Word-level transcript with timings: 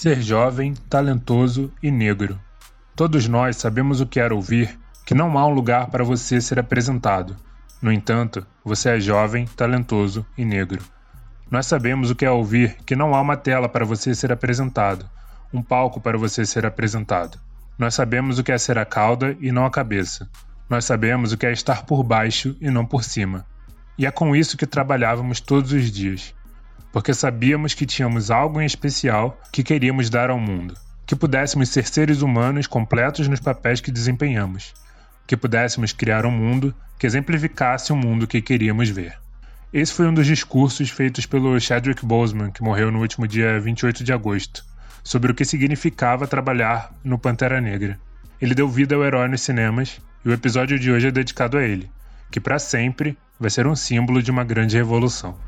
Ser 0.00 0.22
jovem, 0.22 0.72
talentoso 0.88 1.70
e 1.82 1.90
negro. 1.90 2.40
Todos 2.96 3.28
nós 3.28 3.56
sabemos 3.56 4.00
o 4.00 4.06
que 4.06 4.18
era 4.18 4.34
ouvir 4.34 4.80
que 5.04 5.12
não 5.12 5.36
há 5.36 5.46
um 5.46 5.52
lugar 5.52 5.88
para 5.88 6.02
você 6.02 6.40
ser 6.40 6.58
apresentado. 6.58 7.36
No 7.82 7.92
entanto, 7.92 8.46
você 8.64 8.96
é 8.96 8.98
jovem, 8.98 9.44
talentoso 9.44 10.24
e 10.38 10.42
negro. 10.42 10.82
Nós 11.50 11.66
sabemos 11.66 12.10
o 12.10 12.14
que 12.14 12.24
é 12.24 12.30
ouvir 12.30 12.78
que 12.86 12.96
não 12.96 13.14
há 13.14 13.20
uma 13.20 13.36
tela 13.36 13.68
para 13.68 13.84
você 13.84 14.14
ser 14.14 14.32
apresentado, 14.32 15.06
um 15.52 15.62
palco 15.62 16.00
para 16.00 16.16
você 16.16 16.46
ser 16.46 16.64
apresentado. 16.64 17.38
Nós 17.78 17.94
sabemos 17.94 18.38
o 18.38 18.42
que 18.42 18.52
é 18.52 18.56
ser 18.56 18.78
a 18.78 18.86
cauda 18.86 19.36
e 19.38 19.52
não 19.52 19.66
a 19.66 19.70
cabeça. 19.70 20.26
Nós 20.66 20.86
sabemos 20.86 21.30
o 21.30 21.36
que 21.36 21.44
é 21.44 21.52
estar 21.52 21.84
por 21.84 22.02
baixo 22.02 22.56
e 22.58 22.70
não 22.70 22.86
por 22.86 23.04
cima. 23.04 23.44
E 23.98 24.06
é 24.06 24.10
com 24.10 24.34
isso 24.34 24.56
que 24.56 24.66
trabalhávamos 24.66 25.42
todos 25.42 25.72
os 25.72 25.90
dias, 25.90 26.34
porque 26.92 27.14
sabíamos 27.14 27.74
que 27.74 27.86
tínhamos 27.86 28.30
algo 28.30 28.60
em 28.60 28.66
especial 28.66 29.40
que 29.52 29.62
queríamos 29.62 30.10
dar 30.10 30.30
ao 30.30 30.38
mundo, 30.38 30.74
que 31.06 31.16
pudéssemos 31.16 31.68
ser 31.68 31.86
seres 31.86 32.22
humanos 32.22 32.66
completos 32.66 33.28
nos 33.28 33.40
papéis 33.40 33.80
que 33.80 33.90
desempenhamos, 33.90 34.74
que 35.26 35.36
pudéssemos 35.36 35.92
criar 35.92 36.26
um 36.26 36.30
mundo 36.30 36.74
que 36.98 37.06
exemplificasse 37.06 37.92
o 37.92 37.96
mundo 37.96 38.26
que 38.26 38.42
queríamos 38.42 38.88
ver. 38.88 39.16
Esse 39.72 39.92
foi 39.92 40.06
um 40.06 40.14
dos 40.14 40.26
discursos 40.26 40.90
feitos 40.90 41.26
pelo 41.26 41.58
Chadwick 41.60 42.04
Boseman, 42.04 42.50
que 42.50 42.62
morreu 42.62 42.90
no 42.90 43.00
último 43.00 43.26
dia 43.28 43.60
28 43.60 44.02
de 44.02 44.12
agosto, 44.12 44.64
sobre 45.04 45.30
o 45.30 45.34
que 45.34 45.44
significava 45.44 46.26
trabalhar 46.26 46.92
no 47.04 47.18
Pantera 47.18 47.60
Negra. 47.60 47.98
Ele 48.40 48.54
deu 48.54 48.68
vida 48.68 48.96
ao 48.96 49.04
herói 49.04 49.28
nos 49.28 49.42
cinemas 49.42 50.00
e 50.24 50.28
o 50.28 50.32
episódio 50.32 50.78
de 50.78 50.90
hoje 50.90 51.06
é 51.06 51.10
dedicado 51.10 51.56
a 51.56 51.62
ele, 51.62 51.90
que 52.30 52.40
para 52.40 52.58
sempre 52.58 53.16
vai 53.38 53.48
ser 53.48 53.66
um 53.66 53.76
símbolo 53.76 54.20
de 54.22 54.30
uma 54.30 54.44
grande 54.44 54.76
revolução. 54.76 55.38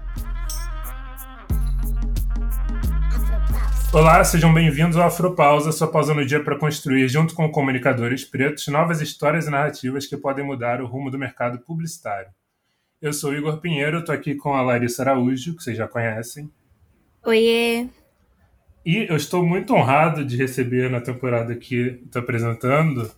Olá, 3.92 4.24
sejam 4.24 4.54
bem-vindos 4.54 4.96
ao 4.96 5.08
Afropausa, 5.08 5.70
sua 5.70 5.86
pausa 5.86 6.14
no 6.14 6.24
dia 6.24 6.42
para 6.42 6.58
construir, 6.58 7.06
junto 7.08 7.34
com 7.34 7.52
comunicadores 7.52 8.24
pretos, 8.24 8.66
novas 8.68 9.02
histórias 9.02 9.46
e 9.46 9.50
narrativas 9.50 10.06
que 10.06 10.16
podem 10.16 10.42
mudar 10.42 10.80
o 10.80 10.86
rumo 10.86 11.10
do 11.10 11.18
mercado 11.18 11.58
publicitário. 11.58 12.30
Eu 13.02 13.12
sou 13.12 13.34
Igor 13.34 13.58
Pinheiro, 13.58 13.98
estou 13.98 14.14
aqui 14.14 14.34
com 14.34 14.54
a 14.54 14.62
Larissa 14.62 15.02
Araújo, 15.02 15.54
que 15.54 15.62
vocês 15.62 15.76
já 15.76 15.86
conhecem. 15.86 16.50
Oiê! 17.22 17.86
E 18.82 19.06
eu 19.10 19.14
estou 19.14 19.44
muito 19.44 19.74
honrado 19.74 20.24
de 20.24 20.38
receber 20.38 20.88
na 20.88 21.02
temporada 21.02 21.54
que 21.54 22.00
estou 22.02 22.22
apresentando 22.22 23.12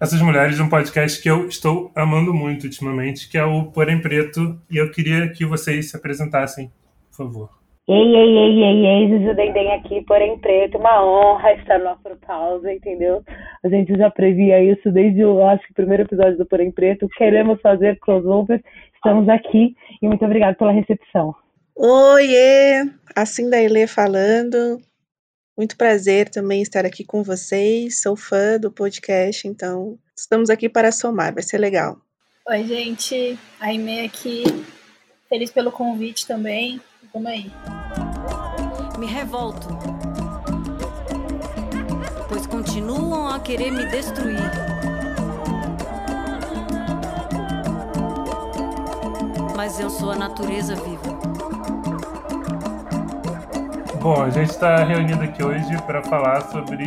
essas 0.00 0.22
mulheres 0.22 0.56
de 0.56 0.62
um 0.62 0.70
podcast 0.70 1.20
que 1.20 1.28
eu 1.28 1.46
estou 1.48 1.92
amando 1.94 2.32
muito 2.32 2.64
ultimamente, 2.64 3.28
que 3.28 3.36
é 3.36 3.44
o 3.44 3.66
Porém 3.66 4.00
Preto, 4.00 4.58
e 4.70 4.78
eu 4.78 4.90
queria 4.90 5.28
que 5.30 5.44
vocês 5.44 5.90
se 5.90 5.96
apresentassem, 5.96 6.72
por 7.10 7.26
favor. 7.26 7.57
Ei, 7.88 8.14
ei, 8.14 8.36
ei, 8.36 8.64
ei, 8.64 8.86
ei, 8.86 9.08
Zuzu 9.08 9.34
Dendem 9.34 9.72
aqui, 9.72 10.04
Porém 10.04 10.38
Preto, 10.38 10.76
uma 10.76 11.02
honra 11.02 11.54
estar 11.54 11.78
no 11.78 11.88
Afropausa, 11.88 12.70
entendeu? 12.70 13.24
A 13.64 13.68
gente 13.70 13.96
já 13.96 14.10
previa 14.10 14.62
isso 14.62 14.92
desde 14.92 15.24
o, 15.24 15.42
acho 15.42 15.64
que, 15.64 15.72
o 15.72 15.74
primeiro 15.74 16.02
episódio 16.02 16.36
do 16.36 16.44
Porém 16.44 16.70
Preto, 16.70 17.08
queremos 17.16 17.58
fazer 17.62 17.98
crossover, 17.98 18.62
estamos 18.94 19.26
aqui, 19.30 19.74
e 20.02 20.06
muito 20.06 20.22
obrigada 20.22 20.54
pela 20.54 20.70
recepção. 20.70 21.34
Oiê, 21.74 22.84
assim 23.16 23.48
da 23.48 23.62
Ilê 23.62 23.86
falando, 23.86 24.82
muito 25.56 25.74
prazer 25.74 26.28
também 26.28 26.60
estar 26.60 26.84
aqui 26.84 27.04
com 27.04 27.22
vocês. 27.22 28.02
Sou 28.02 28.16
fã 28.16 28.58
do 28.60 28.70
podcast, 28.70 29.48
então 29.48 29.96
estamos 30.14 30.50
aqui 30.50 30.68
para 30.68 30.92
somar, 30.92 31.32
vai 31.32 31.42
ser 31.42 31.56
legal. 31.56 31.96
Oi, 32.50 32.64
gente. 32.64 33.38
A 33.58 33.68
Aimee 33.68 34.04
aqui. 34.04 34.44
Feliz 35.28 35.50
pelo 35.50 35.72
convite 35.72 36.26
também. 36.26 36.80
Aí. 37.26 37.50
Me 38.98 39.06
revolto. 39.06 39.68
Pois 42.28 42.46
continuam 42.46 43.28
a 43.28 43.40
querer 43.40 43.70
me 43.72 43.86
destruir. 43.86 44.38
Mas 49.56 49.80
eu 49.80 49.90
sou 49.90 50.12
a 50.12 50.16
natureza 50.16 50.76
viva. 50.76 51.18
Bom, 54.00 54.22
a 54.22 54.30
gente 54.30 54.50
está 54.50 54.84
reunido 54.84 55.22
aqui 55.22 55.42
hoje 55.42 55.76
para 55.82 56.02
falar 56.04 56.40
sobre 56.42 56.84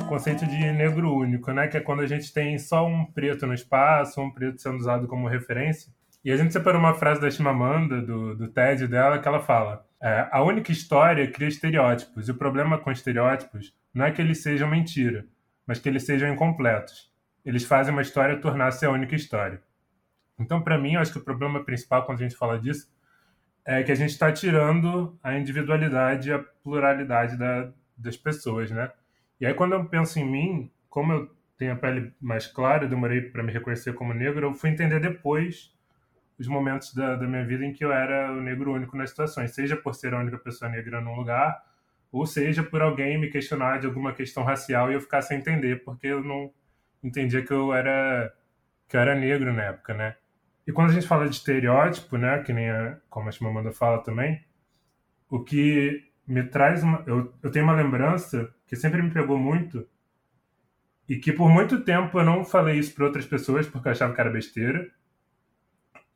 o 0.00 0.04
conceito 0.04 0.46
de 0.46 0.70
negro 0.72 1.12
único, 1.12 1.50
né? 1.52 1.66
Que 1.66 1.78
é 1.78 1.80
quando 1.80 2.02
a 2.02 2.06
gente 2.06 2.32
tem 2.32 2.58
só 2.58 2.86
um 2.86 3.06
preto 3.06 3.46
no 3.46 3.54
espaço, 3.54 4.20
um 4.20 4.30
preto 4.30 4.60
sendo 4.60 4.76
usado 4.76 5.06
como 5.06 5.26
referência. 5.26 5.90
E 6.26 6.32
a 6.32 6.36
gente 6.36 6.52
separou 6.52 6.80
uma 6.80 6.92
frase 6.92 7.20
da 7.20 7.30
Chimamanda, 7.30 8.02
do, 8.02 8.34
do 8.34 8.48
TED 8.48 8.88
dela, 8.88 9.20
que 9.20 9.28
ela 9.28 9.38
fala: 9.38 9.86
é, 10.02 10.28
A 10.32 10.42
única 10.42 10.72
história 10.72 11.30
cria 11.30 11.46
estereótipos, 11.46 12.26
e 12.26 12.32
o 12.32 12.34
problema 12.34 12.78
com 12.78 12.90
estereótipos 12.90 13.72
não 13.94 14.04
é 14.04 14.10
que 14.10 14.20
eles 14.20 14.42
sejam 14.42 14.68
mentira, 14.68 15.24
mas 15.64 15.78
que 15.78 15.88
eles 15.88 16.02
sejam 16.02 16.28
incompletos. 16.28 17.12
Eles 17.44 17.64
fazem 17.64 17.92
uma 17.92 18.02
história 18.02 18.40
tornar-se 18.40 18.84
a 18.84 18.90
única 18.90 19.14
história. 19.14 19.62
Então, 20.36 20.60
para 20.60 20.76
mim, 20.76 20.94
eu 20.94 21.00
acho 21.00 21.12
que 21.12 21.18
o 21.18 21.24
problema 21.24 21.62
principal 21.62 22.04
quando 22.04 22.18
a 22.18 22.22
gente 22.24 22.36
fala 22.36 22.58
disso 22.58 22.92
é 23.64 23.84
que 23.84 23.92
a 23.92 23.94
gente 23.94 24.10
está 24.10 24.32
tirando 24.32 25.16
a 25.22 25.38
individualidade 25.38 26.28
e 26.28 26.32
a 26.32 26.40
pluralidade 26.40 27.38
da, 27.38 27.70
das 27.96 28.16
pessoas, 28.16 28.68
né? 28.72 28.90
E 29.40 29.46
aí, 29.46 29.54
quando 29.54 29.74
eu 29.74 29.84
penso 29.84 30.18
em 30.18 30.28
mim, 30.28 30.72
como 30.90 31.12
eu 31.12 31.30
tenho 31.56 31.74
a 31.74 31.76
pele 31.76 32.12
mais 32.20 32.48
clara, 32.48 32.88
demorei 32.88 33.20
para 33.20 33.44
me 33.44 33.52
reconhecer 33.52 33.92
como 33.92 34.12
negro, 34.12 34.44
eu 34.44 34.54
fui 34.54 34.70
entender 34.70 34.98
depois 34.98 35.75
os 36.38 36.46
momentos 36.46 36.94
da, 36.94 37.16
da 37.16 37.26
minha 37.26 37.44
vida 37.44 37.64
em 37.64 37.72
que 37.72 37.84
eu 37.84 37.92
era 37.92 38.32
o 38.32 38.40
negro 38.40 38.72
único 38.72 38.96
nas 38.96 39.10
situações, 39.10 39.54
seja 39.54 39.76
por 39.76 39.94
ser 39.94 40.14
a 40.14 40.18
única 40.18 40.38
pessoa 40.38 40.70
negra 40.70 41.00
num 41.00 41.14
lugar, 41.14 41.62
ou 42.12 42.26
seja 42.26 42.62
por 42.62 42.82
alguém 42.82 43.18
me 43.18 43.28
questionar 43.28 43.78
de 43.78 43.86
alguma 43.86 44.12
questão 44.12 44.42
racial 44.42 44.90
e 44.90 44.94
eu 44.94 45.00
ficar 45.00 45.22
sem 45.22 45.38
entender, 45.38 45.84
porque 45.84 46.06
eu 46.06 46.22
não 46.22 46.52
entendia 47.02 47.42
que 47.42 47.52
eu 47.52 47.72
era 47.72 48.32
que 48.88 48.96
eu 48.96 49.00
era 49.00 49.14
negro 49.14 49.52
na 49.52 49.64
época, 49.64 49.94
né? 49.94 50.16
E 50.66 50.72
quando 50.72 50.90
a 50.90 50.92
gente 50.92 51.06
fala 51.06 51.28
de 51.28 51.36
estereótipo, 51.36 52.16
né, 52.16 52.42
que 52.42 52.52
nem 52.52 52.70
a, 52.70 52.98
como 53.08 53.28
a 53.28 53.32
Chimamanda 53.32 53.72
fala 53.72 54.02
também, 54.02 54.44
o 55.28 55.42
que 55.42 56.04
me 56.26 56.42
traz 56.42 56.82
uma, 56.82 57.02
eu, 57.06 57.32
eu 57.42 57.50
tenho 57.50 57.64
uma 57.64 57.74
lembrança 57.74 58.52
que 58.66 58.74
sempre 58.74 59.00
me 59.00 59.10
pegou 59.10 59.38
muito 59.38 59.86
e 61.08 61.16
que 61.16 61.32
por 61.32 61.48
muito 61.48 61.84
tempo 61.84 62.18
eu 62.18 62.24
não 62.24 62.44
falei 62.44 62.78
isso 62.78 62.94
para 62.94 63.04
outras 63.04 63.26
pessoas 63.26 63.66
porque 63.66 63.86
eu 63.86 63.92
achava 63.92 64.12
que 64.12 64.20
era 64.20 64.30
besteira. 64.30 64.90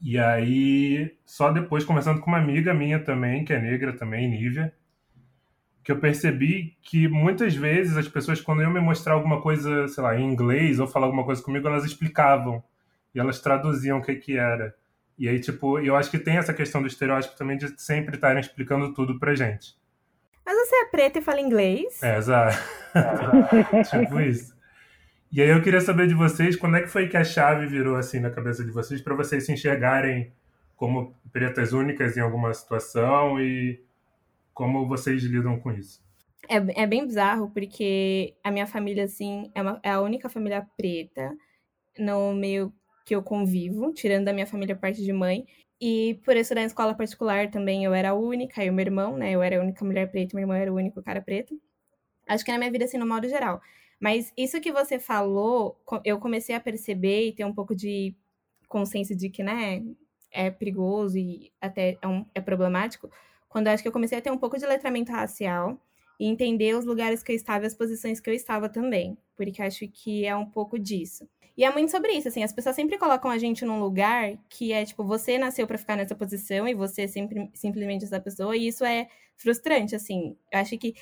E 0.00 0.18
aí, 0.18 1.14
só 1.26 1.52
depois, 1.52 1.84
conversando 1.84 2.20
com 2.20 2.30
uma 2.30 2.38
amiga 2.38 2.72
minha 2.72 2.98
também, 2.98 3.44
que 3.44 3.52
é 3.52 3.60
negra 3.60 3.92
também, 3.92 4.28
Nívia, 4.30 4.72
que 5.84 5.92
eu 5.92 5.98
percebi 5.98 6.76
que 6.82 7.06
muitas 7.06 7.54
vezes 7.54 7.96
as 7.96 8.08
pessoas, 8.08 8.40
quando 8.40 8.62
iam 8.62 8.72
me 8.72 8.80
mostrar 8.80 9.14
alguma 9.14 9.42
coisa, 9.42 9.86
sei 9.88 10.02
lá, 10.02 10.18
em 10.18 10.24
inglês 10.24 10.78
ou 10.78 10.86
falar 10.86 11.06
alguma 11.06 11.24
coisa 11.24 11.42
comigo, 11.42 11.68
elas 11.68 11.84
explicavam 11.84 12.62
e 13.14 13.20
elas 13.20 13.40
traduziam 13.40 13.98
o 13.98 14.02
que 14.02 14.14
que 14.14 14.36
era. 14.38 14.74
E 15.18 15.28
aí, 15.28 15.38
tipo, 15.38 15.78
eu 15.78 15.94
acho 15.96 16.10
que 16.10 16.18
tem 16.18 16.38
essa 16.38 16.54
questão 16.54 16.80
do 16.80 16.88
estereótipo 16.88 17.36
também 17.36 17.58
de 17.58 17.78
sempre 17.78 18.14
estarem 18.14 18.40
explicando 18.40 18.94
tudo 18.94 19.18
pra 19.18 19.34
gente. 19.34 19.78
Mas 20.46 20.56
você 20.56 20.76
é 20.76 20.84
preta 20.86 21.18
e 21.18 21.22
fala 21.22 21.40
inglês? 21.40 22.02
É, 22.02 22.16
exato. 22.16 22.56
tipo 23.90 24.20
isso. 24.20 24.54
E 25.32 25.40
aí 25.40 25.48
eu 25.48 25.62
queria 25.62 25.80
saber 25.80 26.08
de 26.08 26.14
vocês, 26.14 26.56
quando 26.56 26.76
é 26.76 26.82
que 26.82 26.88
foi 26.88 27.08
que 27.08 27.16
a 27.16 27.22
chave 27.22 27.66
virou 27.66 27.96
assim 27.96 28.18
na 28.18 28.30
cabeça 28.30 28.64
de 28.64 28.70
vocês 28.72 29.00
para 29.00 29.14
vocês 29.14 29.46
se 29.46 29.52
enxergarem 29.52 30.32
como 30.76 31.14
pretas 31.32 31.72
únicas 31.72 32.16
em 32.16 32.20
alguma 32.20 32.52
situação 32.52 33.40
e 33.40 33.80
como 34.52 34.88
vocês 34.88 35.22
lidam 35.22 35.60
com 35.60 35.70
isso? 35.70 36.02
É, 36.48 36.82
é 36.82 36.86
bem 36.86 37.06
bizarro, 37.06 37.48
porque 37.50 38.34
a 38.42 38.50
minha 38.50 38.66
família, 38.66 39.04
assim, 39.04 39.52
é, 39.54 39.62
uma, 39.62 39.80
é 39.84 39.90
a 39.90 40.00
única 40.00 40.28
família 40.28 40.66
preta 40.76 41.32
no 41.96 42.34
meio 42.34 42.72
que 43.04 43.14
eu 43.14 43.22
convivo, 43.22 43.92
tirando 43.92 44.24
da 44.24 44.32
minha 44.32 44.46
família 44.46 44.74
parte 44.74 45.02
de 45.02 45.12
mãe. 45.12 45.46
E 45.80 46.20
por 46.24 46.36
estudar 46.36 46.62
em 46.62 46.66
escola 46.66 46.94
particular 46.94 47.50
também 47.50 47.84
eu 47.84 47.94
era 47.94 48.10
a 48.10 48.14
única, 48.14 48.64
e 48.64 48.68
o 48.68 48.72
meu 48.72 48.84
irmão, 48.84 49.16
né? 49.16 49.30
Eu 49.30 49.42
era 49.42 49.58
a 49.58 49.62
única 49.62 49.84
mulher 49.84 50.10
preta, 50.10 50.36
meu 50.36 50.42
irmão 50.42 50.56
era 50.56 50.72
o 50.72 50.76
único 50.76 51.00
cara 51.02 51.20
preto. 51.20 51.54
Acho 52.28 52.44
que 52.44 52.50
na 52.50 52.58
minha 52.58 52.70
vida, 52.70 52.84
assim, 52.84 52.98
no 52.98 53.06
modo 53.06 53.28
geral. 53.28 53.60
Mas 54.00 54.32
isso 54.36 54.60
que 54.60 54.72
você 54.72 54.98
falou, 54.98 55.78
eu 56.04 56.18
comecei 56.18 56.54
a 56.54 56.60
perceber 56.60 57.28
e 57.28 57.32
ter 57.32 57.44
um 57.44 57.54
pouco 57.54 57.76
de 57.76 58.16
consciência 58.66 59.14
de 59.14 59.28
que, 59.28 59.42
né, 59.42 59.84
é 60.32 60.50
perigoso 60.50 61.18
e 61.18 61.52
até 61.60 61.98
é, 62.00 62.08
um, 62.08 62.24
é 62.34 62.40
problemático, 62.40 63.10
quando 63.48 63.68
acho 63.68 63.82
que 63.82 63.88
eu 63.88 63.92
comecei 63.92 64.16
a 64.16 64.22
ter 64.22 64.30
um 64.30 64.38
pouco 64.38 64.56
de 64.56 64.64
letramento 64.64 65.12
racial 65.12 65.78
e 66.18 66.26
entender 66.26 66.74
os 66.76 66.84
lugares 66.84 67.22
que 67.22 67.32
eu 67.32 67.36
estava 67.36 67.64
e 67.64 67.66
as 67.66 67.74
posições 67.74 68.20
que 68.20 68.30
eu 68.30 68.34
estava 68.34 68.68
também, 68.68 69.18
porque 69.36 69.60
acho 69.60 69.86
que 69.88 70.24
é 70.24 70.34
um 70.34 70.46
pouco 70.46 70.78
disso. 70.78 71.28
E 71.56 71.64
é 71.64 71.72
muito 71.72 71.90
sobre 71.90 72.12
isso, 72.12 72.28
assim, 72.28 72.42
as 72.42 72.52
pessoas 72.52 72.76
sempre 72.76 72.96
colocam 72.96 73.30
a 73.30 73.36
gente 73.36 73.64
num 73.64 73.80
lugar 73.80 74.38
que 74.48 74.72
é 74.72 74.84
tipo, 74.84 75.04
você 75.04 75.36
nasceu 75.36 75.66
para 75.66 75.76
ficar 75.76 75.96
nessa 75.96 76.14
posição 76.14 76.66
e 76.66 76.74
você 76.74 77.02
é 77.02 77.06
sempre 77.08 77.50
simplesmente 77.52 78.04
essa 78.04 78.20
pessoa, 78.20 78.56
e 78.56 78.68
isso 78.68 78.84
é 78.84 79.08
frustrante, 79.36 79.94
assim. 79.96 80.36
Eu 80.52 80.60
acho 80.60 80.78
que 80.78 80.94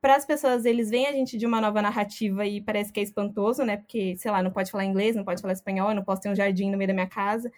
para 0.00 0.16
as 0.16 0.24
pessoas, 0.26 0.64
eles 0.64 0.90
veem 0.90 1.06
a 1.06 1.12
gente 1.12 1.36
de 1.38 1.46
uma 1.46 1.60
nova 1.60 1.80
narrativa 1.82 2.46
e 2.46 2.60
parece 2.60 2.92
que 2.92 3.00
é 3.00 3.02
espantoso, 3.02 3.64
né? 3.64 3.76
Porque, 3.76 4.16
sei 4.16 4.30
lá, 4.30 4.42
não 4.42 4.50
pode 4.50 4.70
falar 4.70 4.84
inglês, 4.84 5.16
não 5.16 5.24
pode 5.24 5.40
falar 5.40 5.52
espanhol, 5.52 5.94
não 5.94 6.04
posso 6.04 6.22
ter 6.22 6.28
um 6.30 6.34
jardim 6.34 6.70
no 6.70 6.78
meio 6.78 6.88
da 6.88 6.94
minha 6.94 7.08
casa. 7.08 7.50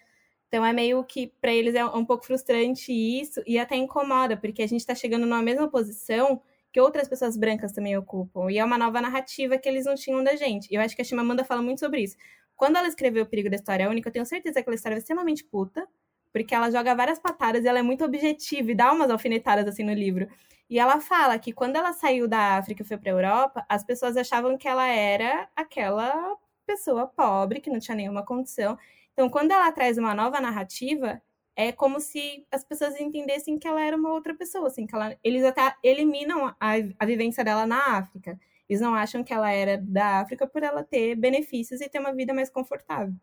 Então 0.49 0.64
é 0.64 0.73
meio 0.73 1.02
que 1.05 1.32
para 1.40 1.52
eles 1.52 1.75
é 1.75 1.84
um 1.84 2.05
pouco 2.05 2.26
frustrante 2.26 2.93
isso 2.93 3.43
e 3.46 3.58
até 3.58 3.75
incomoda, 3.76 4.37
porque 4.37 4.62
a 4.62 4.67
gente 4.67 4.81
está 4.81 4.94
chegando 4.94 5.26
numa 5.26 5.43
mesma 5.43 5.69
posição 5.69 6.43
que 6.73 6.81
outras 6.81 7.08
pessoas 7.08 7.37
brancas 7.37 7.73
também 7.73 7.96
ocupam. 7.96 8.50
E 8.50 8.58
é 8.58 8.64
uma 8.64 8.79
nova 8.79 9.00
narrativa 9.00 9.58
que 9.58 9.69
eles 9.69 9.87
não 9.87 9.94
tinham 9.94 10.23
da 10.23 10.37
gente. 10.37 10.69
E 10.70 10.75
eu 10.75 10.81
acho 10.81 10.94
que 10.94 11.02
a 11.02 11.05
Chimamanda 11.05 11.44
fala 11.44 11.62
muito 11.62 11.81
sobre 11.81 12.02
isso. 12.02 12.17
Quando 12.56 12.76
ela 12.76 12.87
escreveu 12.88 13.25
O 13.25 13.26
Perigo 13.26 13.50
da 13.50 13.56
História 13.56 13.88
Única, 13.88 14.08
eu 14.08 14.12
tenho 14.12 14.26
certeza 14.26 14.55
que 14.55 14.61
aquela 14.61 14.75
história 14.75 14.96
é 14.96 14.99
extremamente 14.99 15.44
puta, 15.44 15.87
porque 16.32 16.55
ela 16.55 16.70
joga 16.70 16.94
várias 16.94 17.19
patadas 17.19 17.64
e 17.64 17.69
ela 17.69 17.79
é 17.79 17.82
muito 17.82 18.05
objetiva 18.05 18.70
e 18.70 18.75
dá 18.75 18.93
umas 18.93 19.11
alfinetadas 19.11 19.67
assim 19.67 19.84
no 19.84 19.93
livro. 19.93 20.29
E 20.69 20.79
ela 20.79 21.00
fala 21.00 21.38
que 21.38 21.52
quando 21.52 21.76
ela 21.76 21.93
saiu 21.93 22.26
da 22.26 22.56
África 22.56 22.82
e 22.82 22.87
foi 22.87 22.96
para 22.96 23.11
a 23.11 23.14
Europa, 23.14 23.67
as 23.69 23.84
pessoas 23.84 24.17
achavam 24.17 24.56
que 24.56 24.67
ela 24.67 24.87
era 24.87 25.49
aquela 25.55 26.37
pessoa 26.67 27.06
pobre 27.06 27.61
que 27.61 27.70
não 27.70 27.79
tinha 27.79 27.96
nenhuma 27.96 28.25
condição. 28.25 28.79
Então, 29.12 29.29
quando 29.29 29.50
ela 29.52 29.70
traz 29.73 29.99
uma 29.99 30.14
nova 30.14 30.40
narrativa, 30.40 31.20
é 31.55 31.70
como 31.73 32.00
se 32.00 32.46
as 32.50 32.64
pessoas 32.64 32.99
entendessem 32.99 33.58
que 33.58 33.69
ela 33.69 33.82
era 33.82 33.96
uma 33.96 34.12
outra 34.12 34.34
pessoa, 34.34 34.69
assim, 34.69 34.87
que 34.87 34.94
ela, 34.94 35.14
eles 35.23 35.44
até 35.44 35.75
eliminam 35.82 36.46
a, 36.58 36.73
a 36.99 37.06
vivência 37.06 37.44
dela 37.44 37.67
na 37.67 37.99
África. 37.99 38.38
Eles 38.69 38.81
não 38.81 38.94
acham 38.94 39.23
que 39.23 39.34
ela 39.34 39.50
era 39.50 39.76
da 39.76 40.20
África 40.20 40.46
por 40.46 40.62
ela 40.62 40.82
ter 40.82 41.14
benefícios 41.17 41.81
e 41.81 41.88
ter 41.88 41.99
uma 41.99 42.14
vida 42.14 42.32
mais 42.32 42.49
confortável. 42.49 43.14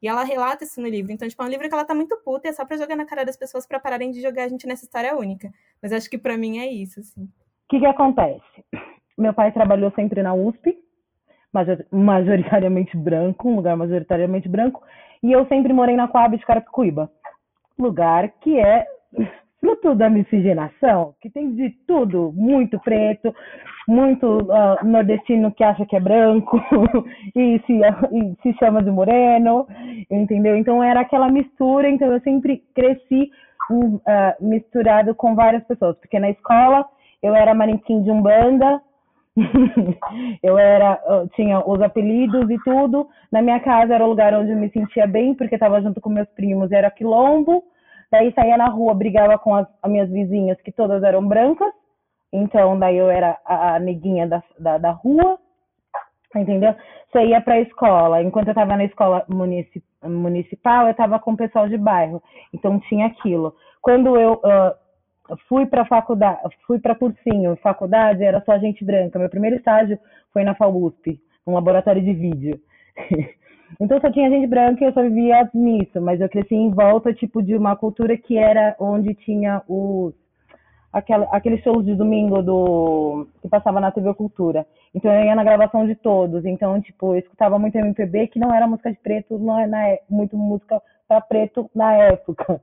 E 0.00 0.08
ela 0.08 0.22
relata 0.22 0.64
isso 0.64 0.80
no 0.80 0.88
livro. 0.88 1.12
Então, 1.12 1.28
tipo, 1.28 1.42
é 1.42 1.46
um 1.46 1.48
livro 1.48 1.68
que 1.68 1.74
ela 1.74 1.84
tá 1.84 1.94
muito 1.94 2.16
puta 2.24 2.46
e 2.46 2.50
é 2.50 2.52
só 2.52 2.64
pra 2.64 2.76
jogar 2.76 2.96
na 2.96 3.04
cara 3.04 3.24
das 3.24 3.36
pessoas 3.36 3.66
para 3.66 3.80
pararem 3.80 4.10
de 4.10 4.20
jogar 4.20 4.44
a 4.44 4.48
gente 4.48 4.66
nessa 4.66 4.84
história 4.84 5.16
única. 5.16 5.50
Mas 5.82 5.92
acho 5.92 6.08
que 6.08 6.18
para 6.18 6.36
mim 6.36 6.58
é 6.58 6.66
isso, 6.66 7.00
assim. 7.00 7.24
O 7.24 7.68
que 7.68 7.80
que 7.80 7.86
acontece? 7.86 8.64
Meu 9.16 9.34
pai 9.34 9.52
trabalhou 9.52 9.90
sempre 9.92 10.22
na 10.22 10.32
USP, 10.34 10.78
majoritariamente 11.90 12.96
branco, 12.96 13.48
um 13.48 13.56
lugar 13.56 13.76
majoritariamente 13.76 14.48
branco, 14.48 14.82
e 15.22 15.32
eu 15.32 15.46
sempre 15.46 15.72
morei 15.72 15.96
na 15.96 16.06
Coab 16.06 16.36
de 16.36 16.46
Carapicuíba 16.46 17.10
lugar 17.78 18.28
que 18.40 18.58
é 18.58 18.86
fruto 19.60 19.94
da 19.94 20.08
miscigenação, 20.08 21.14
que 21.20 21.30
tem 21.30 21.54
de 21.54 21.70
tudo, 21.86 22.32
muito 22.34 22.78
preto, 22.80 23.34
muito 23.86 24.26
uh, 24.26 24.84
nordestino 24.84 25.52
que 25.52 25.64
acha 25.64 25.84
que 25.86 25.96
é 25.96 26.00
branco 26.00 26.60
e, 27.34 27.60
se, 27.66 27.72
e 27.72 28.36
se 28.42 28.58
chama 28.58 28.82
de 28.82 28.90
moreno, 28.90 29.66
entendeu? 30.10 30.56
Então 30.56 30.82
era 30.82 31.00
aquela 31.00 31.28
mistura, 31.28 31.88
então 31.88 32.12
eu 32.12 32.20
sempre 32.20 32.62
cresci 32.74 33.30
uh, 33.70 34.00
misturado 34.40 35.14
com 35.14 35.34
várias 35.34 35.64
pessoas, 35.64 35.96
porque 35.98 36.18
na 36.18 36.30
escola 36.30 36.86
eu 37.22 37.34
era 37.34 37.54
manequim 37.54 38.02
de 38.02 38.10
umbanda, 38.10 38.80
eu 40.42 40.58
era, 40.58 41.00
eu 41.06 41.28
tinha 41.30 41.60
os 41.60 41.80
apelidos 41.80 42.50
e 42.50 42.58
tudo. 42.64 43.08
Na 43.30 43.40
minha 43.40 43.60
casa 43.60 43.94
era 43.94 44.04
o 44.04 44.08
lugar 44.08 44.34
onde 44.34 44.50
eu 44.50 44.56
me 44.56 44.70
sentia 44.70 45.06
bem, 45.06 45.34
porque 45.34 45.54
estava 45.54 45.80
junto 45.80 46.00
com 46.00 46.10
meus 46.10 46.28
primos, 46.30 46.72
era 46.72 46.90
quilombo. 46.90 47.62
Daí 48.10 48.32
saía 48.32 48.56
na 48.56 48.68
rua, 48.68 48.94
brigava 48.94 49.38
com 49.38 49.54
as, 49.54 49.66
as, 49.82 49.90
minhas 49.90 50.10
vizinhas, 50.10 50.60
que 50.62 50.72
todas 50.72 51.02
eram 51.02 51.26
brancas. 51.26 51.72
Então, 52.32 52.78
daí 52.78 52.96
eu 52.96 53.10
era 53.10 53.38
a, 53.44 53.74
a 53.74 53.78
neguinha 53.78 54.26
da, 54.26 54.42
da, 54.58 54.78
da, 54.78 54.90
rua, 54.90 55.38
entendeu? 56.34 56.74
Você 57.10 57.26
ia 57.26 57.40
para 57.40 57.54
a 57.54 57.60
escola. 57.60 58.22
Enquanto 58.22 58.48
eu 58.48 58.52
estava 58.52 58.76
na 58.76 58.84
escola 58.84 59.24
municip, 59.28 59.82
municipal, 60.02 60.86
eu 60.86 60.92
estava 60.92 61.18
com 61.18 61.32
o 61.32 61.36
pessoal 61.36 61.68
de 61.68 61.76
bairro. 61.76 62.22
Então, 62.52 62.80
tinha 62.80 63.06
aquilo. 63.06 63.54
Quando 63.82 64.16
eu 64.16 64.34
uh, 64.34 65.36
fui 65.48 65.66
para 65.66 65.84
faculdade, 65.84 66.40
fui 66.66 66.78
para 66.78 66.94
cursinho, 66.94 67.56
faculdade, 67.56 68.24
era 68.24 68.42
só 68.42 68.58
gente 68.58 68.84
branca. 68.84 69.18
Meu 69.18 69.28
primeiro 69.28 69.56
estágio 69.56 69.98
foi 70.32 70.44
na 70.44 70.54
FAUSP, 70.54 71.20
um 71.46 71.54
laboratório 71.54 72.02
de 72.02 72.12
vídeo. 72.12 72.60
Então 73.80 74.00
só 74.00 74.10
tinha 74.10 74.30
gente 74.30 74.46
branca 74.46 74.82
e 74.82 74.88
eu 74.88 74.92
só 74.92 75.02
vivia 75.02 75.48
nisso, 75.54 76.00
mas 76.00 76.20
eu 76.20 76.28
cresci 76.28 76.54
em 76.54 76.70
volta 76.70 77.12
tipo 77.12 77.42
de 77.42 77.56
uma 77.56 77.76
cultura 77.76 78.16
que 78.16 78.36
era 78.36 78.74
onde 78.78 79.14
tinha 79.14 79.62
os 79.68 80.14
aquela, 80.92 81.26
aqueles 81.26 81.62
shows 81.62 81.84
de 81.84 81.94
domingo 81.94 82.42
do 82.42 83.26
que 83.40 83.48
passava 83.48 83.80
na 83.80 83.90
TV 83.90 84.12
Cultura. 84.14 84.66
Então 84.94 85.12
eu 85.12 85.24
ia 85.24 85.34
na 85.34 85.44
gravação 85.44 85.86
de 85.86 85.94
todos. 85.94 86.44
Então, 86.44 86.80
tipo, 86.80 87.14
eu 87.14 87.18
escutava 87.18 87.58
muito 87.58 87.76
MPB 87.76 88.28
que 88.28 88.38
não 88.38 88.54
era 88.54 88.66
música 88.66 88.90
de 88.90 88.98
preto, 88.98 89.38
não 89.38 89.58
era 89.58 89.88
é 89.88 90.00
muito 90.08 90.36
música 90.36 90.80
para 91.06 91.20
preto 91.20 91.70
na 91.74 91.92
época. 91.94 92.60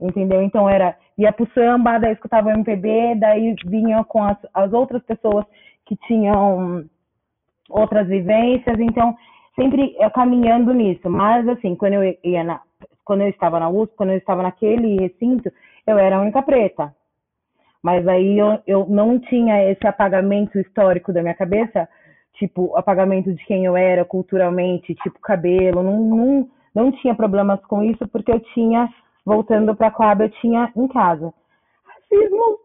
Entendeu? 0.00 0.42
Então 0.42 0.68
era 0.68 0.96
ia 1.16 1.32
pro 1.32 1.48
samba, 1.54 1.98
daí 1.98 2.12
escutava 2.12 2.52
MPB, 2.52 3.14
daí 3.18 3.54
vinha 3.64 4.04
com 4.04 4.22
as, 4.22 4.36
as 4.52 4.72
outras 4.72 5.02
pessoas 5.02 5.46
que 5.86 5.96
tinham 6.06 6.84
outras 7.70 8.06
vivências. 8.06 8.78
Então, 8.78 9.16
sempre 9.56 9.96
caminhando 10.14 10.72
nisso. 10.72 11.10
Mas, 11.10 11.48
assim, 11.48 11.74
quando 11.74 11.94
eu 11.94 12.16
ia 12.22 12.44
na, 12.44 12.60
quando 13.04 13.22
eu 13.22 13.28
estava 13.28 13.58
na 13.58 13.68
USP, 13.68 13.96
quando 13.96 14.10
eu 14.10 14.18
estava 14.18 14.42
naquele 14.42 15.00
recinto, 15.00 15.50
eu 15.86 15.98
era 15.98 16.16
a 16.16 16.20
única 16.20 16.42
preta. 16.42 16.94
Mas 17.82 18.06
aí 18.06 18.38
eu, 18.38 18.58
eu 18.66 18.86
não 18.86 19.18
tinha 19.18 19.70
esse 19.70 19.86
apagamento 19.86 20.58
histórico 20.58 21.12
da 21.12 21.22
minha 21.22 21.34
cabeça, 21.34 21.88
tipo, 22.34 22.76
apagamento 22.76 23.32
de 23.32 23.44
quem 23.46 23.64
eu 23.64 23.76
era 23.76 24.04
culturalmente, 24.04 24.94
tipo, 24.96 25.18
cabelo, 25.20 25.82
não, 25.82 26.00
não, 26.00 26.48
não 26.74 26.92
tinha 26.92 27.14
problemas 27.14 27.60
com 27.66 27.82
isso, 27.82 28.06
porque 28.08 28.32
eu 28.32 28.40
tinha, 28.54 28.88
voltando 29.24 29.74
para 29.74 29.88
a 29.88 29.90
Coab, 29.90 30.22
eu 30.22 30.30
tinha 30.30 30.70
em 30.76 30.88
casa 30.88 31.32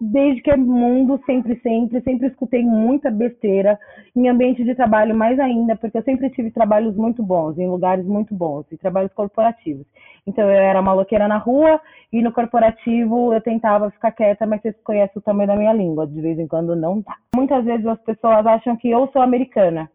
desde 0.01 0.41
que 0.41 0.51
é 0.51 0.57
mundo, 0.57 1.21
sempre, 1.25 1.59
sempre. 1.61 2.01
Sempre 2.01 2.27
escutei 2.27 2.63
muita 2.63 3.11
besteira 3.11 3.79
em 4.15 4.27
ambiente 4.27 4.63
de 4.63 4.75
trabalho, 4.75 5.15
mais 5.15 5.39
ainda, 5.39 5.75
porque 5.75 5.97
eu 5.97 6.03
sempre 6.03 6.29
tive 6.31 6.51
trabalhos 6.51 6.95
muito 6.95 7.21
bons, 7.23 7.57
em 7.57 7.69
lugares 7.69 8.05
muito 8.05 8.33
bons, 8.33 8.65
e 8.71 8.77
trabalhos 8.77 9.13
corporativos. 9.13 9.85
Então 10.25 10.43
eu 10.43 10.51
era 10.51 10.81
maloqueira 10.81 11.27
na 11.27 11.37
rua 11.37 11.79
e 12.11 12.21
no 12.21 12.31
corporativo 12.31 13.33
eu 13.33 13.41
tentava 13.41 13.91
ficar 13.91 14.11
quieta, 14.11 14.45
mas 14.45 14.61
vocês 14.61 14.75
conhecem 14.83 15.17
o 15.17 15.21
tamanho 15.21 15.47
da 15.47 15.55
minha 15.55 15.73
língua, 15.73 16.07
de 16.07 16.19
vez 16.19 16.37
em 16.39 16.47
quando 16.47 16.75
não 16.75 17.01
dá. 17.01 17.15
Muitas 17.35 17.63
vezes 17.63 17.85
as 17.85 17.99
pessoas 18.01 18.45
acham 18.45 18.75
que 18.75 18.89
eu 18.89 19.07
sou 19.13 19.21
americana, 19.21 19.89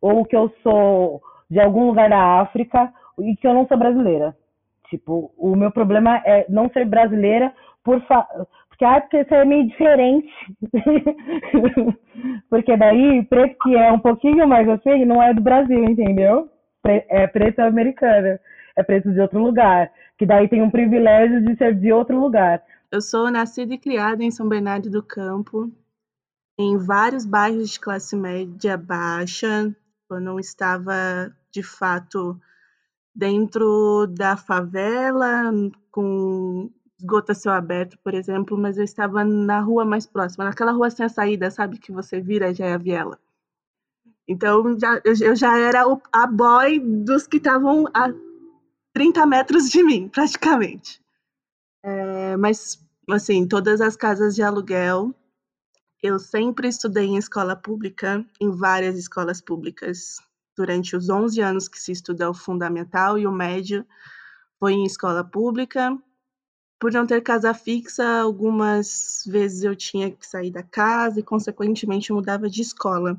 ou 0.00 0.24
que 0.24 0.36
eu 0.36 0.52
sou 0.62 1.20
de 1.50 1.60
algum 1.60 1.86
lugar 1.86 2.10
da 2.10 2.40
África 2.40 2.92
e 3.20 3.36
que 3.36 3.46
eu 3.46 3.54
não 3.54 3.66
sou 3.66 3.76
brasileira. 3.76 4.36
Tipo, 4.88 5.32
o 5.36 5.56
meu 5.56 5.70
problema 5.70 6.22
é 6.24 6.46
não 6.48 6.68
ser 6.70 6.84
brasileira 6.84 7.52
por, 7.82 8.00
fa 8.02 8.26
porque, 8.76 8.84
ah, 8.84 9.00
porque 9.00 9.20
isso 9.22 9.34
é 9.34 9.44
meio 9.46 9.66
diferente. 9.68 10.28
porque 12.50 12.76
daí, 12.76 13.24
preto 13.24 13.56
que 13.62 13.74
é 13.74 13.90
um 13.90 13.98
pouquinho 13.98 14.46
mais 14.46 14.68
assim, 14.68 15.06
não 15.06 15.22
é 15.22 15.32
do 15.32 15.40
Brasil, 15.40 15.82
entendeu? 15.84 16.50
É 16.84 17.26
preto 17.26 17.60
americano. 17.60 18.38
É 18.76 18.82
preto 18.82 19.10
de 19.10 19.18
outro 19.18 19.42
lugar. 19.42 19.90
Que 20.18 20.26
daí 20.26 20.46
tem 20.46 20.60
um 20.60 20.70
privilégio 20.70 21.42
de 21.42 21.56
ser 21.56 21.74
de 21.74 21.90
outro 21.90 22.20
lugar. 22.20 22.62
Eu 22.92 23.00
sou 23.00 23.30
nascida 23.30 23.72
e 23.72 23.78
criada 23.78 24.22
em 24.22 24.30
São 24.30 24.46
Bernardo 24.46 24.90
do 24.90 25.02
Campo, 25.02 25.72
em 26.58 26.76
vários 26.76 27.24
bairros 27.24 27.70
de 27.70 27.80
classe 27.80 28.14
média 28.14 28.76
baixa. 28.76 29.74
Eu 30.10 30.20
não 30.20 30.38
estava, 30.38 31.34
de 31.50 31.62
fato, 31.62 32.38
dentro 33.14 34.06
da 34.06 34.36
favela, 34.36 35.50
com 35.90 36.70
esgoto 36.98 37.32
a 37.32 37.34
céu 37.34 37.52
aberto, 37.52 37.98
por 37.98 38.14
exemplo, 38.14 38.56
mas 38.56 38.78
eu 38.78 38.84
estava 38.84 39.24
na 39.24 39.60
rua 39.60 39.84
mais 39.84 40.06
próxima, 40.06 40.44
naquela 40.44 40.72
rua 40.72 40.90
sem 40.90 41.08
saída, 41.08 41.50
sabe, 41.50 41.78
que 41.78 41.92
você 41.92 42.20
vira 42.20 42.54
já 42.54 42.66
é 42.66 42.74
a 42.74 42.78
viela. 42.78 43.18
Então 44.26 44.78
já, 44.78 45.00
eu 45.04 45.36
já 45.36 45.56
era 45.58 45.86
o, 45.86 46.00
a 46.12 46.26
boy 46.26 46.80
dos 46.80 47.26
que 47.26 47.36
estavam 47.36 47.86
a 47.94 48.12
30 48.92 49.26
metros 49.26 49.68
de 49.68 49.82
mim, 49.82 50.08
praticamente. 50.12 51.00
É, 51.84 52.36
mas, 52.36 52.82
assim, 53.10 53.46
todas 53.46 53.80
as 53.80 53.94
casas 53.94 54.34
de 54.34 54.42
aluguel, 54.42 55.14
eu 56.02 56.18
sempre 56.18 56.68
estudei 56.68 57.04
em 57.04 57.16
escola 57.16 57.54
pública, 57.54 58.24
em 58.40 58.50
várias 58.50 58.96
escolas 58.96 59.40
públicas, 59.40 60.16
durante 60.56 60.96
os 60.96 61.08
11 61.08 61.40
anos 61.40 61.68
que 61.68 61.78
se 61.78 61.92
estuda 61.92 62.28
o 62.28 62.34
fundamental 62.34 63.18
e 63.18 63.26
o 63.26 63.32
médio, 63.32 63.86
foi 64.58 64.72
em 64.72 64.86
escola 64.86 65.22
pública 65.22 65.96
por 66.78 66.92
não 66.92 67.06
ter 67.06 67.22
casa 67.22 67.54
fixa, 67.54 68.04
algumas 68.20 69.22
vezes 69.26 69.62
eu 69.62 69.74
tinha 69.74 70.10
que 70.10 70.26
sair 70.26 70.50
da 70.50 70.62
casa 70.62 71.20
e, 71.20 71.22
consequentemente, 71.22 72.12
mudava 72.12 72.48
de 72.48 72.62
escola. 72.62 73.18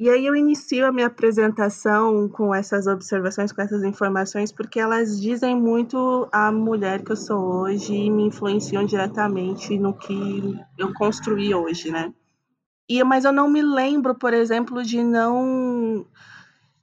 E 0.00 0.08
aí 0.08 0.26
eu 0.26 0.36
inicio 0.36 0.86
a 0.86 0.92
minha 0.92 1.08
apresentação 1.08 2.28
com 2.28 2.54
essas 2.54 2.86
observações, 2.86 3.50
com 3.50 3.60
essas 3.60 3.82
informações, 3.82 4.52
porque 4.52 4.78
elas 4.78 5.20
dizem 5.20 5.56
muito 5.56 6.28
a 6.30 6.52
mulher 6.52 7.02
que 7.02 7.10
eu 7.10 7.16
sou 7.16 7.62
hoje 7.62 7.92
e 7.92 8.10
me 8.10 8.22
influenciam 8.22 8.84
diretamente 8.86 9.76
no 9.76 9.92
que 9.92 10.56
eu 10.78 10.94
construí 10.94 11.52
hoje, 11.52 11.90
né? 11.90 12.14
E, 12.88 13.02
mas 13.02 13.24
eu 13.24 13.32
não 13.32 13.50
me 13.50 13.60
lembro, 13.60 14.14
por 14.14 14.32
exemplo, 14.32 14.84
de 14.84 15.02
não 15.02 16.06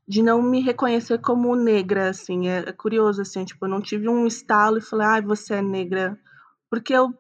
de 0.08 0.22
não 0.24 0.42
me 0.42 0.62
reconhecer 0.62 1.20
como 1.20 1.56
negra, 1.56 2.10
assim, 2.10 2.48
é, 2.48 2.60
é, 2.70 2.72
curioso, 2.72 3.22
assim, 3.22 3.44
tipo, 3.46 3.66
eu 3.66 3.70
não 3.70 3.82
tive 3.82 4.08
um 4.10 4.28
estalo 4.28 4.78
e 4.78 4.82
falei, 4.82 5.08
ah, 5.08 5.22
você 5.22 5.56
é 5.56 5.62
negra, 5.62 6.20
porque 6.70 6.94
eu 6.94 7.14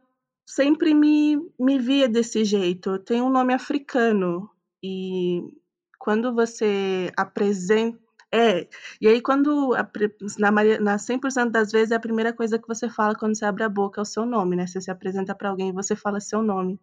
sempre 0.48 0.94
me, 0.94 1.38
me 1.60 1.80
via 1.80 2.08
desse 2.08 2.44
jeito, 2.46 2.92
eu 2.92 3.00
tenho 3.00 3.25
um 3.25 3.30
nome 3.32 3.54
africano, 3.54 4.50
e 4.84 5.42
quando 6.00 6.34
você 6.36 7.12
apresenta, 7.18 8.00
é, 8.32 8.68
e 9.01 9.08
aí 9.08 9.22
quando, 9.22 9.72
na, 10.38 10.51
na 10.51 10.98
100% 11.00 11.51
das 11.51 11.72
vezes, 11.72 11.92
é 11.92 11.96
a 11.96 12.00
primeira 12.00 12.34
coisa 12.34 12.60
que 12.60 12.68
você 12.68 12.89
fala 12.89 13.15
quando 13.15 13.36
você 13.38 13.46
abre 13.46 13.63
a 13.63 13.70
boca 13.70 14.01
é 14.01 14.04
o 14.04 14.06
seu 14.06 14.25
nome, 14.25 14.56
né, 14.56 14.68
você 14.68 14.82
se 14.82 14.92
apresenta 14.92 15.34
para 15.36 15.50
alguém 15.50 15.70
e 15.70 15.74
você 15.74 15.96
fala 15.96 16.20
seu 16.20 16.42
nome, 16.44 16.80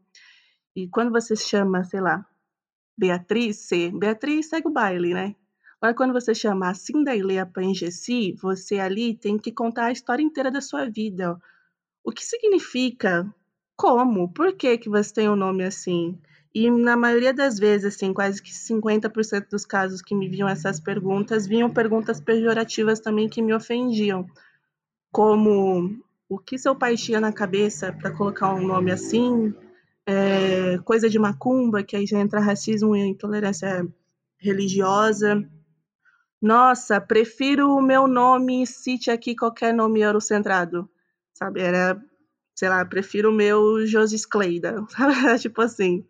E 0.76 0.88
quando 0.88 1.10
você 1.12 1.36
chama, 1.36 1.84
sei 1.84 2.00
lá, 2.00 2.26
Beatriz 2.98 3.68
Beatriz 3.98 4.48
segue 4.48 4.68
o 4.68 4.72
baile, 4.72 5.14
né? 5.14 5.34
Agora, 5.82 5.94
quando 5.96 6.12
você 6.12 6.32
chama 6.32 6.70
assim 6.70 7.02
da 7.02 7.16
Ilea 7.16 7.44
Pangessi, 7.44 8.36
você 8.40 8.78
ali 8.78 9.16
tem 9.16 9.36
que 9.36 9.50
contar 9.50 9.86
a 9.86 9.90
história 9.90 10.22
inteira 10.22 10.48
da 10.48 10.60
sua 10.60 10.88
vida. 10.88 11.36
O 12.04 12.12
que 12.12 12.24
significa? 12.24 13.28
Como? 13.76 14.32
Por 14.32 14.52
que, 14.52 14.78
que 14.78 14.88
você 14.88 15.12
tem 15.12 15.28
um 15.28 15.34
nome 15.34 15.64
assim? 15.64 16.16
E 16.54 16.70
na 16.70 16.96
maioria 16.96 17.34
das 17.34 17.58
vezes, 17.58 17.96
assim, 17.96 18.12
quase 18.12 18.40
que 18.40 18.54
50% 18.54 19.48
dos 19.50 19.66
casos 19.66 20.00
que 20.00 20.14
me 20.14 20.28
vinham 20.28 20.48
essas 20.48 20.78
perguntas, 20.78 21.48
vinham 21.48 21.68
perguntas 21.68 22.20
pejorativas 22.20 23.00
também 23.00 23.28
que 23.28 23.42
me 23.42 23.52
ofendiam. 23.52 24.24
Como 25.10 25.98
o 26.28 26.38
que 26.38 26.58
seu 26.58 26.76
pai 26.76 26.94
tinha 26.96 27.20
na 27.20 27.32
cabeça 27.32 27.92
para 27.92 28.12
colocar 28.12 28.54
um 28.54 28.64
nome 28.64 28.92
assim? 28.92 29.52
É, 30.06 30.78
coisa 30.84 31.10
de 31.10 31.18
macumba, 31.18 31.82
que 31.82 31.96
aí 31.96 32.06
já 32.06 32.20
entra 32.20 32.38
racismo 32.38 32.94
e 32.94 33.00
intolerância 33.00 33.84
religiosa. 34.38 35.44
Nossa, 36.42 37.00
prefiro 37.00 37.70
o 37.70 37.80
meu 37.80 38.08
nome, 38.08 38.66
cite 38.66 39.12
aqui 39.12 39.36
qualquer 39.36 39.72
nome 39.72 40.00
eurocentrado. 40.00 40.90
Sabe, 41.32 41.60
era, 41.60 42.02
sei 42.58 42.68
lá, 42.68 42.84
prefiro 42.84 43.30
o 43.30 43.32
meu 43.32 43.86
Josis 43.86 44.26
Cleida, 44.26 44.84
tipo 45.40 45.62
assim. 45.62 46.04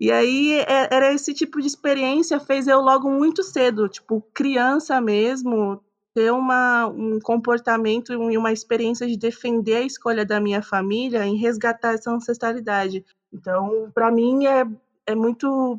E 0.00 0.10
aí 0.10 0.54
é, 0.60 0.88
era 0.94 1.12
esse 1.12 1.34
tipo 1.34 1.60
de 1.60 1.66
experiência 1.66 2.40
fez 2.40 2.66
eu 2.66 2.80
logo 2.80 3.10
muito 3.10 3.42
cedo, 3.42 3.86
tipo, 3.88 4.22
criança 4.32 4.98
mesmo, 4.98 5.82
ter 6.14 6.32
uma, 6.32 6.86
um 6.86 7.20
comportamento 7.20 8.12
e 8.12 8.38
uma 8.38 8.52
experiência 8.52 9.06
de 9.06 9.18
defender 9.18 9.76
a 9.76 9.82
escolha 9.82 10.24
da 10.24 10.40
minha 10.40 10.62
família 10.62 11.26
em 11.26 11.36
resgatar 11.36 11.94
essa 11.94 12.10
ancestralidade. 12.10 13.04
Então, 13.30 13.90
para 13.92 14.10
mim 14.10 14.46
é, 14.46 14.64
é 15.06 15.14
muito 15.14 15.78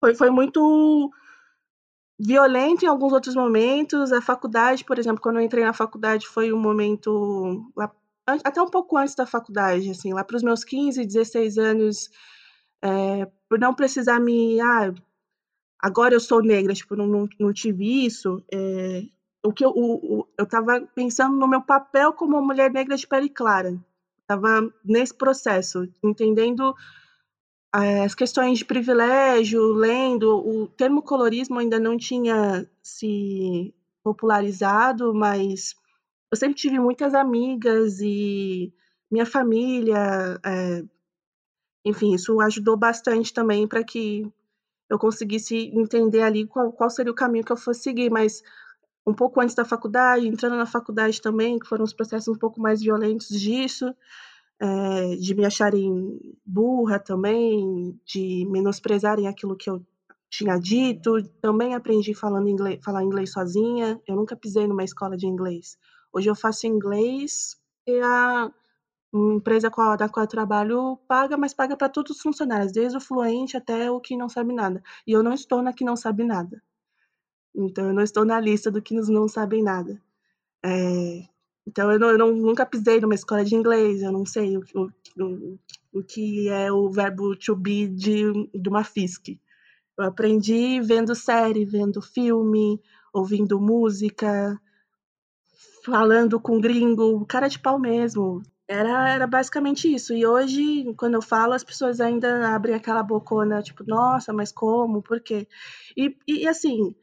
foi, 0.00 0.14
foi 0.14 0.30
muito 0.30 1.12
violento 2.18 2.84
em 2.84 2.88
alguns 2.88 3.12
outros 3.12 3.34
momentos. 3.34 4.12
A 4.12 4.20
faculdade, 4.20 4.84
por 4.84 4.98
exemplo, 4.98 5.20
quando 5.20 5.36
eu 5.36 5.42
entrei 5.42 5.64
na 5.64 5.72
faculdade, 5.72 6.26
foi 6.26 6.52
um 6.52 6.60
momento 6.60 7.70
lá, 7.76 7.90
até 8.26 8.60
um 8.62 8.68
pouco 8.68 8.96
antes 8.96 9.14
da 9.14 9.26
faculdade, 9.26 9.90
assim, 9.90 10.12
lá 10.12 10.24
para 10.24 10.36
os 10.36 10.42
meus 10.42 10.64
15, 10.64 11.04
16 11.04 11.58
anos, 11.58 12.10
é, 12.82 13.26
por 13.48 13.58
não 13.58 13.74
precisar 13.74 14.20
me. 14.20 14.60
Ah, 14.60 14.92
agora 15.78 16.14
eu 16.14 16.20
sou 16.20 16.42
negra, 16.42 16.74
tipo, 16.74 16.96
não, 16.96 17.06
não, 17.06 17.28
não 17.38 17.52
tive 17.52 18.06
isso. 18.06 18.42
É, 18.52 19.02
o 19.44 19.52
que 19.52 19.64
eu, 19.64 19.70
o, 19.70 20.26
eu 20.38 20.44
estava 20.44 20.80
pensando 20.94 21.36
no 21.36 21.48
meu 21.48 21.60
papel 21.60 22.12
como 22.12 22.40
mulher 22.40 22.70
negra 22.70 22.96
de 22.96 23.06
pele 23.06 23.28
clara. 23.28 23.76
Estava 24.20 24.72
nesse 24.84 25.14
processo, 25.14 25.88
entendendo 26.02 26.74
as 27.72 28.14
questões 28.14 28.58
de 28.58 28.64
privilégio, 28.66 29.72
lendo, 29.72 30.28
o 30.46 30.68
termo 30.68 31.02
colorismo 31.02 31.58
ainda 31.58 31.80
não 31.80 31.96
tinha 31.96 32.68
se 32.82 33.74
popularizado, 34.04 35.14
mas 35.14 35.74
eu 36.30 36.36
sempre 36.36 36.56
tive 36.56 36.78
muitas 36.78 37.14
amigas 37.14 38.00
e 38.00 38.72
minha 39.10 39.24
família, 39.24 40.38
é, 40.44 40.84
enfim, 41.84 42.14
isso 42.14 42.40
ajudou 42.40 42.76
bastante 42.76 43.32
também 43.32 43.66
para 43.66 43.82
que 43.82 44.30
eu 44.88 44.98
conseguisse 44.98 45.70
entender 45.74 46.22
ali 46.22 46.46
qual, 46.46 46.72
qual 46.72 46.90
seria 46.90 47.12
o 47.12 47.14
caminho 47.14 47.44
que 47.44 47.52
eu 47.52 47.56
fosse 47.56 47.82
seguir, 47.82 48.10
mas 48.10 48.42
um 49.06 49.14
pouco 49.14 49.40
antes 49.40 49.54
da 49.54 49.64
faculdade, 49.64 50.28
entrando 50.28 50.56
na 50.56 50.66
faculdade 50.66 51.20
também, 51.20 51.58
que 51.58 51.66
foram 51.66 51.84
os 51.84 51.94
processos 51.94 52.28
um 52.28 52.38
pouco 52.38 52.60
mais 52.60 52.80
violentos 52.82 53.28
disso, 53.28 53.94
é, 54.60 55.16
de 55.16 55.34
me 55.34 55.44
acharem 55.44 56.31
burra 56.52 56.98
também, 56.98 57.98
de 58.04 58.46
menosprezarem 58.50 59.26
aquilo 59.26 59.56
que 59.56 59.70
eu 59.70 59.84
tinha 60.28 60.58
dito. 60.58 61.22
Também 61.40 61.74
aprendi 61.74 62.14
falando 62.14 62.48
inglês, 62.48 62.80
falar 62.84 63.02
inglês 63.02 63.32
sozinha. 63.32 64.00
Eu 64.06 64.16
nunca 64.16 64.36
pisei 64.36 64.66
numa 64.66 64.84
escola 64.84 65.16
de 65.16 65.26
inglês. 65.26 65.78
Hoje 66.12 66.28
eu 66.28 66.34
faço 66.34 66.66
inglês 66.66 67.56
e 67.86 68.00
a 68.00 68.50
empresa 69.14 69.70
qual, 69.70 69.96
da 69.96 70.08
qual 70.08 70.24
eu 70.24 70.28
trabalho 70.28 70.98
paga, 71.08 71.36
mas 71.36 71.54
paga 71.54 71.76
para 71.76 71.88
todos 71.88 72.16
os 72.16 72.22
funcionários, 72.22 72.72
desde 72.72 72.96
o 72.96 73.00
fluente 73.00 73.56
até 73.56 73.90
o 73.90 74.00
que 74.00 74.16
não 74.16 74.28
sabe 74.28 74.54
nada. 74.54 74.82
E 75.06 75.12
eu 75.12 75.22
não 75.22 75.32
estou 75.32 75.62
na 75.62 75.72
que 75.72 75.84
não 75.84 75.96
sabe 75.96 76.24
nada. 76.24 76.62
Então 77.54 77.86
eu 77.86 77.94
não 77.94 78.02
estou 78.02 78.24
na 78.24 78.40
lista 78.40 78.70
do 78.70 78.82
que 78.82 78.94
não 78.94 79.28
sabem 79.28 79.62
nada. 79.62 80.00
É, 80.64 81.26
então, 81.66 81.92
eu, 81.92 81.98
não, 81.98 82.10
eu 82.10 82.18
não, 82.18 82.32
nunca 82.32 82.66
pisei 82.66 83.00
numa 83.00 83.14
escola 83.14 83.44
de 83.44 83.54
inglês, 83.54 84.02
eu 84.02 84.12
não 84.12 84.26
sei 84.26 84.56
o, 84.56 84.64
o, 84.74 84.90
o 85.22 85.58
que 86.00 86.48
é 86.48 86.70
o 86.70 86.88
verbo 86.88 87.34
to 87.36 87.56
be 87.56 87.88
de, 87.88 88.48
de 88.54 88.68
uma 88.68 88.84
FISC. 88.84 89.40
Eu 89.98 90.04
aprendi 90.06 90.80
vendo 90.80 91.14
série, 91.14 91.64
vendo 91.64 92.00
filme, 92.00 92.80
ouvindo 93.12 93.60
música, 93.60 94.58
falando 95.84 96.40
com 96.40 96.60
gringo, 96.60 97.26
cara 97.26 97.48
de 97.48 97.58
pau 97.58 97.78
mesmo. 97.78 98.42
Era, 98.66 99.10
era 99.10 99.26
basicamente 99.26 99.92
isso. 99.92 100.14
E 100.14 100.24
hoje, 100.24 100.94
quando 100.96 101.14
eu 101.14 101.22
falo, 101.22 101.52
as 101.52 101.64
pessoas 101.64 102.00
ainda 102.00 102.54
abrem 102.54 102.74
aquela 102.74 103.02
bocona, 103.02 103.60
tipo, 103.60 103.84
nossa, 103.86 104.32
mas 104.32 104.50
como? 104.50 105.02
Por 105.02 105.20
quê? 105.20 105.46
E, 105.96 106.16
e 106.26 106.48
assim, 106.48 106.94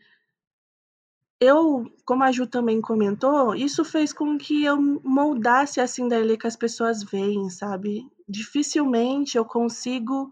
eu, 1.40 1.90
como 2.06 2.24
a 2.24 2.32
Ju 2.32 2.46
também 2.46 2.82
comentou, 2.82 3.56
isso 3.56 3.86
fez 3.86 4.12
com 4.12 4.38
que 4.38 4.64
eu 4.66 4.78
moldasse 5.04 5.80
assim 5.80 6.08
daí 6.08 6.38
que 6.38 6.48
as 6.48 6.56
pessoas 6.56 7.02
veem, 7.04 7.50
sabe? 7.50 8.06
Dificilmente 8.28 9.38
eu 9.38 9.46
consigo 9.46 10.30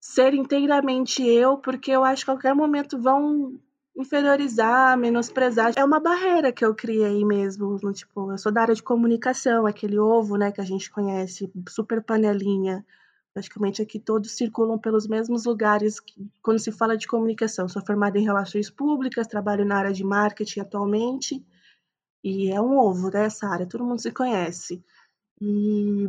ser 0.00 0.34
inteiramente 0.34 1.26
eu, 1.26 1.56
porque 1.56 1.90
eu 1.90 2.04
acho 2.04 2.24
que 2.24 2.30
a 2.30 2.34
qualquer 2.34 2.54
momento 2.54 2.98
vão 2.98 3.58
inferiorizar, 3.96 4.96
menosprezar. 4.96 5.72
É 5.76 5.84
uma 5.84 5.98
barreira 5.98 6.52
que 6.52 6.64
eu 6.64 6.74
criei 6.74 7.24
mesmo, 7.24 7.78
no, 7.82 7.92
tipo, 7.92 8.30
eu 8.30 8.38
sou 8.38 8.52
da 8.52 8.62
área 8.62 8.74
de 8.74 8.82
comunicação, 8.82 9.66
aquele 9.66 9.98
ovo, 9.98 10.36
né, 10.36 10.52
que 10.52 10.60
a 10.60 10.64
gente 10.64 10.90
conhece, 10.90 11.50
super 11.68 12.02
panelinha. 12.02 12.84
Praticamente 13.38 13.80
aqui 13.80 14.00
todos 14.00 14.32
circulam 14.32 14.76
pelos 14.76 15.06
mesmos 15.06 15.44
lugares 15.44 16.00
que, 16.00 16.28
quando 16.42 16.58
se 16.58 16.72
fala 16.72 16.96
de 16.96 17.06
comunicação. 17.06 17.68
Sou 17.68 17.80
formada 17.86 18.18
em 18.18 18.24
relações 18.24 18.68
públicas, 18.68 19.28
trabalho 19.28 19.64
na 19.64 19.76
área 19.76 19.92
de 19.92 20.02
marketing 20.02 20.58
atualmente, 20.58 21.46
e 22.24 22.50
é 22.50 22.60
um 22.60 22.76
ovo 22.76 23.12
dessa 23.12 23.46
área, 23.46 23.64
todo 23.64 23.84
mundo 23.84 24.00
se 24.00 24.10
conhece. 24.10 24.82
E, 25.40 26.08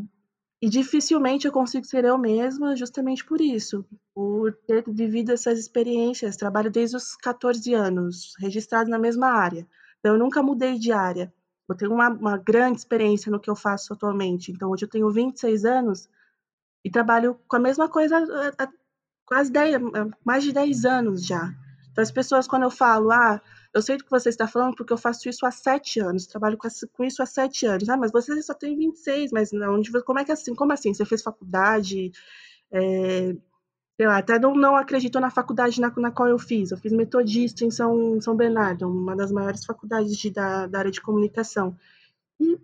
e 0.60 0.68
dificilmente 0.68 1.46
eu 1.46 1.52
consigo 1.52 1.86
ser 1.86 2.04
eu 2.04 2.18
mesma 2.18 2.76
justamente 2.76 3.24
por 3.24 3.40
isso, 3.40 3.86
por 4.12 4.52
ter 4.66 4.84
vivido 4.88 5.32
essas 5.32 5.60
experiências. 5.60 6.36
Trabalho 6.36 6.72
desde 6.72 6.98
os 6.98 7.16
14 7.16 7.76
anos, 7.76 8.34
registrado 8.40 8.90
na 8.90 8.98
mesma 8.98 9.28
área. 9.28 9.68
Então, 10.00 10.14
eu 10.14 10.20
nunca 10.20 10.42
mudei 10.42 10.80
de 10.80 10.92
área. 10.92 11.32
Eu 11.70 11.76
tenho 11.76 11.94
uma, 11.94 12.10
uma 12.10 12.38
grande 12.38 12.80
experiência 12.80 13.32
no 13.32 13.40
que 13.40 13.52
eu 13.52 13.56
faço 13.56 13.94
atualmente. 13.94 14.52
Então, 14.52 14.72
hoje 14.72 14.86
eu 14.86 14.90
tenho 14.90 15.12
26 15.12 15.64
anos, 15.64 16.10
e 16.84 16.90
trabalho 16.90 17.40
com 17.48 17.56
a 17.56 17.60
mesma 17.60 17.90
coisa 17.90 18.18
há, 18.58 18.68
quase 19.26 19.52
10, 19.52 19.82
mais 20.26 20.44
de 20.44 20.52
10 20.52 20.86
anos 20.86 21.26
já. 21.26 21.54
Então, 21.92 22.02
as 22.02 22.12
pessoas, 22.12 22.48
quando 22.48 22.64
eu 22.64 22.72
falo, 22.72 23.12
ah, 23.12 23.42
eu 23.74 23.82
sei 23.82 23.98
do 23.98 24.04
que 24.04 24.10
você 24.10 24.30
está 24.30 24.48
falando 24.48 24.76
porque 24.76 24.94
eu 24.94 24.98
faço 24.98 25.30
isso 25.30 25.46
há 25.46 25.52
7 25.52 26.00
anos, 26.00 26.26
trabalho 26.26 26.58
com 26.58 27.04
isso 27.04 27.22
há 27.22 27.26
7 27.26 27.66
anos. 27.66 27.90
Ah, 27.90 27.98
mas 27.98 28.12
você 28.12 28.42
só 28.42 28.54
tem 28.54 28.78
26, 28.78 29.32
mas 29.32 29.52
não, 29.52 29.82
como 30.06 30.20
é 30.20 30.26
que 30.26 30.32
é 30.32 30.34
assim? 30.34 30.56
Como 30.56 30.74
assim? 30.74 30.94
Você 30.94 31.06
fez 31.06 31.22
faculdade? 31.22 32.12
É, 32.72 33.36
sei 33.98 34.08
lá, 34.08 34.18
até 34.18 34.40
não, 34.40 34.56
não 34.56 34.76
acredito 34.76 35.20
na 35.20 35.30
faculdade 35.30 35.82
na, 35.82 35.92
na 35.98 36.12
qual 36.12 36.30
eu 36.30 36.40
fiz. 36.40 36.72
Eu 36.72 36.78
fiz 36.78 36.94
metodista 36.94 37.66
em 37.66 37.72
São, 37.72 38.20
São 38.22 38.36
Bernardo, 38.36 38.90
uma 38.90 39.16
das 39.16 39.32
maiores 39.32 39.66
faculdades 39.66 40.18
de, 40.18 40.30
da, 40.32 40.68
da 40.68 40.80
área 40.80 40.92
de 40.92 41.02
comunicação. 41.02 41.78
E 42.40 42.58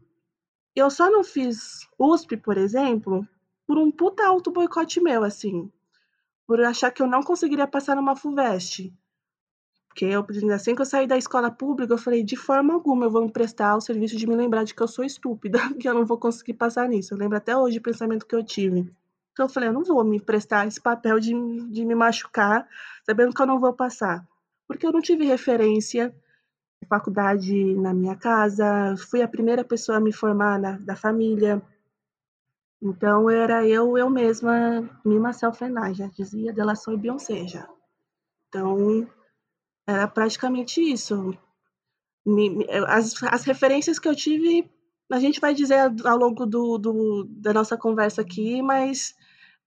eu 0.76 0.90
só 0.90 1.12
não 1.12 1.24
fiz 1.24 1.88
USP, 2.00 2.38
por 2.38 2.58
exemplo, 2.58 3.28
por 3.68 3.78
um 3.78 3.92
puta 3.92 4.26
auto 4.26 4.52
boicote 4.52 5.02
meu, 5.02 5.24
assim. 5.24 5.72
Por 6.48 6.62
achar 6.62 6.92
que 6.92 7.02
eu 7.02 7.08
não 7.08 7.24
conseguiria 7.24 7.68
passar 7.68 7.96
numa 7.96 8.16
FUVEST. 8.16 8.94
Porque 9.88 10.06
eu, 10.06 10.26
assim 10.54 10.76
que 10.76 10.82
eu 10.82 10.86
saí 10.86 11.08
da 11.08 11.18
escola 11.18 11.50
pública, 11.50 11.94
eu 11.94 11.98
falei, 11.98 12.22
de 12.22 12.36
forma 12.36 12.74
alguma 12.74 13.06
eu 13.06 13.10
vou 13.10 13.24
me 13.24 13.32
prestar 13.32 13.78
o 13.78 13.82
serviço 13.82 14.18
de 14.18 14.28
me 14.28 14.36
lembrar 14.36 14.66
de 14.66 14.76
que 14.76 14.84
eu 14.84 14.88
sou 14.90 15.06
estúpida, 15.06 15.58
que 15.80 15.88
eu 15.88 15.94
não 15.94 16.06
vou 16.06 16.18
conseguir 16.18 16.54
passar 16.54 16.90
nisso. 16.90 17.14
Eu 17.14 17.18
lembro 17.18 17.38
até 17.38 17.56
hoje 17.56 17.78
o 17.78 17.82
pensamento 17.82 18.26
que 18.26 18.36
eu 18.36 18.44
tive. 18.44 18.92
Então 19.32 19.46
eu 19.46 19.50
falei, 19.50 19.70
eu 19.70 19.74
não 19.74 19.84
vou 19.84 20.04
me 20.04 20.20
prestar 20.20 20.68
esse 20.68 20.82
papel 20.82 21.20
de, 21.20 21.32
de 21.70 21.86
me 21.86 21.96
machucar, 21.96 22.68
sabendo 23.06 23.34
que 23.34 23.42
eu 23.42 23.46
não 23.46 23.60
vou 23.60 23.74
passar. 23.74 24.26
Porque 24.68 24.86
eu 24.86 24.92
não 24.92 25.02
tive 25.02 25.26
referência 25.26 26.14
de 26.82 26.88
faculdade 26.88 27.76
na 27.76 27.94
minha 27.94 28.16
casa, 28.16 28.96
fui 29.10 29.22
a 29.22 29.28
primeira 29.28 29.64
pessoa 29.64 29.98
a 29.98 30.02
me 30.02 30.12
formar 30.12 30.60
na, 30.60 30.78
da 30.78 30.96
família, 30.96 31.62
então 32.86 33.28
era 33.28 33.68
eu, 33.68 33.98
eu 33.98 34.08
mesma, 34.12 34.82
me 35.04 35.20
myself 35.20 35.64
and 35.64 35.94
já 35.96 36.06
dizia 36.06 36.54
Delação 36.54 36.94
e 36.94 36.98
Beyoncé 36.98 37.48
já. 37.48 37.68
Então 38.48 39.10
era 39.88 40.08
praticamente 40.08 40.80
isso. 40.80 41.36
As, 42.88 43.24
as 43.24 43.44
referências 43.44 43.98
que 43.98 44.08
eu 44.08 44.16
tive, 44.16 44.70
a 45.12 45.20
gente 45.20 45.42
vai 45.42 45.56
dizer 45.56 45.80
ao 46.06 46.18
longo 46.18 46.46
do, 46.46 46.78
do, 46.78 47.26
da 47.28 47.52
nossa 47.52 47.76
conversa 47.76 48.22
aqui, 48.22 48.62
mas 48.62 49.16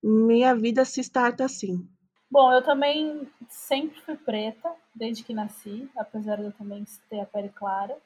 minha 0.01 0.55
vida 0.55 0.85
se 0.85 1.01
starta 1.01 1.45
assim. 1.45 1.89
Bom, 2.31 2.53
eu 2.53 2.63
também 2.63 3.29
sempre 3.49 4.01
fui 4.03 4.17
preta, 4.17 4.71
desde 4.95 5.25
que 5.25 5.35
nasci, 5.35 5.91
apesar 5.97 6.37
de 6.37 6.45
eu 6.45 6.53
também 6.53 6.85
ter 7.11 7.21
a 7.21 7.27
pele 7.27 7.49
clara. 7.49 7.97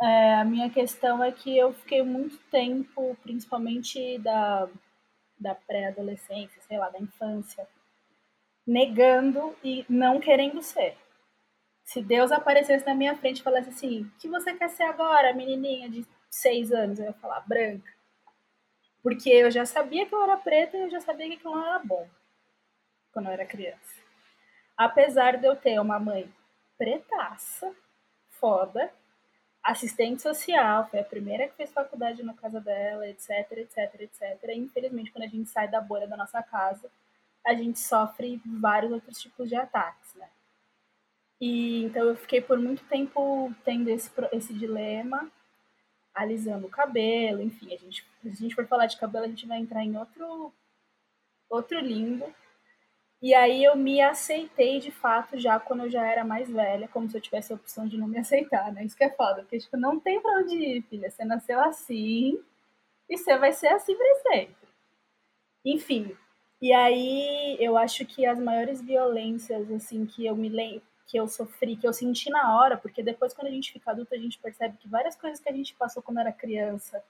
É, 0.00 0.34
a 0.34 0.44
minha 0.44 0.68
questão 0.70 1.22
é 1.22 1.30
que 1.30 1.56
eu 1.56 1.72
fiquei 1.72 2.02
muito 2.02 2.36
tempo, 2.50 3.16
principalmente 3.22 4.18
da, 4.18 4.68
da 5.38 5.54
pré-adolescência, 5.54 6.60
sei 6.62 6.78
lá, 6.78 6.90
da 6.90 6.98
infância, 6.98 7.66
negando 8.66 9.56
e 9.62 9.84
não 9.88 10.20
querendo 10.20 10.62
ser. 10.62 10.96
Se 11.84 12.02
Deus 12.02 12.32
aparecesse 12.32 12.84
na 12.86 12.94
minha 12.94 13.16
frente 13.16 13.38
e 13.38 13.42
falasse 13.42 13.68
assim: 13.68 14.02
o 14.02 14.10
que 14.18 14.28
você 14.28 14.54
quer 14.54 14.70
ser 14.70 14.84
agora, 14.84 15.34
menininha 15.34 15.88
de 15.88 16.04
seis 16.30 16.72
anos? 16.72 16.98
Eu 16.98 17.06
ia 17.06 17.12
falar 17.14 17.40
branca. 17.46 17.92
Porque 19.02 19.28
eu 19.28 19.50
já 19.50 19.66
sabia 19.66 20.06
que 20.06 20.14
eu 20.14 20.22
era 20.22 20.36
preta 20.36 20.76
e 20.76 20.80
eu 20.80 20.90
já 20.90 21.00
sabia 21.00 21.28
que 21.28 21.34
aquilo 21.34 21.54
não 21.54 21.66
era 21.66 21.78
bom 21.78 22.08
quando 23.12 23.26
eu 23.26 23.32
era 23.32 23.44
criança. 23.44 24.02
Apesar 24.76 25.36
de 25.36 25.46
eu 25.46 25.54
ter 25.54 25.78
uma 25.78 26.00
mãe 26.00 26.32
pretaça, 26.76 27.72
foda, 28.30 28.92
assistente 29.64 30.20
social, 30.20 30.86
foi 30.90 31.00
a 31.00 31.04
primeira 31.04 31.48
que 31.48 31.56
fez 31.56 31.72
faculdade 31.72 32.22
na 32.22 32.34
casa 32.34 32.60
dela, 32.60 33.08
etc, 33.08 33.50
etc, 33.52 34.00
etc. 34.00 34.38
E, 34.50 34.58
infelizmente, 34.58 35.10
quando 35.10 35.24
a 35.24 35.28
gente 35.28 35.48
sai 35.48 35.66
da 35.66 35.80
bolha 35.80 36.06
da 36.06 36.16
nossa 36.16 36.42
casa, 36.42 36.90
a 37.44 37.54
gente 37.54 37.78
sofre 37.78 38.40
vários 38.44 38.92
outros 38.92 39.18
tipos 39.18 39.48
de 39.48 39.56
ataques, 39.56 40.14
né? 40.14 40.28
E 41.40 41.84
então 41.84 42.04
eu 42.04 42.16
fiquei 42.16 42.40
por 42.40 42.58
muito 42.58 42.84
tempo 42.84 43.52
tendo 43.64 43.88
esse, 43.88 44.10
esse 44.32 44.54
dilema, 44.54 45.30
alisando 46.14 46.66
o 46.66 46.70
cabelo, 46.70 47.42
enfim, 47.42 47.74
a 47.74 47.76
gente, 47.76 48.06
se 48.22 48.28
a 48.28 48.32
gente 48.32 48.54
for 48.54 48.66
falar 48.66 48.86
de 48.86 48.96
cabelo, 48.96 49.24
a 49.24 49.28
gente 49.28 49.46
vai 49.46 49.58
entrar 49.58 49.84
em 49.84 49.96
outro, 49.96 50.52
outro 51.50 51.80
limbo. 51.80 52.32
E 53.24 53.32
aí 53.32 53.64
eu 53.64 53.74
me 53.74 54.02
aceitei 54.02 54.78
de 54.78 54.90
fato 54.90 55.38
já 55.38 55.58
quando 55.58 55.84
eu 55.84 55.90
já 55.90 56.06
era 56.06 56.22
mais 56.26 56.50
velha, 56.50 56.86
como 56.86 57.08
se 57.08 57.16
eu 57.16 57.22
tivesse 57.22 57.54
a 57.54 57.56
opção 57.56 57.88
de 57.88 57.96
não 57.96 58.06
me 58.06 58.18
aceitar, 58.18 58.70
né? 58.70 58.84
Isso 58.84 58.94
que 58.94 59.02
é 59.02 59.08
foda, 59.08 59.36
porque 59.40 59.58
tipo, 59.58 59.78
não 59.78 59.98
tem 59.98 60.20
pra 60.20 60.40
onde 60.40 60.54
ir, 60.54 60.82
filha. 60.82 61.10
Você 61.10 61.24
nasceu 61.24 61.58
assim 61.58 62.38
e 63.08 63.16
você 63.16 63.38
vai 63.38 63.50
ser 63.54 63.68
assim 63.68 63.96
pra 63.96 64.14
sempre. 64.30 64.68
Enfim, 65.64 66.14
e 66.60 66.70
aí 66.70 67.56
eu 67.58 67.78
acho 67.78 68.04
que 68.04 68.26
as 68.26 68.38
maiores 68.38 68.82
violências 68.82 69.70
assim 69.72 70.04
que 70.04 70.26
eu 70.26 70.36
me 70.36 70.50
lembro, 70.50 70.82
que 71.06 71.16
eu 71.16 71.26
sofri, 71.26 71.76
que 71.76 71.88
eu 71.88 71.94
senti 71.94 72.28
na 72.28 72.58
hora, 72.58 72.76
porque 72.76 73.02
depois 73.02 73.32
quando 73.32 73.46
a 73.48 73.52
gente 73.52 73.72
fica 73.72 73.90
adulto, 73.90 74.14
a 74.14 74.18
gente 74.18 74.38
percebe 74.38 74.76
que 74.76 74.86
várias 74.86 75.16
coisas 75.16 75.40
que 75.40 75.48
a 75.48 75.52
gente 75.54 75.74
passou 75.76 76.02
quando 76.02 76.20
era 76.20 76.30
criança, 76.30 77.02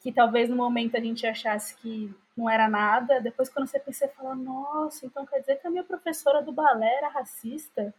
que 0.00 0.10
talvez 0.10 0.48
no 0.48 0.56
momento 0.56 0.96
a 0.96 1.00
gente 1.00 1.24
achasse 1.24 1.76
que 1.76 2.12
não 2.36 2.50
era 2.50 2.68
nada, 2.68 3.20
depois 3.20 3.48
quando 3.48 3.66
você 3.66 3.78
pensa, 3.78 4.06
você 4.06 4.08
fala, 4.08 4.34
nossa, 4.34 5.06
então 5.06 5.24
quer 5.24 5.40
dizer 5.40 5.56
que 5.56 5.66
a 5.66 5.70
minha 5.70 5.84
professora 5.84 6.42
do 6.42 6.52
balé 6.52 6.96
era 6.96 7.08
racista? 7.08 7.94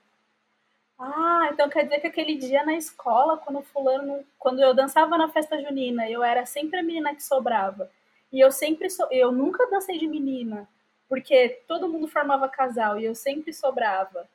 Ah, 0.99 1.49
então 1.51 1.69
quer 1.69 1.83
dizer 1.83 1.99
que 1.99 2.07
aquele 2.07 2.35
dia 2.35 2.63
na 2.65 2.75
escola, 2.75 3.37
quando 3.37 3.61
fulano, 3.61 4.23
quando 4.37 4.59
eu 4.59 4.73
dançava 4.73 5.17
na 5.17 5.29
festa 5.29 5.61
junina, 5.61 6.09
eu 6.09 6.23
era 6.23 6.45
sempre 6.45 6.79
a 6.79 6.83
menina 6.83 7.15
que 7.15 7.23
sobrava. 7.23 7.89
E 8.31 8.39
eu 8.39 8.51
sempre 8.51 8.89
so... 8.89 9.07
eu 9.11 9.31
nunca 9.31 9.69
dancei 9.69 9.97
de 9.97 10.07
menina, 10.07 10.67
porque 11.07 11.61
todo 11.67 11.89
mundo 11.89 12.07
formava 12.07 12.49
casal 12.49 12.99
e 12.99 13.05
eu 13.05 13.15
sempre 13.15 13.53
sobrava. 13.53 14.27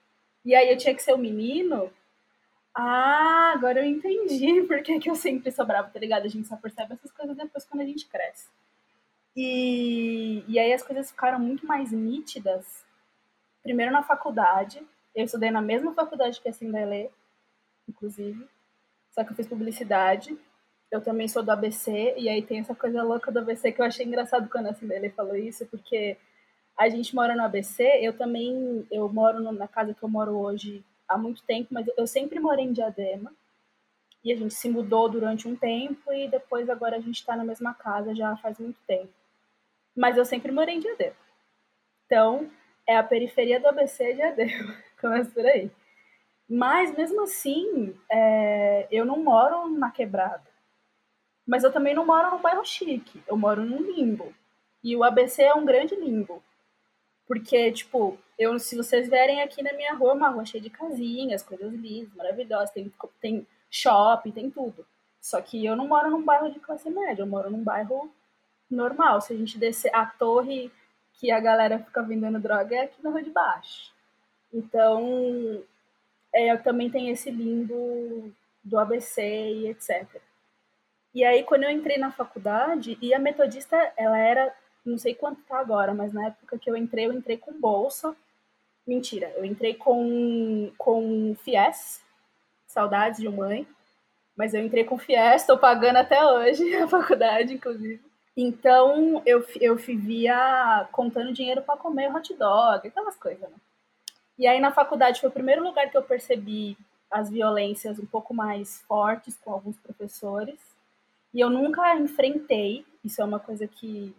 E 0.45 0.55
aí 0.55 0.71
eu 0.71 0.79
tinha 0.79 0.95
que 0.95 1.03
ser 1.03 1.13
o 1.15 1.19
menino. 1.19 1.93
Ah, 2.75 3.53
agora 3.55 3.81
eu 3.81 3.85
entendi 3.85 4.63
por 4.67 4.83
que, 4.83 4.99
que 5.01 5.11
eu 5.11 5.15
sempre 5.15 5.51
sobrava, 5.53 5.91
tá 5.91 5.99
ligado? 5.99 6.25
A 6.25 6.29
gente 6.29 6.49
só 6.49 6.57
percebe 6.57 6.95
essas 6.95 7.13
coisas 7.13 7.37
depois 7.37 7.65
quando 7.65 7.83
a 7.83 7.87
gente 7.87 8.07
cresce. 8.07 8.49
E, 9.37 10.45
e 10.47 10.59
aí 10.59 10.73
as 10.73 10.83
coisas 10.83 11.11
ficaram 11.11 11.39
muito 11.39 11.67
mais 11.67 11.91
nítidas. 11.91 12.85
Primeiro 13.63 13.93
na 13.93 14.03
faculdade. 14.03 14.83
Eu 15.15 15.25
estudei 15.25 15.51
na 15.51 15.63
mesma 15.63 15.95
faculdade 15.95 16.41
que 16.41 16.49
a 16.49 16.53
Cindelê, 16.53 17.11
inclusive. 17.89 18.47
Só 19.11 19.25
que 19.25 19.33
eu 19.33 19.37
fiz 19.37 19.47
publicidade. 19.47 20.37
Eu 20.91 21.01
também 21.01 21.29
sou 21.29 21.43
do 21.43 21.51
ABC. 21.51 22.15
E 22.17 22.29
aí 22.29 22.43
tem 22.43 22.61
essa 22.61 22.75
coisa 22.75 23.03
louca 23.03 23.31
do 23.31 23.39
ABC 23.39 23.73
que 23.73 23.81
eu 23.81 23.87
achei 23.87 24.07
engraçado 24.07 24.49
quando 24.51 24.67
a 24.67 24.75
Cindelê 24.75 25.11
falou 25.11 25.37
isso, 25.37 25.67
porque 25.67 26.17
a 26.77 26.89
gente 26.89 27.15
mora 27.15 27.35
no 27.35 27.43
ABC, 27.43 27.85
eu 28.01 28.17
também, 28.17 28.87
eu 28.91 29.09
moro 29.09 29.41
na 29.53 29.69
casa 29.69 29.95
que 29.95 30.03
eu 30.03 30.09
moro 30.09 30.39
hoje 30.39 30.85
há 31.07 31.19
muito 31.19 31.43
tempo, 31.43 31.69
mas 31.71 31.87
eu 31.97 32.07
sempre 32.07 32.41
morei 32.41 32.65
em 32.65 32.73
Diadema. 32.73 33.33
E 34.25 34.33
a 34.33 34.37
gente 34.37 34.55
se 34.55 34.69
mudou 34.69 35.09
durante 35.09 35.49
um 35.49 35.57
tempo 35.57 36.13
e 36.13 36.29
depois 36.29 36.71
agora 36.71 36.97
a 36.97 37.01
gente 37.01 37.17
está 37.17 37.37
na 37.37 37.45
mesma 37.45 37.75
casa 37.75 38.15
já 38.15 38.37
faz 38.37 38.59
muito 38.59 38.79
tempo. 38.87 39.13
Mas 39.97 40.17
eu 40.17 40.25
sempre 40.25 40.51
morei 40.51 40.77
em 40.77 40.81
Diadema. 40.81 41.17
Então, 42.07 42.51
é 42.87 42.97
a 42.97 43.03
periferia 43.03 43.61
do 43.61 43.69
ABC 43.69 44.15
Diadema. 44.15 44.77
Começa 45.01 45.31
por 45.31 45.45
aí. 45.45 45.71
Mas, 46.49 46.97
mesmo 46.97 47.23
assim, 47.23 47.97
é, 48.11 48.87
eu 48.91 49.05
não 49.05 49.23
moro 49.23 49.69
na 49.69 49.91
quebrada. 49.91 50.51
Mas 51.47 51.65
eu 51.65 51.73
também 51.73 51.95
não 51.95 52.07
moro 52.07 52.31
num 52.31 52.43
bairro 52.43 52.65
chique. 52.65 53.23
Eu 53.27 53.37
moro 53.37 53.65
num 53.65 53.83
limbo. 53.83 54.35
E 54.83 54.97
o 54.97 55.05
ABC 55.05 55.43
é 55.43 55.55
um 55.55 55.65
grande 55.65 55.95
limbo. 55.95 56.43
Porque, 57.27 57.73
tipo, 57.73 58.19
eu, 58.39 58.59
se 58.59 58.77
vocês 58.77 59.09
verem 59.09 59.43
aqui 59.43 59.63
na 59.63 59.73
minha 59.73 59.95
rua, 59.95 60.15
uma 60.15 60.29
rua 60.29 60.45
cheia 60.45 60.63
de 60.63 60.71
casinhas, 60.71 61.43
coisas 61.43 61.73
lindas, 61.73 62.15
maravilhosas, 62.15 62.71
tem, 62.71 62.93
tem 63.21 63.47
shopping, 63.71 64.33
tem 64.33 64.51
tudo. 64.51 64.87
Só 65.21 65.41
que 65.41 65.65
eu 65.65 65.77
não 65.77 65.87
moro 65.87 66.11
num 66.11 66.23
bairro 66.23 66.51
de 66.51 66.59
classe 66.59 66.91
média, 66.91 67.23
eu 67.23 67.27
moro 67.27 67.49
num 67.49 67.63
bairro 67.63 68.13
normal. 68.75 69.21
Se 69.21 69.33
a 69.33 69.37
gente 69.37 69.59
descer 69.59 69.95
a 69.95 70.07
torre 70.07 70.71
que 71.15 71.31
a 71.31 71.41
galera 71.41 71.79
fica 71.79 72.03
vendendo 72.03 72.39
droga, 72.39 72.75
é 72.75 72.81
aqui 72.81 73.03
na 73.03 73.11
rua 73.11 73.23
de 73.23 73.31
baixo. 73.31 73.93
Então, 74.53 75.63
é, 76.35 76.57
também 76.57 76.91
tem 76.91 77.11
esse 77.11 77.31
limbo 77.31 78.33
do 78.63 78.79
ABC 78.79 79.23
e 79.23 79.69
etc. 79.69 80.07
E 81.15 81.25
aí, 81.25 81.43
quando 81.45 81.65
eu 81.65 81.71
entrei 81.71 81.99
na 81.99 82.11
faculdade, 82.11 82.99
e 83.01 83.13
a 83.13 83.19
metodista, 83.19 83.93
ela 83.97 84.19
era 84.19 84.55
não 84.85 84.99
sei 84.99 85.15
quanto 85.15 85.41
tá 85.43 85.59
agora, 85.59 85.95
mas 85.95 86.13
na 86.13 86.27
época 86.27 86.59
que 86.59 86.69
eu 86.69 86.77
entrei, 86.77 87.07
eu 87.07 87.13
entrei 87.13 87.37
com 87.37 87.59
bolsa. 87.59 88.17
Mentira, 88.87 89.33
eu 89.37 89.45
entrei 89.45 89.75
com, 89.75 90.73
com 90.77 91.37
FIES, 91.37 92.03
saudades 92.67 93.21
de 93.21 93.29
mãe, 93.29 93.67
mas 94.37 94.55
eu 94.55 94.65
entrei 94.65 94.83
com 94.83 94.99
FIES, 94.99 95.43
estou 95.43 95.57
pagando 95.57 95.99
até 95.99 96.25
hoje 96.25 96.75
a 96.77 96.89
faculdade, 96.89 97.55
inclusive. 97.55 98.03
Então 98.37 99.23
eu, 99.27 99.45
eu 99.61 99.77
vivia 99.77 100.89
contando 100.91 101.33
dinheiro 101.33 101.63
para 101.63 101.77
comer 101.77 102.15
hot 102.15 102.35
dog, 102.35 102.89
aquelas 102.89 103.17
coisas, 103.17 103.49
né? 103.49 103.57
E 104.39 104.47
aí 104.47 104.59
na 104.61 104.73
faculdade 104.73 105.21
foi 105.21 105.29
o 105.29 105.33
primeiro 105.33 105.63
lugar 105.63 105.91
que 105.91 105.97
eu 105.97 106.03
percebi 106.03 106.77
as 107.11 107.29
violências 107.29 107.99
um 107.99 108.07
pouco 108.07 108.33
mais 108.33 108.81
fortes 108.89 109.37
com 109.37 109.53
alguns 109.53 109.79
professores. 109.79 110.59
E 111.35 111.41
eu 111.41 111.51
nunca 111.51 111.95
enfrentei, 111.97 112.87
isso 113.05 113.21
é 113.21 113.25
uma 113.25 113.39
coisa 113.39 113.67
que 113.67 114.15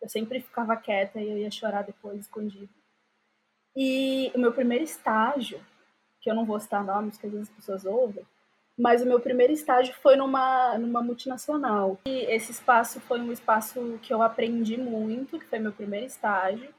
eu 0.00 0.08
sempre 0.08 0.40
ficava 0.40 0.76
quieta 0.76 1.20
e 1.20 1.28
eu 1.28 1.38
ia 1.38 1.50
chorar 1.50 1.82
depois, 1.82 2.20
escondido. 2.20 2.68
E 3.74 4.30
o 4.34 4.38
meu 4.38 4.52
primeiro 4.52 4.84
estágio, 4.84 5.60
que 6.20 6.30
eu 6.30 6.34
não 6.34 6.44
vou 6.44 6.58
citar 6.60 6.84
nomes, 6.84 7.16
que 7.16 7.26
às 7.26 7.32
vezes 7.32 7.48
as 7.48 7.54
pessoas 7.56 7.84
ouvem, 7.84 8.24
mas 8.78 9.02
o 9.02 9.06
meu 9.06 9.18
primeiro 9.18 9.52
estágio 9.52 9.92
foi 10.00 10.14
numa, 10.14 10.78
numa 10.78 11.02
multinacional. 11.02 11.98
E 12.06 12.20
esse 12.32 12.52
espaço 12.52 13.00
foi 13.00 13.20
um 13.20 13.32
espaço 13.32 13.98
que 14.00 14.14
eu 14.14 14.22
aprendi 14.22 14.76
muito, 14.76 15.38
que 15.38 15.46
foi 15.46 15.58
meu 15.58 15.72
primeiro 15.72 16.06
estágio, 16.06 16.72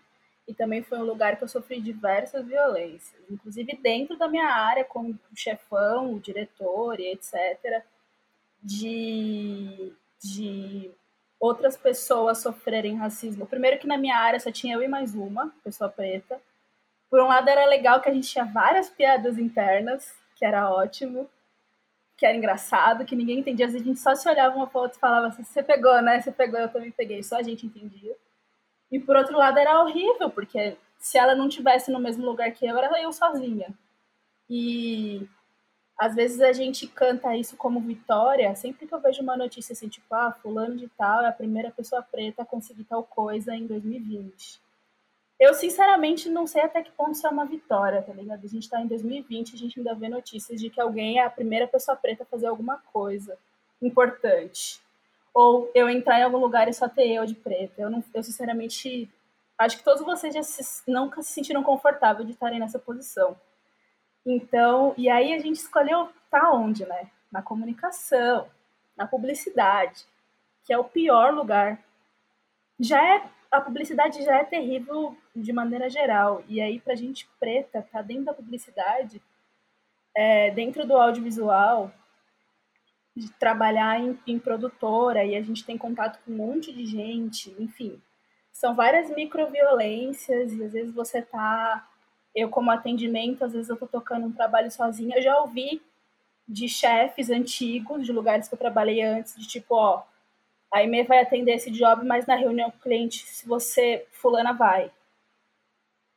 e 0.47 0.53
também 0.53 0.81
foi 0.81 0.97
um 0.97 1.03
lugar 1.03 1.35
que 1.35 1.43
eu 1.43 1.47
sofri 1.47 1.81
diversas 1.81 2.47
violências, 2.47 3.21
inclusive 3.29 3.77
dentro 3.83 4.17
da 4.17 4.29
minha 4.29 4.47
área, 4.47 4.85
como 4.85 5.09
o 5.09 5.35
chefão, 5.35 6.13
o 6.13 6.19
diretor 6.19 6.99
e 6.99 7.11
etc., 7.11 7.83
de, 8.63 9.93
de 10.21 10.91
outras 11.39 11.77
pessoas 11.77 12.39
sofrerem 12.39 12.97
racismo. 12.97 13.45
Primeiro 13.45 13.77
que 13.77 13.87
na 13.87 13.97
minha 13.97 14.17
área 14.17 14.39
só 14.39 14.51
tinha 14.51 14.75
eu 14.75 14.81
e 14.81 14.87
mais 14.87 15.15
uma 15.15 15.53
pessoa 15.63 15.89
preta. 15.89 16.41
Por 17.09 17.21
um 17.21 17.27
lado 17.27 17.49
era 17.49 17.65
legal 17.65 18.01
que 18.01 18.09
a 18.09 18.13
gente 18.13 18.27
tinha 18.27 18.45
várias 18.45 18.89
piadas 18.89 19.37
internas, 19.37 20.13
que 20.35 20.45
era 20.45 20.69
ótimo, 20.71 21.29
que 22.19 22.25
era 22.25 22.35
engraçado, 22.35 23.05
que 23.05 23.15
ninguém 23.15 23.39
entendia. 23.39 23.65
Às 23.65 23.71
vezes 23.71 23.87
a 23.87 23.89
gente 23.89 23.99
só 24.01 24.13
se 24.13 24.27
olhava 24.27 24.53
uma 24.53 24.69
outra 24.73 24.97
e 24.97 24.99
falava 24.99 25.27
assim, 25.27 25.43
você 25.43 25.63
pegou, 25.63 26.01
né? 26.01 26.19
Você 26.19 26.31
pegou, 26.31 26.59
eu 26.59 26.67
também 26.67 26.91
peguei. 26.91 27.23
Só 27.23 27.37
a 27.37 27.41
gente 27.41 27.65
entendia. 27.65 28.13
E 28.91 28.99
por 28.99 29.15
outro 29.15 29.37
lado 29.37 29.57
era 29.57 29.81
horrível, 29.81 30.29
porque 30.29 30.77
se 30.99 31.17
ela 31.17 31.33
não 31.33 31.47
tivesse 31.47 31.89
no 31.89 31.99
mesmo 31.99 32.25
lugar 32.25 32.51
que 32.51 32.65
eu, 32.65 32.77
era 32.77 33.01
eu 33.01 33.13
sozinha. 33.13 33.73
E 34.49 35.25
às 35.97 36.13
vezes 36.13 36.41
a 36.41 36.51
gente 36.51 36.87
canta 36.87 37.37
isso 37.37 37.55
como 37.55 37.79
vitória, 37.79 38.53
sempre 38.55 38.85
que 38.85 38.93
eu 38.93 38.99
vejo 38.99 39.21
uma 39.21 39.37
notícia 39.37 39.71
assim, 39.71 39.87
tipo, 39.87 40.13
ah, 40.13 40.31
fulano 40.31 40.75
de 40.75 40.89
tal 40.89 41.21
é 41.23 41.27
a 41.27 41.31
primeira 41.31 41.71
pessoa 41.71 42.01
preta 42.01 42.41
a 42.41 42.45
conseguir 42.45 42.83
tal 42.83 43.03
coisa 43.03 43.55
em 43.55 43.65
2020. 43.65 44.59
Eu, 45.39 45.53
sinceramente, 45.53 46.29
não 46.29 46.45
sei 46.45 46.63
até 46.63 46.83
que 46.83 46.91
ponto 46.91 47.13
isso 47.13 47.25
é 47.25 47.29
uma 47.29 47.45
vitória, 47.45 48.01
tá 48.01 48.11
ligado? 48.11 48.43
A 48.43 48.47
gente 48.47 48.69
tá 48.69 48.81
em 48.81 48.87
2020 48.87 49.55
a 49.55 49.57
gente 49.57 49.79
ainda 49.79 49.95
vê 49.95 50.09
notícias 50.09 50.59
de 50.59 50.69
que 50.69 50.81
alguém 50.81 51.19
é 51.19 51.23
a 51.23 51.29
primeira 51.29 51.65
pessoa 51.65 51.95
preta 51.95 52.23
a 52.23 52.25
fazer 52.25 52.47
alguma 52.47 52.77
coisa 52.91 53.37
importante. 53.81 54.81
ou 55.33 55.71
eu 55.73 55.89
entrar 55.89 56.19
em 56.19 56.23
algum 56.23 56.39
lugar 56.39 56.67
e 56.67 56.73
só 56.73 56.89
ter 56.89 57.07
eu 57.07 57.25
de 57.25 57.35
preta. 57.35 57.81
Eu, 57.81 57.89
não, 57.89 58.03
eu 58.13 58.23
sinceramente, 58.23 59.09
acho 59.57 59.77
que 59.77 59.83
todos 59.83 60.03
vocês 60.03 60.33
já 60.33 60.43
se, 60.43 60.83
nunca 60.87 61.21
se 61.21 61.31
sentiram 61.31 61.63
confortáveis 61.63 62.27
de 62.27 62.33
estarem 62.33 62.59
nessa 62.59 62.79
posição. 62.79 63.37
Então, 64.25 64.93
e 64.97 65.09
aí 65.09 65.33
a 65.33 65.39
gente 65.39 65.57
escolheu 65.57 66.09
tá 66.29 66.51
onde, 66.51 66.85
né? 66.85 67.09
Na 67.31 67.41
comunicação, 67.41 68.47
na 68.97 69.07
publicidade, 69.07 70.05
que 70.65 70.73
é 70.73 70.77
o 70.77 70.83
pior 70.83 71.33
lugar. 71.33 71.79
Já 72.79 73.01
é 73.15 73.23
a 73.51 73.59
publicidade 73.59 74.23
já 74.23 74.37
é 74.37 74.43
terrível 74.43 75.17
de 75.35 75.51
maneira 75.51 75.89
geral. 75.89 76.43
E 76.47 76.61
aí, 76.61 76.79
pra 76.79 76.95
gente 76.95 77.27
preta, 77.39 77.87
tá 77.91 78.01
dentro 78.01 78.25
da 78.25 78.33
publicidade, 78.33 79.21
é, 80.15 80.51
dentro 80.51 80.85
do 80.85 80.95
audiovisual, 80.95 81.91
de 83.15 83.31
trabalhar 83.33 83.99
em, 83.99 84.17
em, 84.27 84.39
produtora, 84.39 85.25
e 85.25 85.35
a 85.35 85.41
gente 85.41 85.65
tem 85.65 85.77
contato 85.77 86.19
com 86.23 86.31
um 86.31 86.35
monte 86.35 86.71
de 86.71 86.85
gente, 86.85 87.53
enfim. 87.59 87.99
São 88.51 88.75
várias 88.75 89.09
microviolências, 89.09 90.53
e 90.53 90.63
às 90.63 90.73
vezes 90.73 90.93
você 90.93 91.21
tá. 91.21 91.87
Eu, 92.35 92.49
como 92.49 92.69
atendimento, 92.69 93.43
às 93.43 93.53
vezes 93.53 93.69
eu 93.69 93.77
tô 93.77 93.87
tocando 93.87 94.27
um 94.27 94.31
trabalho 94.31 94.71
sozinha. 94.71 95.17
Eu 95.17 95.21
já 95.21 95.39
ouvi 95.39 95.81
de 96.47 96.69
chefes 96.69 97.29
antigos, 97.29 98.05
de 98.05 98.11
lugares 98.11 98.47
que 98.47 98.53
eu 98.53 98.59
trabalhei 98.59 99.01
antes, 99.01 99.35
de 99.35 99.47
tipo, 99.47 99.75
ó, 99.75 100.03
a 100.71 100.83
IME 100.83 101.03
vai 101.03 101.19
atender 101.19 101.53
esse 101.53 101.71
job, 101.71 102.05
mas 102.05 102.25
na 102.25 102.35
reunião 102.35 102.69
com 102.69 102.77
o 102.77 102.81
cliente, 102.81 103.25
se 103.25 103.47
você, 103.47 104.05
fulana 104.11 104.53
vai. 104.53 104.91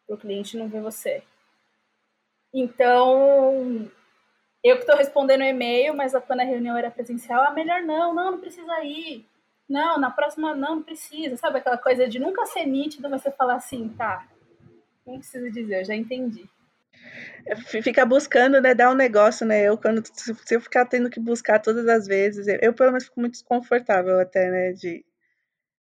O 0.09 0.17
cliente 0.17 0.57
não 0.57 0.69
vê 0.69 0.81
você. 0.81 1.23
Então, 2.53 3.91
eu 4.63 4.77
que 4.77 4.83
estou 4.83 4.97
respondendo 4.97 5.43
e-mail, 5.43 5.95
mas 5.95 6.13
quando 6.27 6.41
a 6.41 6.45
reunião 6.45 6.77
era 6.77 6.91
presencial, 6.91 7.43
ah, 7.43 7.51
melhor 7.51 7.83
não, 7.83 8.15
não, 8.15 8.33
não 8.33 8.41
precisa 8.41 8.85
ir. 8.85 9.27
Não, 9.69 9.99
na 9.99 10.11
próxima 10.11 10.55
não, 10.55 10.77
não 10.77 10.83
precisa. 10.83 11.37
Sabe 11.37 11.59
aquela 11.59 11.79
coisa 11.79 12.07
de 12.07 12.19
nunca 12.19 12.45
ser 12.47 12.67
nítido, 12.67 13.09
mas 13.09 13.23
você 13.23 13.31
falar 13.31 13.55
assim, 13.55 13.89
tá, 13.91 14.29
não 15.07 15.19
precisa 15.19 15.51
dizer, 15.51 15.81
eu 15.81 15.85
já 15.85 15.95
entendi. 15.95 16.49
Fica 17.83 18.05
buscando, 18.07 18.61
né? 18.61 18.75
Dar 18.75 18.91
um 18.91 18.95
negócio, 18.95 19.47
né? 19.47 19.63
Eu, 19.63 19.77
quando 19.77 20.03
se 20.13 20.55
eu 20.55 20.61
ficar 20.61 20.87
tendo 20.87 21.11
que 21.11 21.19
buscar 21.19 21.59
todas 21.59 21.89
as 21.89 22.07
vezes, 22.07 22.47
eu, 22.47 22.59
eu 22.63 22.75
pelo 22.75 22.91
menos 22.91 23.05
fico 23.05 23.21
muito 23.21 23.33
desconfortável 23.33 24.21
até, 24.21 24.51
né? 24.51 24.73
De 24.73 25.05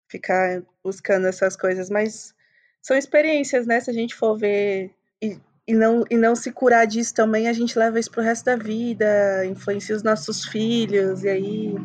ficar 0.10 0.62
buscando 0.84 1.28
essas 1.28 1.56
coisas, 1.56 1.90
mas 1.90 2.34
são 2.82 2.96
experiências, 2.96 3.66
né? 3.66 3.80
Se 3.80 3.90
a 3.90 3.94
gente 3.94 4.16
for 4.16 4.38
ver 4.38 4.92
e, 5.22 5.38
e, 5.68 5.74
não, 5.74 6.04
e 6.10 6.16
não 6.18 6.36
se 6.36 6.52
curar 6.52 6.86
disso 6.86 7.14
também, 7.14 7.48
a 7.48 7.54
gente 7.54 7.78
leva 7.78 8.00
isso 8.00 8.12
pro 8.12 8.22
resto 8.22 8.46
da 8.46 8.56
vida, 8.56 9.46
influencia 9.46 9.96
os 9.96 10.04
nossos 10.04 10.46
filhos, 10.46 11.24
e 11.24 11.30
aí 11.30 11.76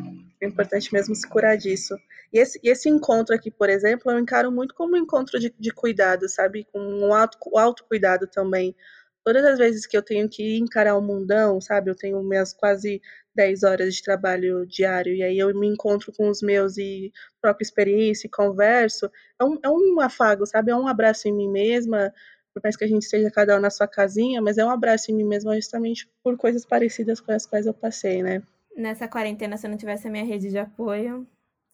é 0.41 0.47
importante 0.47 0.93
mesmo 0.93 1.15
se 1.15 1.27
curar 1.27 1.57
disso. 1.57 1.95
E 2.31 2.39
esse, 2.39 2.59
esse 2.63 2.87
encontro 2.87 3.35
aqui, 3.35 3.49
por 3.49 3.69
exemplo, 3.69 4.11
eu 4.11 4.19
encaro 4.19 4.51
muito 4.51 4.75
como 4.75 4.95
um 4.95 4.99
encontro 4.99 5.39
de, 5.39 5.53
de 5.57 5.71
cuidado, 5.71 6.29
sabe? 6.29 6.65
Com 6.71 6.79
um 6.79 7.13
auto, 7.13 7.37
autocuidado 7.57 8.27
também 8.27 8.75
todas 9.23 9.43
as 9.45 9.57
vezes 9.57 9.85
que 9.85 9.97
eu 9.97 10.01
tenho 10.01 10.29
que 10.29 10.57
encarar 10.57 10.97
o 10.97 11.01
mundão, 11.01 11.59
sabe? 11.59 11.89
Eu 11.89 11.95
tenho 11.95 12.21
minhas 12.23 12.53
quase 12.53 13.01
10 13.35 13.63
horas 13.63 13.95
de 13.95 14.03
trabalho 14.03 14.65
diário, 14.65 15.13
e 15.13 15.23
aí 15.23 15.37
eu 15.37 15.53
me 15.57 15.67
encontro 15.67 16.11
com 16.13 16.29
os 16.29 16.41
meus 16.41 16.77
e 16.77 17.11
troco 17.41 17.61
experiência 17.61 18.27
e 18.27 18.29
converso. 18.29 19.09
É 19.39 19.43
um, 19.43 19.57
é 19.63 19.69
um 19.69 19.99
afago, 19.99 20.45
sabe? 20.45 20.71
É 20.71 20.75
um 20.75 20.87
abraço 20.87 21.27
em 21.27 21.33
mim 21.33 21.49
mesma, 21.49 22.13
por 22.53 22.61
mais 22.63 22.75
que 22.75 22.83
a 22.83 22.87
gente 22.87 23.03
esteja 23.03 23.29
cada 23.31 23.57
um 23.57 23.61
na 23.61 23.69
sua 23.69 23.87
casinha, 23.87 24.41
mas 24.41 24.57
é 24.57 24.65
um 24.65 24.69
abraço 24.69 25.11
em 25.11 25.15
mim 25.15 25.25
mesma 25.25 25.55
justamente 25.55 26.09
por 26.23 26.37
coisas 26.37 26.65
parecidas 26.65 27.19
com 27.19 27.31
as 27.31 27.45
quais 27.45 27.65
eu 27.65 27.73
passei, 27.73 28.23
né? 28.23 28.41
Nessa 28.75 29.07
quarentena, 29.07 29.57
se 29.57 29.67
eu 29.67 29.71
não 29.71 29.77
tivesse 29.77 30.07
a 30.07 30.11
minha 30.11 30.25
rede 30.25 30.49
de 30.49 30.57
apoio, 30.57 31.27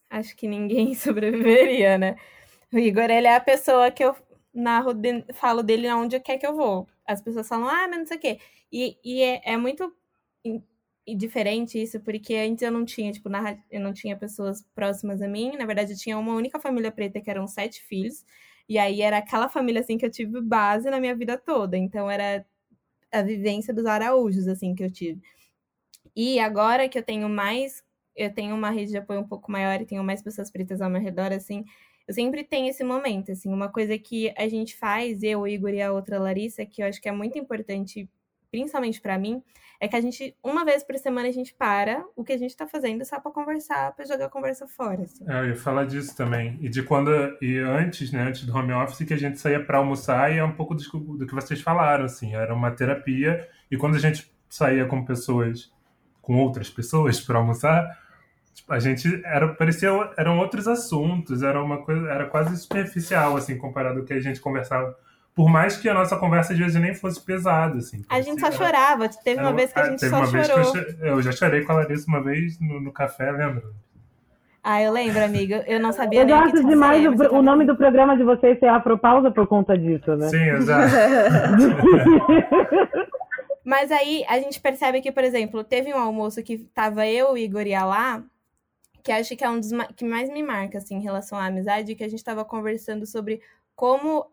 acho 0.10 0.36
que 0.36 0.48
ninguém 0.48 0.94
sobreviveria, 0.96 1.98
né? 1.98 2.16
O 2.74 2.78
Igor, 2.78 3.10
ele 3.10 3.28
é 3.28 3.36
a 3.36 3.40
pessoa 3.40 3.92
que 3.92 4.04
eu 4.04 4.16
narro, 4.54 4.92
falo 5.34 5.64
dele 5.64 5.92
onde 5.92 6.20
quer 6.20 6.38
que 6.38 6.46
eu 6.46 6.56
vou 6.56 6.88
as 7.06 7.22
pessoas 7.22 7.48
falam, 7.48 7.68
ah, 7.68 7.88
mas 7.88 8.00
não 8.00 8.06
sei 8.06 8.18
o 8.18 8.20
quê. 8.20 8.40
E, 8.72 8.98
e 9.04 9.22
é, 9.22 9.42
é 9.54 9.58
muito 9.58 9.94
diferente 11.16 11.82
isso, 11.82 12.00
porque 12.00 12.36
antes 12.36 12.64
eu 12.64 12.72
não 12.72 12.86
tinha, 12.86 13.12
tipo, 13.12 13.30
narra... 13.30 13.58
eu 13.70 13.80
não 13.80 13.94
tinha 13.94 14.18
pessoas 14.18 14.64
próximas 14.74 15.22
a 15.22 15.28
mim. 15.28 15.56
Na 15.58 15.66
verdade, 15.66 15.94
eu 15.94 15.98
tinha 15.98 16.18
uma 16.18 16.34
única 16.34 16.60
família 16.60 16.92
preta 16.92 17.22
que 17.22 17.30
eram 17.30 17.48
sete 17.48 17.82
filhos. 17.84 18.26
E 18.68 18.78
aí 18.80 19.02
era 19.02 19.18
aquela 19.18 19.48
família, 19.48 19.82
assim, 19.82 19.98
que 19.98 20.06
eu 20.06 20.10
tive 20.10 20.42
base 20.42 20.90
na 20.90 21.00
minha 21.00 21.16
vida 21.16 21.38
toda. 21.38 21.78
Então 21.78 22.10
era 22.10 22.46
a 23.12 23.22
vivência 23.22 23.74
dos 23.74 23.86
araújos, 23.86 24.48
assim, 24.48 24.74
que 24.74 24.84
eu 24.84 24.92
tive. 24.92 25.22
E 26.16 26.40
agora 26.40 26.90
que 26.90 26.98
eu 26.98 27.04
tenho 27.04 27.30
mais, 27.30 27.84
eu 28.16 28.34
tenho 28.34 28.56
uma 28.56 28.70
rede 28.72 28.92
de 28.92 28.98
apoio 28.98 29.20
um 29.20 29.28
pouco 29.28 29.52
maior 29.52 29.82
e 29.82 29.86
tenho 29.86 30.04
mais 30.04 30.22
pessoas 30.22 30.50
pretas 30.50 30.82
ao 30.82 30.90
meu 30.90 31.02
redor, 31.02 31.32
assim, 31.32 31.66
eu 32.08 32.14
sempre 32.14 32.44
tenho 32.44 32.70
esse 32.70 32.84
momento, 32.84 33.32
assim, 33.32 33.52
uma 33.52 33.70
coisa 33.70 33.98
que 33.98 34.34
a 34.38 34.48
gente 34.48 34.78
faz, 34.78 35.24
eu, 35.24 35.42
o 35.42 35.48
Igor 35.48 35.72
e 35.72 35.82
a 35.82 35.92
outra 35.92 36.20
Larissa, 36.20 36.66
que 36.66 36.82
eu 36.82 36.88
acho 36.88 37.02
que 37.02 37.10
é 37.10 37.12
muito 37.12 37.38
importante, 37.38 38.10
principalmente 38.52 39.02
para 39.02 39.18
mim, 39.18 39.42
é 39.80 39.88
que 39.88 39.96
a 39.96 40.02
gente, 40.02 40.36
uma 40.44 40.64
vez 40.64 40.84
por 40.84 40.96
semana, 40.98 41.28
a 41.28 41.32
gente 41.32 41.54
para 41.54 42.06
o 42.16 42.24
que 42.24 42.32
a 42.32 42.38
gente 42.38 42.56
tá 42.56 42.66
fazendo 42.68 43.04
só 43.04 43.20
para 43.20 43.32
conversar, 43.32 43.92
para 43.94 44.06
jogar 44.06 44.26
a 44.26 44.30
conversa 44.30 44.68
fora. 44.68 45.04
Assim. 45.04 45.26
É, 45.28 45.40
eu 45.40 45.50
ia 45.50 45.56
falar 45.56 45.86
disso 45.86 46.16
também. 46.16 46.58
E 46.62 46.70
de 46.70 46.84
quando, 46.84 47.10
e 47.42 47.58
antes, 47.58 48.12
né, 48.12 48.22
antes 48.22 48.46
do 48.46 48.56
home 48.56 48.72
office, 48.72 49.06
que 49.06 49.14
a 49.14 49.18
gente 49.18 49.40
saía 49.40 49.64
para 49.64 49.80
almoçar 49.80 50.32
e 50.32 50.38
é 50.38 50.44
um 50.44 50.54
pouco 50.54 50.76
do, 50.76 51.18
do 51.18 51.28
que 51.28 51.36
vocês 51.36 51.62
falaram, 51.62 52.06
assim, 52.06 52.36
era 52.36 52.54
uma 52.54 52.72
terapia. 52.72 53.48
E 53.70 53.78
quando 53.78 53.96
a 53.96 54.00
gente 54.00 54.32
saía 54.48 54.86
com 54.86 55.04
pessoas, 55.04 55.74
com 56.22 56.38
outras 56.38 56.70
pessoas 56.70 57.20
para 57.20 57.38
almoçar, 57.38 58.05
Tipo, 58.56 58.72
a 58.72 58.80
gente 58.80 59.22
era 59.26 59.50
parecia 59.50 59.90
eram 60.18 60.40
outros 60.40 60.66
assuntos, 60.66 61.44
era 61.44 61.62
uma 61.62 61.80
coisa, 61.80 62.08
era 62.08 62.26
quase 62.26 62.56
superficial 62.56 63.36
assim 63.36 63.58
comparado 63.58 64.00
ao 64.00 64.06
que 64.06 64.14
a 64.14 64.20
gente 64.20 64.40
conversava. 64.40 64.96
Por 65.36 65.50
mais 65.50 65.76
que 65.76 65.90
a 65.90 65.94
nossa 65.94 66.16
conversa 66.16 66.54
às 66.54 66.60
vezes 66.60 66.82
nem 66.82 66.96
fosse 66.96 67.20
pesada, 67.20 67.78
assim. 67.78 68.02
A 68.10 68.22
gente 68.22 68.40
só 68.40 68.48
era, 68.48 68.56
chorava. 68.56 69.10
Teve 69.10 69.42
uma 69.42 69.52
vez 69.52 69.74
que 69.74 69.80
a 69.80 69.84
ah, 69.84 69.90
gente 69.90 70.10
só 70.10 70.26
chorou. 70.26 70.78
Eu, 70.78 71.08
eu, 71.08 71.22
já 71.22 71.34
chorei 71.34 71.66
com 71.66 71.74
a 71.74 71.76
Larissa 71.76 72.08
uma 72.08 72.24
vez 72.24 72.58
no, 72.62 72.80
no 72.80 72.94
café, 72.94 73.30
lembra? 73.30 73.64
Ah, 74.64 74.82
eu 74.82 74.94
lembro, 74.94 75.22
amiga. 75.22 75.66
Eu 75.68 75.82
não 75.82 75.92
sabia 75.92 76.22
eu 76.22 76.26
nem 76.26 76.34
gosto 76.34 76.54
que 76.54 76.66
demais 76.66 77.06
o, 77.06 77.36
o 77.36 77.42
nome 77.42 77.66
do 77.66 77.76
programa 77.76 78.16
de 78.16 78.24
vocês 78.24 78.58
ser 78.58 78.68
Afropausa 78.68 79.30
por 79.30 79.46
conta 79.46 79.78
disso, 79.78 80.16
né? 80.16 80.30
Sim, 80.30 80.46
exato. 80.56 80.96
Mas 83.66 83.92
aí 83.92 84.24
a 84.30 84.40
gente 84.40 84.62
percebe 84.62 85.02
que, 85.02 85.12
por 85.12 85.26
exemplo, 85.26 85.62
teve 85.64 85.94
um 85.94 86.00
almoço 86.00 86.42
que 86.42 86.60
tava 86.74 87.06
eu, 87.06 87.38
Igor 87.38 87.68
e 87.68 87.74
a 87.74 87.84
lá, 87.84 88.24
que 89.06 89.12
acho 89.12 89.38
que 89.38 89.44
é 89.44 89.50
um 89.50 89.60
dos 89.60 89.70
que 89.96 90.04
mais 90.04 90.30
me 90.32 90.42
marca, 90.42 90.80
assim, 90.80 90.96
em 90.96 91.02
relação 91.02 91.38
à 91.38 91.46
amizade, 91.46 91.94
que 91.96 92.04
a 92.04 92.10
gente 92.10 92.20
estava 92.20 92.44
conversando 92.44 93.06
sobre 93.06 93.40
como 93.76 94.26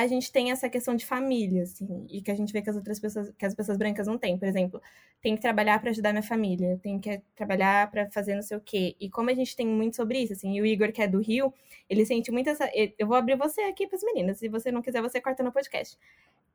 a 0.00 0.06
gente 0.06 0.32
tem 0.32 0.50
essa 0.50 0.68
questão 0.68 0.96
de 0.96 1.06
família, 1.06 1.62
assim, 1.62 2.06
e 2.10 2.20
que 2.20 2.30
a 2.30 2.34
gente 2.34 2.52
vê 2.52 2.62
que 2.62 2.70
as 2.70 2.76
outras 2.76 2.98
pessoas, 2.98 3.30
que 3.36 3.46
as 3.46 3.54
pessoas 3.54 3.76
brancas 3.78 4.06
não 4.06 4.18
têm. 4.18 4.38
Por 4.38 4.48
exemplo, 4.48 4.80
tem 5.20 5.34
que 5.36 5.42
trabalhar 5.42 5.80
para 5.80 5.90
ajudar 5.90 6.12
minha 6.12 6.22
família, 6.22 6.78
tem 6.82 6.98
que 6.98 7.20
trabalhar 7.34 7.90
para 7.90 8.10
fazer 8.10 8.34
não 8.34 8.42
sei 8.42 8.56
o 8.56 8.60
quê. 8.60 8.96
E 9.00 9.08
como 9.10 9.30
a 9.30 9.34
gente 9.34 9.56
tem 9.56 9.66
muito 9.66 9.96
sobre 9.96 10.18
isso, 10.20 10.32
assim, 10.32 10.54
e 10.54 10.60
o 10.60 10.66
Igor, 10.66 10.92
que 10.92 11.02
é 11.02 11.08
do 11.08 11.20
Rio, 11.20 11.52
ele 11.88 12.04
sente 12.06 12.30
muito 12.30 12.50
essa. 12.50 12.70
Eu 12.98 13.06
vou 13.06 13.16
abrir 13.16 13.36
você 13.36 13.62
aqui 13.62 13.86
para 13.86 13.96
as 13.96 14.02
meninas, 14.02 14.38
se 14.38 14.48
você 14.48 14.72
não 14.72 14.82
quiser, 14.82 15.02
você 15.02 15.20
corta 15.20 15.42
no 15.42 15.52
podcast 15.52 15.98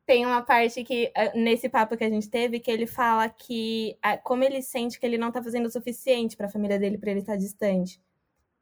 tem 0.05 0.25
uma 0.25 0.41
parte 0.41 0.83
que, 0.83 1.11
ah, 1.15 1.31
nesse 1.35 1.67
papo 1.67 1.97
que 1.97 2.03
a 2.03 2.09
gente 2.09 2.29
teve, 2.29 2.59
que 2.59 2.69
ele 2.69 2.85
fala 2.85 3.27
que 3.27 3.97
ah, 4.01 4.17
como 4.17 4.43
ele 4.43 4.61
sente 4.61 4.99
que 4.99 5.05
ele 5.05 5.17
não 5.17 5.31
tá 5.31 5.41
fazendo 5.41 5.65
o 5.65 5.71
suficiente 5.71 6.37
para 6.37 6.45
a 6.47 6.49
família 6.49 6.77
dele 6.79 6.97
para 6.97 7.11
ele 7.11 7.21
estar 7.21 7.33
tá 7.33 7.39
distante. 7.39 7.99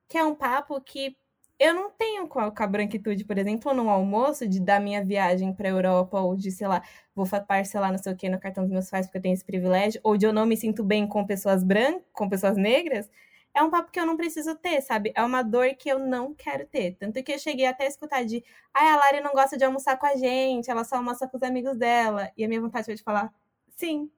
Que 0.08 0.18
é 0.18 0.24
um 0.24 0.36
papo 0.36 0.80
que 0.82 1.18
eu 1.64 1.74
não 1.74 1.92
tenho 1.92 2.28
com 2.28 2.40
a, 2.40 2.68
branquitude, 2.68 3.26
por 3.26 3.38
exemplo, 3.38 3.74
num 3.74 3.90
almoço 3.90 4.48
de 4.48 4.60
da 4.60 4.80
minha 4.80 5.04
viagem 5.04 5.54
para 5.54 5.70
Europa 5.70 6.20
ou 6.20 6.36
de, 6.36 6.52
sei 6.52 6.68
lá, 6.68 6.82
vou 7.16 7.26
parcelar 7.48 7.92
não 7.92 7.98
sei 7.98 8.14
o 8.14 8.16
que 8.16 8.30
no 8.30 8.40
cartão 8.40 8.64
dos 8.64 8.72
meus 8.72 8.90
pais 8.90 9.06
porque 9.08 9.18
eu 9.18 9.22
tenho 9.22 9.34
esse 9.34 9.46
privilégio, 9.46 10.02
ou 10.04 10.18
de 10.18 10.26
eu 10.26 10.34
não 10.34 10.46
me 10.46 10.58
sinto 10.58 10.84
bem 10.84 11.08
com 11.08 11.26
pessoas 11.26 11.64
brancas, 11.64 12.02
com 12.14 12.30
pessoas 12.30 12.58
negras 12.58 13.10
é 13.54 13.62
um 13.62 13.70
papo 13.70 13.92
que 13.92 14.00
eu 14.00 14.06
não 14.06 14.18
preciso 14.18 14.56
ter, 14.56 14.82
sabe? 14.82 15.12
É 15.16 15.24
uma 15.24 15.44
dor 15.44 15.76
que 15.76 15.88
eu 15.90 16.00
não 16.00 16.34
quero 16.34 16.66
ter. 16.66 16.96
Tanto 17.00 17.22
que 17.24 17.34
eu 17.34 17.40
cheguei 17.40 17.66
até 17.68 17.86
a 17.86 17.88
escutar 17.88 18.26
de, 18.26 18.44
ai, 18.74 18.90
a 18.90 18.96
Lari 18.98 19.22
não 19.22 19.32
gosta 19.32 19.56
de 19.58 19.64
almoçar 19.64 19.98
com 19.98 20.08
a 20.08 20.16
gente, 20.16 20.72
ela 20.72 20.84
só 20.84 20.96
almoça 20.96 21.28
com 21.28 21.38
os 21.38 21.44
amigos 21.44 21.78
dela. 21.78 22.32
E 22.36 22.44
a 22.44 22.48
minha 22.48 22.62
vontade 22.62 22.86
foi 22.86 22.96
de 22.96 23.04
falar, 23.04 23.32
sim. 23.70 24.10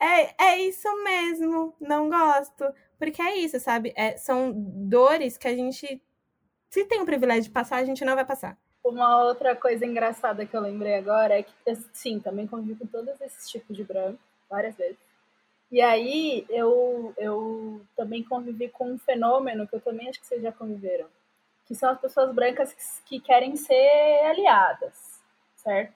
É, 0.00 0.44
é 0.44 0.58
isso 0.60 0.88
mesmo, 1.04 1.74
não 1.80 2.08
gosto. 2.08 2.64
Porque 2.98 3.22
é 3.22 3.36
isso, 3.36 3.60
sabe? 3.60 3.92
É, 3.96 4.16
são 4.16 4.52
dores 4.52 5.36
que 5.36 5.46
a 5.46 5.54
gente, 5.54 6.02
se 6.70 6.84
tem 6.84 7.00
o 7.00 7.06
privilégio 7.06 7.44
de 7.44 7.50
passar, 7.50 7.76
a 7.76 7.84
gente 7.84 8.04
não 8.04 8.14
vai 8.14 8.24
passar. 8.24 8.56
Uma 8.84 9.24
outra 9.24 9.54
coisa 9.54 9.84
engraçada 9.84 10.46
que 10.46 10.56
eu 10.56 10.60
lembrei 10.60 10.94
agora 10.94 11.38
é 11.38 11.42
que, 11.42 11.52
sim, 11.92 12.20
também 12.20 12.46
convivi 12.46 12.74
com 12.78 12.86
todos 12.86 13.20
esses 13.20 13.48
tipos 13.48 13.76
de 13.76 13.84
branco, 13.84 14.18
várias 14.48 14.76
vezes. 14.76 14.96
E 15.70 15.82
aí 15.82 16.46
eu, 16.48 17.12
eu 17.18 17.82
também 17.94 18.22
convivi 18.22 18.68
com 18.70 18.92
um 18.92 18.98
fenômeno 18.98 19.66
que 19.68 19.76
eu 19.76 19.80
também 19.80 20.08
acho 20.08 20.18
que 20.20 20.26
vocês 20.26 20.42
já 20.42 20.50
conviveram, 20.50 21.06
que 21.66 21.74
são 21.74 21.90
as 21.90 22.00
pessoas 22.00 22.34
brancas 22.34 22.72
que, 22.72 23.18
que 23.18 23.20
querem 23.20 23.54
ser 23.56 24.24
aliadas, 24.24 25.20
certo? 25.56 25.92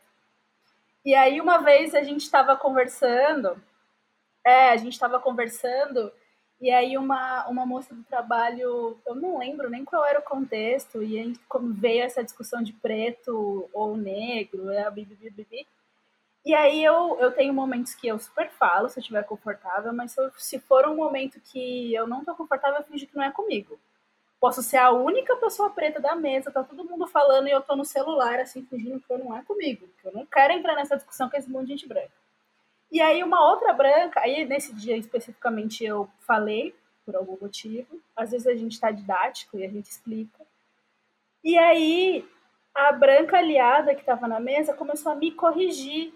E 1.04 1.14
aí 1.14 1.40
uma 1.40 1.58
vez 1.58 1.94
a 1.94 2.02
gente 2.02 2.20
estava 2.20 2.54
conversando, 2.56 3.60
é, 4.44 4.68
a 4.68 4.76
gente 4.76 4.92
estava 4.92 5.18
conversando 5.18 6.12
E 6.62 6.70
aí 6.70 6.96
uma, 6.96 7.46
uma 7.48 7.66
moça 7.66 7.92
do 7.92 8.04
trabalho, 8.04 8.96
eu 9.04 9.14
não 9.16 9.38
lembro 9.38 9.68
nem 9.68 9.84
qual 9.84 10.04
era 10.06 10.20
o 10.20 10.22
contexto, 10.22 11.02
e 11.02 11.18
aí 11.18 11.34
veio 11.72 12.04
essa 12.04 12.22
discussão 12.22 12.62
de 12.62 12.72
preto 12.72 13.68
ou 13.72 13.96
negro, 13.96 14.70
é 14.70 14.88
bibi, 14.88 15.16
bibi, 15.28 15.66
e 16.44 16.54
aí 16.54 16.84
eu, 16.84 17.18
eu 17.20 17.32
tenho 17.32 17.52
momentos 17.52 17.94
que 17.96 18.06
eu 18.06 18.18
super 18.18 18.48
falo, 18.50 18.88
se 18.88 18.98
eu 18.98 19.00
estiver 19.00 19.24
confortável, 19.24 19.92
mas 19.92 20.12
se, 20.12 20.20
eu, 20.20 20.30
se 20.38 20.60
for 20.60 20.86
um 20.86 20.94
momento 20.94 21.40
que 21.40 21.92
eu 21.94 22.06
não 22.06 22.24
tô 22.24 22.34
confortável, 22.34 22.78
eu 22.78 22.84
finge 22.84 23.06
que 23.06 23.16
não 23.16 23.24
é 23.24 23.32
comigo. 23.32 23.78
Posso 24.40 24.62
ser 24.62 24.76
a 24.78 24.92
única 24.92 25.36
pessoa 25.36 25.70
preta 25.70 26.00
da 26.00 26.16
mesa, 26.16 26.50
tá 26.50 26.64
todo 26.64 26.84
mundo 26.84 27.08
falando 27.08 27.48
e 27.48 27.50
eu 27.52 27.60
tô 27.60 27.74
no 27.76 27.84
celular, 27.84 28.40
assim, 28.40 28.64
fingindo 28.66 29.00
que 29.00 29.16
não 29.16 29.36
é 29.36 29.42
comigo. 29.42 29.88
Que 30.00 30.08
eu 30.08 30.12
não 30.12 30.26
quero 30.26 30.52
entrar 30.52 30.74
nessa 30.74 30.96
discussão 30.96 31.28
com 31.28 31.36
esse 31.36 31.50
monte 31.50 31.66
de 31.66 31.72
gente 31.72 31.88
branca. 31.88 32.21
E 32.92 33.00
aí 33.00 33.24
uma 33.24 33.50
outra 33.50 33.72
branca, 33.72 34.20
aí 34.20 34.44
nesse 34.44 34.72
dia 34.74 34.96
especificamente 34.96 35.82
eu 35.84 36.08
falei, 36.20 36.74
por 37.04 37.16
algum 37.16 37.36
motivo. 37.40 38.00
Às 38.14 38.30
vezes 38.30 38.46
a 38.46 38.54
gente 38.54 38.78
tá 38.78 38.90
didático 38.90 39.58
e 39.58 39.64
a 39.64 39.68
gente 39.68 39.90
explica. 39.90 40.44
E 41.42 41.58
aí 41.58 42.24
a 42.74 42.92
branca 42.92 43.38
aliada 43.38 43.94
que 43.94 44.02
estava 44.02 44.28
na 44.28 44.38
mesa 44.38 44.74
começou 44.74 45.10
a 45.10 45.16
me 45.16 45.32
corrigir 45.32 46.12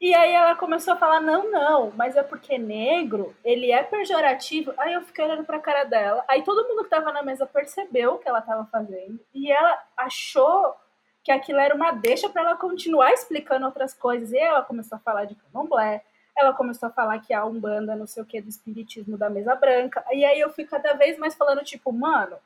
e 0.00 0.14
aí 0.14 0.32
ela 0.32 0.54
começou 0.54 0.94
a 0.94 0.96
falar: 0.96 1.20
não, 1.20 1.50
não, 1.50 1.90
mas 1.92 2.16
é 2.16 2.22
porque 2.22 2.58
negro, 2.58 3.34
ele 3.44 3.70
é 3.70 3.82
pejorativo. 3.82 4.74
Aí 4.76 4.92
eu 4.92 5.02
fiquei 5.02 5.24
olhando 5.24 5.44
pra 5.44 5.58
cara 5.58 5.84
dela. 5.84 6.24
Aí 6.28 6.42
todo 6.42 6.68
mundo 6.68 6.84
que 6.84 6.90
tava 6.90 7.12
na 7.12 7.22
mesa 7.22 7.46
percebeu 7.46 8.14
o 8.14 8.18
que 8.18 8.28
ela 8.28 8.42
tava 8.42 8.66
fazendo. 8.66 9.18
E 9.32 9.50
ela 9.50 9.82
achou 9.96 10.74
que 11.22 11.32
aquilo 11.32 11.58
era 11.58 11.74
uma 11.74 11.92
deixa 11.92 12.28
para 12.28 12.42
ela 12.42 12.56
continuar 12.56 13.12
explicando 13.12 13.64
outras 13.66 13.94
coisas. 13.94 14.32
E 14.32 14.38
ela 14.38 14.62
começou 14.62 14.96
a 14.96 15.00
falar 15.00 15.24
de 15.24 15.36
candomblé. 15.36 16.04
Ela 16.36 16.52
começou 16.52 16.88
a 16.88 16.92
falar 16.92 17.18
que 17.20 17.32
a 17.32 17.44
Umbanda, 17.44 17.94
não 17.94 18.06
sei 18.06 18.22
o 18.22 18.26
que, 18.26 18.40
do 18.40 18.48
espiritismo 18.48 19.16
da 19.16 19.30
mesa 19.30 19.54
branca. 19.54 20.04
E 20.12 20.24
aí 20.24 20.40
eu 20.40 20.50
fui 20.50 20.64
cada 20.64 20.94
vez 20.94 21.16
mais 21.18 21.34
falando, 21.34 21.62
tipo, 21.62 21.92
mano. 21.92 22.36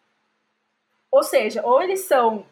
Ou 1.10 1.22
seja, 1.22 1.64
ou 1.64 1.82
eles 1.82 2.00
são 2.00 2.44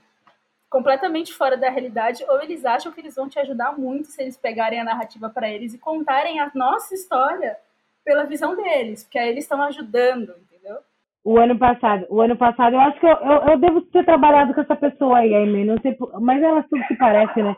completamente 0.69 1.33
fora 1.33 1.57
da 1.57 1.71
realidade, 1.71 2.25
ou 2.29 2.43
eles 2.43 2.65
acham 2.65 2.91
que 2.93 3.01
eles 3.01 3.15
vão 3.15 3.29
te 3.29 3.39
ajudar 3.39 3.79
muito 3.79 4.09
se 4.09 4.21
eles 4.21 4.37
pegarem 4.37 4.81
a 4.81 4.85
narrativa 4.85 5.29
para 5.31 5.49
eles 5.49 5.75
e 5.75 5.79
contarem 5.79 6.41
a 6.41 6.51
nossa 6.55 6.95
história 6.95 7.57
pela 8.05 8.25
visão 8.25 8.55
deles, 8.55 9.05
porque 9.05 9.19
aí 9.19 9.31
eles 9.31 9.45
estão 9.45 9.61
ajudando, 9.63 10.35
entendeu? 10.43 10.79
O 11.25 11.39
ano 11.39 11.59
passado, 11.59 12.07
o 12.09 12.21
ano 12.21 12.37
passado, 12.37 12.75
eu 12.75 12.81
acho 12.81 13.01
que 13.01 13.07
eu, 13.07 13.17
eu, 13.17 13.49
eu 13.49 13.59
devo 13.59 13.83
ter 13.83 14.05
trabalhado 14.05 14.55
com 14.55 14.61
essa 14.61 14.77
pessoa 14.77 15.19
aí, 15.19 15.35
Aimee, 15.35 15.65
não 15.65 15.77
sei, 15.81 15.97
mas 16.21 16.43
ela 16.43 16.63
tudo 16.63 16.85
se 16.85 16.97
parece, 16.97 17.43
né? 17.43 17.57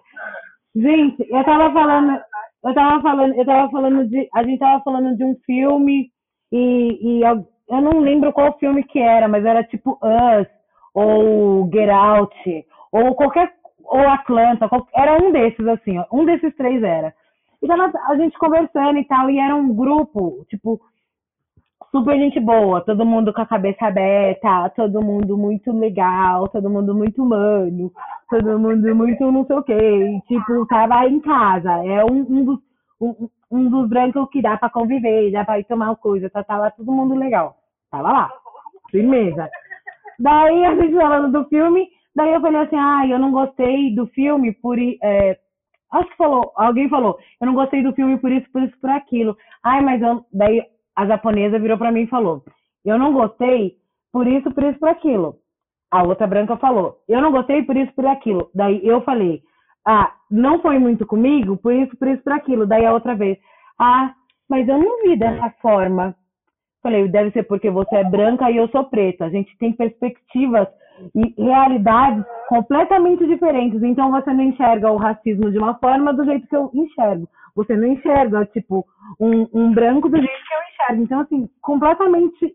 Gente, 0.75 1.27
eu 1.31 1.45
tava 1.45 1.73
falando, 1.73 2.19
eu 2.64 2.75
tava 2.75 3.01
falando, 3.03 3.35
eu 3.35 3.44
tava 3.44 3.71
falando 3.71 4.09
de, 4.09 4.29
a 4.35 4.42
gente 4.42 4.59
tava 4.59 4.83
falando 4.83 5.16
de 5.16 5.25
um 5.25 5.37
filme 5.47 6.11
e, 6.53 6.99
e 7.01 7.23
eu, 7.23 7.47
eu 7.71 7.81
não 7.81 8.01
lembro 8.01 8.33
qual 8.33 8.59
filme 8.59 8.83
que 8.85 8.99
era, 8.99 9.29
mas 9.29 9.44
era 9.44 9.62
tipo 9.64 9.99
Us 10.03 10.47
ou 10.94 11.71
Get 11.73 11.88
Out 11.90 12.66
ou 12.92 13.14
qualquer, 13.14 13.53
ou 13.85 14.01
Atlanta, 14.09 14.68
era 14.94 15.23
um 15.23 15.31
desses, 15.31 15.66
assim, 15.66 15.99
ó, 15.99 16.07
um 16.12 16.25
desses 16.25 16.55
três 16.57 16.83
era. 16.83 17.14
E 17.62 17.66
tava 17.66 17.92
a 18.09 18.16
gente 18.16 18.38
conversando 18.38 18.99
e 18.99 19.05
tal, 19.05 19.31
e 19.31 19.38
era 19.38 19.55
um 19.55 19.75
grupo, 19.75 20.44
tipo, 20.49 20.81
super 21.90 22.16
gente 22.18 22.38
boa, 22.40 22.81
todo 22.81 23.05
mundo 23.05 23.33
com 23.33 23.40
a 23.40 23.46
cabeça 23.46 23.87
aberta, 23.87 24.70
todo 24.77 25.03
mundo 25.03 25.37
muito 25.37 25.72
legal, 25.72 26.48
todo 26.48 26.70
mundo 26.70 26.94
muito 26.94 27.22
humano, 27.22 27.92
todo 28.29 28.59
mundo 28.59 28.94
muito 28.94 29.33
não 29.33 29.44
sei 29.46 29.57
o 29.57 29.62
quê. 29.62 30.20
Tipo, 30.27 30.66
tava 30.66 31.07
em 31.07 31.20
casa. 31.20 31.70
É 31.85 32.05
um, 32.05 32.27
um 32.29 32.44
dos, 32.44 32.59
um, 33.01 33.29
um, 33.51 33.70
dos 33.70 33.88
brancos 33.88 34.29
que 34.31 34.42
dá 34.42 34.57
pra 34.57 34.70
conviver, 34.70 35.33
dá 35.33 35.44
pra 35.44 35.59
ir 35.59 35.64
tomar 35.64 35.87
uma 35.87 35.96
coisa, 35.96 36.31
tá, 36.31 36.42
tava 36.42 36.70
todo 36.70 36.92
mundo 36.92 37.14
legal. 37.14 37.57
Tava 37.90 38.12
lá. 38.12 38.31
Firmeza. 38.90 39.48
Daí 40.18 40.64
a 40.64 40.74
gente 40.74 40.94
falando 40.94 41.31
do 41.31 41.48
filme, 41.48 41.88
Daí 42.18 42.35
eu 42.35 42.40
falei 42.40 42.61
assim, 42.61 42.74
ah, 42.74 43.07
eu 43.07 43.16
não 43.16 43.31
gostei 43.31 43.94
do 43.94 44.09
filme 44.09 44.53
por. 44.55 44.77
É, 44.77 45.38
acho 45.92 46.11
que 46.11 46.16
falou, 46.16 46.53
alguém 46.57 46.88
falou, 46.88 47.16
eu 47.40 47.46
não 47.46 47.55
gostei 47.55 47.81
do 47.81 47.92
filme 47.92 48.18
por 48.18 48.33
isso, 48.33 48.51
por 48.51 48.61
isso, 48.61 48.77
por 48.81 48.90
aquilo. 48.90 49.37
Ai, 49.62 49.81
mas 49.83 50.03
eu. 50.03 50.24
Daí 50.33 50.64
a 50.99 51.07
japonesa 51.07 51.61
virou 51.61 51.79
para 51.79 51.93
mim 51.93 52.03
e 52.03 52.07
falou, 52.09 52.43
eu 52.85 52.99
não 52.99 53.13
gostei 53.13 53.77
por 54.13 54.27
isso, 54.27 54.51
por 54.51 54.65
isso, 54.65 54.81
por 54.81 54.89
aquilo. 54.89 55.37
A 55.93 56.03
outra 56.03 56.27
branca 56.27 56.57
falou, 56.57 56.97
eu 57.09 57.23
não 57.23 57.31
gostei 57.31 57.63
por 57.63 57.77
isso, 57.77 57.93
por 57.95 58.05
aquilo. 58.05 58.51
Daí 58.53 58.85
eu 58.85 59.01
falei, 59.03 59.41
ah, 59.87 60.13
não 60.29 60.61
foi 60.61 60.81
muito 60.81 61.07
comigo, 61.07 61.57
por 61.57 61.73
isso, 61.73 61.97
por 61.97 62.09
isso, 62.09 62.21
por 62.25 62.33
aquilo. 62.33 62.67
Daí 62.67 62.85
a 62.85 62.93
outra 62.93 63.15
vez, 63.15 63.39
ah, 63.79 64.13
mas 64.51 64.67
eu 64.67 64.77
não 64.77 65.03
vi 65.03 65.17
dessa 65.17 65.49
forma. 65.63 66.17
Falei, 66.83 67.07
deve 67.07 67.31
ser 67.31 67.45
porque 67.45 67.71
você 67.71 67.95
é 67.95 68.05
branca 68.05 68.51
e 68.51 68.57
eu 68.57 68.67
sou 68.69 68.83
preta. 68.85 69.27
A 69.27 69.31
gente 69.31 69.57
tem 69.57 69.73
perspectivas 69.73 70.67
e 71.15 71.43
realidades 71.43 72.25
completamente 72.49 73.27
diferentes. 73.27 73.83
Então 73.83 74.11
você 74.11 74.33
não 74.33 74.45
enxerga 74.45 74.91
o 74.91 74.97
racismo 74.97 75.51
de 75.51 75.59
uma 75.59 75.75
forma 75.75 76.13
do 76.13 76.25
jeito 76.25 76.47
que 76.47 76.57
eu 76.57 76.71
enxergo. 76.75 77.29
Você 77.55 77.77
não 77.77 77.89
enxerga, 77.89 78.47
tipo, 78.47 78.87
um, 79.21 79.49
um 79.53 79.73
branco 79.73 80.09
do 80.09 80.17
jeito 80.17 80.31
que 80.31 80.55
eu 80.55 80.61
enxergo. 80.69 81.03
Então, 81.03 81.21
assim, 81.21 81.49
completamente 81.61 82.55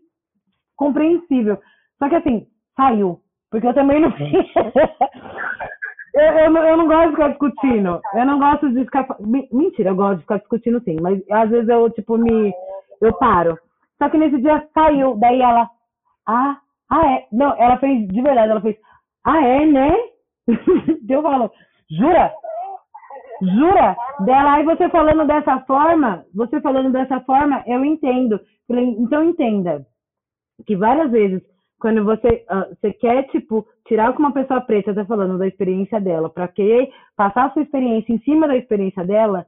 compreensível. 0.76 1.58
Só 1.98 2.08
que 2.08 2.14
assim, 2.16 2.46
saiu. 2.76 3.20
Porque 3.50 3.66
eu 3.66 3.74
também 3.74 4.00
não. 4.00 4.10
eu, 6.14 6.22
eu, 6.22 6.56
eu 6.56 6.76
não 6.76 6.86
gosto 6.86 7.04
de 7.04 7.10
ficar 7.10 7.28
discutindo. 7.28 8.00
Eu 8.14 8.26
não 8.26 8.38
gosto 8.38 8.70
de 8.70 8.84
ficar. 8.84 9.06
Mentira, 9.52 9.90
eu 9.90 9.96
gosto 9.96 10.16
de 10.16 10.22
ficar 10.22 10.38
discutindo 10.38 10.82
sim, 10.82 10.96
mas 11.00 11.22
às 11.30 11.50
vezes 11.50 11.68
eu, 11.68 11.90
tipo, 11.90 12.16
me. 12.18 12.52
Eu 13.00 13.12
paro. 13.14 13.58
Só 13.98 14.08
que 14.08 14.18
nesse 14.18 14.40
dia 14.40 14.66
saiu. 14.72 15.16
Daí 15.16 15.40
ela. 15.40 15.68
Ah, 16.26 16.58
ah, 16.90 17.06
é? 17.12 17.26
Não, 17.32 17.54
ela 17.56 17.78
fez 17.78 18.06
de 18.08 18.22
verdade, 18.22 18.50
ela 18.50 18.60
fez. 18.60 18.76
Ah, 19.24 19.42
é, 19.42 19.66
né? 19.66 19.90
Deu 21.02 21.22
valor. 21.22 21.50
Jura? 21.90 22.32
Jura? 23.42 23.96
Dela, 24.24 24.54
aí 24.54 24.64
você 24.64 24.88
falando 24.90 25.26
dessa 25.26 25.60
forma, 25.60 26.24
você 26.34 26.60
falando 26.60 26.92
dessa 26.92 27.20
forma, 27.20 27.62
eu 27.66 27.84
entendo. 27.84 28.40
Então 28.68 29.24
entenda 29.24 29.86
que 30.66 30.76
várias 30.76 31.10
vezes, 31.10 31.42
quando 31.78 32.04
você, 32.04 32.46
uh, 32.50 32.74
você 32.74 32.92
quer, 32.92 33.24
tipo, 33.28 33.66
tirar 33.86 34.12
que 34.12 34.18
uma 34.18 34.32
pessoa 34.32 34.60
preta 34.60 34.90
está 34.90 35.04
falando 35.04 35.38
da 35.38 35.46
experiência 35.46 36.00
dela, 36.00 36.30
para 36.30 36.48
que 36.48 36.90
passar 37.16 37.46
a 37.46 37.50
sua 37.52 37.62
experiência 37.62 38.12
em 38.12 38.18
cima 38.20 38.46
da 38.46 38.56
experiência 38.56 39.04
dela, 39.04 39.46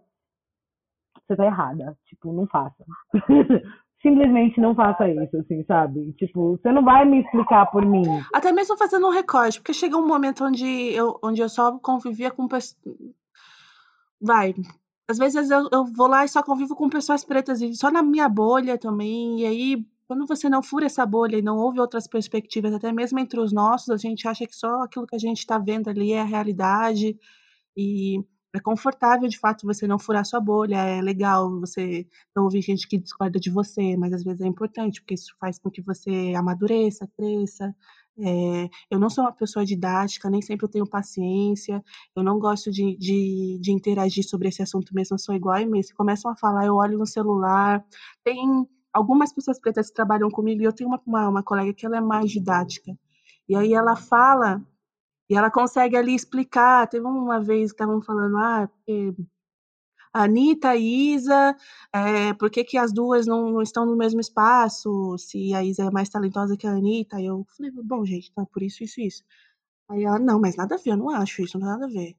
você 1.27 1.37
tá 1.37 1.45
errada. 1.45 1.97
Tipo, 2.07 2.33
não 2.33 2.47
faça. 2.47 2.85
simplesmente 4.07 4.61
não 4.61 4.75
faça 4.75 5.09
isso, 5.09 5.37
assim, 5.37 5.65
sabe? 5.65 6.13
Tipo, 6.13 6.57
você 6.57 6.71
não 6.71 6.85
vai 6.85 7.05
me 7.05 7.21
explicar 7.23 7.67
por 7.67 7.85
mim. 7.85 8.05
Até 8.33 8.53
mesmo 8.53 8.77
fazendo 8.77 9.07
um 9.07 9.11
recorte, 9.11 9.61
porque 9.61 9.73
chega 9.73 9.97
um 9.97 10.07
momento 10.07 10.45
onde 10.45 10.65
eu, 10.65 11.19
onde 11.23 11.41
eu 11.41 11.49
só 11.49 11.77
convivia 11.79 12.31
com 12.31 12.47
pessoas. 12.47 12.77
Vai. 14.21 14.55
Às 15.09 15.19
vezes 15.19 15.51
eu, 15.51 15.69
eu 15.73 15.85
vou 15.85 16.07
lá 16.07 16.25
e 16.25 16.29
só 16.29 16.43
convivo 16.43 16.77
com 16.77 16.89
pessoas 16.89 17.25
pretas, 17.25 17.61
e 17.61 17.75
só 17.75 17.91
na 17.91 18.03
minha 18.03 18.29
bolha 18.29 18.79
também, 18.79 19.41
e 19.41 19.47
aí. 19.47 19.87
Quando 20.09 20.25
você 20.25 20.49
não 20.49 20.63
fura 20.63 20.87
essa 20.87 21.05
bolha 21.05 21.37
e 21.37 21.43
não 21.43 21.57
ouve 21.57 21.81
outras 21.81 22.07
perspectivas, 22.07 22.73
até 22.73 22.93
mesmo 22.93 23.19
entre 23.19 23.41
os 23.41 23.53
nossos, 23.53 23.91
a 23.91 23.97
gente 23.97 24.29
acha 24.29 24.47
que 24.47 24.55
só 24.55 24.83
aquilo 24.83 25.05
que 25.05 25.17
a 25.17 25.19
gente 25.19 25.39
está 25.39 25.59
vendo 25.59 25.91
ali 25.91 26.13
é 26.13 26.21
a 26.21 26.25
realidade. 26.25 27.19
E 27.77 28.21
é 28.57 28.61
confortável, 28.61 29.29
de 29.29 29.39
fato, 29.39 29.67
você 29.67 29.87
não 29.87 29.99
furar 29.99 30.25
sua 30.25 30.41
bolha, 30.41 30.77
é 30.77 31.01
legal 31.03 31.61
você 31.61 32.07
não 32.35 32.45
ouvir 32.45 32.63
gente 32.63 32.89
que 32.89 32.99
discorda 32.99 33.39
de 33.39 33.51
você, 33.51 33.97
mas 33.97 34.13
às 34.13 34.25
vezes 34.25 34.41
é 34.41 34.47
importante, 34.47 35.01
porque 35.01 35.15
isso 35.15 35.35
faz 35.39 35.59
com 35.59 35.71
que 35.71 35.83
você 35.83 36.33
amadureça, 36.35 37.09
cresça. 37.17 37.75
É, 38.19 38.71
eu 38.91 38.99
não 38.99 39.11
sou 39.11 39.25
uma 39.25 39.33
pessoa 39.33 39.65
didática, 39.65 40.31
nem 40.31 40.41
sempre 40.41 40.65
eu 40.65 40.71
tenho 40.71 40.89
paciência, 40.89 41.85
eu 42.15 42.23
não 42.23 42.39
gosto 42.39 42.71
de, 42.71 42.97
de, 42.97 43.59
de 43.61 43.73
interagir 43.73 44.27
sobre 44.27 44.49
esse 44.49 44.63
assunto 44.63 44.95
mesmo, 44.95 45.15
eu 45.15 45.19
sou 45.19 45.35
igual 45.35 45.59
mesmo. 45.59 45.83
Se 45.85 45.95
começam 45.95 46.31
a 46.31 46.37
falar, 46.37 46.65
eu 46.65 46.77
olho 46.77 46.99
no 46.99 47.07
celular. 47.07 47.85
Tem 48.25 48.67
algumas 48.93 49.33
pessoas 49.35 49.61
pretas 49.61 49.89
que 49.89 49.95
trabalham 49.95 50.31
comigo 50.31 50.63
e 50.63 50.65
eu 50.65 50.73
tenho 50.73 50.89
uma, 50.89 51.01
uma, 51.07 51.29
uma 51.29 51.43
colega 51.43 51.75
que 51.75 51.85
ela 51.85 51.99
é 51.99 52.01
mais 52.01 52.31
didática. 52.31 52.97
E 53.49 53.55
aí 53.55 53.75
ela 53.75 53.95
fala 53.97 54.63
e 55.29 55.37
ela 55.37 55.51
consegue 55.51 55.97
ali 55.97 56.15
explicar. 56.15 56.89
Teve 56.89 57.07
uma 57.07 57.41
vez 57.41 57.73
que 57.73 57.75
estavam 57.75 58.01
falando, 58.03 58.37
ah, 58.39 58.69
porque 58.69 59.15
Anitta, 60.13 60.71
a 60.71 60.77
Isa, 60.77 61.57
é, 61.93 62.33
por 62.35 62.51
que, 62.51 62.65
que 62.65 62.79
as 62.79 62.93
duas 62.93 63.27
não, 63.27 63.51
não, 63.53 63.63
estão 63.63 63.85
no 63.85 63.97
mesmo 63.97 64.21
espaço? 64.21 65.17
Se 65.19 65.55
a 65.55 65.63
Isa 65.65 65.85
é 65.85 65.91
mais 65.91 66.09
talentosa 66.09 66.57
que 66.57 66.67
a 66.67 66.73
Anitta. 66.73 67.17
Aí 67.17 67.27
eu 67.27 67.47
falei, 67.57 67.73
bom, 67.73 68.05
gente, 68.05 68.33
tá 68.33 68.47
por 68.47 68.63
isso, 68.63 68.83
isso, 68.85 69.01
isso. 69.01 69.25
Aí 69.89 70.05
ela, 70.05 70.19
não, 70.19 70.41
mas 70.41 70.57
nada 70.57 70.77
a 70.77 70.79
ver, 70.79 70.93
eu 70.93 70.97
não 70.97 71.11
acho 71.11 71.43
isso, 71.43 71.59
não 71.59 71.67
tem 71.67 71.75
nada 71.75 71.87
a 71.87 71.89
ver. 71.89 72.17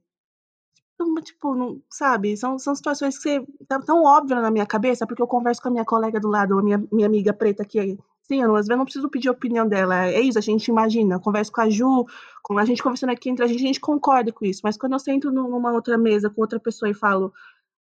Então, 0.94 1.14
tipo, 1.22 1.54
não, 1.54 1.80
sabe, 1.90 2.36
são, 2.36 2.58
são 2.58 2.74
situações 2.74 3.16
que 3.18 3.22
você, 3.22 3.46
tá 3.68 3.80
tão 3.80 4.02
óbvio 4.04 4.40
na 4.40 4.50
minha 4.50 4.66
cabeça, 4.66 5.06
porque 5.06 5.22
eu 5.22 5.28
converso 5.28 5.62
com 5.62 5.68
a 5.68 5.70
minha 5.70 5.84
colega 5.84 6.18
do 6.18 6.28
lado, 6.28 6.58
a 6.58 6.62
minha, 6.62 6.78
minha 6.92 7.06
amiga 7.06 7.32
preta 7.32 7.64
que 7.64 7.96
Sim, 8.30 8.42
às 8.42 8.52
vezes 8.52 8.68
eu 8.68 8.76
não 8.76 8.84
preciso 8.84 9.08
pedir 9.08 9.28
a 9.28 9.32
opinião 9.32 9.66
dela. 9.66 10.06
É 10.06 10.20
isso, 10.20 10.38
a 10.38 10.42
gente 10.42 10.68
imagina. 10.68 11.14
Eu 11.14 11.20
converso 11.20 11.50
com 11.50 11.62
a 11.62 11.70
Ju, 11.70 12.06
com 12.42 12.58
a 12.58 12.64
gente 12.64 12.82
conversando 12.82 13.10
aqui 13.10 13.30
entre 13.30 13.44
a 13.44 13.48
gente, 13.48 13.62
a 13.62 13.66
gente 13.66 13.80
concorda 13.80 14.30
com 14.32 14.44
isso. 14.44 14.60
Mas 14.62 14.76
quando 14.76 14.92
eu 14.92 14.98
sento 14.98 15.30
numa 15.30 15.72
outra 15.72 15.96
mesa 15.96 16.28
com 16.28 16.42
outra 16.42 16.60
pessoa 16.60 16.90
e 16.90 16.94
falo, 16.94 17.32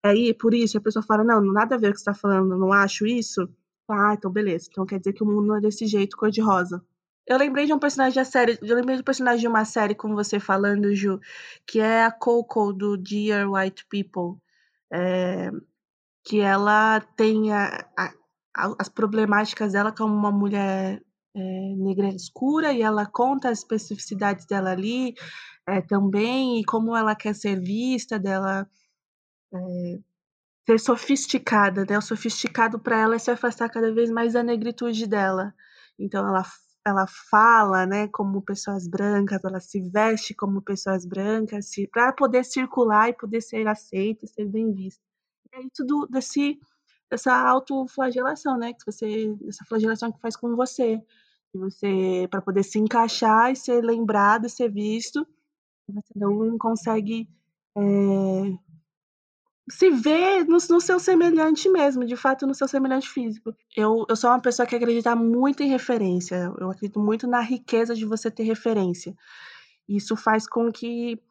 é 0.03 0.09
aí, 0.09 0.33
por 0.33 0.53
isso, 0.53 0.77
a 0.77 0.81
pessoa 0.81 1.03
fala, 1.03 1.23
não, 1.23 1.41
nada 1.41 1.75
a 1.75 1.77
ver 1.77 1.89
o 1.89 1.91
que 1.93 1.97
você 1.97 2.09
está 2.09 2.13
falando, 2.13 2.57
não 2.57 2.73
acho 2.73 3.05
isso, 3.07 3.49
Ah, 3.89 4.13
então 4.15 4.31
beleza. 4.31 4.67
Então 4.71 4.85
quer 4.85 4.99
dizer 4.99 5.13
que 5.13 5.23
o 5.23 5.25
mundo 5.25 5.47
não 5.47 5.57
é 5.57 5.61
desse 5.61 5.85
jeito, 5.87 6.17
cor-de-rosa. 6.17 6.83
Eu 7.27 7.37
lembrei 7.37 7.65
de 7.65 7.73
um 7.73 7.79
personagem 7.79 8.15
da 8.15 8.25
série, 8.25 8.57
eu 8.61 8.75
lembrei 8.75 8.97
de 8.97 9.01
um 9.01 9.05
personagem 9.05 9.41
de 9.41 9.47
uma 9.47 9.65
série 9.65 9.95
com 9.95 10.13
você 10.15 10.39
falando, 10.39 10.93
Ju, 10.95 11.19
que 11.65 11.79
é 11.79 12.03
a 12.05 12.11
Coco 12.11 12.73
do 12.73 12.97
Dear 12.97 13.49
White 13.49 13.85
People. 13.89 14.41
É, 14.91 15.51
que 16.25 16.39
ela 16.39 17.01
tem 17.01 17.51
a, 17.53 17.87
a, 17.97 18.13
as 18.55 18.89
problemáticas 18.89 19.73
dela 19.73 19.91
como 19.91 20.13
uma 20.13 20.31
mulher 20.31 21.01
é, 21.35 21.39
negra 21.77 22.07
escura 22.09 22.71
e 22.71 22.81
ela 22.81 23.05
conta 23.05 23.49
as 23.49 23.59
especificidades 23.59 24.45
dela 24.45 24.71
ali 24.71 25.15
é, 25.67 25.81
também 25.81 26.59
e 26.59 26.65
como 26.65 26.95
ela 26.95 27.15
quer 27.15 27.33
ser 27.35 27.59
vista, 27.59 28.19
dela 28.19 28.69
é, 29.53 29.99
ser 30.67 30.79
sofisticada, 30.79 31.85
né? 31.89 31.97
O 31.97 32.01
sofisticado 32.01 32.79
para 32.79 32.99
ela 32.99 33.15
é 33.15 33.19
se 33.19 33.31
afastar 33.31 33.69
cada 33.69 33.93
vez 33.93 34.09
mais 34.11 34.33
da 34.33 34.43
negritude 34.43 35.07
dela. 35.07 35.53
Então 35.99 36.27
ela 36.27 36.43
ela 36.85 37.07
fala, 37.07 37.85
né, 37.85 38.09
como 38.09 38.41
pessoas 38.41 38.87
brancas, 38.89 39.41
ela 39.45 39.59
se 39.61 39.79
veste 39.89 40.33
como 40.33 40.61
pessoas 40.61 41.05
brancas, 41.05 41.69
para 41.91 42.11
poder 42.11 42.43
circular 42.43 43.09
e 43.09 43.13
poder 43.13 43.41
ser 43.41 43.65
aceita, 43.67 44.27
ser 44.27 44.45
bem 44.49 44.73
vista. 44.73 45.01
É 45.53 45.59
isso 45.61 45.85
do, 45.85 46.07
desse 46.07 46.59
essa 47.11 47.33
autoflagelação, 47.35 48.57
né, 48.57 48.73
que 48.73 48.85
você 48.85 49.35
essa 49.47 49.63
flagelação 49.65 50.11
que 50.11 50.19
faz 50.19 50.35
com 50.35 50.55
você, 50.55 50.99
que 51.51 51.57
você 51.57 52.27
para 52.29 52.41
poder 52.41 52.63
se 52.63 52.79
encaixar 52.79 53.51
e 53.51 53.55
ser 53.55 53.83
lembrado, 53.83 54.49
ser 54.49 54.69
visto, 54.69 55.25
você 55.87 56.13
não 56.15 56.57
consegue 56.57 57.29
é, 57.77 57.81
se 59.69 59.89
vê 59.89 60.43
no, 60.43 60.57
no, 60.69 60.81
seu 60.81 60.99
semelhante 60.99 61.69
mesmo, 61.69 62.05
de 62.05 62.15
fato, 62.15 62.45
no 62.45 62.53
seu 62.53 62.67
semelhante 62.67 63.09
físico. 63.09 63.55
Eu, 63.75 64.05
eu 64.09 64.15
sou 64.15 64.29
uma 64.29 64.41
pessoa 64.41 64.65
que 64.65 64.75
acredita 64.75 65.15
muito 65.15 65.63
em 65.63 65.69
referência, 65.69 66.53
eu 66.59 66.69
acredito 66.69 66.99
muito 66.99 67.27
na 67.27 67.39
riqueza 67.39 67.95
de 67.95 68.05
você 68.05 68.29
ter 68.29 68.43
referência. 68.43 69.15
Isso 69.87 70.15
faz 70.15 70.47
com 70.47 70.71
que 70.71 71.21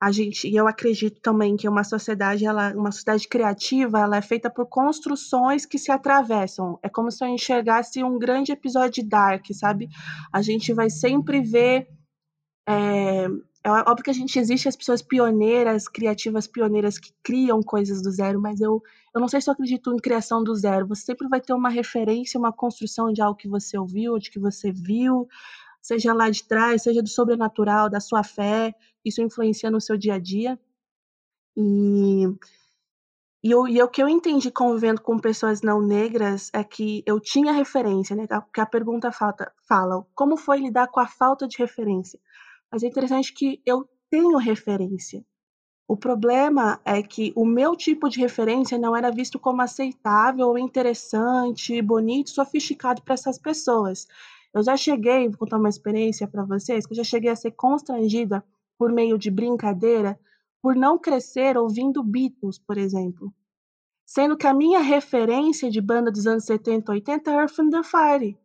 a 0.00 0.12
gente, 0.12 0.46
e 0.46 0.54
eu 0.54 0.68
acredito 0.68 1.20
também 1.20 1.56
que 1.56 1.68
uma 1.68 1.82
sociedade, 1.82 2.44
ela, 2.44 2.72
uma 2.74 2.92
sociedade 2.92 3.26
criativa, 3.28 4.00
ela 4.00 4.18
é 4.18 4.22
feita 4.22 4.50
por 4.50 4.66
construções 4.66 5.64
que 5.64 5.78
se 5.78 5.90
atravessam. 5.90 6.78
É 6.82 6.88
como 6.88 7.10
se 7.10 7.24
eu 7.24 7.28
enxergasse 7.28 8.04
um 8.04 8.18
grande 8.18 8.52
episódio 8.52 9.02
de 9.02 9.08
Dark, 9.08 9.46
sabe? 9.52 9.88
A 10.32 10.42
gente 10.42 10.72
vai 10.74 10.90
sempre 10.90 11.40
ver 11.40 11.88
é, 12.68 13.26
é 13.64 13.70
óbvio 13.70 14.04
que 14.04 14.10
a 14.10 14.14
gente 14.14 14.38
existe 14.38 14.68
as 14.68 14.76
pessoas 14.76 15.02
pioneiras, 15.02 15.88
criativas 15.88 16.46
pioneiras 16.46 16.98
que 16.98 17.12
criam 17.22 17.62
coisas 17.62 18.02
do 18.02 18.10
zero, 18.10 18.40
mas 18.40 18.60
eu, 18.60 18.82
eu 19.14 19.20
não 19.20 19.28
sei 19.28 19.40
se 19.40 19.48
eu 19.48 19.52
acredito 19.52 19.92
em 19.92 19.96
criação 19.96 20.42
do 20.42 20.54
zero. 20.54 20.86
Você 20.86 21.02
sempre 21.02 21.28
vai 21.28 21.40
ter 21.40 21.52
uma 21.52 21.68
referência, 21.68 22.38
uma 22.38 22.52
construção 22.52 23.12
de 23.12 23.22
algo 23.22 23.36
que 23.36 23.48
você 23.48 23.78
ouviu, 23.78 24.18
de 24.18 24.30
que 24.30 24.38
você 24.38 24.70
viu, 24.70 25.26
seja 25.80 26.12
lá 26.12 26.28
de 26.28 26.44
trás, 26.44 26.82
seja 26.82 27.02
do 27.02 27.08
sobrenatural, 27.08 27.88
da 27.88 28.00
sua 28.00 28.22
fé, 28.22 28.74
isso 29.06 29.22
influencia 29.22 29.70
no 29.70 29.80
seu 29.80 29.96
dia 29.96 30.14
a 30.14 30.18
dia. 30.18 30.58
E, 31.56 32.24
e, 33.42 33.50
eu, 33.50 33.66
e 33.68 33.80
o 33.80 33.88
que 33.88 34.02
eu 34.02 34.08
entendi 34.08 34.50
convivendo 34.50 35.00
com 35.00 35.18
pessoas 35.18 35.62
não 35.62 35.80
negras 35.80 36.50
é 36.52 36.64
que 36.64 37.02
eu 37.06 37.20
tinha 37.20 37.52
referência, 37.52 38.16
né? 38.16 38.26
Porque 38.26 38.60
a 38.60 38.66
pergunta 38.66 39.12
falta, 39.12 39.52
fala 39.68 40.04
como 40.14 40.36
foi 40.36 40.58
lidar 40.58 40.88
com 40.88 41.00
a 41.00 41.06
falta 41.06 41.46
de 41.46 41.56
referência. 41.56 42.18
Mas 42.70 42.82
é 42.82 42.88
interessante 42.88 43.32
que 43.32 43.62
eu 43.64 43.88
tenho 44.10 44.36
referência. 44.38 45.24
O 45.88 45.96
problema 45.96 46.80
é 46.84 47.00
que 47.00 47.32
o 47.36 47.46
meu 47.46 47.76
tipo 47.76 48.08
de 48.08 48.18
referência 48.18 48.76
não 48.76 48.96
era 48.96 49.12
visto 49.12 49.38
como 49.38 49.62
aceitável, 49.62 50.58
interessante, 50.58 51.80
bonito, 51.80 52.30
sofisticado 52.30 53.02
para 53.02 53.14
essas 53.14 53.38
pessoas. 53.38 54.08
Eu 54.52 54.64
já 54.64 54.76
cheguei, 54.76 55.28
vou 55.28 55.38
contar 55.38 55.58
uma 55.58 55.68
experiência 55.68 56.26
para 56.26 56.44
vocês, 56.44 56.86
que 56.86 56.92
eu 56.92 56.96
já 56.96 57.04
cheguei 57.04 57.30
a 57.30 57.36
ser 57.36 57.52
constrangida 57.52 58.44
por 58.78 58.92
meio 58.92 59.18
de 59.18 59.30
brincadeira 59.30 60.18
por 60.62 60.74
não 60.74 60.98
crescer 60.98 61.56
ouvindo 61.56 62.02
Beatles, 62.02 62.58
por 62.58 62.76
exemplo. 62.76 63.32
Sendo 64.04 64.36
que 64.36 64.46
a 64.46 64.54
minha 64.54 64.80
referência 64.80 65.70
de 65.70 65.80
banda 65.80 66.10
dos 66.10 66.26
anos 66.26 66.44
70, 66.44 66.90
80 66.90 67.30
é 67.30 67.34
Earth 67.34 67.58
and 67.60 67.70
the 67.70 67.82
Fire, 67.82 68.38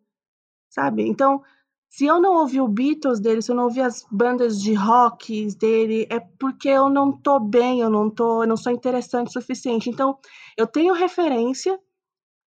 sabe? 0.70 1.08
Então, 1.08 1.42
se 1.90 2.06
eu 2.06 2.22
não 2.22 2.36
ouvi 2.36 2.62
o 2.62 2.68
Beatles 2.68 3.20
dele, 3.20 3.42
se 3.42 3.52
eu 3.52 3.56
não 3.56 3.66
ouvi 3.66 3.82
as 3.82 4.06
bandas 4.12 4.62
de 4.62 4.74
rock 4.74 5.48
dele, 5.56 6.08
é 6.10 6.20
porque 6.20 6.70
eu 6.70 6.90
não 6.90 7.12
tô 7.12 7.40
bem, 7.40 7.82
eu 7.82 7.90
não 7.90 8.10
tô, 8.10 8.44
eu 8.44 8.48
não 8.48 8.56
sou 8.56 8.72
interessante 8.72 9.28
o 9.28 9.32
suficiente. 9.32 9.90
Então, 9.90 10.18
eu 10.56 10.66
tenho 10.66 10.94
referência, 10.94 11.80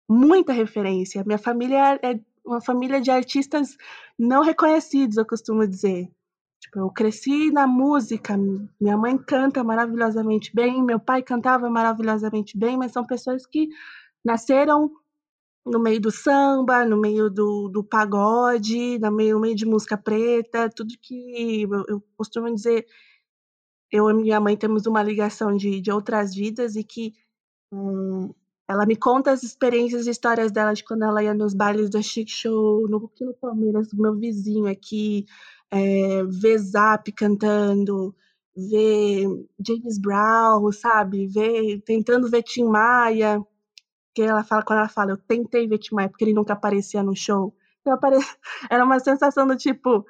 muita 0.07 0.53
referência. 0.53 1.23
Minha 1.25 1.38
família 1.38 1.99
é 2.01 2.19
uma 2.45 2.61
família 2.61 3.01
de 3.01 3.11
artistas 3.11 3.75
não 4.17 4.41
reconhecidos, 4.41 5.17
eu 5.17 5.25
costumo 5.25 5.67
dizer. 5.67 6.09
Tipo, 6.65 6.80
eu 6.80 6.89
cresci 6.89 7.51
na 7.51 7.67
música, 7.67 8.36
minha 8.80 8.97
mãe 8.97 9.17
canta 9.17 9.63
maravilhosamente 9.63 10.51
bem, 10.54 10.84
meu 10.84 10.99
pai 10.99 11.21
cantava 11.21 11.69
maravilhosamente 11.69 12.58
bem, 12.58 12.75
mas 12.75 12.91
são 12.91 13.06
pessoas 13.06 13.45
que 13.45 13.69
nasceram 14.23 14.91
no 15.63 15.80
meio 15.80 16.01
do 16.01 16.12
samba, 16.12 16.84
no 16.86 16.97
meio 16.97 17.30
do, 17.30 17.69
do 17.69 17.84
pagode, 17.84 18.97
no 18.99 19.12
meio, 19.12 19.36
no 19.36 19.41
meio 19.41 19.56
de 19.56 19.65
música 19.65 19.95
preta, 19.97 20.69
tudo 20.69 20.95
que 21.01 21.63
eu, 21.63 21.86
eu 21.88 22.04
costumo 22.17 22.54
dizer, 22.54 22.86
eu 23.91 24.10
e 24.10 24.13
minha 24.13 24.39
mãe 24.39 24.58
temos 24.58 24.88
uma 24.88 25.04
ligação 25.04 25.56
de, 25.56 25.80
de 25.80 25.91
outras 25.91 26.34
vidas 26.34 26.75
e 26.75 26.84
que 26.84 27.13
hum, 27.71 28.34
ela 28.67 28.86
me 28.88 28.95
conta 28.95 29.32
as 29.32 29.43
experiências 29.43 30.08
e 30.08 30.10
histórias 30.10 30.51
dela 30.51 30.73
de 30.73 30.84
quando 30.84 31.04
ela 31.04 31.23
ia 31.23 31.34
nos 31.34 31.54
bailes 31.54 31.89
da 31.91 32.01
Chic 32.01 32.30
Show, 32.30 32.88
no, 32.89 33.06
aqui 33.06 33.23
no 33.23 33.36
Palmeiras, 33.36 33.93
meu 33.93 34.15
vizinho 34.15 34.65
aqui, 34.67 35.25
é, 35.75 36.23
ver 36.23 36.57
Zap 36.59 37.11
cantando, 37.11 38.15
ver 38.55 39.27
James 39.59 39.99
Brown, 39.99 40.71
sabe? 40.71 41.27
Ver, 41.27 41.81
tentando 41.81 42.29
ver 42.29 42.43
Tim 42.43 42.65
Maia 42.65 43.41
que 44.15 44.21
ela 44.21 44.43
fala, 44.45 44.63
quando 44.63 44.79
ela 44.79 44.88
fala, 44.88 45.11
eu 45.11 45.17
tentei 45.17 45.67
ver 45.67 45.77
Tim 45.77 45.95
Maia 45.95 46.09
porque 46.09 46.23
ele 46.23 46.33
nunca 46.33 46.53
aparecia 46.53 47.03
no 47.03 47.13
show. 47.13 47.53
Apare... 47.85 48.17
Era 48.71 48.83
uma 48.85 48.99
sensação 48.99 49.45
do 49.45 49.57
tipo, 49.57 50.05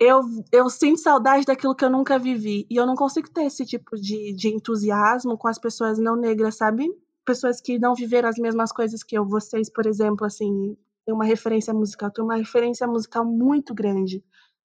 eu, 0.00 0.22
eu 0.50 0.70
sinto 0.70 1.00
saudade 1.00 1.44
daquilo 1.44 1.74
que 1.74 1.84
eu 1.84 1.90
nunca 1.90 2.18
vivi. 2.18 2.66
E 2.70 2.76
eu 2.76 2.86
não 2.86 2.94
consigo 2.94 3.30
ter 3.30 3.44
esse 3.44 3.64
tipo 3.66 3.94
de, 3.96 4.32
de 4.32 4.48
entusiasmo 4.48 5.36
com 5.36 5.48
as 5.48 5.58
pessoas 5.58 5.98
não 5.98 6.16
negras, 6.16 6.56
sabe? 6.56 6.88
Pessoas 7.26 7.60
que 7.60 7.78
não 7.78 7.94
viveram 7.94 8.28
as 8.28 8.38
mesmas 8.38 8.72
coisas 8.72 9.02
que 9.02 9.16
eu. 9.16 9.24
Vocês, 9.26 9.70
por 9.70 9.86
exemplo, 9.86 10.26
assim, 10.26 10.74
tem 11.04 11.14
uma 11.14 11.24
referência 11.24 11.74
musical, 11.74 12.10
tem 12.10 12.24
uma 12.24 12.36
referência 12.36 12.86
musical 12.86 13.24
muito 13.24 13.74
grande. 13.74 14.24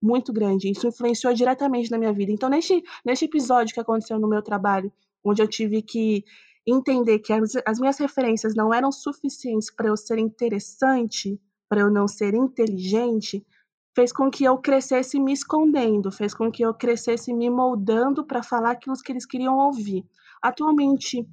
Muito 0.02 0.32
grande. 0.32 0.68
Isso 0.68 0.88
influenciou 0.88 1.32
diretamente 1.32 1.90
na 1.90 1.98
minha 1.98 2.12
vida. 2.12 2.32
Então, 2.32 2.48
neste, 2.48 2.82
neste 3.04 3.26
episódio 3.26 3.72
que 3.72 3.80
aconteceu 3.80 4.18
no 4.18 4.28
meu 4.28 4.42
trabalho, 4.42 4.92
onde 5.24 5.40
eu 5.40 5.46
tive 5.46 5.80
que 5.80 6.24
entender 6.66 7.20
que 7.20 7.32
as, 7.32 7.52
as 7.64 7.78
minhas 7.78 7.98
referências 7.98 8.54
não 8.54 8.74
eram 8.74 8.90
suficientes 8.90 9.72
para 9.72 9.88
eu 9.88 9.96
ser 9.96 10.18
interessante, 10.18 11.40
para 11.68 11.80
eu 11.80 11.90
não 11.90 12.08
ser 12.08 12.34
inteligente, 12.34 13.46
fez 13.94 14.12
com 14.12 14.30
que 14.30 14.44
eu 14.44 14.58
crescesse 14.58 15.20
me 15.20 15.32
escondendo, 15.32 16.10
fez 16.10 16.34
com 16.34 16.50
que 16.50 16.64
eu 16.64 16.74
crescesse 16.74 17.32
me 17.32 17.48
moldando 17.48 18.24
para 18.24 18.42
falar 18.42 18.72
aquilo 18.72 18.96
que 18.96 19.12
eles 19.12 19.26
queriam 19.26 19.56
ouvir. 19.58 20.04
Atualmente, 20.42 21.26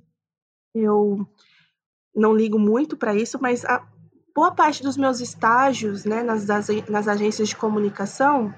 eu 0.76 1.28
não 2.16 2.36
ligo 2.36 2.60
muito 2.60 2.96
para 2.98 3.16
isso, 3.16 3.40
mas 3.42 3.66
a 3.66 3.86
boa 4.40 4.52
parte 4.52 4.82
dos 4.82 4.96
meus 4.96 5.20
estágios 5.20 6.06
né, 6.06 6.24
nas, 6.24 6.48
nas 6.88 7.10
agências 7.10 7.50
de 7.50 7.58
comunicação 7.58 8.54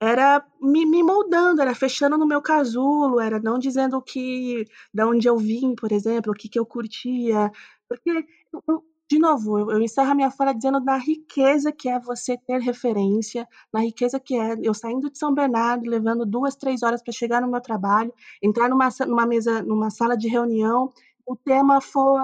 era 0.00 0.40
me, 0.62 0.86
me 0.86 1.02
moldando, 1.02 1.60
era 1.60 1.74
fechando 1.74 2.16
no 2.16 2.24
meu 2.24 2.40
casulo, 2.40 3.18
era 3.18 3.40
não 3.40 3.58
dizendo 3.58 4.00
que, 4.00 4.64
da 4.94 5.04
onde 5.04 5.26
eu 5.26 5.36
vim, 5.36 5.74
por 5.74 5.90
exemplo, 5.90 6.30
o 6.30 6.34
que, 6.34 6.48
que 6.48 6.56
eu 6.56 6.64
curtia. 6.64 7.50
Porque, 7.88 8.24
eu, 8.68 8.84
de 9.10 9.18
novo, 9.18 9.58
eu, 9.58 9.72
eu 9.72 9.82
encerro 9.82 10.12
a 10.12 10.14
minha 10.14 10.30
fala 10.30 10.52
dizendo 10.52 10.78
da 10.78 10.96
riqueza 10.96 11.72
que 11.72 11.88
é 11.88 11.98
você 11.98 12.38
ter 12.38 12.60
referência, 12.60 13.48
na 13.72 13.80
riqueza 13.80 14.20
que 14.20 14.36
é 14.36 14.54
eu 14.62 14.74
saindo 14.74 15.10
de 15.10 15.18
São 15.18 15.34
Bernardo, 15.34 15.90
levando 15.90 16.24
duas, 16.24 16.54
três 16.54 16.84
horas 16.84 17.02
para 17.02 17.12
chegar 17.12 17.42
no 17.42 17.50
meu 17.50 17.60
trabalho, 17.60 18.14
entrar 18.40 18.68
numa, 18.68 18.90
numa 19.04 19.26
mesa, 19.26 19.60
numa 19.60 19.90
sala 19.90 20.16
de 20.16 20.28
reunião, 20.28 20.92
o 21.26 21.34
tema 21.34 21.80
for 21.80 22.20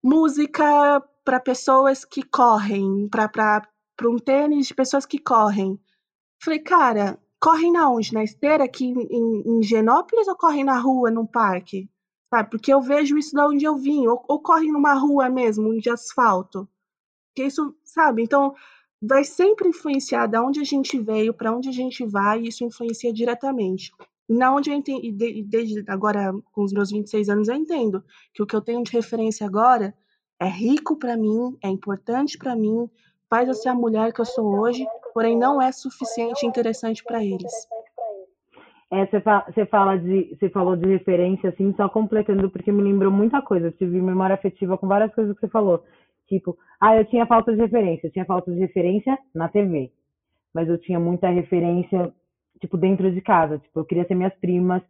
música 0.00 1.02
para 1.28 1.38
pessoas 1.38 2.06
que 2.06 2.22
correm, 2.22 3.06
para 3.06 3.68
um 4.04 4.16
tênis 4.16 4.68
de 4.68 4.74
pessoas 4.74 5.04
que 5.04 5.18
correm. 5.18 5.78
Falei, 6.42 6.58
cara, 6.58 7.18
correm 7.38 7.70
na 7.70 7.90
onde? 7.90 8.14
Na 8.14 8.24
esteira 8.24 8.64
aqui 8.64 8.86
em, 8.86 9.42
em 9.46 9.62
Genópolis 9.62 10.26
ou 10.26 10.34
correm 10.34 10.64
na 10.64 10.78
rua, 10.78 11.10
num 11.10 11.26
parque? 11.26 11.86
Sabe? 12.30 12.48
Porque 12.48 12.72
eu 12.72 12.80
vejo 12.80 13.18
isso 13.18 13.34
da 13.34 13.46
onde 13.46 13.62
eu 13.62 13.76
vim, 13.76 14.06
ou, 14.06 14.24
ou 14.26 14.40
correm 14.40 14.72
numa 14.72 14.94
rua 14.94 15.28
mesmo, 15.28 15.78
de 15.78 15.90
asfalto. 15.90 16.66
Que 17.34 17.42
isso, 17.44 17.76
sabe? 17.84 18.22
Então, 18.22 18.54
vai 18.98 19.22
sempre 19.22 19.68
influenciar 19.68 20.28
da 20.28 20.42
onde 20.42 20.60
a 20.60 20.64
gente 20.64 20.98
veio, 20.98 21.34
para 21.34 21.54
onde 21.54 21.68
a 21.68 21.72
gente 21.72 22.06
vai, 22.06 22.40
e 22.40 22.48
isso 22.48 22.64
influencia 22.64 23.12
diretamente. 23.12 23.92
Na 24.26 24.54
onde 24.54 24.70
eu 24.70 24.74
entendo, 24.74 25.02
desde 25.44 25.84
agora, 25.88 26.32
com 26.52 26.64
os 26.64 26.72
meus 26.72 26.90
26 26.90 27.28
anos, 27.28 27.48
eu 27.48 27.54
entendo 27.54 28.02
que 28.32 28.42
o 28.42 28.46
que 28.46 28.56
eu 28.56 28.62
tenho 28.62 28.82
de 28.82 28.92
referência 28.92 29.46
agora 29.46 29.94
é 30.40 30.46
rico 30.46 30.96
para 30.96 31.16
mim, 31.16 31.56
é 31.62 31.68
importante 31.68 32.38
para 32.38 32.54
mim, 32.54 32.88
faz 33.28 33.48
eu 33.48 33.54
ser 33.54 33.68
a 33.68 33.74
mulher 33.74 34.12
que 34.12 34.20
eu 34.20 34.24
sou 34.24 34.58
hoje, 34.58 34.86
porém 35.12 35.36
não 35.36 35.60
é 35.60 35.72
suficiente 35.72 36.46
interessante 36.46 37.02
para 37.04 37.24
eles. 37.24 37.52
É, 38.90 39.04
você, 39.04 39.20
fala, 39.20 39.44
você, 39.46 39.66
fala 39.66 39.98
de, 39.98 40.34
você 40.34 40.48
falou 40.48 40.74
de 40.74 40.88
referência, 40.88 41.50
assim, 41.50 41.74
só 41.76 41.88
completando, 41.88 42.50
porque 42.50 42.72
me 42.72 42.82
lembrou 42.82 43.12
muita 43.12 43.42
coisa. 43.42 43.66
Eu 43.66 43.72
tive 43.72 44.00
memória 44.00 44.34
afetiva 44.34 44.78
com 44.78 44.88
várias 44.88 45.14
coisas 45.14 45.34
que 45.34 45.40
você 45.40 45.48
falou. 45.48 45.84
Tipo, 46.26 46.56
ah, 46.80 46.96
eu 46.96 47.04
tinha 47.04 47.26
falta 47.26 47.52
de 47.52 47.58
referência. 47.58 48.06
Eu 48.06 48.12
tinha 48.12 48.24
falta 48.24 48.50
de 48.50 48.58
referência 48.58 49.18
na 49.34 49.48
TV. 49.48 49.92
Mas 50.54 50.68
eu 50.68 50.78
tinha 50.78 50.98
muita 50.98 51.28
referência 51.28 52.14
tipo, 52.60 52.76
dentro 52.76 53.10
de 53.10 53.20
casa. 53.20 53.58
Tipo, 53.58 53.80
eu 53.80 53.84
queria 53.84 54.06
ser 54.06 54.14
minhas 54.14 54.34
primas, 54.34 54.82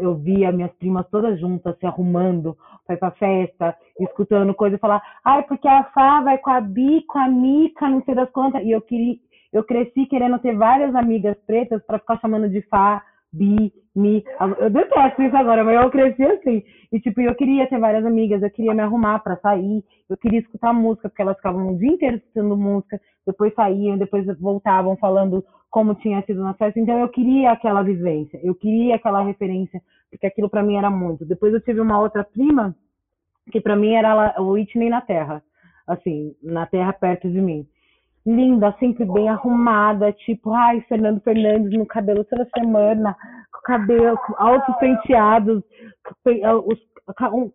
eu 0.00 0.14
via 0.14 0.52
minhas 0.52 0.72
primas 0.74 1.08
todas 1.10 1.38
juntas 1.40 1.76
se 1.78 1.86
arrumando 1.86 2.56
para 2.86 2.94
ir 2.94 2.98
pra 2.98 3.10
festa, 3.12 3.76
escutando 4.00 4.54
coisa 4.54 4.76
e 4.76 4.78
falar, 4.78 5.02
ai, 5.24 5.42
porque 5.44 5.66
a 5.66 5.84
Fá 5.84 6.20
vai 6.20 6.38
com 6.38 6.50
a 6.50 6.60
Bi, 6.60 7.02
com 7.06 7.18
a 7.18 7.28
Mica, 7.28 7.88
não 7.88 8.02
sei 8.04 8.14
das 8.14 8.30
quantas. 8.30 8.62
E 8.62 8.70
eu 8.70 8.80
queria, 8.80 9.16
eu 9.52 9.64
cresci 9.64 10.06
querendo 10.06 10.38
ter 10.38 10.56
várias 10.56 10.94
amigas 10.94 11.36
pretas 11.46 11.82
para 11.84 11.98
ficar 11.98 12.20
chamando 12.20 12.48
de 12.48 12.62
Fá, 12.62 13.02
Bi, 13.36 13.72
Mi. 13.94 14.24
Eu 14.58 14.70
detesto 14.70 15.22
isso 15.22 15.36
agora, 15.36 15.64
mas 15.64 15.82
eu 15.82 15.90
cresci 15.90 16.22
assim. 16.22 16.62
E, 16.92 17.00
tipo, 17.00 17.20
eu 17.20 17.34
queria 17.34 17.66
ter 17.66 17.78
várias 17.78 18.04
amigas, 18.04 18.42
eu 18.42 18.50
queria 18.50 18.74
me 18.74 18.82
arrumar 18.82 19.18
para 19.20 19.36
sair, 19.36 19.82
eu 20.08 20.16
queria 20.16 20.40
escutar 20.40 20.72
música, 20.72 21.08
porque 21.08 21.22
elas 21.22 21.36
ficavam 21.36 21.74
o 21.74 21.78
dia 21.78 21.88
inteiro 21.88 22.16
escutando 22.16 22.56
música, 22.56 23.00
depois 23.26 23.54
saíam, 23.54 23.96
depois 23.96 24.26
voltavam 24.38 24.96
falando 24.96 25.44
como 25.70 25.94
tinha 25.94 26.22
sido 26.22 26.42
na 26.42 26.54
festa. 26.54 26.78
Então 26.78 26.98
eu 26.98 27.08
queria 27.08 27.52
aquela 27.52 27.82
vivência, 27.82 28.40
eu 28.42 28.54
queria 28.54 28.96
aquela 28.96 29.22
referência, 29.22 29.80
porque 30.10 30.26
aquilo 30.26 30.48
para 30.48 30.62
mim 30.62 30.76
era 30.76 30.90
muito. 30.90 31.24
Depois 31.24 31.52
eu 31.52 31.60
tive 31.60 31.80
uma 31.80 32.00
outra 32.00 32.24
prima 32.24 32.74
que 33.50 33.60
para 33.60 33.76
mim 33.76 33.94
era 33.94 34.40
o 34.40 34.52
Whitney 34.52 34.90
na 34.90 35.00
Terra, 35.00 35.42
assim, 35.86 36.34
na 36.42 36.66
Terra 36.66 36.92
perto 36.92 37.30
de 37.30 37.40
mim. 37.40 37.66
Linda, 38.26 38.74
sempre 38.80 39.04
bem 39.04 39.28
arrumada, 39.28 40.12
tipo, 40.12 40.52
ai, 40.52 40.80
Fernando 40.88 41.20
Fernandes 41.20 41.78
no 41.78 41.86
cabelo 41.86 42.24
toda 42.24 42.48
semana, 42.58 43.16
com 43.52 43.60
cabelo, 43.62 44.18
altos 44.36 44.76
penteados, 44.78 45.62
os 46.66 46.78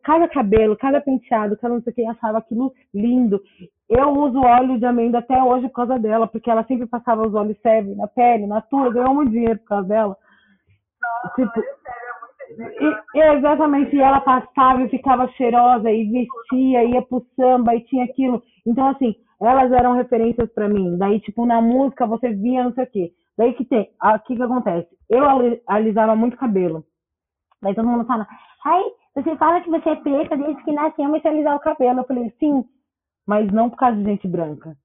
cada 0.03 0.29
cabelo, 0.29 0.77
cada 0.77 1.01
penteado, 1.01 1.57
cada 1.57 1.73
não 1.73 1.81
sei 1.81 1.91
o 1.91 1.95
que, 1.95 2.05
achava 2.05 2.37
aquilo 2.37 2.71
lindo. 2.93 3.41
Eu 3.89 4.09
uso 4.11 4.39
óleo 4.39 4.79
de 4.79 4.85
amêndoa 4.85 5.19
até 5.19 5.43
hoje 5.43 5.67
por 5.67 5.75
causa 5.75 5.99
dela, 5.99 6.25
porque 6.25 6.49
ela 6.49 6.63
sempre 6.63 6.87
passava 6.87 7.27
os 7.27 7.33
óleos 7.33 7.59
Seve 7.61 7.93
na 7.95 8.07
pele, 8.07 8.47
na 8.47 8.61
tua, 8.61 8.93
ganhou 8.93 9.13
muito 9.13 9.31
dinheiro 9.31 9.59
por 9.59 9.65
causa 9.65 9.87
dela. 9.89 10.17
Nossa, 11.01 11.35
tipo, 11.35 11.61
e, 13.15 13.19
exatamente, 13.19 13.95
e 13.95 13.99
ela 13.99 14.21
passava 14.21 14.83
e 14.83 14.89
ficava 14.89 15.27
cheirosa 15.29 15.91
e 15.91 16.05
vestia, 16.05 16.83
ia 16.85 17.01
pro 17.01 17.25
samba 17.35 17.75
e 17.75 17.81
tinha 17.81 18.05
aquilo. 18.05 18.41
Então, 18.65 18.87
assim, 18.87 19.15
elas 19.41 19.71
eram 19.71 19.93
referências 19.93 20.51
para 20.53 20.69
mim. 20.69 20.97
Daí, 20.97 21.19
tipo, 21.19 21.45
na 21.45 21.61
música 21.61 22.05
você 22.05 22.29
via 22.29 22.63
não 22.63 22.73
sei 22.73 22.83
o 22.83 22.87
quê. 22.87 23.11
Daí 23.37 23.53
que 23.53 23.65
tem, 23.65 23.89
o 24.03 24.19
que 24.19 24.35
que 24.35 24.43
acontece? 24.43 24.89
Eu 25.09 25.23
alisava 25.67 26.15
muito 26.15 26.37
cabelo. 26.37 26.85
Daí 27.61 27.73
todo 27.73 27.87
mundo 27.87 28.05
fala, 28.05 28.27
ai, 28.65 28.83
você 29.15 29.35
fala 29.37 29.61
que 29.61 29.69
você 29.69 29.89
é 29.89 29.95
preta 29.95 30.37
desde 30.37 30.63
que 30.63 30.71
nasceu, 30.71 31.05
mas 31.09 31.21
você 31.21 31.27
alisar 31.27 31.55
o 31.55 31.59
cabelo. 31.59 31.99
Eu 31.99 32.05
falei, 32.05 32.33
sim, 32.39 32.63
mas 33.25 33.51
não 33.51 33.69
por 33.69 33.77
causa 33.77 33.97
de 33.97 34.03
gente 34.03 34.27
branca. 34.27 34.75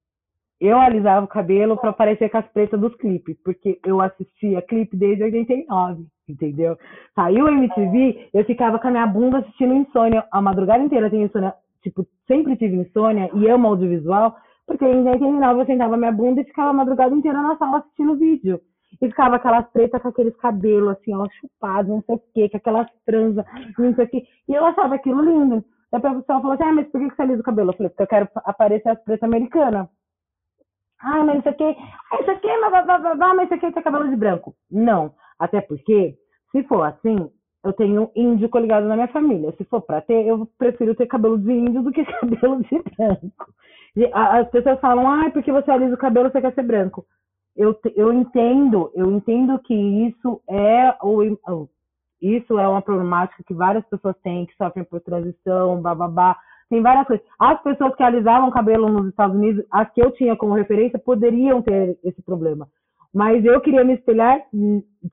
Eu 0.58 0.78
alisava 0.78 1.24
o 1.24 1.28
cabelo 1.28 1.76
para 1.76 1.92
parecer 1.92 2.30
com 2.30 2.38
as 2.38 2.46
pretas 2.48 2.80
dos 2.80 2.94
clipes, 2.96 3.36
porque 3.44 3.78
eu 3.84 4.00
assistia 4.00 4.62
clipe 4.62 4.96
desde 4.96 5.22
89, 5.24 6.06
entendeu? 6.26 6.78
Saiu 7.14 7.44
o 7.44 7.48
MTV, 7.48 8.30
eu 8.32 8.44
ficava 8.44 8.78
com 8.78 8.88
a 8.88 8.90
minha 8.90 9.06
bunda 9.06 9.38
assistindo 9.38 9.74
insônia 9.74 10.26
a 10.32 10.40
madrugada 10.40 10.82
inteira. 10.82 11.10
Tenho 11.10 11.26
insônia, 11.26 11.54
tipo, 11.82 12.06
sempre 12.26 12.56
tive 12.56 12.76
insônia 12.76 13.30
e 13.34 13.48
amo 13.50 13.68
audiovisual, 13.68 14.34
porque 14.66 14.84
em 14.84 15.08
89 15.08 15.60
eu 15.60 15.66
sentava 15.66 15.96
minha 15.96 16.12
bunda 16.12 16.40
e 16.40 16.44
ficava 16.44 16.70
a 16.70 16.72
madrugada 16.72 17.14
inteira 17.14 17.40
na 17.40 17.56
sala 17.56 17.78
assistindo 17.78 18.16
vídeo. 18.16 18.60
E 19.00 19.08
ficava 19.08 19.36
aquelas 19.36 19.68
pretas 19.70 20.00
com 20.00 20.08
aqueles 20.08 20.34
cabelos, 20.36 20.90
assim, 20.90 21.14
ó, 21.14 21.28
chupados, 21.40 21.90
não 21.90 22.02
sei 22.02 22.14
o 22.14 22.22
quê, 22.34 22.48
com 22.48 22.56
aquelas 22.56 22.88
tranças, 23.04 23.44
não 23.78 23.94
sei 23.94 24.04
o 24.04 24.08
quê. 24.08 24.26
E 24.48 24.54
eu 24.54 24.64
achava 24.64 24.94
aquilo 24.94 25.22
lindo. 25.22 25.64
Daí 25.92 26.00
a 26.00 26.14
pessoa 26.14 26.40
falou 26.40 26.52
assim, 26.52 26.64
ah, 26.64 26.72
mas 26.72 26.88
por 26.88 27.00
que 27.00 27.14
você 27.14 27.22
alisa 27.22 27.40
o 27.40 27.44
cabelo? 27.44 27.70
Eu 27.70 27.76
falei, 27.76 27.90
porque 27.90 28.02
eu 28.02 28.06
quero 28.06 28.28
aparecer 28.36 28.88
as 28.88 29.02
pretas 29.04 29.22
americanas. 29.22 29.88
Ah, 31.00 31.22
mas 31.24 31.40
isso 31.40 31.48
aqui, 31.48 31.64
ah, 31.64 32.20
isso 32.20 32.30
aqui, 32.30 32.48
mas, 32.58 32.86
mas 33.18 33.44
isso 33.44 33.54
aqui 33.54 33.72
tem 33.72 33.82
cabelo 33.82 34.08
de 34.08 34.16
branco. 34.16 34.54
Não, 34.70 35.14
até 35.38 35.60
porque, 35.60 36.16
se 36.50 36.62
for 36.64 36.82
assim, 36.82 37.30
eu 37.64 37.72
tenho 37.72 38.10
índio 38.14 38.48
coligado 38.48 38.86
na 38.86 38.94
minha 38.94 39.08
família. 39.08 39.52
Se 39.58 39.64
for 39.64 39.82
pra 39.82 40.00
ter, 40.00 40.26
eu 40.26 40.48
prefiro 40.58 40.94
ter 40.94 41.06
cabelo 41.06 41.36
de 41.38 41.52
índio 41.52 41.82
do 41.82 41.92
que 41.92 42.04
cabelo 42.20 42.62
de 42.62 42.82
branco. 42.96 43.52
As 44.12 44.48
pessoas 44.50 44.78
falam, 44.80 45.10
ah, 45.10 45.30
porque 45.30 45.50
você 45.50 45.70
alisa 45.70 45.94
o 45.94 45.98
cabelo, 45.98 46.30
você 46.30 46.40
quer 46.40 46.54
ser 46.54 46.62
branco 46.62 47.06
eu, 47.56 47.78
eu 47.94 48.12
entendo, 48.12 48.92
eu 48.94 49.10
entendo 49.10 49.58
que 49.60 49.74
isso 49.74 50.42
é 50.48 50.94
o, 51.02 51.68
isso 52.20 52.58
é 52.58 52.68
uma 52.68 52.82
problemática 52.82 53.42
que 53.44 53.54
várias 53.54 53.84
pessoas 53.86 54.14
têm, 54.22 54.46
que 54.46 54.54
sofrem 54.56 54.84
por 54.84 55.00
transição, 55.00 55.80
bababá. 55.80 56.36
Tem 56.68 56.82
várias 56.82 57.06
coisas. 57.06 57.24
As 57.38 57.60
pessoas 57.62 57.94
que 57.94 58.02
alisavam 58.02 58.50
cabelo 58.50 58.88
nos 58.88 59.08
Estados 59.08 59.36
Unidos, 59.36 59.64
as 59.70 59.90
que 59.92 60.02
eu 60.02 60.10
tinha 60.12 60.36
como 60.36 60.54
referência, 60.54 60.98
poderiam 60.98 61.62
ter 61.62 61.98
esse 62.04 62.20
problema. 62.22 62.68
Mas 63.14 63.44
eu 63.44 63.60
queria 63.60 63.84
me 63.84 63.94
espelhar, 63.94 64.40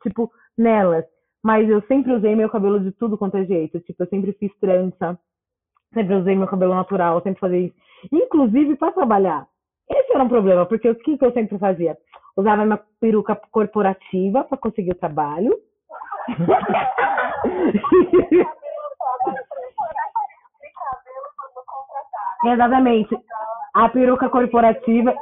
tipo, 0.01 0.29
nelas. 0.57 1.05
Mas 1.43 1.69
eu 1.69 1.81
sempre 1.83 2.13
usei 2.13 2.35
meu 2.35 2.49
cabelo 2.49 2.79
de 2.79 2.91
tudo 2.93 3.17
quanto 3.17 3.37
é 3.37 3.45
jeito. 3.45 3.79
Tipo, 3.81 4.03
eu 4.03 4.07
sempre 4.07 4.33
fiz 4.33 4.51
trança, 4.59 5.17
sempre 5.93 6.15
usei 6.15 6.35
meu 6.35 6.47
cabelo 6.47 6.73
natural, 6.73 7.21
sempre 7.21 7.39
fazia 7.39 7.59
isso. 7.59 7.75
Inclusive 8.11 8.75
para 8.75 8.91
trabalhar. 8.91 9.47
Esse 9.89 10.13
era 10.13 10.23
um 10.23 10.29
problema, 10.29 10.65
porque 10.65 10.89
o 10.89 10.95
que, 10.95 11.17
que 11.17 11.25
eu 11.25 11.33
sempre 11.33 11.57
fazia? 11.57 11.97
usava 12.35 12.63
uma 12.63 12.79
peruca 12.99 13.39
corporativa 13.51 14.43
para 14.43 14.57
conseguir 14.57 14.91
o 14.91 14.95
trabalho. 14.95 15.55
Exatamente. 22.45 23.17
A 23.73 23.87
peruca 23.89 24.29
corporativa, 24.29 25.15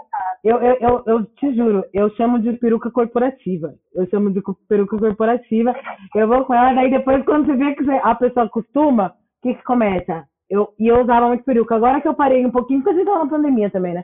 eu, 0.44 0.58
eu, 0.58 0.78
eu, 0.80 1.04
eu, 1.06 1.26
te 1.26 1.56
juro, 1.56 1.86
eu 1.94 2.10
chamo 2.16 2.40
de 2.40 2.54
peruca 2.54 2.90
corporativa. 2.90 3.76
Eu 3.94 4.08
chamo 4.10 4.32
de 4.32 4.42
peruca 4.68 4.98
corporativa. 4.98 5.76
Eu 6.16 6.28
vou 6.28 6.44
com 6.46 6.54
ela, 6.54 6.74
daí 6.74 6.90
depois, 6.90 7.24
quando 7.24 7.46
você 7.46 7.56
vê 7.56 7.76
que 7.76 7.90
a 7.92 8.16
pessoa 8.16 8.48
acostuma, 8.48 9.08
o 9.08 9.12
que, 9.44 9.56
que 9.56 9.64
começa? 9.64 10.26
Eu, 10.52 10.74
e 10.78 10.86
eu 10.90 11.02
usava 11.02 11.30
muito 11.30 11.46
peruca. 11.46 11.76
Agora 11.76 12.02
que 12.02 12.08
eu 12.08 12.14
parei 12.14 12.46
um 12.46 12.52
pouquinho, 12.52 12.82
porque 12.82 12.94
a 12.94 12.98
gente 12.98 13.06
tava 13.06 13.24
na 13.24 13.30
pandemia 13.30 13.70
também, 13.70 13.94
né? 13.94 14.04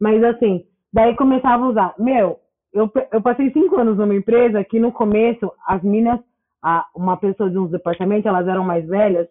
Mas 0.00 0.24
assim, 0.24 0.64
daí 0.90 1.14
começava 1.14 1.66
a 1.66 1.68
usar. 1.68 1.94
Meu, 1.98 2.40
eu, 2.72 2.90
eu 3.12 3.20
passei 3.20 3.52
cinco 3.52 3.78
anos 3.78 3.98
numa 3.98 4.14
empresa 4.14 4.64
que 4.64 4.80
no 4.80 4.90
começo 4.90 5.52
as 5.66 5.82
minas, 5.82 6.18
a, 6.62 6.86
uma 6.96 7.18
pessoa 7.18 7.50
de 7.50 7.58
uns 7.58 7.70
departamentos, 7.70 8.24
elas 8.24 8.48
eram 8.48 8.64
mais 8.64 8.86
velhas, 8.88 9.28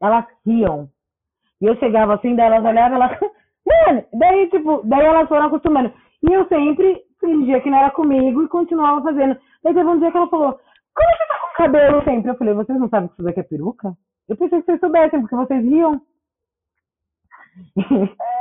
elas 0.00 0.24
riam. 0.46 0.88
E 1.60 1.66
eu 1.66 1.74
chegava 1.76 2.14
assim, 2.14 2.36
daí 2.36 2.46
elas 2.46 2.64
olhavam, 2.64 3.02
elas, 3.02 3.18
mano, 3.66 4.04
daí 4.14 4.48
tipo, 4.48 4.82
daí 4.84 5.04
elas 5.04 5.28
foram 5.28 5.46
acostumando. 5.46 5.92
E 6.22 6.32
eu 6.32 6.46
sempre 6.46 7.02
fingia 7.18 7.60
que 7.60 7.68
não 7.68 7.78
era 7.78 7.90
comigo 7.90 8.44
e 8.44 8.48
continuava 8.48 9.02
fazendo. 9.02 9.36
Daí 9.64 9.74
teve 9.74 9.88
um 9.88 9.98
dia 9.98 10.12
que 10.12 10.16
ela 10.16 10.28
falou, 10.28 10.52
como 10.94 11.10
você 11.10 11.26
tá 11.26 11.34
com 11.40 11.62
cabelo 11.64 12.04
sempre? 12.04 12.30
Eu 12.30 12.36
falei, 12.36 12.54
vocês 12.54 12.78
não 12.78 12.88
sabem 12.88 13.08
que 13.08 13.14
isso 13.14 13.24
daqui 13.24 13.40
é 13.40 13.42
peruca? 13.42 13.92
Eu 14.28 14.36
pensei 14.36 14.60
que 14.60 14.66
vocês 14.66 14.80
soubessem, 14.80 15.20
porque 15.20 15.36
vocês 15.36 15.64
riam. 15.64 16.00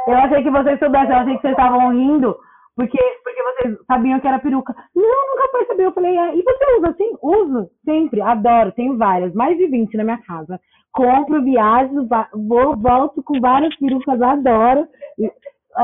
eu 0.07 0.17
achei 0.17 0.43
que 0.43 0.49
vocês 0.49 0.79
soubessem, 0.79 1.11
eu 1.11 1.17
achei 1.17 1.35
que 1.35 1.41
vocês 1.41 1.51
estavam 1.51 1.91
rindo, 1.91 2.35
porque, 2.75 2.97
porque 3.23 3.43
vocês 3.43 3.77
sabiam 3.85 4.19
que 4.19 4.27
era 4.27 4.39
peruca. 4.39 4.75
Não, 4.95 5.27
nunca 5.27 5.57
percebeu. 5.57 5.85
Eu 5.85 5.93
falei, 5.93 6.17
é, 6.17 6.35
e 6.35 6.41
você 6.41 6.77
usa 6.77 6.89
assim? 6.89 7.15
Uso, 7.21 7.69
sempre, 7.85 8.21
adoro, 8.21 8.71
tenho 8.71 8.97
várias, 8.97 9.33
mais 9.33 9.57
de 9.57 9.67
20 9.67 9.95
na 9.95 10.03
minha 10.03 10.21
casa. 10.23 10.59
Compro, 10.91 11.43
viajo, 11.43 12.07
vou, 12.33 12.75
volto 12.75 13.21
com 13.23 13.39
várias 13.39 13.75
perucas, 13.77 14.21
adoro. 14.21 14.87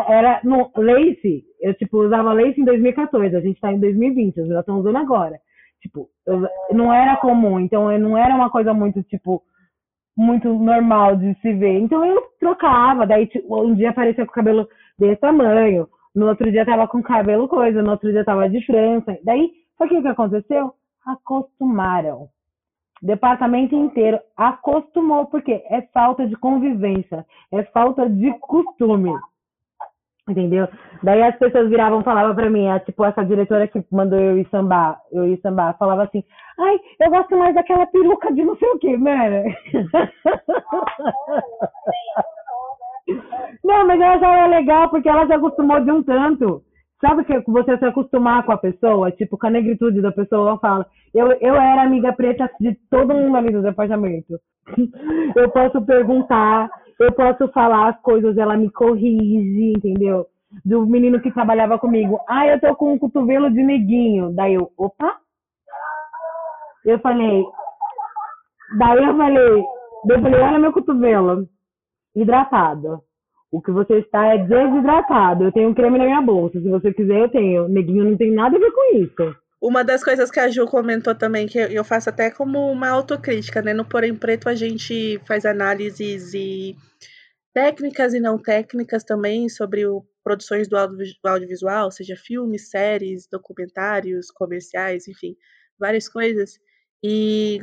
Era 0.08 0.40
no 0.44 0.72
lace, 0.78 1.44
eu 1.62 1.74
tipo, 1.74 1.98
usava 1.98 2.32
lace 2.32 2.60
em 2.60 2.66
2014, 2.66 3.36
a 3.36 3.42
gente 3.42 3.60
tá 3.60 3.74
em 3.74 3.80
2020, 3.80 4.38
eu 4.38 4.48
já 4.48 4.62
estão 4.62 4.80
usando 4.80 4.98
agora. 4.98 5.38
Tipo, 5.82 6.10
eu, 6.26 6.48
não 6.72 6.94
era 6.94 7.18
comum, 7.18 7.60
então 7.60 7.98
não 8.00 8.18
era 8.18 8.34
uma 8.34 8.50
coisa 8.50 8.74
muito, 8.74 9.04
tipo, 9.04 9.44
muito 10.18 10.54
normal 10.54 11.16
de 11.16 11.34
se 11.42 11.54
ver. 11.54 11.80
Então 11.80 12.06
eu 12.06 12.22
trocava, 12.40 13.06
daí 13.06 13.30
um 13.50 13.74
dia 13.74 13.90
aparecia 13.90 14.26
com 14.26 14.32
o 14.32 14.36
cabelo 14.36 14.68
desse 14.98 15.20
tamanho, 15.22 15.88
no 16.16 16.28
outro 16.28 16.52
dia 16.52 16.66
tava 16.66 16.88
com 16.88 17.02
cabelo 17.02 17.48
coisa, 17.48 17.82
no 17.82 17.92
outro 17.92 18.12
dia 18.12 18.26
tava 18.26 18.50
de 18.50 18.66
França. 18.66 19.18
Daí, 19.24 19.52
sabe 19.78 19.98
o 19.98 20.02
que 20.02 20.08
aconteceu? 20.08 20.74
Acostumaram. 21.06 22.28
Departamento 23.02 23.74
inteiro 23.74 24.20
acostumou, 24.38 25.26
porque 25.26 25.64
é 25.70 25.82
falta 25.94 26.28
de 26.28 26.36
convivência, 26.36 27.26
é 27.52 27.64
falta 27.64 28.08
de 28.08 28.32
costume. 28.40 29.12
Entendeu? 30.30 30.68
Daí 31.04 31.22
as 31.24 31.36
pessoas 31.38 31.70
viravam 31.70 32.04
falavam 32.04 32.36
pra 32.36 32.50
mim, 32.50 32.66
tipo, 32.86 33.04
essa 33.04 33.24
diretora 33.24 33.68
que 33.68 33.84
mandou 33.92 34.20
eu 34.20 34.38
ir 34.38 34.48
sambar, 34.50 35.00
eu 35.12 35.28
ir 35.28 35.40
sambar, 35.42 35.78
falava 35.78 36.04
assim, 36.04 36.24
ai, 36.60 36.80
eu 37.00 37.10
gosto 37.10 37.36
mais 37.36 37.56
daquela 37.56 37.88
peruca 37.88 38.32
de 38.32 38.44
não 38.44 38.56
sei 38.58 38.70
o 38.70 38.80
que, 38.80 38.98
mano. 38.98 39.44
Não, 43.64 43.86
mas 43.86 44.00
eu 44.00 44.08
achava 44.08 44.48
legal 44.48 44.90
porque 44.90 45.10
ela 45.10 45.26
se 45.26 45.34
acostumou 45.34 45.84
de 45.84 45.92
um 45.92 46.04
tanto. 46.04 46.62
Sabe 47.00 47.26
que 47.26 47.40
você 47.48 47.78
se 47.78 47.86
acostumar 47.86 48.46
com 48.46 48.52
a 48.52 48.58
pessoa, 48.58 49.12
tipo, 49.12 49.38
com 49.38 49.48
a 49.48 49.50
negritude 49.50 50.02
da 50.02 50.12
pessoa, 50.12 50.50
ela 50.50 50.60
fala. 50.60 50.86
Eu, 51.14 51.32
eu 51.42 51.56
era 51.56 51.82
amiga 51.82 52.14
preta 52.14 52.50
de 52.60 52.76
todo 52.90 53.14
mundo 53.14 53.36
ali 53.36 53.52
do 53.52 53.64
departamento. 53.64 54.40
Eu 55.36 55.50
posso 55.50 55.82
perguntar, 55.82 56.70
eu 57.04 57.12
posso 57.12 57.48
falar 57.50 57.90
as 57.90 58.02
coisas, 58.02 58.38
ela 58.38 58.58
me 58.58 58.70
corrige, 58.70 59.74
entendeu? 59.76 60.26
Do 60.66 60.86
menino 60.86 61.22
que 61.22 61.32
trabalhava 61.32 61.80
comigo. 61.80 62.20
Ah, 62.28 62.46
eu 62.48 62.60
tô 62.60 62.76
com 62.76 62.94
um 62.94 63.00
cotovelo 63.00 63.50
de 63.50 63.64
neguinho. 63.64 64.34
Daí 64.34 64.56
eu, 64.56 64.72
opa. 64.78 65.18
Eu 66.86 67.00
falei. 67.00 67.44
Daí 68.78 69.04
eu 69.04 69.16
falei, 69.16 69.64
eu 70.10 70.22
falei, 70.22 70.42
olha 70.42 70.60
meu 70.60 70.74
cotovelo. 70.74 71.48
Hidratado. 72.16 73.02
O 73.52 73.62
que 73.62 73.72
você 73.72 74.00
está 74.00 74.28
é 74.28 74.38
desidratado. 74.38 75.46
Eu 75.46 75.52
tenho 75.52 75.70
um 75.70 75.74
creme 75.74 75.98
na 75.98 76.06
minha 76.06 76.22
bolsa. 76.22 76.60
Se 76.60 76.70
você 76.70 76.94
quiser, 76.94 77.20
eu 77.20 77.30
tenho. 77.30 77.68
Neguinho 77.68 78.06
não 78.06 78.18
tem 78.18 78.32
nada 78.32 78.56
a 78.56 78.60
ver 78.60 78.72
com 78.72 78.98
isso. 78.98 79.36
Uma 79.62 79.84
das 79.84 80.04
coisas 80.04 80.32
que 80.32 80.40
a 80.40 80.50
Ju 80.50 80.66
comentou 80.66 81.14
também, 81.14 81.48
que 81.48 81.60
eu 81.60 81.84
faço 81.84 82.10
até 82.10 82.32
como 82.32 82.72
uma 82.72 82.90
autocrítica, 82.90 83.62
né? 83.62 83.74
No 83.74 83.86
Porém 83.88 84.16
Preto 84.16 84.50
a 84.50 84.56
gente 84.56 85.22
faz 85.28 85.46
análises 85.46 86.34
e 86.34 86.76
técnicas 87.54 88.16
e 88.16 88.20
não 88.20 88.40
técnicas 88.40 89.04
também 89.04 89.48
sobre 89.50 89.86
o, 89.86 90.04
produções 90.24 90.68
do, 90.68 90.76
audio, 90.78 90.98
do 90.98 91.30
audiovisual, 91.30 91.92
seja 91.92 92.16
filmes, 92.16 92.72
séries, 92.72 93.28
documentários, 93.32 94.32
comerciais, 94.32 95.08
enfim, 95.08 95.38
várias 95.80 96.10
coisas. 96.10 96.60
E 97.04 97.60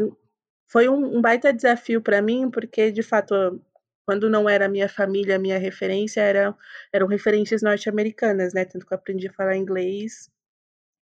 foi 0.70 0.88
um, 0.88 1.18
um 1.18 1.20
baita 1.22 1.52
desafio 1.52 2.00
para 2.02 2.22
mim, 2.22 2.50
porque 2.50 2.92
de 2.92 3.02
fato 3.02 3.60
quando 4.06 4.30
não 4.30 4.48
era 4.48 4.68
minha 4.68 4.88
família, 4.88 5.38
minha 5.38 5.58
referência 5.58 6.20
era, 6.22 6.56
eram 6.92 7.06
referências 7.08 7.60
norte-americanas, 7.62 8.54
né? 8.54 8.64
Tanto 8.64 8.86
que 8.86 8.92
eu 8.94 8.96
aprendi 8.98 9.28
a 9.28 9.32
falar 9.32 9.56
inglês 9.56 10.30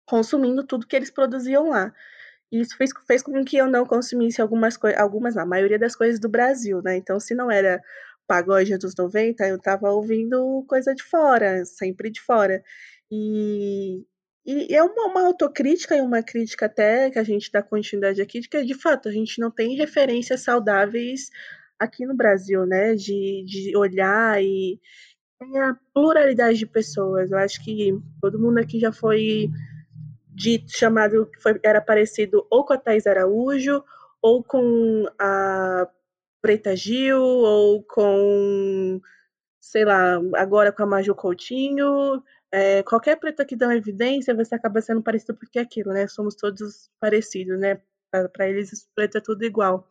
consumindo 0.07 0.64
tudo 0.64 0.86
que 0.86 0.96
eles 0.96 1.11
produziam 1.11 1.68
lá. 1.70 1.92
E 2.50 2.61
isso 2.61 2.76
fez, 2.76 2.90
fez 3.07 3.22
com 3.22 3.44
que 3.44 3.57
eu 3.57 3.66
não 3.66 3.86
consumisse 3.86 4.42
algumas 4.42 4.76
coisas, 4.76 5.00
algumas, 5.00 5.36
a 5.36 5.46
maioria 5.46 5.78
das 5.78 5.96
coisas 5.96 6.20
do 6.20 6.28
Brasil, 6.28 6.82
né? 6.82 6.96
Então, 6.96 7.18
se 7.18 7.34
não 7.34 7.50
era 7.50 7.82
pagode 8.26 8.76
dos 8.78 8.94
90, 8.96 9.46
eu 9.46 9.59
tava 9.59 9.90
ouvindo 9.90 10.64
coisa 10.68 10.94
de 10.94 11.03
fora, 11.03 11.64
sempre 11.64 12.11
de 12.11 12.20
fora. 12.20 12.62
E, 13.11 14.05
e 14.46 14.74
é 14.74 14.82
uma, 14.82 15.07
uma, 15.07 15.26
autocrítica 15.26 15.96
e 15.96 16.00
uma 16.00 16.22
crítica 16.22 16.66
até 16.66 17.11
que 17.11 17.18
a 17.18 17.24
gente 17.24 17.50
dá 17.50 17.62
continuidade 17.62 18.20
aqui, 18.22 18.40
de 18.40 18.48
que 18.48 18.64
de 18.64 18.74
fato 18.74 19.09
a 19.09 19.12
gente 19.12 19.40
não 19.40 19.50
tem 19.50 19.76
referências 19.76 20.42
saudáveis 20.42 21.30
aqui 21.78 22.07
no 22.07 22.14
Brasil, 22.14 22.66
né? 22.66 22.94
De, 22.94 23.44
de 23.46 23.76
olhar 23.76 24.42
e 24.42 24.80
tem 25.38 25.59
a 25.59 25.76
pluralidade 25.94 26.59
de 26.59 26.66
pessoas. 26.66 27.30
Eu 27.30 27.38
acho 27.38 27.62
que 27.64 27.92
todo 28.20 28.38
mundo 28.38 28.59
aqui 28.59 28.78
já 28.80 28.92
foi 28.92 29.48
dito, 30.35 30.70
chamado, 30.70 31.30
foi, 31.41 31.59
era 31.62 31.80
parecido 31.80 32.47
ou 32.51 32.64
com 32.64 32.72
a 32.72 32.78
Thais 32.78 33.07
Araújo, 33.07 33.85
ou 34.20 34.43
com 34.43 35.07
a 35.18 35.89
Preta 36.41 36.76
Gil, 36.76 37.20
ou 37.20 37.83
com, 37.85 39.01
sei 39.61 39.85
lá, 39.85 40.18
agora 40.37 40.72
com 40.72 40.83
a 40.83 40.87
Maju 40.87 41.14
Coutinho. 41.14 42.22
É, 42.51 42.83
qualquer 42.83 43.16
preta 43.16 43.45
que 43.45 43.57
dá 43.57 43.66
uma 43.66 43.76
evidência, 43.76 44.35
você 44.35 44.55
acaba 44.55 44.80
sendo 44.80 45.03
parecido 45.03 45.35
porque 45.35 45.59
é 45.59 45.62
aquilo, 45.62 45.93
né? 45.93 46.07
Somos 46.07 46.35
todos 46.35 46.91
parecidos, 47.01 47.59
né? 47.59 47.80
Para 48.11 48.49
eles, 48.49 48.89
preto 48.95 49.18
é 49.18 49.20
tudo 49.20 49.45
igual. 49.45 49.89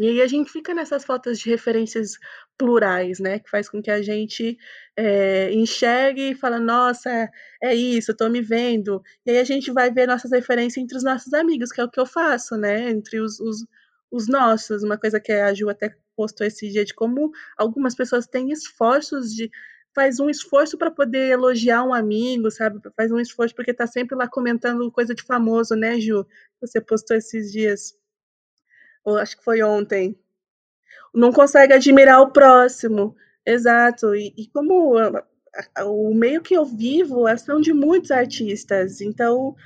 E 0.00 0.08
aí 0.08 0.22
a 0.22 0.26
gente 0.26 0.50
fica 0.50 0.72
nessas 0.72 1.04
fotos 1.04 1.38
de 1.38 1.50
referências 1.50 2.12
plurais, 2.56 3.20
né? 3.20 3.38
Que 3.38 3.50
faz 3.50 3.68
com 3.68 3.82
que 3.82 3.90
a 3.90 4.00
gente 4.00 4.56
é, 4.96 5.52
enxergue 5.52 6.30
e 6.30 6.34
fala, 6.34 6.58
nossa, 6.58 7.30
é 7.62 7.74
isso, 7.74 8.16
tô 8.16 8.30
me 8.30 8.40
vendo. 8.40 9.02
E 9.26 9.30
aí 9.32 9.38
a 9.38 9.44
gente 9.44 9.70
vai 9.70 9.90
ver 9.92 10.06
nossas 10.08 10.30
referências 10.30 10.82
entre 10.82 10.96
os 10.96 11.04
nossos 11.04 11.34
amigos, 11.34 11.70
que 11.70 11.82
é 11.82 11.84
o 11.84 11.90
que 11.90 12.00
eu 12.00 12.06
faço, 12.06 12.56
né? 12.56 12.88
Entre 12.88 13.20
os, 13.20 13.38
os, 13.40 13.66
os 14.10 14.26
nossos. 14.26 14.82
Uma 14.82 14.96
coisa 14.98 15.20
que 15.20 15.32
a 15.32 15.52
Ju 15.52 15.68
até 15.68 15.94
postou 16.16 16.46
esse 16.46 16.70
dia 16.70 16.84
de 16.84 16.94
como 16.94 17.30
algumas 17.58 17.94
pessoas 17.94 18.26
têm 18.26 18.50
esforços 18.50 19.34
de 19.34 19.50
faz 19.94 20.18
um 20.18 20.30
esforço 20.30 20.78
para 20.78 20.90
poder 20.90 21.30
elogiar 21.30 21.84
um 21.84 21.92
amigo, 21.92 22.50
sabe? 22.50 22.80
Faz 22.96 23.12
um 23.12 23.18
esforço 23.20 23.54
porque 23.54 23.74
tá 23.74 23.86
sempre 23.86 24.16
lá 24.16 24.26
comentando 24.26 24.90
coisa 24.90 25.14
de 25.14 25.22
famoso, 25.22 25.74
né, 25.74 26.00
Ju? 26.00 26.26
Você 26.60 26.80
postou 26.80 27.16
esses 27.16 27.52
dias 27.52 27.99
ou 29.04 29.16
acho 29.16 29.36
que 29.36 29.44
foi 29.44 29.62
ontem. 29.62 30.16
Não 31.14 31.32
consegue 31.32 31.72
admirar 31.72 32.20
o 32.20 32.30
próximo. 32.30 33.16
Exato. 33.44 34.14
E, 34.14 34.32
e 34.36 34.46
como 34.48 34.96
a, 34.98 35.24
a, 35.76 35.84
o 35.84 36.14
meio 36.14 36.42
que 36.42 36.54
eu 36.54 36.64
vivo 36.64 37.26
é 37.26 37.36
são 37.36 37.60
de 37.60 37.72
muitos 37.72 38.10
artistas, 38.10 39.00
então 39.00 39.56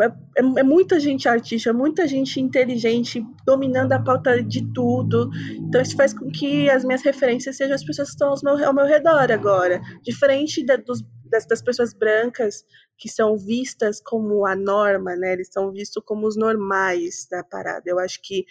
é, 0.00 0.06
é, 0.06 0.60
é, 0.60 0.62
muita 0.62 0.98
gente 0.98 1.28
artista, 1.28 1.72
muita 1.72 2.06
gente 2.08 2.40
inteligente, 2.40 3.24
dominando 3.44 3.92
a 3.92 3.98
pauta 3.98 4.42
de 4.42 4.62
tudo. 4.72 5.30
Então, 5.52 5.80
isso 5.80 5.96
faz 5.96 6.12
com 6.12 6.30
que 6.30 6.68
as 6.70 6.84
minhas 6.84 7.02
referências 7.02 7.56
sejam 7.56 7.74
as 7.74 7.84
pessoas 7.84 8.08
que 8.08 8.14
estão 8.14 8.30
ao 8.30 8.38
meu, 8.42 8.66
ao 8.66 8.74
meu 8.74 8.86
redor 8.86 9.30
agora. 9.30 9.80
Diferente 10.02 10.64
da, 10.64 10.76
dos, 10.76 11.02
das, 11.34 11.46
das, 11.46 11.60
pessoas 11.60 11.92
brancas, 11.92 12.64
que 12.96 13.08
são 13.08 13.36
vistas 13.36 14.00
como 14.00 14.46
a 14.46 14.54
norma, 14.54 15.16
né? 15.16 15.32
Eles 15.32 15.48
são 15.52 15.72
vistos 15.72 16.02
como 16.06 16.26
os 16.26 16.36
normais 16.36 17.26
da 17.28 17.42
parada. 17.42 17.82
Eu 17.86 17.98
acho 17.98 18.20
que 18.22 18.46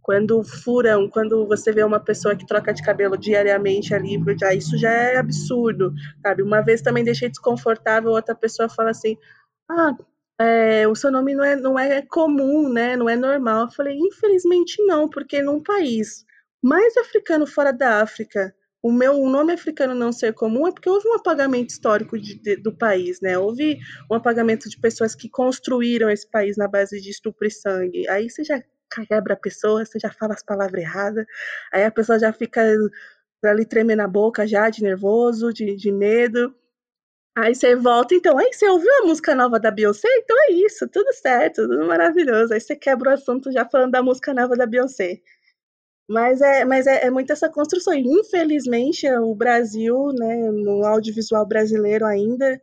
quando 0.00 0.42
furam, 0.44 1.08
quando 1.10 1.46
você 1.46 1.72
vê 1.72 1.82
uma 1.82 2.00
pessoa 2.00 2.36
que 2.36 2.46
troca 2.46 2.72
de 2.72 2.82
cabelo 2.82 3.18
diariamente 3.18 3.92
ali, 3.92 4.16
já, 4.38 4.54
isso 4.54 4.78
já 4.78 4.90
é 4.90 5.16
absurdo, 5.16 5.92
sabe? 6.22 6.42
Uma 6.42 6.60
vez 6.60 6.80
também 6.80 7.04
deixei 7.04 7.28
desconfortável, 7.28 8.10
outra 8.10 8.34
pessoa 8.34 8.68
fala 8.68 8.90
assim, 8.90 9.16
ah, 9.68 9.94
é, 10.40 10.88
o 10.88 10.94
seu 10.94 11.10
nome 11.10 11.34
não 11.34 11.44
é, 11.44 11.56
não 11.56 11.78
é 11.78 12.00
comum, 12.02 12.68
né? 12.72 12.96
Não 12.96 13.08
é 13.08 13.16
normal. 13.16 13.64
Eu 13.64 13.70
falei, 13.72 13.98
infelizmente 13.98 14.82
não, 14.86 15.08
porque 15.08 15.42
num 15.42 15.62
país 15.62 16.24
mais 16.62 16.96
africano 16.96 17.46
fora 17.46 17.72
da 17.72 18.00
África, 18.00 18.54
o 18.82 18.90
meu 18.92 19.14
o 19.20 19.28
nome 19.28 19.52
africano 19.52 19.94
não 19.94 20.12
ser 20.12 20.32
comum 20.32 20.66
é 20.66 20.72
porque 20.72 20.88
houve 20.88 21.06
um 21.08 21.14
apagamento 21.14 21.70
histórico 21.70 22.18
de, 22.18 22.34
de, 22.40 22.56
do 22.56 22.72
país, 22.76 23.20
né? 23.20 23.38
Houve 23.38 23.78
um 24.10 24.14
apagamento 24.14 24.68
de 24.68 24.78
pessoas 24.78 25.14
que 25.14 25.28
construíram 25.28 26.08
esse 26.10 26.28
país 26.30 26.56
na 26.56 26.66
base 26.66 27.00
de 27.00 27.10
estupro 27.10 27.46
e 27.46 27.50
sangue. 27.50 28.08
Aí 28.08 28.30
você 28.30 28.42
já 28.44 28.62
quebra 29.08 29.34
a 29.34 29.36
pessoa, 29.36 29.84
você 29.84 29.98
já 29.98 30.10
fala 30.10 30.34
as 30.34 30.42
palavras 30.42 30.82
erradas, 30.82 31.24
aí 31.72 31.84
a 31.84 31.90
pessoa 31.90 32.18
já 32.18 32.32
fica 32.32 32.62
ali 33.44 33.64
tremendo 33.66 33.98
na 33.98 34.08
boca 34.08 34.46
já, 34.46 34.68
de 34.70 34.82
nervoso, 34.82 35.52
de, 35.52 35.76
de 35.76 35.92
medo. 35.92 36.54
Aí 37.36 37.54
você 37.54 37.76
volta, 37.76 38.14
então, 38.14 38.36
aí 38.38 38.52
você 38.52 38.68
ouviu 38.68 38.90
a 39.02 39.06
música 39.06 39.34
nova 39.34 39.58
da 39.60 39.70
Beyoncé? 39.70 40.08
Então 40.18 40.36
é 40.48 40.52
isso, 40.52 40.88
tudo 40.88 41.12
certo, 41.14 41.68
tudo 41.68 41.86
maravilhoso. 41.86 42.52
Aí 42.52 42.60
você 42.60 42.76
quebra 42.76 43.10
o 43.10 43.14
assunto 43.14 43.52
já 43.52 43.64
falando 43.64 43.92
da 43.92 44.02
música 44.02 44.34
nova 44.34 44.56
da 44.56 44.66
Beyoncé. 44.66 45.20
Mas 46.10 46.40
é, 46.40 46.64
mas 46.64 46.88
é, 46.88 47.06
é 47.06 47.10
muito 47.10 47.32
essa 47.32 47.48
construção. 47.48 47.94
E, 47.94 48.00
infelizmente, 48.00 49.08
o 49.08 49.32
Brasil, 49.32 50.08
né, 50.12 50.50
no 50.50 50.84
audiovisual 50.84 51.46
brasileiro 51.46 52.04
ainda, 52.04 52.60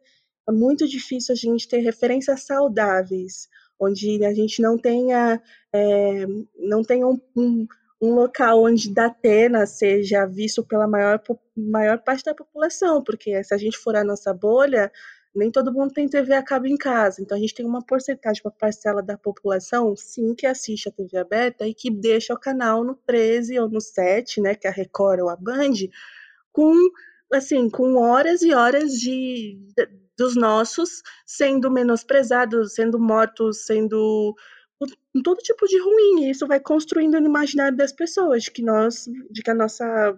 é 0.50 0.52
muito 0.52 0.86
difícil 0.86 1.34
a 1.34 1.38
gente 1.38 1.68
ter 1.68 1.80
referências 1.80 2.44
saudáveis, 2.44 3.48
onde 3.80 4.26
a 4.26 4.34
gente 4.34 4.62
não 4.62 4.78
tenha, 4.78 5.42
é, 5.74 6.26
não 6.60 6.84
tenha 6.84 7.08
um, 7.08 7.18
um 7.38 7.68
um 8.02 8.14
local 8.14 8.64
onde 8.64 8.94
Datena 8.94 9.66
seja 9.66 10.26
visto 10.26 10.64
pela 10.64 10.88
maior, 10.88 11.20
maior 11.56 11.98
parte 11.98 12.24
da 12.24 12.36
população, 12.36 13.04
porque 13.04 13.44
se 13.44 13.54
a 13.54 13.58
gente 13.58 13.78
for 13.78 13.96
a 13.96 14.04
nossa 14.04 14.34
bolha, 14.34 14.92
nem 15.38 15.52
todo 15.52 15.72
mundo 15.72 15.94
tem 15.94 16.08
TV 16.08 16.34
a 16.34 16.44
cabo 16.44 16.68
em 16.68 16.78
casa. 16.78 17.22
Então 17.22 17.38
a 17.38 17.40
gente 17.40 17.54
tem 17.54 17.66
uma 17.66 17.86
porcentagem, 17.86 18.42
uma 18.44 18.52
parcela 18.52 19.02
da 19.02 19.18
população, 19.18 19.96
sim, 19.96 20.34
que 20.36 20.46
assiste 20.46 20.90
a 20.90 20.92
TV 20.92 21.18
aberta 21.18 21.68
e 21.68 21.74
que 21.74 21.92
deixa 21.92 22.34
o 22.34 22.40
canal 22.40 22.84
no 22.84 22.96
13 22.96 23.60
ou 23.60 23.70
no 23.70 23.80
7, 23.82 24.42
né, 24.42 24.56
que 24.56 24.68
é 24.68 24.70
a 24.70 24.74
Record 24.74 25.20
ou 25.22 25.30
a 25.30 25.36
Band, 25.36 25.74
com 26.52 26.74
assim, 27.34 27.70
com 27.70 27.96
horas 27.96 28.42
e 28.42 28.54
horas 28.54 28.94
de, 28.94 29.60
de 29.76 30.08
dos 30.18 30.36
nossos 30.36 31.04
sendo 31.26 31.70
menosprezados, 31.70 32.74
sendo 32.74 33.00
mortos, 33.00 33.66
sendo 33.66 34.36
com 34.80 35.22
todo 35.22 35.38
tipo 35.38 35.68
de 35.68 35.80
ruim. 35.80 36.24
E 36.24 36.32
isso 36.32 36.48
vai 36.48 36.60
construindo 36.60 37.20
no 37.20 37.28
imaginário 37.28 37.78
das 37.78 37.92
pessoas 37.92 38.44
de 38.44 38.52
que 38.52 38.64
nós, 38.64 39.06
de 39.30 39.44
que 39.44 39.52
a 39.52 39.54
nossa 39.54 40.18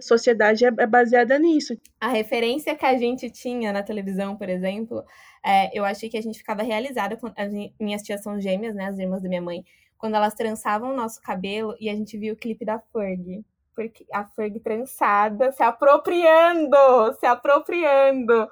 sociedade 0.00 0.64
é, 0.64 0.68
é 0.68 0.86
baseada 0.86 1.38
nisso. 1.38 1.76
A 2.00 2.08
referência 2.08 2.74
que 2.74 2.86
a 2.86 2.96
gente 2.96 3.30
tinha 3.30 3.72
na 3.72 3.82
televisão, 3.82 4.36
por 4.36 4.48
exemplo, 4.48 5.04
é, 5.44 5.76
eu 5.78 5.84
achei 5.84 6.08
que 6.08 6.16
a 6.16 6.22
gente 6.22 6.38
ficava 6.38 6.62
realizada 6.62 7.16
com 7.16 7.30
as 7.36 7.52
minhas 7.78 8.02
tias 8.02 8.22
são 8.22 8.40
gêmeas, 8.40 8.74
né, 8.74 8.86
as 8.86 8.98
irmãs 8.98 9.22
da 9.22 9.28
minha 9.28 9.42
mãe, 9.42 9.64
quando 9.98 10.14
elas 10.14 10.34
trançavam 10.34 10.92
o 10.92 10.96
nosso 10.96 11.20
cabelo 11.20 11.74
e 11.78 11.90
a 11.90 11.94
gente 11.94 12.16
via 12.16 12.32
o 12.32 12.36
clipe 12.36 12.64
da 12.64 12.78
Ferg. 12.78 13.44
Porque 13.74 14.06
a 14.12 14.24
Ferg 14.24 14.58
trançada, 14.60 15.52
se 15.52 15.62
apropriando, 15.62 16.76
se 17.20 17.26
apropriando 17.26 18.48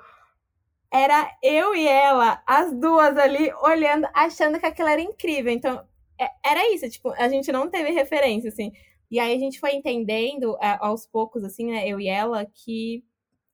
era 0.92 1.30
eu 1.42 1.74
e 1.74 1.86
ela, 1.86 2.42
as 2.46 2.72
duas 2.72 3.16
ali, 3.18 3.52
olhando, 3.62 4.08
achando 4.14 4.58
que 4.58 4.66
aquilo 4.66 4.88
era 4.88 5.00
incrível. 5.00 5.52
Então, 5.52 5.84
é, 6.18 6.28
era 6.44 6.72
isso, 6.72 6.88
tipo, 6.88 7.10
a 7.10 7.28
gente 7.28 7.50
não 7.52 7.68
teve 7.68 7.90
referência, 7.90 8.48
assim. 8.48 8.72
E 9.10 9.20
aí 9.20 9.34
a 9.34 9.38
gente 9.38 9.60
foi 9.60 9.74
entendendo 9.74 10.56
a, 10.60 10.86
aos 10.86 11.06
poucos, 11.06 11.44
assim, 11.44 11.70
né, 11.70 11.88
eu 11.88 12.00
e 12.00 12.08
ela, 12.08 12.44
que 12.46 13.04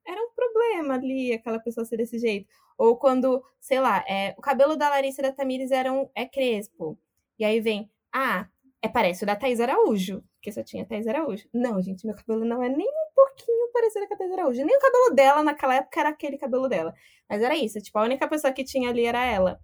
era 0.05 0.19
um 0.21 0.29
problema 0.35 0.95
ali, 0.95 1.33
aquela 1.33 1.59
pessoa 1.59 1.85
ser 1.85 1.97
desse 1.97 2.19
jeito. 2.19 2.47
Ou 2.77 2.97
quando, 2.97 3.43
sei 3.59 3.79
lá, 3.79 4.03
é, 4.07 4.33
o 4.37 4.41
cabelo 4.41 4.75
da 4.75 4.89
Larissa 4.89 5.21
e 5.21 5.23
da 5.23 5.31
Tamires 5.31 5.71
era 5.71 5.91
um, 5.93 6.09
é 6.15 6.25
crespo. 6.25 6.97
E 7.37 7.45
aí 7.45 7.59
vem, 7.61 7.89
ah, 8.11 8.47
é 8.81 8.89
parece 8.89 9.23
o 9.23 9.27
da 9.27 9.35
Thais 9.35 9.59
Araújo, 9.59 10.23
porque 10.35 10.51
só 10.51 10.63
tinha 10.63 10.85
Thais 10.85 11.07
Araújo. 11.07 11.47
Não, 11.53 11.81
gente, 11.81 12.05
meu 12.05 12.15
cabelo 12.15 12.43
não 12.43 12.61
é 12.61 12.69
nem 12.69 12.87
um 12.87 13.13
pouquinho 13.15 13.71
parecido 13.71 14.07
com 14.07 14.13
a 14.15 14.17
Thais 14.17 14.31
Araújo. 14.31 14.65
Nem 14.65 14.75
o 14.75 14.79
cabelo 14.79 15.15
dela 15.15 15.43
naquela 15.43 15.75
época 15.75 15.99
era 15.99 16.09
aquele 16.09 16.37
cabelo 16.37 16.67
dela. 16.67 16.93
Mas 17.29 17.41
era 17.41 17.55
isso, 17.55 17.79
tipo, 17.79 17.97
a 17.97 18.03
única 18.03 18.27
pessoa 18.27 18.51
que 18.51 18.63
tinha 18.63 18.89
ali 18.89 19.05
era 19.05 19.23
ela. 19.23 19.59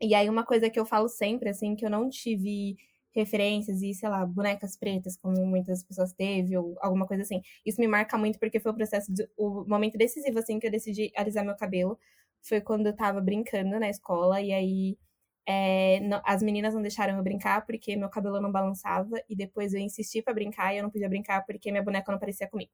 E 0.00 0.14
aí 0.14 0.28
uma 0.28 0.44
coisa 0.44 0.70
que 0.70 0.78
eu 0.78 0.86
falo 0.86 1.08
sempre, 1.08 1.50
assim, 1.50 1.76
que 1.76 1.84
eu 1.84 1.90
não 1.90 2.08
tive 2.08 2.76
referências 3.14 3.82
e, 3.82 3.94
sei 3.94 4.08
lá, 4.08 4.24
bonecas 4.26 4.76
pretas, 4.76 5.16
como 5.16 5.44
muitas 5.46 5.82
pessoas 5.84 6.12
teve, 6.12 6.56
ou 6.56 6.76
alguma 6.80 7.06
coisa 7.06 7.22
assim. 7.22 7.40
Isso 7.64 7.80
me 7.80 7.86
marca 7.88 8.18
muito 8.18 8.38
porque 8.38 8.60
foi 8.60 8.72
o 8.72 8.74
processo, 8.74 9.12
de, 9.12 9.28
o 9.36 9.64
momento 9.66 9.96
decisivo, 9.98 10.38
assim, 10.38 10.58
que 10.58 10.66
eu 10.66 10.70
decidi 10.70 11.12
alisar 11.16 11.44
meu 11.44 11.56
cabelo. 11.56 11.98
Foi 12.42 12.60
quando 12.60 12.86
eu 12.88 12.96
tava 12.96 13.20
brincando 13.20 13.78
na 13.80 13.88
escola, 13.88 14.40
e 14.40 14.52
aí 14.52 14.98
é, 15.46 16.00
não, 16.00 16.20
as 16.24 16.42
meninas 16.42 16.74
não 16.74 16.82
deixaram 16.82 17.16
eu 17.16 17.22
brincar 17.22 17.64
porque 17.66 17.96
meu 17.96 18.08
cabelo 18.10 18.40
não 18.40 18.50
balançava, 18.52 19.16
e 19.28 19.36
depois 19.36 19.74
eu 19.74 19.80
insisti 19.80 20.22
para 20.22 20.34
brincar 20.34 20.74
e 20.74 20.78
eu 20.78 20.82
não 20.82 20.90
podia 20.90 21.08
brincar 21.08 21.44
porque 21.46 21.70
minha 21.70 21.82
boneca 21.82 22.10
não 22.12 22.18
parecia 22.18 22.48
comigo. 22.48 22.72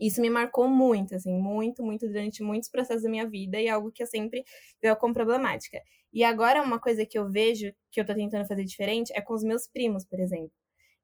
Isso 0.00 0.20
me 0.20 0.30
marcou 0.30 0.68
muito, 0.68 1.14
assim, 1.14 1.32
muito, 1.32 1.82
muito 1.84 2.06
durante 2.06 2.42
muitos 2.42 2.70
processos 2.70 3.02
da 3.02 3.10
minha 3.10 3.28
vida 3.28 3.60
e 3.60 3.68
algo 3.68 3.92
que 3.92 4.02
eu 4.02 4.06
sempre 4.06 4.44
vejo 4.82 4.96
como 4.96 5.14
problemática. 5.14 5.80
E 6.12 6.24
agora 6.24 6.62
uma 6.62 6.80
coisa 6.80 7.04
que 7.06 7.18
eu 7.18 7.30
vejo 7.30 7.72
que 7.90 8.00
eu 8.00 8.06
tô 8.06 8.14
tentando 8.14 8.46
fazer 8.46 8.64
diferente 8.64 9.12
é 9.14 9.20
com 9.20 9.34
os 9.34 9.44
meus 9.44 9.68
primos, 9.68 10.04
por 10.04 10.18
exemplo. 10.18 10.52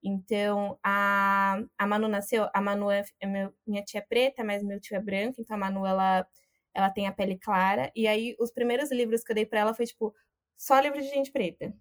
Então, 0.02 0.78
a, 0.84 1.60
a 1.78 1.86
Manu 1.86 2.08
nasceu, 2.08 2.48
a 2.54 2.60
Manu 2.60 2.90
é, 2.90 3.02
é 3.20 3.26
meu, 3.26 3.52
minha 3.66 3.82
tia 3.82 4.00
é 4.00 4.02
preta, 4.02 4.44
mas 4.44 4.62
meu 4.62 4.80
tio 4.80 4.96
é 4.96 5.00
branco, 5.00 5.40
então 5.40 5.56
a 5.56 5.58
Manu, 5.58 5.84
ela, 5.86 6.26
ela 6.74 6.90
tem 6.90 7.06
a 7.08 7.12
pele 7.12 7.36
clara. 7.38 7.90
E 7.94 8.06
aí, 8.06 8.36
os 8.38 8.52
primeiros 8.52 8.90
livros 8.92 9.24
que 9.24 9.32
eu 9.32 9.34
dei 9.34 9.46
pra 9.46 9.60
ela 9.60 9.74
foi, 9.74 9.86
tipo, 9.86 10.14
só 10.56 10.78
livro 10.80 11.00
de 11.00 11.08
gente 11.08 11.32
preta. 11.32 11.74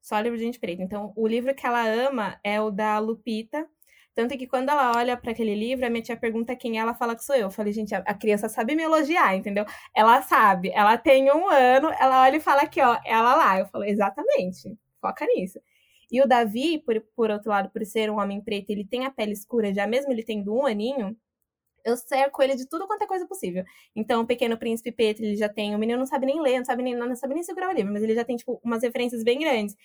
Só 0.00 0.18
livro 0.20 0.38
de 0.38 0.44
gente 0.44 0.60
preta. 0.60 0.82
Então, 0.82 1.12
o 1.16 1.26
livro 1.26 1.54
que 1.54 1.66
ela 1.66 1.84
ama 1.86 2.38
é 2.44 2.60
o 2.60 2.70
da 2.70 2.98
Lupita, 2.98 3.68
tanto 4.14 4.36
que 4.36 4.46
quando 4.46 4.68
ela 4.68 4.92
olha 4.96 5.16
para 5.16 5.32
aquele 5.32 5.54
livro, 5.54 5.86
a 5.86 5.90
minha 5.90 6.02
tia 6.02 6.16
pergunta 6.16 6.54
quem 6.54 6.78
ela 6.78 6.94
fala 6.94 7.16
que 7.16 7.24
sou 7.24 7.34
eu. 7.34 7.42
Eu 7.42 7.50
falei, 7.50 7.72
gente, 7.72 7.94
a, 7.94 8.14
criança 8.14 8.48
sabe 8.48 8.74
me 8.74 8.82
elogiar, 8.82 9.34
entendeu? 9.34 9.64
Ela 9.94 10.20
sabe, 10.22 10.70
ela 10.70 10.98
tem 10.98 11.32
um 11.32 11.48
ano, 11.48 11.88
ela 11.98 12.22
olha 12.22 12.36
e 12.36 12.40
fala 12.40 12.62
aqui, 12.62 12.80
ó, 12.80 12.98
ela 13.04 13.34
lá. 13.34 13.58
Eu 13.58 13.66
falei, 13.66 13.90
exatamente, 13.90 14.76
foca 15.00 15.26
nisso. 15.26 15.58
E 16.10 16.20
o 16.20 16.26
Davi, 16.28 16.78
por, 16.78 17.00
por 17.16 17.30
outro 17.30 17.50
lado, 17.50 17.70
por 17.70 17.84
ser 17.86 18.10
um 18.10 18.18
homem 18.20 18.40
preto, 18.40 18.70
ele 18.70 18.84
tem 18.84 19.06
a 19.06 19.10
pele 19.10 19.32
escura, 19.32 19.72
já 19.72 19.86
mesmo 19.86 20.12
ele 20.12 20.22
tendo 20.22 20.54
um 20.54 20.66
aninho, 20.66 21.16
eu 21.84 21.96
cerco 21.96 22.42
ele 22.42 22.54
de 22.54 22.68
tudo 22.68 22.86
quanto 22.86 23.02
é 23.02 23.06
coisa 23.06 23.26
possível. 23.26 23.64
Então, 23.96 24.20
o 24.22 24.26
Pequeno 24.26 24.56
Príncipe 24.58 24.92
Pedro, 24.92 25.24
ele 25.24 25.36
já 25.36 25.48
tem. 25.48 25.74
O 25.74 25.78
menino 25.78 25.98
não 25.98 26.06
sabe 26.06 26.26
nem 26.26 26.40
ler, 26.40 26.58
não 26.58 26.64
sabe 26.64 26.82
nem, 26.82 26.94
não 26.94 27.16
sabe 27.16 27.34
nem 27.34 27.42
segurar 27.42 27.70
o 27.70 27.72
livro, 27.72 27.92
mas 27.92 28.02
ele 28.02 28.14
já 28.14 28.24
tem, 28.24 28.36
tipo, 28.36 28.60
umas 28.62 28.82
referências 28.82 29.24
bem 29.24 29.40
grandes 29.40 29.76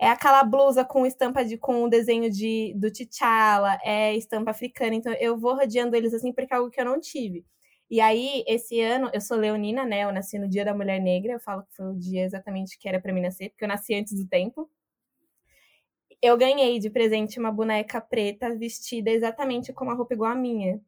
é 0.00 0.08
aquela 0.08 0.42
blusa 0.44 0.84
com 0.84 1.06
estampa 1.06 1.44
de 1.44 1.58
com 1.58 1.84
o 1.84 1.88
desenho 1.88 2.30
de 2.30 2.72
do 2.76 2.90
T'Challa, 2.92 3.78
é 3.84 4.14
estampa 4.16 4.50
africana. 4.52 4.94
Então 4.94 5.12
eu 5.14 5.36
vou 5.38 5.54
rodeando 5.56 5.96
eles 5.96 6.14
assim 6.14 6.32
porque 6.32 6.52
é 6.54 6.56
algo 6.56 6.70
que 6.70 6.80
eu 6.80 6.84
não 6.84 7.00
tive. 7.00 7.44
E 7.90 8.00
aí 8.00 8.44
esse 8.46 8.80
ano 8.80 9.10
eu 9.14 9.20
sou 9.20 9.36
leonina, 9.36 9.84
né? 9.86 10.04
Eu 10.04 10.12
nasci 10.12 10.38
no 10.38 10.48
Dia 10.48 10.64
da 10.64 10.74
Mulher 10.74 11.00
Negra. 11.00 11.32
Eu 11.34 11.40
falo 11.40 11.62
que 11.64 11.74
foi 11.76 11.86
o 11.86 11.94
dia 11.98 12.24
exatamente 12.24 12.78
que 12.78 12.88
era 12.88 13.00
para 13.00 13.12
mim 13.12 13.20
nascer, 13.22 13.50
porque 13.50 13.64
eu 13.64 13.68
nasci 13.68 13.94
antes 13.94 14.14
do 14.14 14.26
tempo. 14.28 14.70
Eu 16.22 16.36
ganhei 16.36 16.78
de 16.78 16.90
presente 16.90 17.38
uma 17.40 17.50
boneca 17.50 18.00
preta 18.00 18.54
vestida 18.54 19.10
exatamente 19.10 19.72
com 19.72 19.84
uma 19.84 19.94
roupa 19.94 20.14
igual 20.14 20.30
a 20.32 20.34
minha. 20.34 20.80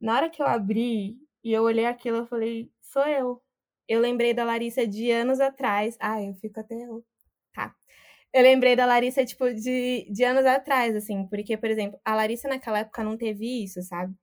Na 0.00 0.16
hora 0.16 0.30
que 0.30 0.42
eu 0.42 0.46
abri 0.46 1.18
e 1.44 1.52
eu 1.52 1.62
olhei 1.64 1.86
aquilo, 1.86 2.18
eu 2.18 2.26
falei: 2.26 2.70
"Sou 2.80 3.06
eu". 3.06 3.42
Eu 3.88 4.00
lembrei 4.00 4.34
da 4.34 4.44
Larissa 4.44 4.86
de 4.86 5.10
anos 5.10 5.40
atrás. 5.40 5.96
Ai, 6.00 6.28
eu 6.28 6.34
fico 6.36 6.60
até. 6.60 6.76
Eu 8.32 8.42
lembrei 8.42 8.76
da 8.76 8.84
Larissa, 8.86 9.24
tipo, 9.24 9.52
de, 9.54 10.06
de 10.10 10.24
anos 10.24 10.44
atrás, 10.44 10.94
assim, 10.94 11.26
porque, 11.26 11.56
por 11.56 11.70
exemplo, 11.70 11.98
a 12.04 12.14
Larissa 12.14 12.48
naquela 12.48 12.80
época 12.80 13.02
não 13.02 13.16
teve 13.16 13.64
isso, 13.64 13.82
sabe? 13.82 14.14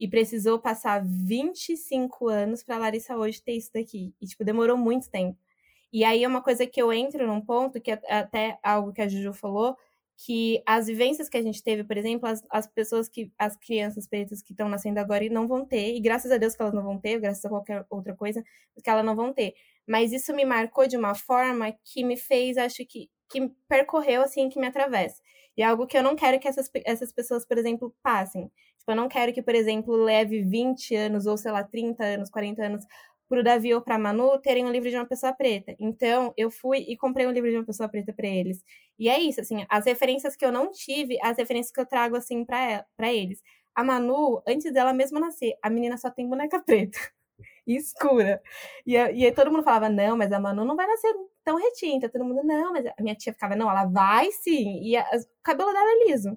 E 0.00 0.08
precisou 0.08 0.60
passar 0.60 1.02
25 1.04 2.28
anos 2.28 2.62
pra 2.62 2.78
Larissa 2.78 3.16
hoje 3.16 3.42
ter 3.42 3.52
isso 3.54 3.70
daqui. 3.74 4.14
E, 4.20 4.26
tipo, 4.26 4.44
demorou 4.44 4.76
muito 4.76 5.10
tempo. 5.10 5.38
E 5.92 6.04
aí 6.04 6.24
é 6.24 6.28
uma 6.28 6.42
coisa 6.42 6.66
que 6.66 6.80
eu 6.80 6.92
entro 6.92 7.26
num 7.26 7.40
ponto, 7.40 7.80
que 7.80 7.90
é 7.92 8.00
até 8.10 8.58
algo 8.62 8.92
que 8.92 9.00
a 9.02 9.08
Juju 9.08 9.32
falou, 9.32 9.76
que 10.18 10.62
as 10.66 10.86
vivências 10.88 11.28
que 11.28 11.36
a 11.36 11.42
gente 11.42 11.62
teve, 11.62 11.84
por 11.84 11.96
exemplo, 11.96 12.28
as, 12.28 12.42
as 12.50 12.66
pessoas 12.66 13.08
que, 13.08 13.32
as 13.38 13.56
crianças 13.56 14.06
pretas 14.06 14.42
que 14.42 14.52
estão 14.52 14.68
nascendo 14.68 15.00
agora 15.00 15.24
e 15.24 15.30
não 15.30 15.46
vão 15.48 15.64
ter, 15.64 15.94
e 15.94 16.00
graças 16.00 16.30
a 16.32 16.36
Deus 16.38 16.56
que 16.56 16.62
elas 16.62 16.74
não 16.74 16.82
vão 16.82 16.98
ter, 16.98 17.20
graças 17.20 17.44
a 17.44 17.48
qualquer 17.48 17.86
outra 17.88 18.14
coisa, 18.16 18.42
que 18.82 18.90
elas 18.90 19.04
não 19.04 19.16
vão 19.16 19.32
ter. 19.32 19.54
Mas 19.86 20.12
isso 20.12 20.34
me 20.34 20.44
marcou 20.44 20.86
de 20.88 20.96
uma 20.96 21.14
forma 21.14 21.72
que 21.84 22.04
me 22.04 22.16
fez, 22.16 22.58
acho 22.58 22.84
que, 22.84 23.08
que 23.30 23.50
percorreu, 23.68 24.22
assim, 24.22 24.48
que 24.48 24.58
me 24.58 24.66
atravessa. 24.66 25.22
E 25.56 25.62
é 25.62 25.66
algo 25.66 25.86
que 25.86 25.98
eu 25.98 26.02
não 26.02 26.14
quero 26.16 26.38
que 26.38 26.48
essas, 26.48 26.70
essas 26.84 27.12
pessoas, 27.12 27.44
por 27.46 27.58
exemplo, 27.58 27.94
passem. 28.02 28.50
Tipo, 28.78 28.92
eu 28.92 28.96
não 28.96 29.08
quero 29.08 29.32
que, 29.32 29.42
por 29.42 29.54
exemplo, 29.54 29.94
leve 29.96 30.42
20 30.42 30.94
anos, 30.94 31.26
ou 31.26 31.36
sei 31.36 31.50
lá, 31.50 31.64
30 31.64 32.04
anos, 32.04 32.30
40 32.30 32.62
anos, 32.64 32.84
pro 33.28 33.42
Davi 33.44 33.74
ou 33.74 33.82
pra 33.82 33.98
Manu 33.98 34.38
terem 34.40 34.64
um 34.64 34.70
livro 34.70 34.88
de 34.88 34.96
uma 34.96 35.04
pessoa 35.06 35.32
preta. 35.32 35.74
Então, 35.78 36.32
eu 36.36 36.50
fui 36.50 36.78
e 36.88 36.96
comprei 36.96 37.26
um 37.26 37.30
livro 37.30 37.50
de 37.50 37.56
uma 37.56 37.66
pessoa 37.66 37.88
preta 37.88 38.12
para 38.12 38.26
eles. 38.26 38.62
E 38.98 39.08
é 39.08 39.18
isso, 39.20 39.40
assim, 39.40 39.66
as 39.68 39.84
referências 39.84 40.34
que 40.34 40.44
eu 40.44 40.52
não 40.52 40.70
tive, 40.70 41.18
as 41.22 41.36
referências 41.36 41.72
que 41.72 41.80
eu 41.80 41.86
trago, 41.86 42.16
assim, 42.16 42.44
para 42.44 42.86
eles. 43.02 43.42
A 43.74 43.84
Manu, 43.84 44.42
antes 44.46 44.72
dela 44.72 44.92
mesma 44.92 45.20
nascer, 45.20 45.54
a 45.62 45.68
menina 45.70 45.96
só 45.98 46.10
tem 46.10 46.28
boneca 46.28 46.60
preta. 46.64 46.98
escura. 47.66 48.40
E, 48.86 48.92
e 48.94 48.96
aí 49.26 49.32
todo 49.32 49.50
mundo 49.50 49.62
falava, 49.62 49.88
não, 49.88 50.16
mas 50.16 50.32
a 50.32 50.40
Manu 50.40 50.64
não 50.64 50.76
vai 50.76 50.86
nascer 50.86 51.12
tão 51.48 51.56
retinta. 51.56 52.10
Todo 52.10 52.24
mundo, 52.24 52.44
não, 52.44 52.72
mas 52.74 52.84
a 52.86 53.02
minha 53.02 53.14
tia 53.14 53.32
ficava, 53.32 53.56
não, 53.56 53.70
ela 53.70 53.86
vai 53.86 54.30
sim. 54.30 54.82
E 54.82 54.94
a, 54.94 55.02
o 55.02 55.42
cabelo 55.42 55.72
dela 55.72 55.90
é 55.90 56.10
liso. 56.10 56.36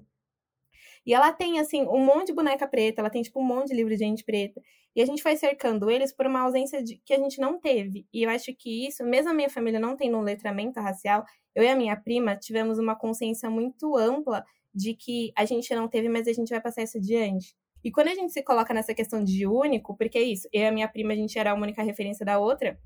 E 1.04 1.12
ela 1.12 1.32
tem, 1.32 1.58
assim, 1.58 1.82
um 1.82 2.02
monte 2.02 2.28
de 2.28 2.32
boneca 2.32 2.66
preta, 2.66 3.02
ela 3.02 3.10
tem, 3.10 3.20
tipo, 3.20 3.38
um 3.40 3.44
monte 3.44 3.68
de 3.68 3.74
livro 3.74 3.92
de 3.92 3.98
gente 3.98 4.24
preta. 4.24 4.62
E 4.96 5.02
a 5.02 5.06
gente 5.06 5.22
foi 5.22 5.36
cercando 5.36 5.90
eles 5.90 6.14
por 6.14 6.26
uma 6.26 6.40
ausência 6.40 6.82
de, 6.82 6.96
que 7.04 7.12
a 7.12 7.18
gente 7.18 7.40
não 7.40 7.60
teve. 7.60 8.06
E 8.12 8.22
eu 8.22 8.30
acho 8.30 8.54
que 8.54 8.86
isso, 8.86 9.04
mesmo 9.04 9.30
a 9.30 9.34
minha 9.34 9.50
família 9.50 9.80
não 9.80 9.96
tendo 9.96 10.16
um 10.16 10.22
letramento 10.22 10.80
racial, 10.80 11.24
eu 11.54 11.62
e 11.64 11.68
a 11.68 11.76
minha 11.76 11.96
prima 11.96 12.36
tivemos 12.36 12.78
uma 12.78 12.96
consciência 12.96 13.50
muito 13.50 13.96
ampla 13.96 14.44
de 14.74 14.94
que 14.94 15.32
a 15.36 15.44
gente 15.44 15.74
não 15.74 15.88
teve, 15.88 16.08
mas 16.08 16.26
a 16.26 16.32
gente 16.32 16.50
vai 16.50 16.60
passar 16.60 16.82
isso 16.82 16.96
adiante. 16.98 17.54
E 17.84 17.90
quando 17.90 18.08
a 18.08 18.14
gente 18.14 18.32
se 18.32 18.42
coloca 18.42 18.72
nessa 18.72 18.94
questão 18.94 19.22
de 19.22 19.46
único, 19.46 19.96
porque 19.96 20.16
é 20.16 20.22
isso, 20.22 20.48
eu 20.52 20.62
e 20.62 20.66
a 20.66 20.72
minha 20.72 20.88
prima, 20.88 21.12
a 21.12 21.16
gente 21.16 21.38
era 21.38 21.50
a 21.50 21.54
única 21.54 21.82
referência 21.82 22.24
da 22.24 22.38
outra, 22.38 22.78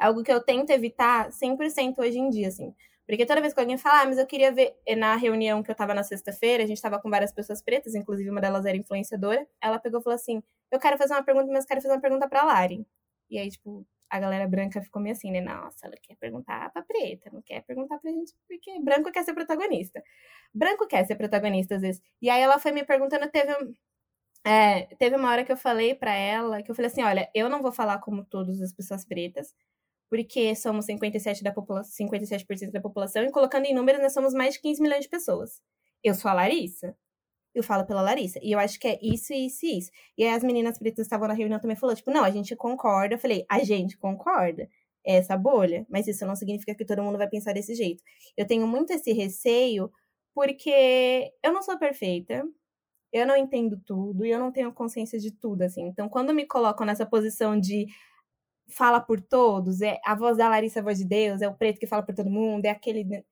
algo 0.00 0.22
que 0.22 0.32
eu 0.32 0.40
tento 0.42 0.70
evitar 0.70 1.30
100% 1.30 1.98
hoje 1.98 2.18
em 2.18 2.30
dia, 2.30 2.48
assim. 2.48 2.74
Porque 3.06 3.26
toda 3.26 3.40
vez 3.40 3.52
que 3.52 3.60
alguém 3.60 3.76
fala, 3.76 4.02
ah, 4.02 4.06
mas 4.06 4.18
eu 4.18 4.26
queria 4.26 4.52
ver. 4.52 4.74
Na 4.96 5.16
reunião 5.16 5.62
que 5.62 5.70
eu 5.70 5.74
tava 5.74 5.92
na 5.94 6.02
sexta-feira, 6.04 6.62
a 6.62 6.66
gente 6.66 6.80
tava 6.80 7.00
com 7.00 7.10
várias 7.10 7.32
pessoas 7.32 7.60
pretas, 7.62 7.94
inclusive 7.94 8.30
uma 8.30 8.40
delas 8.40 8.64
era 8.64 8.76
influenciadora. 8.76 9.46
Ela 9.60 9.78
pegou 9.80 10.00
e 10.00 10.02
falou 10.02 10.14
assim: 10.14 10.42
Eu 10.70 10.78
quero 10.78 10.96
fazer 10.96 11.14
uma 11.14 11.24
pergunta, 11.24 11.52
mas 11.52 11.64
quero 11.64 11.80
fazer 11.82 11.94
uma 11.94 12.00
pergunta 12.00 12.28
pra 12.28 12.44
Lari. 12.44 12.86
E 13.28 13.38
aí, 13.38 13.50
tipo, 13.50 13.86
a 14.08 14.18
galera 14.20 14.46
branca 14.48 14.82
ficou 14.82 15.02
meio 15.02 15.14
assim, 15.14 15.30
né? 15.30 15.40
Nossa, 15.40 15.86
ela 15.86 15.96
quer 16.02 16.16
perguntar 16.16 16.70
pra 16.72 16.82
preta, 16.82 17.30
não 17.32 17.42
quer 17.42 17.62
perguntar 17.64 17.98
pra 17.98 18.10
gente, 18.10 18.32
porque 18.48 18.80
branco 18.80 19.10
quer 19.12 19.24
ser 19.24 19.34
protagonista. 19.34 20.02
Branco 20.54 20.86
quer 20.86 21.04
ser 21.06 21.16
protagonista 21.16 21.76
às 21.76 21.82
vezes. 21.82 22.02
E 22.22 22.30
aí 22.30 22.40
ela 22.42 22.58
foi 22.58 22.72
me 22.72 22.84
perguntando, 22.84 23.28
teve 23.30 23.52
é, 24.44 24.84
teve 24.96 25.16
uma 25.16 25.30
hora 25.30 25.44
que 25.44 25.52
eu 25.52 25.56
falei 25.56 25.94
para 25.94 26.12
ela, 26.14 26.62
que 26.62 26.70
eu 26.70 26.74
falei 26.74 26.90
assim, 26.90 27.02
olha, 27.02 27.30
eu 27.34 27.48
não 27.50 27.62
vou 27.62 27.72
falar 27.72 27.98
como 28.00 28.24
todas 28.24 28.60
as 28.62 28.72
pessoas 28.72 29.04
pretas, 29.04 29.54
porque 30.10 30.54
somos 30.56 30.86
57%, 30.86 31.42
da, 31.42 31.52
popula 31.52 31.84
57 31.84 32.72
da 32.72 32.80
população, 32.80 33.22
e 33.22 33.30
colocando 33.30 33.64
em 33.66 33.74
números, 33.74 34.02
nós 34.02 34.12
somos 34.12 34.34
mais 34.34 34.54
de 34.54 34.60
15 34.60 34.82
milhões 34.82 35.04
de 35.04 35.08
pessoas. 35.08 35.62
Eu 36.02 36.14
sou 36.14 36.30
a 36.30 36.34
Larissa. 36.34 36.96
Eu 37.54 37.62
falo 37.62 37.86
pela 37.86 38.02
Larissa. 38.02 38.40
E 38.42 38.52
eu 38.52 38.58
acho 38.58 38.78
que 38.78 38.88
é 38.88 38.98
isso, 39.00 39.32
isso 39.32 39.64
e 39.64 39.78
isso. 39.78 39.90
E 40.18 40.24
aí 40.24 40.30
as 40.34 40.42
meninas 40.42 40.78
pretas 40.78 41.06
estavam 41.06 41.28
na 41.28 41.34
reunião 41.34 41.60
também 41.60 41.76
falou, 41.76 41.94
tipo, 41.94 42.10
não, 42.10 42.24
a 42.24 42.30
gente 42.30 42.54
concorda. 42.56 43.14
Eu 43.14 43.18
falei, 43.18 43.46
a 43.48 43.62
gente 43.64 43.96
concorda. 43.96 44.68
É 45.06 45.16
essa 45.16 45.36
bolha. 45.36 45.86
Mas 45.88 46.06
isso 46.06 46.26
não 46.26 46.36
significa 46.36 46.74
que 46.74 46.84
todo 46.84 47.02
mundo 47.02 47.18
vai 47.18 47.28
pensar 47.28 47.52
desse 47.52 47.74
jeito. 47.74 48.02
Eu 48.36 48.46
tenho 48.46 48.66
muito 48.66 48.92
esse 48.92 49.12
receio, 49.12 49.90
porque 50.34 51.32
eu 51.42 51.52
não 51.52 51.62
sou 51.62 51.78
perfeita 51.78 52.44
eu 53.12 53.26
não 53.26 53.36
entendo 53.36 53.76
tudo 53.84 54.24
e 54.24 54.30
eu 54.30 54.38
não 54.38 54.52
tenho 54.52 54.72
consciência 54.72 55.18
de 55.18 55.30
tudo, 55.32 55.62
assim. 55.62 55.82
Então, 55.82 56.08
quando 56.08 56.32
me 56.32 56.46
colocam 56.46 56.86
nessa 56.86 57.04
posição 57.04 57.58
de 57.58 57.86
fala 58.70 59.00
por 59.00 59.20
todos, 59.20 59.80
é 59.82 59.98
a 60.04 60.14
voz 60.14 60.36
da 60.38 60.48
Larissa, 60.48 60.80
a 60.80 60.82
voz 60.82 60.98
de 60.98 61.04
Deus, 61.04 61.42
é 61.42 61.48
o 61.48 61.54
preto 61.54 61.78
que 61.78 61.86
fala 61.86 62.02
por 62.02 62.14
todo 62.14 62.30
mundo, 62.30 62.64
é 62.66 62.70
aquele. 62.70 63.04
Né, 63.04 63.22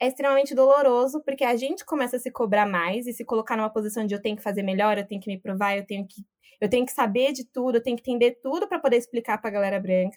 é 0.00 0.06
extremamente 0.08 0.54
doloroso, 0.54 1.22
porque 1.24 1.44
a 1.44 1.56
gente 1.56 1.84
começa 1.84 2.16
a 2.16 2.20
se 2.20 2.30
cobrar 2.30 2.66
mais 2.66 3.06
e 3.06 3.12
se 3.12 3.24
colocar 3.24 3.56
numa 3.56 3.70
posição 3.70 4.06
de 4.06 4.14
eu 4.14 4.22
tenho 4.22 4.36
que 4.36 4.42
fazer 4.42 4.62
melhor, 4.62 4.96
eu 4.96 5.06
tenho 5.06 5.20
que 5.20 5.28
me 5.28 5.40
provar, 5.40 5.76
eu 5.76 5.84
tenho 5.86 6.06
que, 6.06 6.24
eu 6.60 6.68
tenho 6.68 6.86
que 6.86 6.92
saber 6.92 7.32
de 7.32 7.44
tudo, 7.44 7.76
eu 7.78 7.82
tenho 7.82 7.96
que 7.96 8.02
entender 8.02 8.38
tudo 8.42 8.68
para 8.68 8.78
poder 8.78 8.96
explicar 8.96 9.38
para 9.38 9.50
a 9.50 9.52
galera 9.52 9.80
branca. 9.80 10.16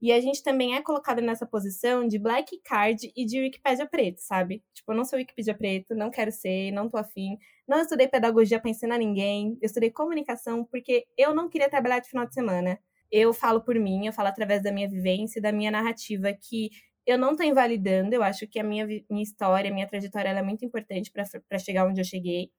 E 0.00 0.12
a 0.12 0.20
gente 0.20 0.42
também 0.42 0.76
é 0.76 0.82
colocada 0.82 1.20
nessa 1.20 1.44
posição 1.44 2.06
de 2.06 2.18
black 2.20 2.60
card 2.64 3.12
e 3.16 3.26
de 3.26 3.40
Wikipédia 3.40 3.86
preto, 3.86 4.18
sabe? 4.20 4.62
Tipo, 4.72 4.92
eu 4.92 4.96
não 4.96 5.04
sou 5.04 5.18
Wikipedia 5.18 5.54
preto, 5.56 5.94
não 5.94 6.08
quero 6.10 6.30
ser, 6.30 6.70
não 6.70 6.88
tô 6.88 6.96
afim. 6.96 7.36
Não 7.66 7.80
estudei 7.80 8.06
pedagogia 8.06 8.60
para 8.60 8.70
ensinar 8.70 8.96
ninguém. 8.98 9.58
Eu 9.60 9.66
estudei 9.66 9.90
comunicação 9.90 10.64
porque 10.64 11.04
eu 11.16 11.34
não 11.34 11.48
queria 11.48 11.68
trabalhar 11.68 11.98
de 11.98 12.08
final 12.08 12.26
de 12.26 12.34
semana. 12.34 12.78
Eu 13.10 13.32
falo 13.32 13.62
por 13.62 13.74
mim, 13.76 14.06
eu 14.06 14.12
falo 14.12 14.28
através 14.28 14.62
da 14.62 14.72
minha 14.72 14.88
vivência, 14.88 15.40
da 15.40 15.52
minha 15.52 15.70
narrativa, 15.70 16.32
que 16.32 16.70
eu 17.06 17.18
não 17.18 17.36
tô 17.36 17.42
invalidando. 17.42 18.14
Eu 18.14 18.22
acho 18.22 18.46
que 18.46 18.58
a 18.58 18.64
minha, 18.64 18.86
minha 18.86 19.22
história, 19.22 19.70
a 19.70 19.74
minha 19.74 19.86
trajetória 19.88 20.28
é 20.28 20.42
muito 20.42 20.64
importante 20.64 21.10
para 21.12 21.58
chegar 21.58 21.86
onde 21.86 22.00
eu 22.00 22.04
cheguei. 22.04 22.50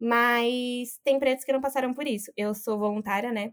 Mas 0.00 0.98
tem 1.04 1.18
pretos 1.18 1.44
que 1.44 1.52
não 1.52 1.60
passaram 1.60 1.94
por 1.94 2.06
isso. 2.06 2.32
Eu 2.36 2.54
sou 2.54 2.78
voluntária, 2.78 3.32
né? 3.32 3.52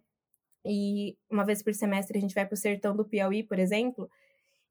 E 0.65 1.17
uma 1.32 1.45
vez 1.45 1.63
por 1.63 1.73
semestre 1.73 2.17
a 2.17 2.21
gente 2.21 2.36
vai 2.36 2.45
pro 2.45 2.57
sertão 2.57 2.95
do 2.95 3.05
Piauí, 3.05 3.43
por 3.43 3.59
exemplo. 3.59 4.09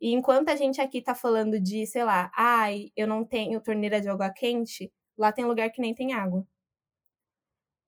E 0.00 0.12
enquanto 0.12 0.50
a 0.50 0.56
gente 0.56 0.80
aqui 0.80 1.02
tá 1.02 1.14
falando 1.14 1.60
de, 1.60 1.86
sei 1.86 2.04
lá, 2.04 2.30
ai, 2.36 2.90
eu 2.96 3.06
não 3.06 3.24
tenho 3.24 3.60
torneira 3.60 4.00
de 4.00 4.08
água 4.08 4.30
quente, 4.30 4.92
lá 5.16 5.32
tem 5.32 5.44
lugar 5.44 5.70
que 5.70 5.80
nem 5.80 5.94
tem 5.94 6.12
água. 6.12 6.46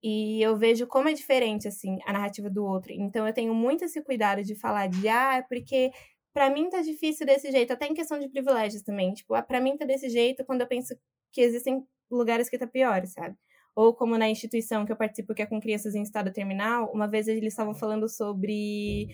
E 0.02 0.42
eu 0.42 0.56
vejo 0.56 0.86
como 0.86 1.08
é 1.08 1.12
diferente, 1.12 1.68
assim, 1.68 1.98
a 2.06 2.12
narrativa 2.12 2.48
do 2.50 2.64
outro. 2.64 2.92
Então 2.92 3.26
eu 3.26 3.34
tenho 3.34 3.54
muito 3.54 3.84
esse 3.84 4.02
cuidado 4.02 4.42
de 4.42 4.54
falar 4.54 4.88
de, 4.88 5.08
ah, 5.08 5.36
é 5.36 5.42
porque 5.42 5.90
para 6.32 6.50
mim 6.50 6.70
tá 6.70 6.80
difícil 6.82 7.26
desse 7.26 7.50
jeito, 7.50 7.72
até 7.72 7.86
em 7.86 7.94
questão 7.94 8.18
de 8.18 8.28
privilégios 8.28 8.82
também. 8.82 9.12
Tipo, 9.14 9.34
ah, 9.34 9.42
pra 9.42 9.60
mim 9.60 9.76
tá 9.76 9.84
desse 9.84 10.08
jeito 10.08 10.44
quando 10.44 10.62
eu 10.62 10.66
penso 10.68 10.94
que 11.32 11.40
existem 11.42 11.84
lugares 12.10 12.48
que 12.48 12.58
tá 12.58 12.66
pior, 12.66 13.06
sabe? 13.06 13.36
ou 13.74 13.94
como 13.94 14.18
na 14.18 14.28
instituição 14.28 14.84
que 14.84 14.92
eu 14.92 14.96
participo, 14.96 15.34
que 15.34 15.42
é 15.42 15.46
com 15.46 15.60
crianças 15.60 15.94
em 15.94 16.02
estado 16.02 16.32
terminal, 16.32 16.90
uma 16.92 17.08
vez 17.08 17.28
eles 17.28 17.52
estavam 17.52 17.74
falando 17.74 18.08
sobre 18.08 19.08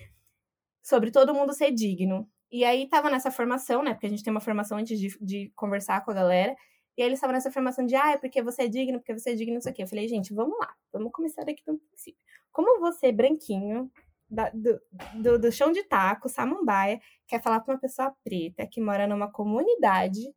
sobre 0.83 1.11
todo 1.11 1.33
mundo 1.33 1.53
ser 1.53 1.71
digno. 1.71 2.29
E 2.51 2.63
aí 2.63 2.87
tava 2.87 3.09
nessa 3.09 3.29
formação, 3.29 3.83
né? 3.83 3.93
Porque 3.93 4.07
a 4.07 4.09
gente 4.09 4.23
tem 4.23 4.31
uma 4.31 4.41
formação 4.41 4.77
antes 4.77 4.99
de, 4.99 5.09
de 5.21 5.51
conversar 5.55 6.03
com 6.03 6.11
a 6.11 6.13
galera. 6.13 6.55
E 6.97 7.01
aí 7.01 7.07
eles 7.07 7.17
estavam 7.17 7.35
nessa 7.35 7.51
formação 7.51 7.85
de, 7.85 7.95
ah, 7.95 8.13
é 8.13 8.17
porque 8.17 8.41
você 8.41 8.63
é 8.63 8.67
digno, 8.67 8.99
porque 8.99 9.13
você 9.13 9.29
é 9.29 9.35
digno, 9.35 9.59
isso 9.59 9.69
aqui. 9.69 9.83
Eu 9.83 9.87
falei, 9.87 10.07
gente, 10.07 10.33
vamos 10.33 10.57
lá, 10.57 10.73
vamos 10.91 11.11
começar 11.11 11.43
daqui 11.43 11.63
do 11.65 11.77
princípio. 11.77 12.19
Como 12.51 12.79
você, 12.79 13.11
branquinho, 13.11 13.91
da, 14.29 14.49
do, 14.49 14.81
do, 15.13 15.39
do 15.39 15.51
chão 15.51 15.71
de 15.71 15.83
taco, 15.83 16.27
samambaia, 16.27 16.99
quer 17.27 17.41
falar 17.41 17.61
com 17.61 17.71
uma 17.71 17.79
pessoa 17.79 18.13
preta 18.23 18.67
que 18.67 18.81
mora 18.81 19.07
numa 19.07 19.31
comunidade 19.31 20.33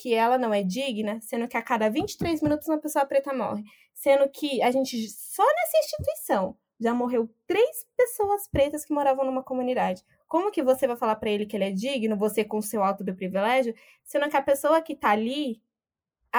que 0.00 0.14
ela 0.14 0.38
não 0.38 0.54
é 0.54 0.62
digna, 0.62 1.20
sendo 1.20 1.48
que 1.48 1.56
a 1.56 1.62
cada 1.62 1.90
23 1.90 2.40
minutos 2.40 2.68
uma 2.68 2.78
pessoa 2.78 3.04
preta 3.04 3.34
morre. 3.34 3.64
Sendo 3.92 4.28
que 4.30 4.62
a 4.62 4.70
gente, 4.70 4.96
só 5.08 5.44
nessa 5.44 5.78
instituição, 5.78 6.56
já 6.80 6.94
morreu 6.94 7.28
três 7.46 7.84
pessoas 7.96 8.46
pretas 8.48 8.84
que 8.84 8.94
moravam 8.94 9.24
numa 9.24 9.42
comunidade. 9.42 10.04
Como 10.28 10.52
que 10.52 10.62
você 10.62 10.86
vai 10.86 10.96
falar 10.96 11.16
para 11.16 11.30
ele 11.30 11.46
que 11.46 11.56
ele 11.56 11.64
é 11.64 11.72
digno, 11.72 12.16
você 12.16 12.44
com 12.44 12.58
o 12.58 12.62
seu 12.62 12.84
alto 12.84 13.02
do 13.02 13.14
privilégio, 13.14 13.74
sendo 14.04 14.28
que 14.28 14.36
a 14.36 14.42
pessoa 14.42 14.80
que 14.80 14.94
tá 14.94 15.10
ali, 15.10 15.60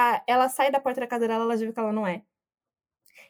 a, 0.00 0.22
ela 0.26 0.48
sai 0.48 0.70
da 0.70 0.80
porta 0.80 1.00
da 1.00 1.06
casa 1.06 1.28
dela, 1.28 1.44
ela 1.44 1.56
já 1.56 1.64
viu 1.64 1.72
que 1.72 1.80
ela 1.80 1.92
não 1.92 2.06
é. 2.06 2.22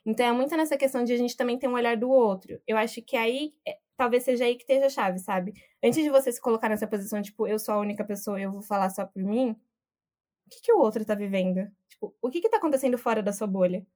Então 0.05 0.25
é 0.27 0.33
muito 0.33 0.57
nessa 0.57 0.77
questão 0.77 1.05
de 1.05 1.12
a 1.12 1.16
gente 1.16 1.37
também 1.37 1.59
ter 1.59 1.68
um 1.68 1.75
olhar 1.75 1.97
do 1.97 2.11
outro. 2.11 2.61
Eu 2.66 2.77
acho 2.77 3.03
que 3.03 3.16
aí, 3.16 3.53
é, 3.66 3.79
talvez 3.97 4.25
seja 4.25 4.45
aí 4.45 4.55
que 4.55 4.62
esteja 4.62 4.87
a 4.87 4.91
chave, 4.91 5.18
sabe? 5.18 5.53
Antes 5.83 6.03
de 6.03 6.11
você 6.11 6.33
se 6.33 6.41
colocar 6.41 6.68
nessa 6.68 6.87
posição, 6.87 7.21
tipo, 7.21 7.47
eu 7.47 7.59
sou 7.59 7.75
a 7.75 7.79
única 7.79 8.05
pessoa, 8.05 8.41
eu 8.41 8.53
vou 8.53 8.62
falar 8.62 8.91
só 8.91 9.05
por 9.05 9.23
mim, 9.23 9.51
o 9.51 10.51
que, 10.51 10.62
que 10.62 10.73
o 10.73 10.79
outro 10.79 11.05
tá 11.05 11.14
vivendo? 11.14 11.71
Tipo, 11.89 12.14
o 12.21 12.31
que 12.31 12.41
que 12.41 12.49
tá 12.49 12.57
acontecendo 12.57 12.99
fora 12.99 13.23
da 13.23 13.33
sua 13.33 13.47
bolha? 13.47 13.87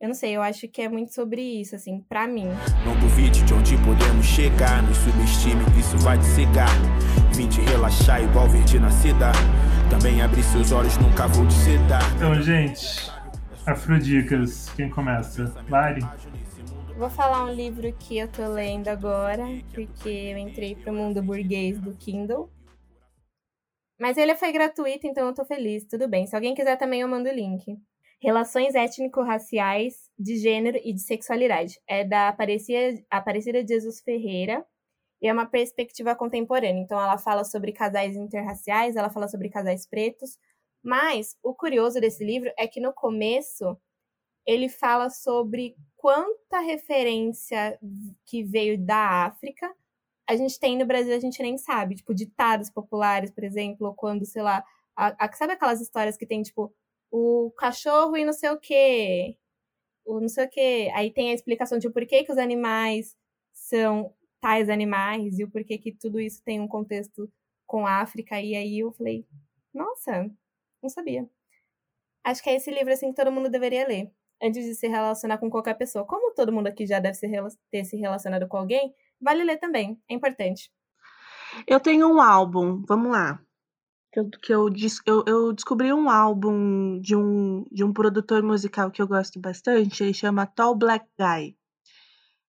Eu 0.00 0.08
não 0.08 0.14
sei, 0.14 0.34
eu 0.34 0.40
acho 0.40 0.66
que 0.66 0.80
é 0.80 0.88
muito 0.88 1.12
sobre 1.12 1.42
isso, 1.42 1.76
assim, 1.76 2.00
para 2.08 2.26
mim. 2.26 2.46
Não 2.86 2.98
duvide 2.98 3.44
de 3.44 3.52
onde 3.52 3.76
podemos 3.84 4.24
chegar, 4.24 4.82
nos 4.82 4.96
subestime, 4.96 5.62
isso 5.78 5.98
vai 5.98 6.18
te 6.18 6.24
cegar. 6.24 6.70
Vim 7.34 7.46
te 7.46 7.60
relaxar 7.60 8.22
igual 8.22 8.48
verde 8.48 8.78
na 8.78 8.90
seda. 8.90 9.30
Também 9.90 10.22
abrir 10.22 10.44
seus 10.44 10.70
olhos, 10.70 10.96
nunca 10.98 11.26
vou 11.26 11.46
te 11.48 11.52
sedar. 11.52 12.00
Então, 12.14 12.40
gente, 12.40 13.10
Afrodicas, 13.66 14.70
quem 14.70 14.88
começa? 14.88 15.52
Lari? 15.68 16.00
Vou 16.96 17.10
falar 17.10 17.44
um 17.44 17.52
livro 17.52 17.92
que 17.94 18.16
eu 18.16 18.28
tô 18.28 18.46
lendo 18.46 18.86
agora, 18.86 19.44
porque 19.74 20.08
eu 20.08 20.38
entrei 20.38 20.76
pro 20.76 20.92
mundo 20.92 21.20
burguês 21.20 21.80
do 21.80 21.92
Kindle. 21.96 22.48
Mas 24.00 24.16
ele 24.16 24.34
foi 24.36 24.52
gratuito, 24.52 25.06
então 25.06 25.26
eu 25.26 25.34
tô 25.34 25.44
feliz, 25.44 25.84
tudo 25.84 26.08
bem. 26.08 26.26
Se 26.26 26.36
alguém 26.36 26.54
quiser 26.54 26.76
também, 26.76 27.00
eu 27.00 27.08
mando 27.08 27.28
o 27.28 27.32
link. 27.34 27.76
Relações 28.22 28.74
étnico-raciais, 28.74 29.94
de 30.16 30.36
gênero 30.36 30.78
e 30.84 30.92
de 30.92 31.00
sexualidade. 31.00 31.80
É 31.88 32.04
da 32.04 32.28
Aparecida, 32.28 33.02
Aparecida 33.10 33.66
Jesus 33.66 34.00
Ferreira 34.00 34.64
e 35.20 35.28
é 35.28 35.32
uma 35.32 35.46
perspectiva 35.46 36.14
contemporânea. 36.14 36.80
Então, 36.80 37.00
ela 37.00 37.18
fala 37.18 37.44
sobre 37.44 37.72
casais 37.72 38.16
interraciais, 38.16 38.96
ela 38.96 39.10
fala 39.10 39.28
sobre 39.28 39.48
casais 39.48 39.86
pretos. 39.86 40.38
Mas 40.82 41.36
o 41.42 41.54
curioso 41.54 42.00
desse 42.00 42.24
livro 42.24 42.50
é 42.56 42.66
que 42.66 42.80
no 42.80 42.92
começo 42.92 43.76
ele 44.46 44.68
fala 44.68 45.10
sobre 45.10 45.76
quanta 45.96 46.60
referência 46.60 47.78
que 48.24 48.42
veio 48.42 48.78
da 48.78 49.26
África 49.26 49.70
a 50.30 50.36
gente 50.36 50.60
tem 50.60 50.78
no 50.78 50.86
Brasil, 50.86 51.12
a 51.12 51.18
gente 51.18 51.42
nem 51.42 51.58
sabe, 51.58 51.96
tipo, 51.96 52.14
ditados 52.14 52.70
populares, 52.70 53.32
por 53.32 53.42
exemplo, 53.42 53.92
quando, 53.96 54.24
sei 54.24 54.42
lá, 54.42 54.64
a, 54.94 55.26
a, 55.26 55.32
sabe 55.32 55.54
aquelas 55.54 55.80
histórias 55.80 56.16
que 56.16 56.24
tem, 56.24 56.40
tipo, 56.40 56.72
o 57.10 57.50
cachorro 57.58 58.16
e 58.16 58.24
não 58.24 58.32
sei 58.32 58.50
o 58.50 58.56
quê, 58.56 59.36
o 60.04 60.20
não 60.20 60.28
sei 60.28 60.44
o 60.46 60.48
quê, 60.48 60.88
aí 60.94 61.12
tem 61.12 61.30
a 61.30 61.34
explicação 61.34 61.78
de 61.78 61.88
o 61.88 61.92
porquê 61.92 62.22
que 62.22 62.30
os 62.30 62.38
animais 62.38 63.16
são 63.52 64.14
tais 64.40 64.68
animais 64.68 65.38
e 65.38 65.44
o 65.44 65.50
porquê 65.50 65.78
que 65.78 65.92
tudo 65.92 66.20
isso 66.20 66.42
tem 66.44 66.60
um 66.60 66.68
contexto 66.68 67.30
com 67.66 67.86
a 67.86 68.00
África, 68.00 68.40
e 68.40 68.54
aí 68.56 68.80
eu 68.80 68.92
falei, 68.92 69.26
nossa, 69.72 70.28
não 70.82 70.88
sabia. 70.88 71.28
Acho 72.24 72.42
que 72.42 72.50
é 72.50 72.56
esse 72.56 72.70
livro, 72.70 72.92
assim, 72.92 73.10
que 73.10 73.16
todo 73.16 73.32
mundo 73.32 73.48
deveria 73.48 73.86
ler, 73.86 74.10
antes 74.42 74.64
de 74.64 74.74
se 74.74 74.88
relacionar 74.88 75.38
com 75.38 75.48
qualquer 75.48 75.74
pessoa. 75.74 76.04
Como 76.04 76.34
todo 76.34 76.52
mundo 76.52 76.66
aqui 76.66 76.86
já 76.86 76.98
deve 76.98 77.18
ter 77.70 77.84
se 77.84 77.96
relacionado 77.96 78.48
com 78.48 78.56
alguém, 78.56 78.92
Vale 79.20 79.44
ler 79.44 79.58
também, 79.58 80.00
é 80.08 80.14
importante. 80.14 80.70
Eu 81.66 81.78
tenho 81.78 82.08
um 82.08 82.20
álbum, 82.20 82.82
vamos 82.88 83.12
lá. 83.12 83.38
Eu, 84.14 84.28
que 84.30 84.52
eu, 84.52 84.68
eu, 85.06 85.24
eu, 85.26 85.52
descobri 85.52 85.92
um 85.92 86.08
álbum 86.08 86.98
de 87.00 87.14
um, 87.14 87.64
de 87.70 87.84
um 87.84 87.92
produtor 87.92 88.42
musical 88.42 88.90
que 88.90 89.00
eu 89.00 89.06
gosto 89.06 89.38
bastante, 89.38 90.02
ele 90.02 90.14
chama 90.14 90.46
Tall 90.46 90.74
Black 90.74 91.06
Guy. 91.18 91.56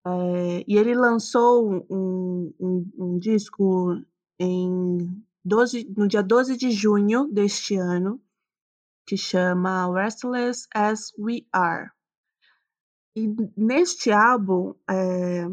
É, 0.06 0.64
e 0.68 0.78
ele 0.78 0.96
lançou 0.96 1.86
um, 1.90 2.54
um, 2.60 2.92
um, 2.98 3.20
disco 3.20 4.02
em 4.40 5.24
12, 5.46 5.94
no 5.96 6.08
dia 6.08 6.24
12 6.24 6.58
de 6.58 6.72
junho 6.72 7.28
deste 7.32 7.76
ano, 7.76 8.20
que 9.06 9.16
chama 9.16 9.94
Restless 9.94 10.68
as 10.74 11.12
We 11.20 11.46
Are. 11.54 11.92
E 13.16 13.28
neste 13.56 14.12
álbum, 14.12 14.74
é, 14.90 15.46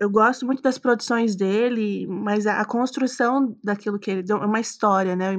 eu 0.00 0.10
gosto 0.10 0.46
muito 0.46 0.62
das 0.62 0.78
produções 0.78 1.36
dele, 1.36 2.06
mas 2.06 2.46
a, 2.46 2.64
construção 2.64 3.56
daquilo 3.62 3.98
que 3.98 4.10
ele 4.10 4.22
deu 4.22 4.38
é 4.38 4.46
uma 4.46 4.60
história, 4.60 5.14
né? 5.14 5.34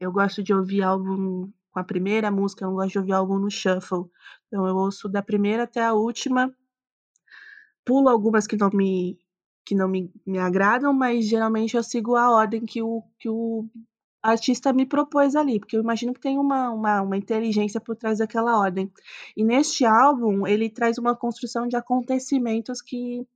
Eu 0.00 0.10
gosto 0.10 0.42
de 0.42 0.52
ouvir 0.52 0.82
álbum 0.82 1.50
com 1.70 1.78
a 1.78 1.84
primeira 1.84 2.30
música, 2.30 2.64
eu 2.64 2.68
não 2.68 2.76
gosto 2.76 2.92
de 2.92 2.98
ouvir 2.98 3.12
álbum 3.12 3.38
no 3.38 3.50
shuffle. 3.50 4.04
Então 4.46 4.66
eu 4.66 4.76
ouço 4.76 5.08
da 5.08 5.22
primeira 5.22 5.64
até 5.64 5.82
a 5.82 5.94
última, 5.94 6.52
pulo 7.84 8.08
algumas 8.08 8.46
que 8.46 8.56
não 8.56 8.70
me 8.70 9.18
que 9.64 9.74
não 9.76 9.88
me, 9.88 10.10
me 10.26 10.38
agradam, 10.38 10.92
mas 10.92 11.26
geralmente 11.26 11.76
eu 11.76 11.84
sigo 11.84 12.16
a 12.16 12.30
ordem 12.30 12.66
que 12.66 12.82
o, 12.82 13.02
que 13.18 13.28
o 13.28 13.64
artista 14.22 14.72
me 14.72 14.84
propôs 14.86 15.36
ali, 15.36 15.60
porque 15.60 15.76
eu 15.76 15.80
imagino 15.82 16.12
que 16.12 16.20
tem 16.20 16.38
uma, 16.38 16.70
uma, 16.70 17.02
uma 17.02 17.16
inteligência 17.16 17.80
por 17.80 17.96
trás 17.96 18.18
daquela 18.18 18.58
ordem. 18.58 18.90
E 19.36 19.44
neste 19.44 19.84
álbum, 19.84 20.46
ele 20.46 20.68
traz 20.70 20.98
uma 20.98 21.16
construção 21.16 21.68
de 21.68 21.76
acontecimentos 21.76 22.82
que 22.82 23.26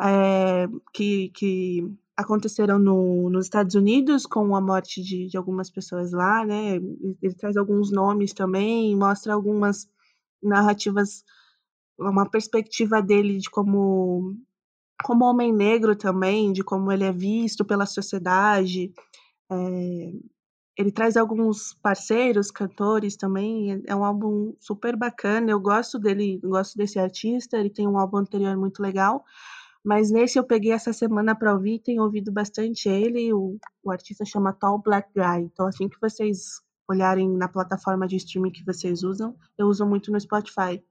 é, 0.00 0.66
que, 0.92 1.28
que 1.30 1.96
aconteceram 2.16 2.78
no, 2.78 3.30
nos 3.30 3.46
Estados 3.46 3.74
Unidos 3.74 4.26
com 4.26 4.54
a 4.56 4.60
morte 4.60 5.02
de, 5.02 5.28
de 5.28 5.36
algumas 5.36 5.70
pessoas 5.70 6.12
lá, 6.12 6.44
né? 6.44 6.76
Ele 7.22 7.34
traz 7.34 7.56
alguns 7.56 7.90
nomes 7.92 8.32
também, 8.32 8.96
mostra 8.96 9.32
algumas 9.34 9.88
narrativas, 10.42 11.24
uma 12.10 12.28
perspectiva 12.28 13.00
dele 13.02 13.38
de 13.38 13.50
como 13.50 14.36
como 15.02 15.24
homem 15.24 15.52
negro 15.52 15.96
também, 15.96 16.52
de 16.52 16.62
como 16.62 16.92
ele 16.92 17.04
é 17.04 17.12
visto 17.12 17.64
pela 17.64 17.86
sociedade. 17.86 18.92
É, 19.50 20.12
ele 20.76 20.90
traz 20.90 21.16
alguns 21.16 21.74
parceiros, 21.74 22.50
cantores 22.50 23.16
também. 23.16 23.82
É 23.86 23.94
um 23.94 24.04
álbum 24.04 24.54
super 24.60 24.96
bacana. 24.96 25.50
Eu 25.50 25.60
gosto 25.60 25.98
dele, 25.98 26.40
gosto 26.42 26.76
desse 26.76 26.98
artista. 26.98 27.58
Ele 27.58 27.70
tem 27.70 27.86
um 27.86 27.98
álbum 27.98 28.18
anterior 28.18 28.56
muito 28.56 28.80
legal. 28.80 29.24
Mas 29.84 30.10
nesse 30.10 30.38
eu 30.38 30.44
peguei 30.44 30.72
essa 30.72 30.92
semana 30.92 31.34
para 31.34 31.52
ouvir, 31.52 31.80
tenho 31.80 32.02
ouvido 32.02 32.30
bastante 32.32 32.88
ele. 32.88 33.32
O, 33.32 33.58
o 33.82 33.90
artista 33.90 34.24
chama 34.24 34.52
Tall 34.52 34.80
Black 34.80 35.10
Guy. 35.14 35.44
Então, 35.52 35.66
assim 35.66 35.88
que 35.88 36.00
vocês 36.00 36.62
olharem 36.88 37.28
na 37.28 37.48
plataforma 37.48 38.06
de 38.06 38.16
streaming 38.16 38.52
que 38.52 38.64
vocês 38.64 39.02
usam, 39.02 39.36
eu 39.58 39.66
uso 39.66 39.84
muito 39.86 40.12
no 40.12 40.20
Spotify. 40.20 40.82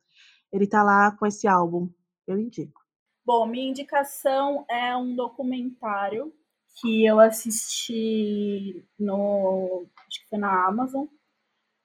Ele 0.51 0.67
tá 0.67 0.83
lá 0.83 1.11
com 1.11 1.25
esse 1.25 1.47
álbum. 1.47 1.89
Eu 2.27 2.37
indico. 2.37 2.81
Bom, 3.25 3.45
minha 3.45 3.69
indicação 3.69 4.65
é 4.69 4.95
um 4.95 5.15
documentário 5.15 6.33
que 6.79 7.05
eu 7.05 7.19
assisti 7.19 8.83
no. 8.97 9.85
Acho 10.07 10.23
que 10.23 10.29
foi 10.29 10.39
na 10.39 10.67
Amazon, 10.67 11.05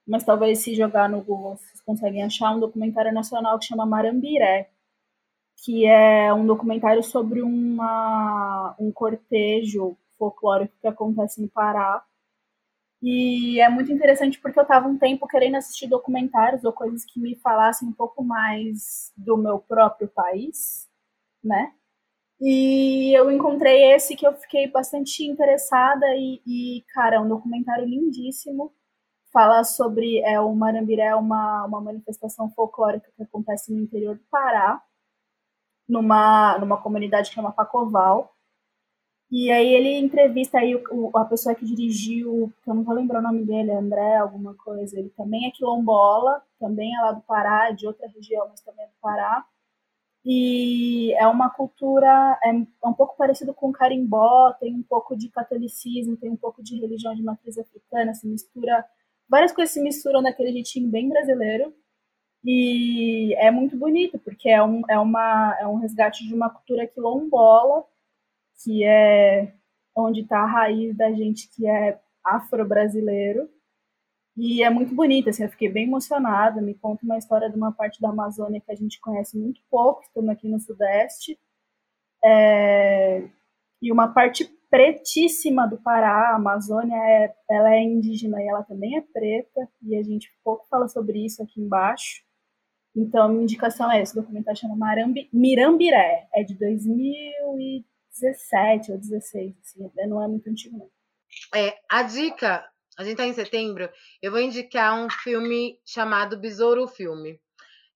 mas 0.07 0.25
talvez 0.25 0.61
se 0.61 0.75
jogar 0.75 1.09
no 1.09 1.23
Google 1.23 1.57
vocês 1.57 1.81
conseguem 1.83 2.23
achar 2.23 2.55
um 2.55 2.61
documentário 2.61 3.13
nacional 3.13 3.59
que 3.59 3.67
chama 3.67 3.87
Marambiré, 3.87 4.71
que 5.65 5.87
é 5.87 6.33
um 6.33 6.47
documentário 6.47 7.03
sobre 7.03 7.43
uma, 7.43 8.75
um 8.79 8.93
cortejo 8.93 9.97
folclórico 10.19 10.75
que 10.81 10.87
acontece 10.87 11.43
no 11.43 11.49
Pará. 11.49 12.05
E 13.09 13.61
é 13.61 13.69
muito 13.69 13.93
interessante 13.93 14.41
porque 14.41 14.59
eu 14.59 14.65
estava 14.65 14.89
um 14.89 14.99
tempo 14.99 15.29
querendo 15.29 15.55
assistir 15.55 15.87
documentários 15.87 16.65
ou 16.65 16.73
coisas 16.73 17.05
que 17.05 17.21
me 17.21 17.37
falassem 17.37 17.89
um 17.89 17.93
pouco 17.93 18.25
mais 18.25 19.13
do 19.17 19.37
meu 19.37 19.61
próprio 19.61 20.09
país, 20.09 20.89
né? 21.43 21.73
E 22.41 23.17
eu 23.17 23.31
encontrei 23.31 23.93
esse 23.95 24.17
que 24.17 24.27
eu 24.27 24.33
fiquei 24.35 24.67
bastante 24.69 25.25
interessada 25.25 26.05
e, 26.17 26.43
e 26.45 26.85
cara, 26.93 27.17
é 27.17 27.21
um 27.21 27.29
documentário 27.29 27.87
lindíssimo. 27.87 28.75
Fala 29.33 29.63
sobre 29.63 30.19
é, 30.23 30.41
o 30.41 30.53
Marambiré, 30.53 31.15
uma, 31.15 31.65
uma 31.65 31.81
manifestação 31.81 32.51
folclórica 32.51 33.09
que 33.17 33.23
acontece 33.23 33.73
no 33.73 33.81
interior 33.81 34.17
do 34.17 34.25
Pará, 34.29 34.83
numa, 35.89 36.59
numa 36.59 36.83
comunidade 36.83 37.29
que 37.29 37.37
chama 37.37 37.53
Pacoval. 37.53 38.36
E 39.31 39.51
aí 39.51 39.69
ele 39.75 39.97
entrevista 39.99 40.59
aí 40.59 40.77
o, 40.77 41.11
a 41.17 41.25
pessoa 41.25 41.55
que 41.55 41.65
dirigiu, 41.65 42.53
que 42.63 42.71
eu 42.71 42.75
não 42.75 42.85
vou 42.85 42.95
lembrar 42.95 43.19
o 43.19 43.23
nome 43.23 43.45
dele, 43.45 43.73
André, 43.73 44.17
alguma 44.17 44.55
coisa. 44.55 44.99
Ele 44.99 45.11
também 45.11 45.47
é 45.47 45.51
quilombola, 45.51 46.43
também 46.61 46.95
é 46.97 47.01
lá 47.01 47.13
do 47.13 47.23
Pará, 47.23 47.71
de 47.73 47.87
outra 47.87 48.07
região, 48.09 48.47
mas 48.49 48.61
também 48.61 48.85
é 48.85 48.89
do 48.89 48.95
Pará. 49.01 49.45
E 50.25 51.13
é 51.15 51.27
uma 51.29 51.51
cultura, 51.51 52.39
é, 52.45 52.51
é 52.51 52.89
um 52.89 52.93
pouco 52.93 53.17
parecido 53.17 53.55
com 53.55 53.69
o 53.71 53.73
carimbó, 53.73 54.53
tem 54.55 54.75
um 54.75 54.83
pouco 54.83 55.17
de 55.17 55.29
catolicismo, 55.29 56.17
tem 56.17 56.31
um 56.31 56.37
pouco 56.37 56.63
de 56.63 56.81
religião 56.81 57.15
de 57.15 57.23
matriz 57.23 57.57
africana, 57.59 58.13
se 58.15 58.27
mistura, 58.27 58.85
várias 59.29 59.53
coisas 59.53 59.73
se 59.73 59.81
misturam 59.81 60.21
naquele 60.23 60.53
jeitinho 60.53 60.89
bem 60.89 61.09
brasileiro. 61.09 61.73
E 62.45 63.35
é 63.37 63.51
muito 63.51 63.77
bonito, 63.77 64.19
porque 64.19 64.49
é 64.49 64.63
um, 64.63 64.83
é 64.89 64.99
uma, 64.99 65.57
é 65.61 65.67
um 65.67 65.77
resgate 65.77 66.27
de 66.27 66.35
uma 66.35 66.51
cultura 66.51 66.87
quilombola, 66.87 67.85
que 68.63 68.85
é 68.85 69.55
onde 69.95 70.21
está 70.21 70.41
a 70.41 70.47
raiz 70.47 70.97
da 70.97 71.11
gente 71.13 71.49
que 71.55 71.67
é 71.67 71.99
afro-brasileiro. 72.25 73.49
E 74.37 74.63
é 74.63 74.69
muito 74.69 74.95
bonita, 74.95 75.31
assim, 75.31 75.45
eu 75.45 75.49
fiquei 75.49 75.69
bem 75.69 75.87
emocionada. 75.87 76.61
Me 76.61 76.75
conta 76.75 77.05
uma 77.05 77.17
história 77.17 77.49
de 77.49 77.57
uma 77.57 77.73
parte 77.73 78.01
da 78.01 78.11
Amazônia 78.11 78.61
que 78.61 78.71
a 78.71 78.75
gente 78.75 79.01
conhece 79.01 79.39
muito 79.39 79.63
pouco, 79.71 80.03
estando 80.03 80.31
aqui 80.31 80.49
no 80.49 80.61
Sudeste. 80.61 81.39
É... 82.25 83.29
E 83.81 83.91
uma 83.93 84.09
parte 84.09 84.45
pretíssima 84.71 85.67
do 85.67 85.79
Pará, 85.79 86.33
a 86.33 86.37
Amazônia, 86.37 86.97
é, 86.97 87.35
ela 87.49 87.75
é 87.75 87.83
indígena 87.83 88.43
e 88.43 88.49
ela 88.49 88.63
também 88.63 88.97
é 88.97 89.01
preta, 89.01 89.69
e 89.83 89.97
a 89.97 90.03
gente 90.03 90.31
pouco 90.45 90.67
fala 90.69 90.89
sobre 90.89 91.25
isso 91.25 91.43
aqui 91.43 91.61
embaixo. 91.61 92.23
Então, 92.95 93.25
a 93.25 93.29
minha 93.29 93.43
indicação 93.43 93.91
é 93.91 94.03
esse, 94.03 94.15
documentário 94.15 94.59
chama 94.59 94.77
Marambi, 94.77 95.29
Mirambiré, 95.33 96.29
é 96.35 96.43
de 96.43 96.55
2017 98.21 98.93
ou 98.93 98.99
2016, 98.99 99.55
assim, 99.61 99.91
não 100.09 100.23
é 100.23 100.29
muito 100.29 100.49
antigo, 100.49 100.79
não. 100.79 100.91
É, 101.55 101.77
a 101.89 102.03
dica 102.03 102.65
a 102.99 103.03
gente 103.03 103.13
está 103.13 103.27
em 103.27 103.35
setembro, 103.35 103.91
eu 104.23 104.31
vou 104.31 104.41
indicar 104.41 104.99
um 104.99 105.11
filme 105.11 105.79
chamado 105.85 106.39
Besouro 106.39 106.89
Filme. 106.89 107.39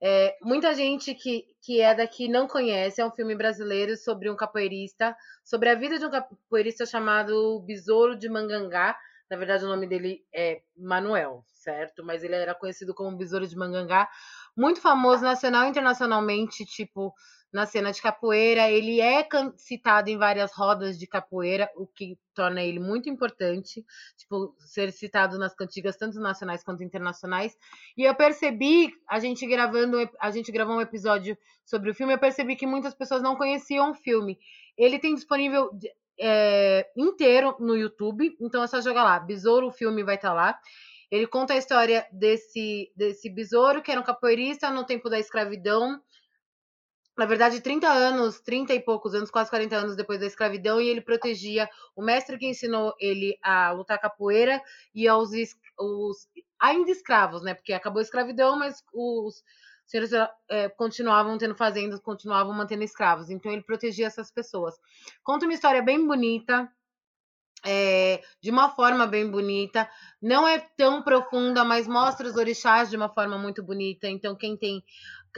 É, 0.03 0.37
muita 0.43 0.75
gente 0.75 1.15
que, 1.15 1.47
que 1.63 1.81
é 1.81 1.95
daqui 1.95 2.29
não 2.29 2.47
conhece, 2.47 3.01
é 3.01 3.07
um 3.07 3.11
filme 3.11 3.35
brasileiro 3.35 3.97
sobre 3.97 4.31
um 4.31 4.37
capoeirista, 4.37 5.17
sobre 5.45 5.71
a 5.71 5.75
vida 5.75 5.99
de 5.99 6.05
um 6.05 6.11
capoeirista 6.11 6.85
chamado 6.85 7.61
Besouro 7.61 8.15
de 8.15 8.29
Mangangá. 8.29 8.97
Na 9.31 9.37
verdade, 9.37 9.65
o 9.65 9.69
nome 9.69 9.87
dele 9.87 10.23
é 10.35 10.61
Manuel, 10.77 11.45
certo? 11.55 12.05
Mas 12.05 12.23
ele 12.23 12.35
era 12.35 12.55
conhecido 12.55 12.95
como 12.95 13.17
Besouro 13.17 13.47
de 13.47 13.57
Mangangá. 13.57 14.09
Muito 14.57 14.81
famoso 14.83 15.23
nacional 15.23 15.65
e 15.65 15.71
internacionalmente, 15.71 16.65
tipo, 16.67 17.15
na 17.53 17.67
cena 17.67 17.93
de 17.93 18.01
capoeira. 18.01 18.71
Ele 18.71 19.01
é 19.01 19.27
citado 19.57 20.11
em 20.11 20.17
várias 20.17 20.53
rodas 20.53 20.99
de 20.99 21.07
capoeira, 21.07 21.71
o 21.77 21.87
que 21.87 22.19
torna 22.35 22.63
ele 22.63 22.79
muito 22.79 23.09
importante, 23.09 23.85
tipo, 24.17 24.55
ser 24.59 24.93
citado 24.93 25.39
nas 25.39 25.55
cantigas 25.55 25.97
tanto 25.97 26.21
nacionais 26.21 26.63
quanto 26.63 26.83
internacionais. 26.83 27.57
E 27.97 28.05
eu 28.05 28.15
percebi, 28.15 28.93
a 29.09 29.19
gente 29.19 29.47
gravando, 29.47 29.99
a 30.21 30.31
gente 30.31 30.51
gravou 30.53 30.77
um 30.77 30.81
episódio 30.81 31.37
sobre 31.65 31.91
o 31.91 31.95
filme, 31.95 32.15
eu 32.15 32.19
percebi 32.19 32.57
que 32.57 32.67
muitas 32.67 32.95
pessoas 32.95 33.23
não 33.23 33.37
conheciam 33.37 33.91
o 33.91 33.95
filme. 33.95 34.39
Ele 34.77 34.99
tem 34.99 35.15
disponível 35.15 35.71
é, 36.19 36.91
inteiro 36.97 37.57
no 37.59 37.77
YouTube, 37.77 38.37
então 38.41 38.63
é 38.63 38.67
só 38.67 38.81
jogar 38.81 39.05
lá. 39.05 39.19
Besouro, 39.19 39.69
o 39.69 39.73
filme 39.73 40.03
vai 40.03 40.17
estar 40.17 40.29
tá 40.29 40.35
lá. 40.35 40.59
Ele 41.11 41.27
conta 41.27 41.55
a 41.55 41.57
história 41.57 42.07
desse, 42.13 42.93
desse 42.95 43.29
besouro, 43.29 43.83
que 43.83 43.91
era 43.91 44.01
um 44.01 44.05
capoeirista 44.05 44.71
no 44.71 44.85
tempo 44.85 45.11
da 45.11 45.19
escravidão, 45.19 46.01
na 47.21 47.27
verdade, 47.27 47.61
30 47.61 47.87
anos, 47.87 48.41
30 48.41 48.73
e 48.73 48.81
poucos 48.81 49.15
anos, 49.15 49.31
quase 49.31 49.51
40 49.51 49.77
anos 49.77 49.95
depois 49.95 50.19
da 50.19 50.25
escravidão, 50.25 50.81
e 50.81 50.89
ele 50.89 51.03
protegia 51.03 51.69
o 51.95 52.03
mestre 52.03 52.39
que 52.39 52.47
ensinou 52.47 52.95
ele 52.99 53.39
a 53.43 53.73
lutar 53.73 54.01
capoeira 54.01 54.59
e 54.95 55.07
aos 55.07 55.29
os, 55.79 56.27
ainda 56.59 56.91
escravos, 56.91 57.43
né? 57.43 57.53
Porque 57.53 57.75
acabou 57.75 57.99
a 57.99 58.03
escravidão, 58.03 58.59
mas 58.59 58.83
os 58.95 59.45
senhores 59.85 60.13
é, 60.49 60.71
continuavam 60.71 61.37
tendo 61.37 61.55
fazendas, 61.55 62.01
continuavam 62.01 62.55
mantendo 62.55 62.85
escravos. 62.85 63.29
Então 63.29 63.53
ele 63.53 63.65
protegia 63.65 64.07
essas 64.07 64.31
pessoas. 64.31 64.75
Conta 65.23 65.45
uma 65.45 65.53
história 65.53 65.83
bem 65.83 66.07
bonita, 66.07 66.73
é, 67.65 68.23
de 68.41 68.51
uma 68.51 68.71
forma 68.71 69.07
bem 69.07 69.31
bonita. 69.31 69.89
Não 70.21 70.47
é 70.47 70.59
tão 70.59 71.03
profunda, 71.03 71.65
mas 71.65 71.87
mostra 71.87 72.27
os 72.27 72.37
orixás 72.37 72.91
de 72.91 72.97
uma 72.97 73.09
forma 73.09 73.39
muito 73.39 73.63
bonita. 73.63 74.09
Então, 74.09 74.35
quem 74.35 74.57
tem 74.57 74.83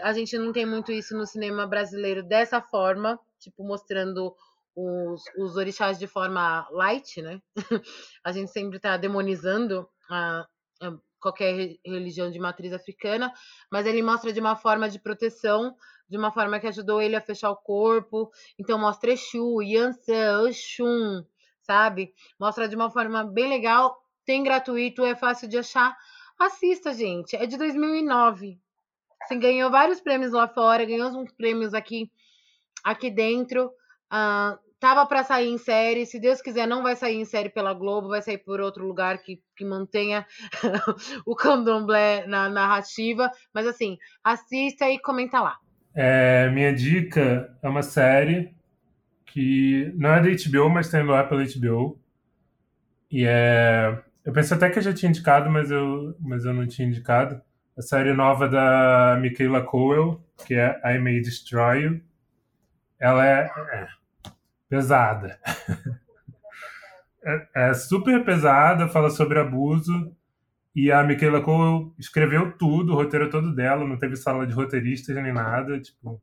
a 0.00 0.12
gente 0.12 0.36
não 0.38 0.52
tem 0.52 0.64
muito 0.66 0.92
isso 0.92 1.16
no 1.16 1.26
cinema 1.26 1.66
brasileiro 1.66 2.22
dessa 2.22 2.60
forma, 2.60 3.18
tipo, 3.38 3.64
mostrando 3.64 4.34
os, 4.74 5.22
os 5.38 5.56
orixás 5.56 5.98
de 5.98 6.06
forma 6.06 6.66
light, 6.70 7.20
né? 7.20 7.40
a 8.24 8.32
gente 8.32 8.50
sempre 8.50 8.76
está 8.76 8.96
demonizando 8.96 9.88
a, 10.10 10.46
a 10.80 10.92
qualquer 11.20 11.76
religião 11.84 12.30
de 12.30 12.38
matriz 12.38 12.72
africana, 12.72 13.32
mas 13.70 13.86
ele 13.86 14.02
mostra 14.02 14.32
de 14.32 14.40
uma 14.40 14.56
forma 14.56 14.88
de 14.88 14.98
proteção, 14.98 15.74
de 16.08 16.16
uma 16.18 16.32
forma 16.32 16.58
que 16.58 16.66
ajudou 16.66 17.00
ele 17.00 17.16
a 17.16 17.20
fechar 17.20 17.50
o 17.50 17.56
corpo. 17.56 18.30
Então 18.58 18.78
mostra 18.78 19.12
Exu, 19.12 19.62
Yansan, 19.62 20.42
Oxum, 20.42 21.24
sabe? 21.62 22.12
Mostra 22.38 22.68
de 22.68 22.74
uma 22.74 22.90
forma 22.90 23.24
bem 23.24 23.48
legal, 23.48 23.96
tem 24.24 24.42
gratuito, 24.42 25.04
é 25.04 25.14
fácil 25.14 25.48
de 25.48 25.58
achar. 25.58 25.96
Assista, 26.38 26.92
gente. 26.92 27.36
É 27.36 27.46
de 27.46 27.56
2009. 27.56 28.58
Assim, 29.24 29.38
ganhou 29.38 29.70
vários 29.70 30.00
prêmios 30.00 30.32
lá 30.32 30.48
fora, 30.48 30.84
ganhou 30.84 31.08
uns 31.10 31.32
prêmios 31.32 31.74
aqui, 31.74 32.10
aqui 32.84 33.10
dentro. 33.10 33.66
Uh, 34.12 34.58
tava 34.82 35.06
para 35.06 35.22
sair 35.22 35.48
em 35.48 35.58
série. 35.58 36.04
Se 36.04 36.18
Deus 36.18 36.42
quiser, 36.42 36.66
não 36.66 36.82
vai 36.82 36.96
sair 36.96 37.16
em 37.16 37.24
série 37.24 37.48
pela 37.48 37.72
Globo, 37.72 38.08
vai 38.08 38.20
sair 38.20 38.38
por 38.38 38.60
outro 38.60 38.84
lugar 38.84 39.18
que, 39.18 39.40
que 39.56 39.64
mantenha 39.64 40.26
o 41.24 41.36
candomblé 41.36 42.26
na 42.26 42.48
narrativa. 42.48 43.30
Mas 43.54 43.66
assim, 43.66 43.96
assista 44.24 44.90
e 44.90 44.98
comenta 44.98 45.40
lá. 45.40 45.56
É, 45.94 46.50
minha 46.50 46.74
dica 46.74 47.56
é 47.62 47.68
uma 47.68 47.82
série 47.82 48.54
que 49.26 49.92
não 49.94 50.10
é 50.10 50.20
da 50.20 50.28
HBO, 50.28 50.68
mas 50.68 50.90
tem 50.90 51.04
lá 51.04 51.22
pela 51.24 51.44
HBO. 51.44 51.98
E 53.10 53.24
é. 53.24 54.02
Eu 54.24 54.32
pensei 54.32 54.56
até 54.56 54.70
que 54.70 54.78
eu 54.78 54.82
já 54.82 54.92
tinha 54.92 55.10
indicado, 55.10 55.50
mas 55.50 55.70
eu, 55.70 56.14
mas 56.20 56.44
eu 56.44 56.52
não 56.52 56.66
tinha 56.66 56.86
indicado 56.86 57.40
a 57.76 57.82
série 57.82 58.12
nova 58.12 58.48
da 58.48 59.18
Michaela 59.20 59.62
Coel, 59.62 60.20
que 60.46 60.54
é 60.54 60.80
I 60.84 60.98
May 60.98 61.20
Destroy 61.20 61.82
You. 61.82 62.00
Ela 62.98 63.26
é, 63.26 63.50
é 63.72 63.86
pesada. 64.68 65.38
é, 67.24 67.48
é, 67.70 67.74
super 67.74 68.24
pesada, 68.24 68.88
fala 68.88 69.10
sobre 69.10 69.40
abuso. 69.40 70.14
E 70.74 70.90
a 70.90 71.02
Michaela 71.02 71.42
Coel 71.42 71.92
escreveu 71.98 72.56
tudo, 72.56 72.92
o 72.92 72.96
roteiro 72.96 73.28
todo 73.28 73.54
dela, 73.54 73.86
não 73.86 73.98
teve 73.98 74.16
sala 74.16 74.46
de 74.46 74.54
roteiristas 74.54 75.14
nem 75.16 75.32
nada. 75.32 75.78
Tipo, 75.80 76.22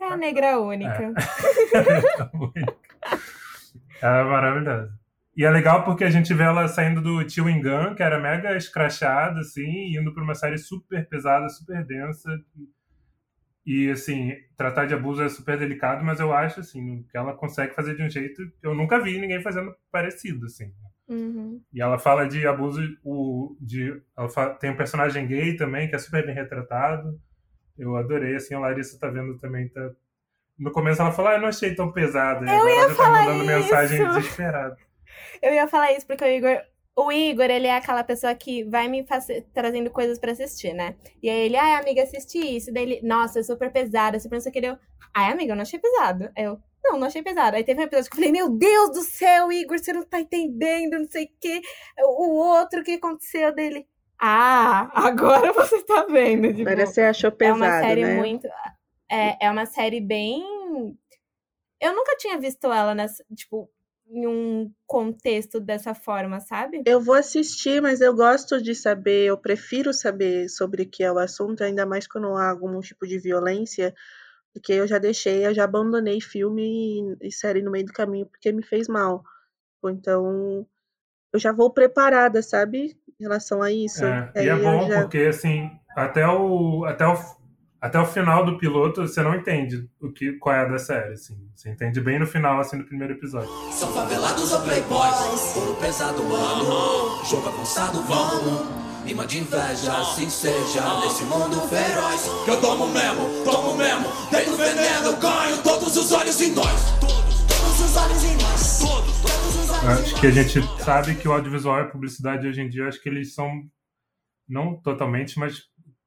é 0.00 0.12
a 0.12 0.16
negra 0.16 0.60
única. 0.60 0.92
É. 0.92 1.12
Ela 4.02 4.18
é 4.18 4.24
maravilhosa. 4.24 5.03
E 5.36 5.44
é 5.44 5.50
legal 5.50 5.84
porque 5.84 6.04
a 6.04 6.10
gente 6.10 6.32
vê 6.32 6.44
ela 6.44 6.68
saindo 6.68 7.00
do 7.00 7.28
Chewing 7.28 7.60
Gun, 7.60 7.94
que 7.94 8.02
era 8.02 8.20
mega 8.20 8.56
escrachada, 8.56 9.40
assim, 9.40 9.96
indo 9.96 10.12
para 10.14 10.22
uma 10.22 10.34
série 10.34 10.58
super 10.58 11.08
pesada, 11.08 11.48
super 11.48 11.84
densa. 11.84 12.30
E, 13.66 13.90
assim, 13.90 14.32
tratar 14.56 14.86
de 14.86 14.94
abuso 14.94 15.22
é 15.22 15.28
super 15.28 15.58
delicado, 15.58 16.04
mas 16.04 16.20
eu 16.20 16.32
acho, 16.32 16.60
assim, 16.60 17.02
que 17.10 17.16
ela 17.16 17.34
consegue 17.34 17.74
fazer 17.74 17.96
de 17.96 18.02
um 18.02 18.10
jeito 18.10 18.48
que 18.60 18.66
eu 18.66 18.74
nunca 18.74 19.00
vi 19.00 19.18
ninguém 19.18 19.40
fazendo 19.40 19.74
parecido, 19.90 20.46
assim. 20.46 20.72
Uhum. 21.08 21.60
E 21.72 21.82
ela 21.82 21.98
fala 21.98 22.28
de 22.28 22.46
abuso, 22.46 22.80
o, 23.02 23.56
de, 23.60 24.00
ela 24.16 24.28
fala, 24.28 24.54
tem 24.54 24.70
um 24.70 24.76
personagem 24.76 25.26
gay 25.26 25.56
também, 25.56 25.88
que 25.88 25.96
é 25.96 25.98
super 25.98 26.24
bem 26.24 26.34
retratado. 26.34 27.18
Eu 27.76 27.96
adorei, 27.96 28.36
assim, 28.36 28.54
a 28.54 28.60
Larissa 28.60 29.00
tá 29.00 29.10
vendo 29.10 29.36
também, 29.38 29.68
tá 29.68 29.90
no 30.58 30.70
começo 30.70 31.02
ela 31.02 31.12
falou, 31.12 31.32
ah, 31.32 31.34
eu 31.34 31.40
não 31.40 31.48
achei 31.48 31.74
tão 31.74 31.90
pesado. 31.90 32.44
E 32.44 32.48
Eu 32.48 32.54
agora 32.54 32.70
ia 32.70 32.78
ela 32.78 32.88
já 32.88 32.94
tá 32.94 33.02
falar 33.02 33.24
mandando 33.24 33.44
mensagem 33.44 34.02
isso. 34.02 34.14
desesperada. 34.14 34.76
Eu 35.42 35.52
ia 35.52 35.66
falar 35.66 35.92
isso 35.92 36.06
porque 36.06 36.24
o 36.24 36.28
Igor. 36.28 36.60
O 36.96 37.10
Igor, 37.10 37.46
ele 37.46 37.66
é 37.66 37.74
aquela 37.74 38.04
pessoa 38.04 38.32
que 38.36 38.62
vai 38.62 38.86
me 38.86 39.04
trazendo 39.52 39.90
coisas 39.90 40.16
pra 40.16 40.30
assistir, 40.30 40.72
né? 40.72 40.94
E 41.20 41.28
aí 41.28 41.40
ele, 41.40 41.56
ai, 41.56 41.74
amiga, 41.74 42.04
assisti 42.04 42.38
isso. 42.38 42.72
Daí 42.72 42.84
ele, 42.84 43.00
nossa, 43.02 43.40
é 43.40 43.42
super 43.42 43.72
pesado, 43.72 44.20
super 44.20 44.36
não 44.36 44.40
sei 44.40 44.50
o 44.50 44.52
que. 44.52 44.60
Daí 44.60 44.70
Eu, 44.70 44.78
ai, 45.12 45.32
amiga, 45.32 45.52
eu 45.52 45.56
não 45.56 45.62
achei 45.62 45.80
pesado. 45.80 46.30
Eu, 46.36 46.60
não, 46.84 46.98
não 46.98 47.06
achei 47.08 47.20
pesado. 47.20 47.56
Aí 47.56 47.64
teve 47.64 47.80
um 47.80 47.84
episódio 47.84 48.08
que 48.10 48.16
eu 48.16 48.18
falei, 48.18 48.30
meu 48.30 48.48
Deus 48.48 48.90
do 48.90 49.02
céu, 49.02 49.50
Igor, 49.50 49.76
você 49.76 49.92
não 49.92 50.04
tá 50.04 50.20
entendendo, 50.20 50.98
não 50.98 51.10
sei 51.10 51.24
o 51.24 51.28
que. 51.40 51.62
O 51.98 52.36
outro, 52.36 52.80
o 52.80 52.84
que 52.84 52.92
aconteceu 52.92 53.52
dele? 53.52 53.88
Ah, 54.20 54.90
agora 54.94 55.52
você 55.52 55.82
tá 55.84 56.04
vendo. 56.04 56.48
Tipo, 56.48 56.68
Agora 56.68 56.86
você 56.86 57.02
achou 57.02 57.28
é 57.28 57.30
pesado, 57.30 57.58
uma 57.58 57.80
série 57.80 58.04
né? 58.04 58.14
muito. 58.16 58.46
É, 59.10 59.46
é 59.46 59.50
uma 59.50 59.66
série 59.66 60.00
bem. 60.00 60.42
Eu 61.80 61.94
nunca 61.94 62.16
tinha 62.16 62.38
visto 62.38 62.72
ela 62.72 62.94
nessa, 62.94 63.24
tipo, 63.34 63.68
em 64.06 64.26
um 64.26 64.72
contexto 64.86 65.58
dessa 65.60 65.94
forma, 65.94 66.40
sabe? 66.40 66.82
Eu 66.86 67.00
vou 67.00 67.14
assistir, 67.14 67.80
mas 67.80 68.00
eu 68.00 68.14
gosto 68.14 68.62
de 68.62 68.74
saber, 68.74 69.26
eu 69.26 69.36
prefiro 69.38 69.92
saber 69.92 70.48
sobre 70.48 70.82
o 70.82 70.88
que 70.88 71.02
é 71.02 71.10
o 71.10 71.18
assunto, 71.18 71.64
ainda 71.64 71.86
mais 71.86 72.06
quando 72.06 72.28
há 72.36 72.50
algum 72.50 72.78
tipo 72.80 73.06
de 73.06 73.18
violência, 73.18 73.94
porque 74.52 74.72
eu 74.72 74.86
já 74.86 74.98
deixei, 74.98 75.44
eu 75.46 75.54
já 75.54 75.64
abandonei 75.64 76.20
filme 76.20 77.16
e, 77.22 77.28
e 77.28 77.32
série 77.32 77.62
no 77.62 77.70
meio 77.70 77.86
do 77.86 77.92
caminho 77.92 78.26
porque 78.26 78.52
me 78.52 78.62
fez 78.62 78.88
mal. 78.88 79.24
Ou 79.82 79.90
Então, 79.90 80.66
eu 81.32 81.40
já 81.40 81.50
vou 81.50 81.70
preparada, 81.70 82.40
sabe? 82.42 82.96
Em 83.18 83.24
relação 83.24 83.62
a 83.62 83.72
isso. 83.72 84.04
É, 84.04 84.44
e 84.44 84.48
é 84.48 84.56
bom 84.56 84.86
já- 84.86 85.02
porque, 85.02 85.18
assim, 85.18 85.70
até 85.96 86.26
o, 86.28 86.84
até, 86.84 87.06
o, 87.06 87.14
até 87.84 88.00
o 88.00 88.06
final 88.06 88.46
do 88.46 88.56
piloto, 88.56 89.06
você 89.06 89.22
não 89.22 89.34
entende 89.34 89.86
o 90.00 90.10
que, 90.10 90.32
qual 90.38 90.56
é 90.56 90.60
a 90.60 90.64
da 90.64 90.78
série, 90.78 91.12
assim. 91.12 91.36
Você 91.54 91.68
entende 91.68 92.00
bem 92.00 92.18
no 92.18 92.26
final, 92.26 92.58
assim, 92.58 92.78
do 92.78 92.84
primeiro 92.84 93.12
episódio. 93.12 93.50
São 93.70 93.92
favelados 93.92 94.52
ou 94.52 94.62
playboys, 94.62 95.54
pesado, 95.82 96.22
mano. 96.24 97.22
Jogo 97.26 97.46
avançado, 97.46 98.00
vamos. 98.04 99.04
Rima 99.04 99.26
de 99.26 99.40
inveja, 99.40 99.98
assim 99.98 100.30
seja. 100.30 100.98
Nesse 101.00 101.24
mundo 101.24 101.60
feroz, 101.68 102.22
que 102.46 102.50
eu 102.52 102.58
tomo 102.58 102.88
mesmo, 102.88 103.44
tomo 103.44 103.76
mesmo. 103.76 104.08
Veneno, 104.56 105.18
ganho 105.18 105.62
todos 105.62 105.94
os 105.94 106.10
olhos 106.10 106.40
em 106.40 106.52
nós. 106.52 106.98
Todos, 106.98 107.42
todos 107.42 107.80
os 107.82 107.96
olhos 107.98 108.24
em 108.24 108.36
nós. 108.38 108.78
Todos, 108.78 109.20
todos 109.20 109.56
os 109.56 109.70
olhos 109.70 109.84
em 109.84 110.04
Acho 110.04 110.20
que 110.22 110.26
a 110.26 110.30
gente 110.30 110.82
sabe 110.82 111.16
que 111.16 111.28
o 111.28 111.32
audiovisual 111.34 111.80
e 111.80 111.82
a 111.82 111.88
publicidade 111.88 112.48
hoje 112.48 112.62
em 112.62 112.68
dia, 112.70 112.88
acho 112.88 113.02
que 113.02 113.10
eles 113.10 113.34
são, 113.34 113.62
não 114.48 114.74
totalmente, 114.74 115.38
mas 115.38 115.64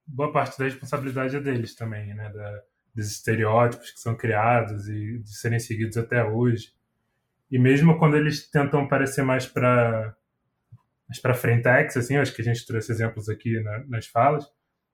boa 0.08 0.32
parte 0.32 0.58
da 0.58 0.66
responsabilidade 0.66 1.36
é 1.36 1.40
deles 1.40 1.76
também, 1.76 2.14
né? 2.16 2.30
Da, 2.30 2.62
dos 2.96 3.12
estereótipos 3.12 3.92
que 3.92 4.00
são 4.00 4.16
criados 4.16 4.88
e 4.90 5.20
de 5.20 5.38
serem 5.38 5.60
seguidos 5.60 5.98
até 5.98 6.24
hoje. 6.24 6.72
E 7.52 7.60
mesmo 7.60 7.98
quando 8.00 8.18
eles 8.18 8.50
tentam 8.50 8.88
parecer 8.88 9.22
mais 9.24 9.46
para 9.46 10.16
mais 11.08 11.22
para 11.22 11.34
frentex, 11.34 11.96
assim, 11.96 12.18
acho 12.18 12.34
que 12.36 12.42
a 12.42 12.46
gente 12.46 12.66
trouxe 12.66 12.92
exemplos 12.92 13.30
aqui 13.30 13.62
na- 13.62 13.80
nas 13.88 14.08
falas, 14.08 14.46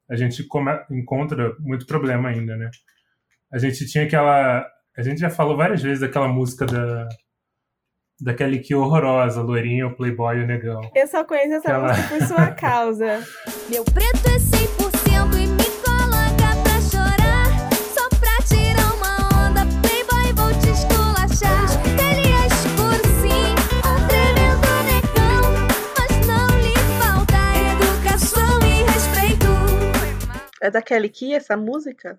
a 0.07 0.15
gente 0.15 0.43
come- 0.43 0.85
encontra 0.91 1.55
muito 1.59 1.87
problema 1.87 2.29
ainda, 2.29 2.55
né? 2.55 2.69
A 3.51 3.57
gente 3.57 3.83
tinha 3.87 4.03
aquela, 4.03 4.63
a 4.95 5.01
gente 5.01 5.19
já 5.19 5.31
falou 5.31 5.57
várias 5.57 5.81
vezes 5.81 6.01
daquela 6.01 6.27
música 6.27 6.65
da 6.67 7.07
daquele 8.21 8.59
que 8.59 8.75
horrorosa, 8.75 9.41
loirinha, 9.41 9.87
o 9.87 9.95
playboy 9.95 10.37
e 10.37 10.43
o 10.43 10.47
negão. 10.47 10.81
Eu 10.95 11.07
só 11.07 11.23
conheço 11.25 11.53
essa 11.55 11.67
Aquela- 11.67 11.87
música 11.89 12.07
por 12.09 12.27
sua 12.27 12.51
causa. 12.51 13.19
Meu 13.69 13.83
preto 13.83 14.27
é 14.27 14.39
100% 14.39 14.92
É 30.63 30.71
da 30.71 30.81
Kelly 30.81 31.09
Key 31.09 31.33
essa 31.33 31.57
música? 31.57 32.17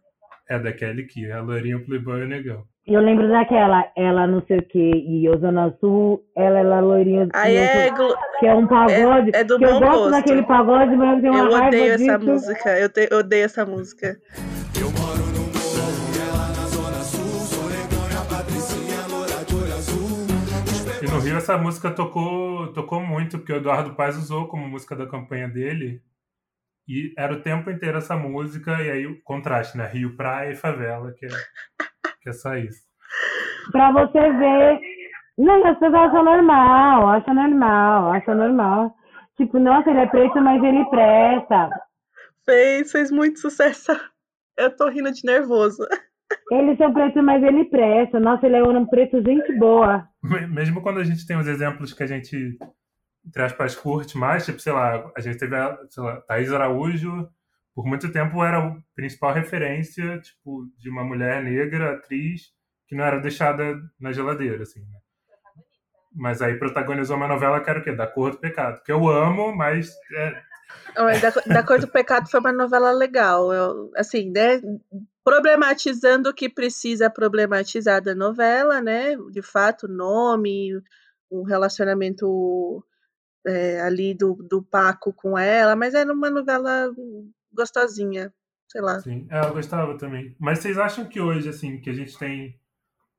É 0.49 0.59
daquele 0.59 1.05
que 1.05 1.31
a 1.33 1.41
loirinha, 1.41 1.79
playboy 1.79 2.23
o 2.25 2.27
negão. 2.29 2.65
E 2.87 2.93
eu 2.93 3.01
lembro 3.01 3.27
daquela, 3.31 3.91
ela 3.97 4.27
não 4.27 4.43
sei 4.47 4.59
o 4.59 4.63
que, 4.63 4.79
e 4.79 5.25
eu 5.25 5.39
Zona 5.41 5.75
Sul, 5.81 6.23
ela 6.37 6.59
é 6.59 6.63
lá 6.63 6.81
loirinha. 6.81 7.27
Aí 7.33 7.59
não 7.59 7.67
sei- 7.67 7.81
é, 7.81 7.91
glo- 7.91 8.17
Que 8.39 8.47
é 8.47 8.55
um 8.55 8.67
pagode. 8.67 9.31
é 9.35 9.43
do 9.43 9.57
que 9.59 9.65
eu 9.65 9.73
bom 9.73 9.81
gosto 9.81 9.93
gosto. 10.01 10.11
daquele 10.11 10.43
pagode, 10.43 10.95
mas 10.95 11.17
eu 11.17 11.21
tenho 11.23 11.33
uma 11.33 11.45
eu 11.63 11.67
odeio 11.69 11.93
essa 11.95 12.19
disso. 12.19 12.31
música. 12.31 12.79
Eu, 12.79 12.89
te- 12.91 13.09
eu 13.11 13.19
odeio 13.21 13.45
essa 13.47 13.65
música. 13.65 14.21
Eu 14.79 14.91
moro 14.91 15.25
no 15.33 15.45
morro 15.45 16.15
e 16.15 16.29
ela 16.29 16.49
na 16.49 16.67
zona 16.69 16.99
sul. 17.05 17.41
Sou 17.41 17.65
negão 17.71 18.05
e 18.13 18.17
a 18.21 18.25
Patricinha 18.37 19.07
loura 19.09 19.45
de 19.47 19.55
olho 19.55 19.73
azul. 19.73 20.27
E 21.03 21.11
no 21.11 21.19
Rio 21.21 21.37
essa 21.39 21.57
música 21.57 21.91
tocou, 21.91 22.67
tocou 22.75 23.01
muito, 23.01 23.39
porque 23.39 23.55
o 23.55 23.57
Eduardo 23.57 23.95
Paz 23.95 24.15
usou 24.19 24.47
como 24.47 24.69
música 24.69 24.95
da 24.95 25.07
campanha 25.07 25.49
dele. 25.49 26.03
E 26.89 27.13
era 27.17 27.33
o 27.33 27.41
tempo 27.41 27.71
inteiro 27.71 27.99
essa 27.99 28.17
música, 28.17 28.83
e 28.83 28.91
aí 28.91 29.07
o 29.07 29.21
contraste, 29.23 29.77
né? 29.79 29.87
Rio, 29.87 30.17
praia 30.17 30.53
e 30.53 30.57
favela, 30.57 31.13
que 31.13 31.25
é, 31.27 31.29
que 32.23 32.29
é 32.29 32.33
só 32.33 32.55
isso. 32.57 32.83
Pra 33.73 33.91
você 33.93 34.33
ver. 34.33 34.81
Não, 35.39 35.67
as 35.67 35.79
pessoas 35.79 35.95
acham 35.95 36.25
normal, 36.25 37.09
acham 37.09 37.35
normal, 37.35 38.13
acham 38.13 38.35
normal. 38.35 38.95
Tipo, 39.37 39.59
nossa, 39.59 39.91
ele 39.91 40.01
é 40.01 40.07
preto, 40.07 40.41
mas 40.41 40.63
ele 40.63 40.85
presta. 40.87 41.71
Fez, 42.45 42.93
fez 42.93 43.11
muito 43.11 43.41
sucesso. 43.41 43.93
Eu 44.57 44.71
tô 44.77 44.89
rindo 44.89 45.11
de 45.11 45.25
nervoso. 45.25 45.85
Eles 46.53 46.77
são 46.79 46.93
pretos, 46.93 47.23
mas 47.25 47.43
ele 47.43 47.65
presta. 47.65 48.21
Nossa, 48.21 48.47
ele 48.47 48.57
é 48.57 48.63
um 48.63 48.87
preto, 48.87 49.23
gente 49.25 49.53
boa. 49.59 50.07
Me- 50.23 50.47
Mesmo 50.47 50.81
quando 50.83 51.01
a 51.01 51.05
gente 51.05 51.27
tem 51.27 51.37
os 51.37 51.49
exemplos 51.49 51.93
que 51.93 52.03
a 52.03 52.07
gente, 52.07 52.57
entre 53.27 53.43
aspas, 53.43 53.75
curte 53.75 54.17
mais, 54.17 54.45
tipo, 54.45 54.61
sei 54.61 54.73
lá, 54.73 55.11
a 55.17 55.21
gente 55.21 55.39
teve 55.39 55.57
a, 55.57 55.79
lá, 55.97 56.21
Thaís 56.23 56.53
Araújo, 56.53 57.29
por 57.75 57.87
muito 57.87 58.13
tempo 58.13 58.45
era 58.45 58.59
a 58.59 58.77
principal 58.95 59.33
referência, 59.33 60.19
tipo, 60.21 60.69
de 60.79 60.89
uma 60.89 61.03
mulher 61.03 61.43
negra, 61.43 61.95
atriz, 61.95 62.53
que 62.87 62.95
não 62.95 63.05
era 63.05 63.19
deixada 63.19 63.81
na 63.99 64.13
geladeira, 64.13 64.63
assim, 64.63 64.81
né? 64.81 64.99
Mas 66.17 66.41
aí 66.41 66.57
protagonizou 66.57 67.17
uma 67.17 67.27
novela 67.27 67.61
que 67.61 67.69
era 67.69 67.81
o 67.81 67.83
quê? 67.83 67.93
Da 67.93 68.07
Cor 68.07 68.31
do 68.31 68.39
Pecado, 68.39 68.83
que 68.85 68.93
eu 68.93 69.09
amo, 69.09 69.53
mas 69.53 69.93
é, 70.15 70.43
da, 70.95 71.55
da 71.55 71.63
Cor 71.63 71.81
do 71.81 71.89
Pecado 71.89 72.31
foi 72.31 72.41
uma 72.41 72.53
novela 72.53 72.93
legal. 72.93 73.53
Eu, 73.53 73.91
assim, 73.97 74.31
né? 74.31 74.61
Problematizando 75.25 76.31
o 76.31 76.35
que 76.35 76.49
precisa 76.49 77.11
problematizar 77.11 78.03
da 78.03 78.15
novela, 78.15 78.81
né? 78.81 79.17
De 79.31 79.43
fato, 79.43 79.89
nome, 79.89 80.71
um 81.31 81.43
relacionamento 81.43 82.85
é, 83.47 83.81
ali 83.81 84.15
do, 84.15 84.35
do 84.35 84.63
Paco 84.63 85.13
com 85.13 85.39
ela, 85.39 85.77
mas 85.77 85.95
era 85.95 86.13
uma 86.13 86.31
novela 86.31 86.91
gostosinha, 87.53 88.33
sei 88.69 88.81
lá. 88.81 89.01
Sim, 89.01 89.27
é, 89.31 89.41
eu 89.41 89.53
gostava 89.53 89.97
também. 89.97 90.35
Mas 90.39 90.59
vocês 90.59 90.79
acham 90.79 91.05
que 91.05 91.21
hoje, 91.21 91.49
assim, 91.49 91.81
que 91.81 91.91
a 91.91 91.95
gente 91.95 92.19
tem 92.19 92.59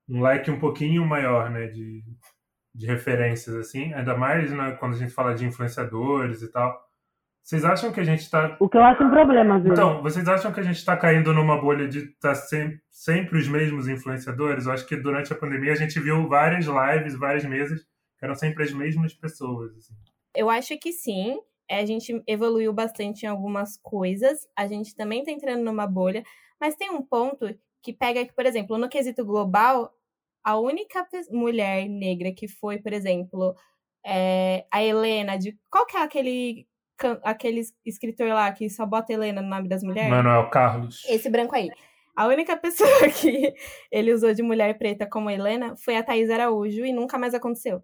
um 0.08 0.22
leque 0.22 0.52
um 0.52 0.60
pouquinho 0.60 1.06
maior, 1.06 1.50
né, 1.50 1.68
de, 1.68 2.04
de 2.74 2.86
referências, 2.86 3.56
assim, 3.56 3.94
ainda 3.94 4.16
mais 4.16 4.52
né, 4.52 4.72
quando 4.80 4.94
a 4.94 4.98
gente 4.98 5.14
fala 5.14 5.34
de 5.34 5.46
influenciadores 5.46 6.42
e 6.42 6.52
tal, 6.52 6.86
vocês 7.42 7.64
acham 7.64 7.92
que 7.92 8.00
a 8.00 8.04
gente 8.04 8.28
tá... 8.28 8.58
O 8.60 8.68
que 8.68 8.76
eu 8.76 8.84
acho 8.84 9.04
um 9.04 9.10
problema, 9.12 9.60
vezes. 9.60 9.72
Então, 9.72 10.02
vocês 10.02 10.28
acham 10.28 10.52
que 10.52 10.60
a 10.60 10.64
gente 10.64 10.84
tá 10.84 10.98
caindo 10.98 11.32
numa 11.32 11.62
bolha 11.62 11.88
de 11.88 12.00
estar 12.00 12.30
tá 12.30 12.36
sempre, 12.36 12.82
sempre 12.90 13.38
os 13.38 13.48
mesmos 13.48 13.88
influenciadores? 13.88 14.66
Eu 14.66 14.72
acho 14.72 14.88
que 14.88 14.96
durante 14.96 15.32
a 15.32 15.36
pandemia 15.36 15.74
a 15.74 15.76
gente 15.76 16.00
viu 16.00 16.28
várias 16.28 16.66
lives, 16.66 17.16
várias 17.16 17.46
mesas, 17.46 17.82
que 18.18 18.26
eram 18.26 18.34
sempre 18.34 18.64
as 18.64 18.74
mesmas 18.74 19.14
pessoas, 19.14 19.78
assim. 19.78 19.94
Eu 20.36 20.50
acho 20.50 20.78
que 20.78 20.92
sim. 20.92 21.40
É, 21.68 21.80
A 21.80 21.86
gente 21.86 22.22
evoluiu 22.28 22.72
bastante 22.74 23.24
em 23.24 23.30
algumas 23.30 23.78
coisas. 23.78 24.48
A 24.56 24.68
gente 24.68 24.96
também 24.96 25.24
tá 25.24 25.32
entrando 25.32 25.64
numa 25.64 25.88
bolha. 25.88 26.24
Mas 26.60 26.76
tem 26.76 26.90
um 26.90 27.02
ponto 27.02 27.48
que 27.82 27.94
pega 27.94 28.26
que, 28.26 28.34
por 28.34 28.46
exemplo, 28.46 28.78
no 28.78 28.90
quesito 28.90 29.26
global, 29.26 29.94
a 30.44 30.58
única 30.58 31.06
mulher 31.32 31.88
negra 31.88 32.32
que 32.32 32.48
foi, 32.48 32.78
por 32.78 32.94
exemplo, 32.94 33.56
é, 34.06 34.66
a 34.72 34.84
Helena 34.84 35.38
de. 35.38 35.58
Qual 35.70 35.86
que 35.86 35.98
é 35.98 36.02
aquele, 36.02 36.68
aquele 37.24 37.62
escritor 37.84 38.28
lá 38.30 38.52
que 38.52 38.70
só 38.70 38.86
bota 38.86 39.12
Helena 39.12 39.42
no 39.42 39.50
nome 39.50 39.68
das 39.68 39.84
mulheres? 39.84 40.10
Manuel 40.10 40.50
Carlos. 40.50 41.04
Esse 41.10 41.30
branco 41.30 41.56
aí. 41.56 41.70
A 42.16 42.28
única 42.28 42.56
pessoa 42.58 43.10
que 43.10 43.54
ele 43.92 44.14
usou 44.14 44.34
de 44.34 44.44
mulher 44.44 44.78
preta 44.78 45.08
como 45.08 45.30
Helena 45.30 45.76
foi 45.78 45.98
a 45.98 46.04
Thaís 46.04 46.30
Araújo 46.30 46.86
e 46.86 46.94
nunca 46.94 47.18
mais 47.18 47.34
aconteceu. 47.34 47.84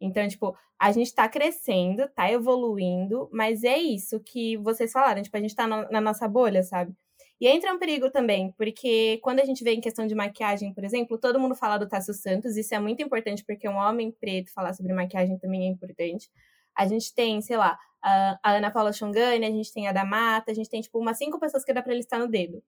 Então, 0.00 0.26
tipo, 0.26 0.56
a 0.78 0.90
gente 0.92 1.14
tá 1.14 1.28
crescendo, 1.28 2.08
tá 2.08 2.30
evoluindo, 2.30 3.28
mas 3.32 3.62
é 3.64 3.76
isso 3.78 4.18
que 4.20 4.56
vocês 4.56 4.90
falaram, 4.90 5.22
tipo, 5.22 5.36
a 5.36 5.40
gente 5.40 5.54
tá 5.54 5.66
na, 5.66 5.90
na 5.90 6.00
nossa 6.00 6.26
bolha, 6.26 6.62
sabe? 6.62 6.94
E 7.40 7.48
entra 7.48 7.72
um 7.72 7.78
perigo 7.78 8.10
também, 8.10 8.52
porque 8.52 9.18
quando 9.22 9.40
a 9.40 9.44
gente 9.44 9.64
vê 9.64 9.72
em 9.72 9.80
questão 9.80 10.06
de 10.06 10.14
maquiagem, 10.14 10.74
por 10.74 10.84
exemplo, 10.84 11.18
todo 11.18 11.40
mundo 11.40 11.54
fala 11.54 11.78
do 11.78 11.88
Tasso 11.88 12.12
Santos, 12.12 12.56
isso 12.56 12.74
é 12.74 12.78
muito 12.78 13.02
importante, 13.02 13.44
porque 13.44 13.68
um 13.68 13.76
homem 13.76 14.10
preto 14.10 14.52
falar 14.52 14.74
sobre 14.74 14.92
maquiagem 14.92 15.38
também 15.38 15.64
é 15.64 15.66
importante. 15.68 16.30
A 16.76 16.86
gente 16.86 17.14
tem, 17.14 17.40
sei 17.40 17.56
lá, 17.56 17.78
a, 18.02 18.38
Ana 18.44 18.70
Paula 18.70 18.92
Xongani, 18.92 19.46
a 19.46 19.50
gente 19.50 19.72
tem 19.72 19.88
a 19.88 19.92
da 19.92 20.04
Mata, 20.04 20.50
a 20.50 20.54
gente 20.54 20.68
tem, 20.68 20.80
tipo, 20.80 20.98
umas 20.98 21.18
cinco 21.18 21.38
pessoas 21.38 21.64
que 21.64 21.72
dá 21.72 21.82
pra 21.82 21.94
listar 21.94 22.20
no 22.20 22.28
dedo. 22.28 22.62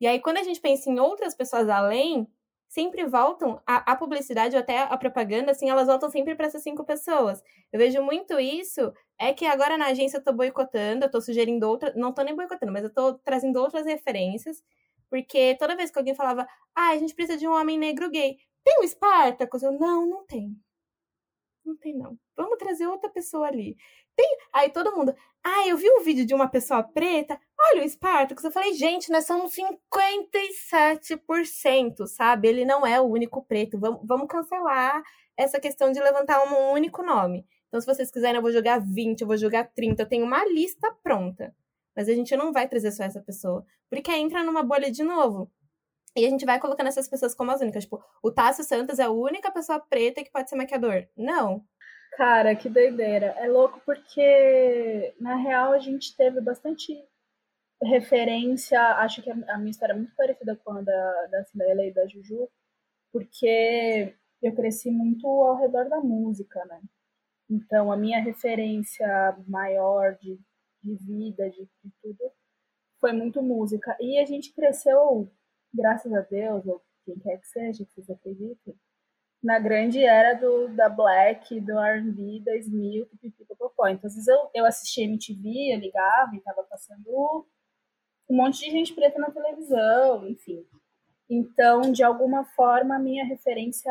E 0.00 0.06
aí, 0.06 0.20
quando 0.20 0.38
a 0.38 0.42
gente 0.42 0.60
pensa 0.60 0.90
em 0.90 0.98
outras 0.98 1.34
pessoas 1.34 1.68
além, 1.68 2.26
sempre 2.70 3.04
voltam 3.04 3.60
a, 3.66 3.92
a 3.92 3.96
publicidade 3.96 4.54
ou 4.54 4.60
até 4.60 4.78
a 4.78 4.96
propaganda, 4.96 5.50
assim, 5.50 5.68
elas 5.68 5.88
voltam 5.88 6.08
sempre 6.08 6.36
para 6.36 6.46
essas 6.46 6.62
cinco 6.62 6.84
pessoas. 6.84 7.42
Eu 7.72 7.80
vejo 7.80 8.00
muito 8.00 8.38
isso, 8.38 8.92
é 9.18 9.34
que 9.34 9.44
agora 9.44 9.76
na 9.76 9.86
agência 9.86 10.18
eu 10.18 10.24
tô 10.24 10.32
boicotando, 10.32 11.04
eu 11.04 11.10
tô 11.10 11.20
sugerindo 11.20 11.68
outra, 11.68 11.92
não 11.96 12.14
tô 12.14 12.22
nem 12.22 12.34
boicotando, 12.34 12.72
mas 12.72 12.84
eu 12.84 12.94
tô 12.94 13.14
trazendo 13.18 13.60
outras 13.60 13.86
referências, 13.86 14.62
porque 15.10 15.56
toda 15.58 15.76
vez 15.76 15.90
que 15.90 15.98
alguém 15.98 16.14
falava, 16.14 16.46
ah, 16.74 16.90
a 16.90 16.98
gente 16.98 17.12
precisa 17.14 17.36
de 17.36 17.48
um 17.48 17.52
homem 17.52 17.76
negro 17.76 18.08
gay, 18.08 18.38
tem 18.62 18.78
o 18.80 18.88
Spartacus? 18.88 19.62
Eu, 19.64 19.72
não, 19.72 20.06
não 20.06 20.24
tem. 20.24 20.56
Não 21.70 21.76
tem, 21.76 21.96
não. 21.96 22.18
Vamos 22.36 22.58
trazer 22.58 22.88
outra 22.88 23.08
pessoa 23.08 23.46
ali. 23.46 23.76
Tem... 24.16 24.26
Aí 24.52 24.70
todo 24.70 24.90
mundo, 24.90 25.14
ah, 25.44 25.68
eu 25.68 25.76
vi 25.76 25.88
um 25.88 26.02
vídeo 26.02 26.26
de 26.26 26.34
uma 26.34 26.48
pessoa 26.48 26.82
preta, 26.82 27.40
olha 27.72 27.84
o 27.84 27.88
Spartacus. 27.88 28.42
Eu 28.42 28.50
falei, 28.50 28.74
gente, 28.74 29.12
nós 29.12 29.24
somos 29.24 29.54
57%, 29.54 32.08
sabe? 32.08 32.48
Ele 32.48 32.64
não 32.64 32.84
é 32.84 33.00
o 33.00 33.04
único 33.04 33.44
preto. 33.44 33.78
Vamos, 33.78 34.00
vamos 34.04 34.26
cancelar 34.26 35.00
essa 35.36 35.60
questão 35.60 35.92
de 35.92 36.00
levantar 36.00 36.42
um 36.44 36.72
único 36.72 37.04
nome. 37.04 37.46
Então, 37.68 37.80
se 37.80 37.86
vocês 37.86 38.10
quiserem, 38.10 38.34
eu 38.36 38.42
vou 38.42 38.50
jogar 38.50 38.80
20, 38.80 39.20
eu 39.20 39.28
vou 39.28 39.36
jogar 39.36 39.70
30. 39.72 40.02
Eu 40.02 40.08
tenho 40.08 40.24
uma 40.24 40.44
lista 40.46 40.92
pronta. 41.04 41.54
Mas 41.94 42.08
a 42.08 42.14
gente 42.14 42.36
não 42.36 42.52
vai 42.52 42.66
trazer 42.68 42.90
só 42.90 43.04
essa 43.04 43.20
pessoa. 43.20 43.64
Porque 43.88 44.10
entra 44.10 44.42
numa 44.42 44.64
bolha 44.64 44.90
de 44.90 45.04
novo. 45.04 45.48
E 46.16 46.26
a 46.26 46.30
gente 46.30 46.44
vai 46.44 46.58
colocando 46.58 46.88
essas 46.88 47.08
pessoas 47.08 47.34
como 47.34 47.50
as 47.50 47.60
únicas. 47.60 47.84
Tipo, 47.84 48.02
o 48.22 48.32
Tássio 48.32 48.64
Santos 48.64 48.98
é 48.98 49.04
a 49.04 49.10
única 49.10 49.50
pessoa 49.50 49.78
preta 49.78 50.24
que 50.24 50.30
pode 50.30 50.48
ser 50.48 50.56
maquiador. 50.56 51.06
Não. 51.16 51.64
Cara, 52.16 52.56
que 52.56 52.68
doideira. 52.68 53.26
É 53.38 53.48
louco 53.48 53.80
porque, 53.86 55.14
na 55.20 55.36
real, 55.36 55.72
a 55.72 55.78
gente 55.78 56.16
teve 56.16 56.40
bastante 56.40 56.92
referência. 57.82 58.80
Acho 58.96 59.22
que 59.22 59.30
a 59.30 59.58
minha 59.58 59.70
história 59.70 59.92
é 59.92 59.96
muito 59.96 60.14
parecida 60.16 60.56
com 60.56 60.72
a 60.72 60.82
da, 60.82 61.26
da 61.26 61.44
Cinderela 61.44 61.84
e 61.84 61.94
da 61.94 62.06
Juju, 62.06 62.48
porque 63.12 64.14
eu 64.42 64.54
cresci 64.54 64.90
muito 64.90 65.26
ao 65.26 65.56
redor 65.56 65.88
da 65.88 66.00
música, 66.00 66.64
né? 66.66 66.80
Então, 67.48 67.90
a 67.90 67.96
minha 67.96 68.20
referência 68.20 69.36
maior 69.46 70.16
de, 70.20 70.38
de 70.82 70.94
vida, 70.96 71.50
de, 71.50 71.64
de 71.64 71.92
tudo, 72.02 72.32
foi 73.00 73.12
muito 73.12 73.42
música. 73.42 73.96
E 74.00 74.18
a 74.18 74.24
gente 74.24 74.52
cresceu, 74.54 75.30
graças 75.72 76.12
a 76.12 76.20
Deus, 76.20 76.66
ou 76.66 76.82
quem 77.04 77.18
quer 77.18 77.38
que 77.38 77.46
seja, 77.48 77.84
que 77.84 77.92
vocês 77.92 78.10
acreditem, 78.10 78.74
na 79.42 79.58
grande 79.58 80.04
era 80.04 80.34
do, 80.34 80.68
da 80.68 80.88
Black, 80.88 81.58
do 81.60 81.78
R&B, 81.78 82.42
da 82.44 82.56
Smil, 82.56 83.06
pipipipopopó. 83.06 83.88
Então, 83.88 84.06
às 84.06 84.14
vezes 84.14 84.28
eu, 84.28 84.50
eu 84.54 84.66
assistia 84.66 85.04
MTV, 85.04 85.74
eu 85.74 85.78
ligava 85.78 86.36
e 86.36 86.40
tava 86.42 86.62
passando 86.64 87.46
um 88.28 88.36
monte 88.36 88.60
de 88.60 88.70
gente 88.70 88.94
preta 88.94 89.18
na 89.18 89.30
televisão, 89.30 90.28
enfim. 90.28 90.64
Então, 91.28 91.80
de 91.92 92.02
alguma 92.02 92.44
forma, 92.44 92.96
a 92.96 92.98
minha 92.98 93.24
referência, 93.24 93.90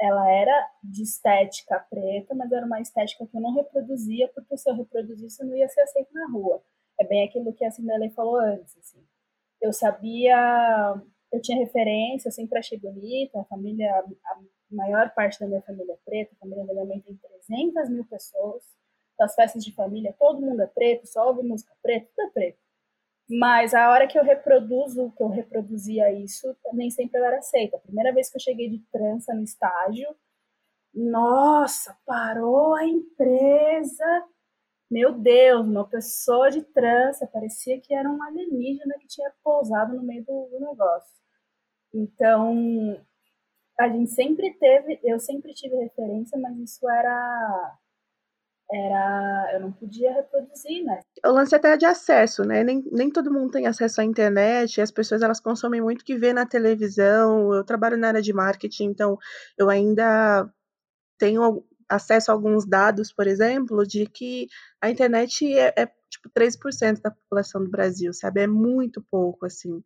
ela 0.00 0.30
era 0.30 0.70
de 0.82 1.02
estética 1.02 1.78
preta, 1.88 2.34
mas 2.34 2.50
era 2.50 2.66
uma 2.66 2.80
estética 2.80 3.26
que 3.26 3.36
eu 3.36 3.40
não 3.40 3.54
reproduzia, 3.54 4.28
porque 4.34 4.56
se 4.56 4.68
eu 4.68 4.74
reproduzisse, 4.74 5.42
eu 5.42 5.48
não 5.48 5.56
ia 5.56 5.68
ser 5.68 5.82
aceita 5.82 6.10
na 6.12 6.28
rua. 6.28 6.62
É 6.98 7.04
bem 7.04 7.24
aquilo 7.26 7.52
que 7.52 7.64
a 7.64 7.70
Cinderela 7.70 8.10
falou 8.10 8.36
antes, 8.36 8.76
assim. 8.78 9.06
Eu 9.60 9.72
sabia, 9.72 11.00
eu 11.32 11.40
tinha 11.40 11.58
referência, 11.58 12.28
eu 12.28 12.32
sempre 12.32 12.58
achei 12.58 12.78
bonita, 12.78 13.40
a 13.40 13.44
família, 13.44 13.90
a 13.92 14.38
maior 14.70 15.10
parte 15.14 15.40
da 15.40 15.46
minha 15.46 15.62
família 15.62 15.92
é 15.92 15.98
preta, 16.04 16.34
a 16.34 16.38
família 16.38 16.64
da 16.64 16.72
minha 16.72 16.84
mãe 16.84 17.00
tem 17.00 17.18
300 17.46 17.90
mil 17.90 18.04
pessoas, 18.04 18.62
das 19.18 19.34
festas 19.34 19.64
de 19.64 19.72
família, 19.72 20.14
todo 20.18 20.40
mundo 20.40 20.60
é 20.62 20.66
preto, 20.66 21.06
só 21.06 21.26
ouve 21.28 21.42
música 21.42 21.72
preta, 21.82 22.06
tudo 22.14 22.28
é 22.28 22.30
preto. 22.30 22.58
Mas 23.28 23.74
a 23.74 23.90
hora 23.90 24.06
que 24.06 24.18
eu 24.18 24.22
reproduzo, 24.22 25.12
que 25.16 25.22
eu 25.22 25.28
reproduzia 25.28 26.12
isso, 26.12 26.54
nem 26.72 26.90
sempre 26.90 27.18
eu 27.18 27.24
era 27.24 27.38
aceita. 27.38 27.76
A 27.76 27.80
primeira 27.80 28.12
vez 28.12 28.30
que 28.30 28.36
eu 28.36 28.40
cheguei 28.40 28.68
de 28.68 28.78
trança 28.92 29.34
no 29.34 29.42
estágio, 29.42 30.14
nossa, 30.94 31.96
parou 32.06 32.74
a 32.74 32.84
empresa. 32.84 34.24
Meu 34.90 35.12
Deus, 35.12 35.66
uma 35.66 35.86
pessoa 35.88 36.50
de 36.50 36.62
trança, 36.62 37.26
parecia 37.26 37.80
que 37.80 37.92
era 37.92 38.08
um 38.08 38.22
alienígena 38.22 38.94
que 39.00 39.08
tinha 39.08 39.32
pousado 39.42 39.94
no 39.94 40.02
meio 40.02 40.24
do, 40.24 40.48
do 40.50 40.60
negócio. 40.60 41.12
Então, 41.92 42.96
a 43.78 43.88
gente 43.88 44.10
sempre 44.10 44.54
teve, 44.54 45.00
eu 45.02 45.18
sempre 45.18 45.52
tive 45.54 45.76
referência, 45.76 46.38
mas 46.38 46.56
isso 46.58 46.88
era 46.88 47.78
era 48.70 49.50
eu 49.54 49.60
não 49.60 49.70
podia 49.72 50.12
reproduzir, 50.12 50.84
né? 50.84 51.00
O 51.24 51.30
lance 51.30 51.54
até 51.54 51.72
é 51.72 51.76
de 51.76 51.86
acesso, 51.86 52.44
né? 52.44 52.64
Nem, 52.64 52.82
nem 52.90 53.10
todo 53.10 53.32
mundo 53.32 53.52
tem 53.52 53.66
acesso 53.66 54.00
à 54.00 54.04
internet, 54.04 54.80
as 54.80 54.90
pessoas 54.90 55.22
elas 55.22 55.40
consomem 55.40 55.80
muito 55.80 56.02
o 56.02 56.04
que 56.04 56.16
vê 56.16 56.32
na 56.32 56.44
televisão. 56.44 57.54
Eu 57.54 57.64
trabalho 57.64 57.96
na 57.96 58.08
área 58.08 58.22
de 58.22 58.32
marketing, 58.32 58.86
então 58.86 59.18
eu 59.56 59.70
ainda 59.70 60.50
tenho 61.18 61.64
acesso 61.88 62.30
a 62.30 62.34
alguns 62.34 62.66
dados, 62.66 63.12
por 63.12 63.26
exemplo, 63.26 63.86
de 63.86 64.06
que 64.06 64.48
a 64.80 64.90
internet 64.90 65.46
é, 65.56 65.72
é 65.76 65.86
tipo 66.10 66.28
3% 66.30 67.00
da 67.00 67.10
população 67.10 67.62
do 67.62 67.70
Brasil, 67.70 68.12
sabe? 68.12 68.40
É 68.40 68.46
muito 68.46 69.02
pouco, 69.10 69.46
assim. 69.46 69.82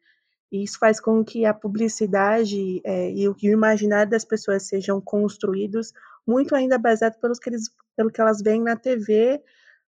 E 0.53 0.65
isso 0.65 0.79
faz 0.79 1.01
com 1.01 1.25
que 1.25 1.45
a 1.45 1.55
publicidade 1.55 2.81
é, 2.85 3.11
e 3.13 3.29
o 3.29 3.37
imaginário 3.43 4.11
das 4.11 4.25
pessoas 4.25 4.65
sejam 4.65 5.01
construídos 5.01 5.93
muito 6.27 6.55
ainda 6.55 6.79
baseado 6.79 7.19
pelos 7.21 7.39
que 7.39 7.51
eles, 7.51 7.71
pelo 7.97 8.11
que 8.11 8.21
elas 8.21 8.41
veem 8.43 8.63
na 8.63 8.77
TV, 8.77 9.43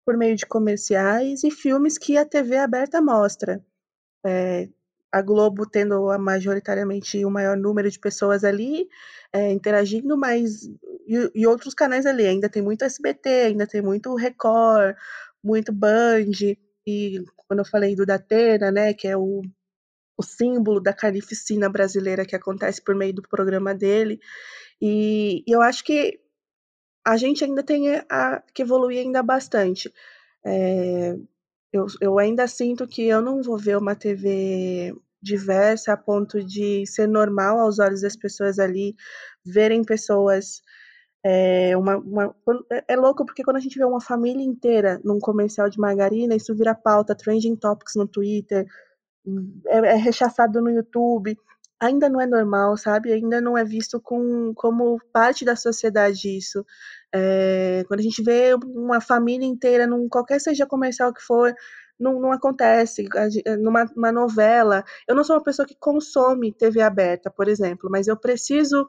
por 0.06 0.18
meio 0.18 0.36
de 0.36 0.46
comerciais 0.46 1.44
e 1.44 1.52
filmes 1.52 1.98
que 1.98 2.18
a 2.18 2.26
TV 2.26 2.58
aberta 2.58 3.02
mostra. 3.02 3.64
É, 4.26 4.70
a 5.12 5.22
Globo 5.22 5.66
tendo 5.70 6.10
a, 6.12 6.18
majoritariamente 6.18 7.24
o 7.26 7.32
maior 7.32 7.58
número 7.58 7.90
de 7.90 8.00
pessoas 8.00 8.44
ali 8.44 8.88
é, 9.34 9.52
interagindo, 9.52 10.18
mas 10.18 10.64
e, 11.08 11.32
e, 11.36 11.48
outros 11.48 11.74
canais 11.74 12.06
ali 12.06 12.26
ainda 12.26 12.50
tem 12.50 12.62
muito 12.62 12.84
SBT, 12.84 13.30
ainda 13.30 13.68
tem 13.68 13.82
muito 13.82 14.16
Record, 14.16 14.96
muito 15.44 15.72
Band 15.72 16.32
e 16.86 17.24
quando 17.36 17.60
eu 17.60 17.66
falei 17.66 17.96
do 17.96 18.06
Datena, 18.06 18.72
né, 18.72 18.94
que 18.94 19.08
é 19.08 19.18
o 19.18 19.42
o 20.18 20.24
símbolo 20.24 20.82
da 20.82 20.94
carnificina 20.94 21.70
brasileira 21.70 22.26
que 22.26 22.36
acontece 22.36 22.84
por 22.84 22.96
meio 22.96 23.14
do 23.14 23.22
programa 23.22 23.74
dele. 23.76 24.20
E, 24.82 25.44
e 25.48 25.52
eu 25.52 25.62
acho 25.62 25.84
que 25.84 26.20
a 27.06 27.16
gente 27.18 27.44
ainda 27.44 27.64
tem 27.64 27.96
a, 28.10 28.42
que 28.54 28.64
evoluir 28.64 29.00
ainda 29.00 29.22
bastante. 29.22 29.94
É, 30.44 31.16
eu, 31.78 31.86
eu 32.02 32.20
ainda 32.20 32.48
sinto 32.48 32.88
que 32.88 33.04
eu 33.08 33.22
não 33.22 33.42
vou 33.42 33.58
ver 33.58 33.78
uma 33.78 33.96
TV 33.96 34.96
diversa 35.22 35.94
a 35.94 35.98
ponto 35.98 36.44
de 36.44 36.86
ser 36.86 37.08
normal 37.08 37.60
aos 37.60 37.80
olhos 37.80 38.02
das 38.02 38.16
pessoas 38.16 38.60
ali 38.60 38.96
verem 39.46 39.84
pessoas 39.84 40.62
é, 41.26 41.76
uma, 41.76 41.98
uma, 41.98 42.36
é, 42.72 42.94
é 42.94 42.96
louco 42.96 43.26
porque 43.26 43.44
quando 43.44 43.58
a 43.58 43.60
gente 43.60 43.78
vê 43.78 43.84
uma 43.84 44.00
família 44.00 44.44
inteira 44.44 45.02
num 45.04 45.20
comercial 45.20 45.70
de 45.70 45.80
margarina, 45.80 46.36
isso 46.36 46.56
vira 46.56 46.76
pauta, 46.76 47.16
trending 47.16 47.56
topics 47.56 47.96
no 47.96 48.08
Twitter, 48.08 48.66
é, 49.68 49.78
é 49.78 49.96
rechaçado 49.96 50.62
no 50.62 50.70
YouTube, 50.70 51.38
ainda 51.80 52.10
não 52.10 52.22
é 52.22 52.26
normal, 52.26 52.78
sabe? 52.78 53.12
Ainda 53.12 53.42
não 53.42 53.58
é 53.58 53.64
visto 53.64 54.00
com, 54.00 54.54
como 54.56 55.00
parte 55.12 55.44
da 55.44 55.56
sociedade 55.56 56.38
isso. 56.38 56.66
É, 57.14 57.84
quando 57.88 58.02
a 58.02 58.04
gente 58.04 58.22
vê 58.22 58.54
uma 58.66 59.00
família 59.02 59.46
inteira, 59.46 59.88
num, 59.88 60.10
qualquer 60.10 60.40
seja 60.40 60.66
comercial 60.66 61.14
que 61.14 61.22
for, 61.22 61.54
não, 62.00 62.20
não 62.20 62.32
acontece. 62.32 63.08
Numa, 63.60 63.86
numa 63.86 64.12
novela, 64.12 64.84
eu 65.08 65.16
não 65.16 65.24
sou 65.24 65.36
uma 65.36 65.44
pessoa 65.44 65.68
que 65.68 65.76
consome 65.76 66.54
TV 66.54 66.82
aberta, 66.82 67.32
por 67.32 67.48
exemplo, 67.48 67.90
mas 67.90 68.08
eu 68.08 68.18
preciso 68.18 68.88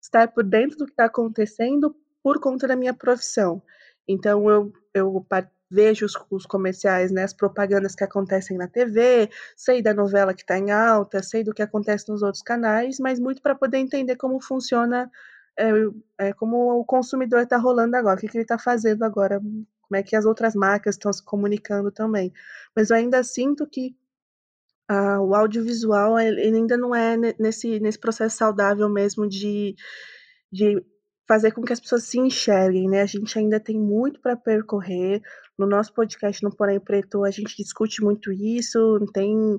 estar 0.00 0.28
por 0.28 0.44
dentro 0.44 0.78
do 0.78 0.86
que 0.86 0.92
está 0.92 1.06
acontecendo 1.06 1.94
por 2.22 2.40
conta 2.40 2.66
da 2.66 2.76
minha 2.76 2.94
profissão. 2.94 3.62
Então, 4.06 4.48
eu, 4.50 4.72
eu 4.94 5.26
vejo 5.70 6.04
os, 6.04 6.14
os, 6.30 6.46
comerciais, 6.46 7.12
né, 7.12 7.22
as 7.22 7.32
propagandas 7.32 7.94
que 7.94 8.02
acontecem 8.02 8.56
na 8.56 8.66
TV, 8.66 9.30
sei 9.56 9.80
da 9.80 9.94
novela 9.94 10.34
que 10.34 10.42
está 10.42 10.58
em 10.58 10.70
alta, 10.70 11.22
sei 11.22 11.44
do 11.44 11.54
que 11.54 11.62
acontece 11.62 12.08
nos 12.08 12.22
outros 12.22 12.42
canais, 12.42 12.98
mas 12.98 13.20
muito 13.20 13.40
para 13.40 13.54
poder 13.54 13.78
entender 13.78 14.16
como 14.16 14.42
funciona, 14.42 15.10
é, 15.58 15.70
é, 16.18 16.32
como 16.32 16.80
o 16.80 16.84
consumidor 16.84 17.42
está 17.42 17.56
rolando 17.56 17.96
agora, 17.96 18.16
o 18.16 18.20
que, 18.20 18.28
que 18.28 18.36
ele 18.36 18.44
está 18.44 18.58
fazendo 18.58 19.02
agora, 19.04 19.40
como 19.40 19.96
é 19.96 20.02
que 20.02 20.16
as 20.16 20.24
outras 20.24 20.54
marcas 20.54 20.94
estão 20.94 21.12
se 21.12 21.24
comunicando 21.24 21.90
também. 21.90 22.32
Mas 22.74 22.90
eu 22.90 22.96
ainda 22.96 23.22
sinto 23.22 23.66
que 23.66 23.96
ah, 24.88 25.20
o 25.20 25.34
audiovisual 25.34 26.16
ainda 26.16 26.76
não 26.76 26.94
é 26.94 27.16
nesse, 27.38 27.78
nesse 27.78 27.98
processo 27.98 28.36
saudável 28.36 28.88
mesmo 28.88 29.28
de, 29.28 29.76
de 30.52 30.84
fazer 31.28 31.52
com 31.52 31.62
que 31.62 31.72
as 31.72 31.78
pessoas 31.78 32.04
se 32.04 32.18
enxerguem, 32.18 32.88
né? 32.88 33.02
A 33.02 33.06
gente 33.06 33.38
ainda 33.38 33.60
tem 33.60 33.78
muito 33.78 34.20
para 34.20 34.36
percorrer. 34.36 35.22
No 35.56 35.66
nosso 35.66 35.94
podcast 35.94 36.42
no 36.42 36.54
Porém 36.54 36.80
Preto, 36.80 37.24
a 37.24 37.30
gente 37.30 37.56
discute 37.56 38.02
muito 38.02 38.32
isso, 38.32 38.98
tem 39.12 39.58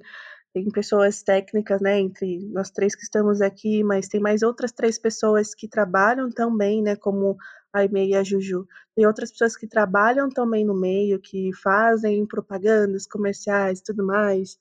tem 0.53 0.69
pessoas 0.69 1.23
técnicas, 1.23 1.81
né, 1.81 1.99
entre 1.99 2.39
nós 2.49 2.69
três 2.69 2.95
que 2.95 3.03
estamos 3.03 3.41
aqui, 3.41 3.83
mas 3.83 4.07
tem 4.07 4.19
mais 4.19 4.43
outras 4.43 4.71
três 4.71 4.99
pessoas 4.99 5.55
que 5.55 5.67
trabalham 5.67 6.29
também, 6.29 6.81
né, 6.81 6.95
como 6.95 7.37
a 7.73 7.79
Aimee 7.79 8.09
e 8.11 8.15
a 8.15 8.23
Juju. 8.23 8.67
Tem 8.95 9.05
outras 9.05 9.31
pessoas 9.31 9.55
que 9.55 9.67
trabalham 9.67 10.29
também 10.29 10.65
no 10.65 10.73
meio, 10.73 11.19
que 11.19 11.53
fazem 11.53 12.25
propagandas 12.25 13.07
comerciais 13.07 13.81
tudo 13.81 14.05
mais. 14.05 14.59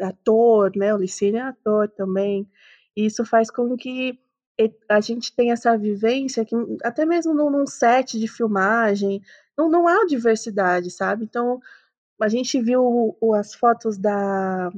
ator, 0.00 0.72
né? 0.76 0.94
O 0.94 0.98
Licínio 0.98 1.40
é 1.40 1.42
ator 1.42 1.88
também. 1.90 2.48
E 2.96 3.06
isso 3.06 3.24
faz 3.24 3.50
com 3.50 3.76
que 3.76 4.18
a 4.88 5.00
gente 5.00 5.34
tenha 5.34 5.52
essa 5.52 5.76
vivência 5.76 6.44
que 6.44 6.54
até 6.82 7.04
mesmo 7.06 7.34
num, 7.34 7.66
set 7.66 8.18
de 8.18 8.26
filmagem 8.26 9.22
não, 9.56 9.68
não 9.70 9.86
há 9.86 10.04
diversidade, 10.06 10.90
sabe? 10.90 11.24
Então 11.24 11.60
a 12.20 12.28
gente 12.28 12.60
viu 12.60 13.16
as 13.36 13.54
fotos 13.54 13.96
da, 13.96 14.70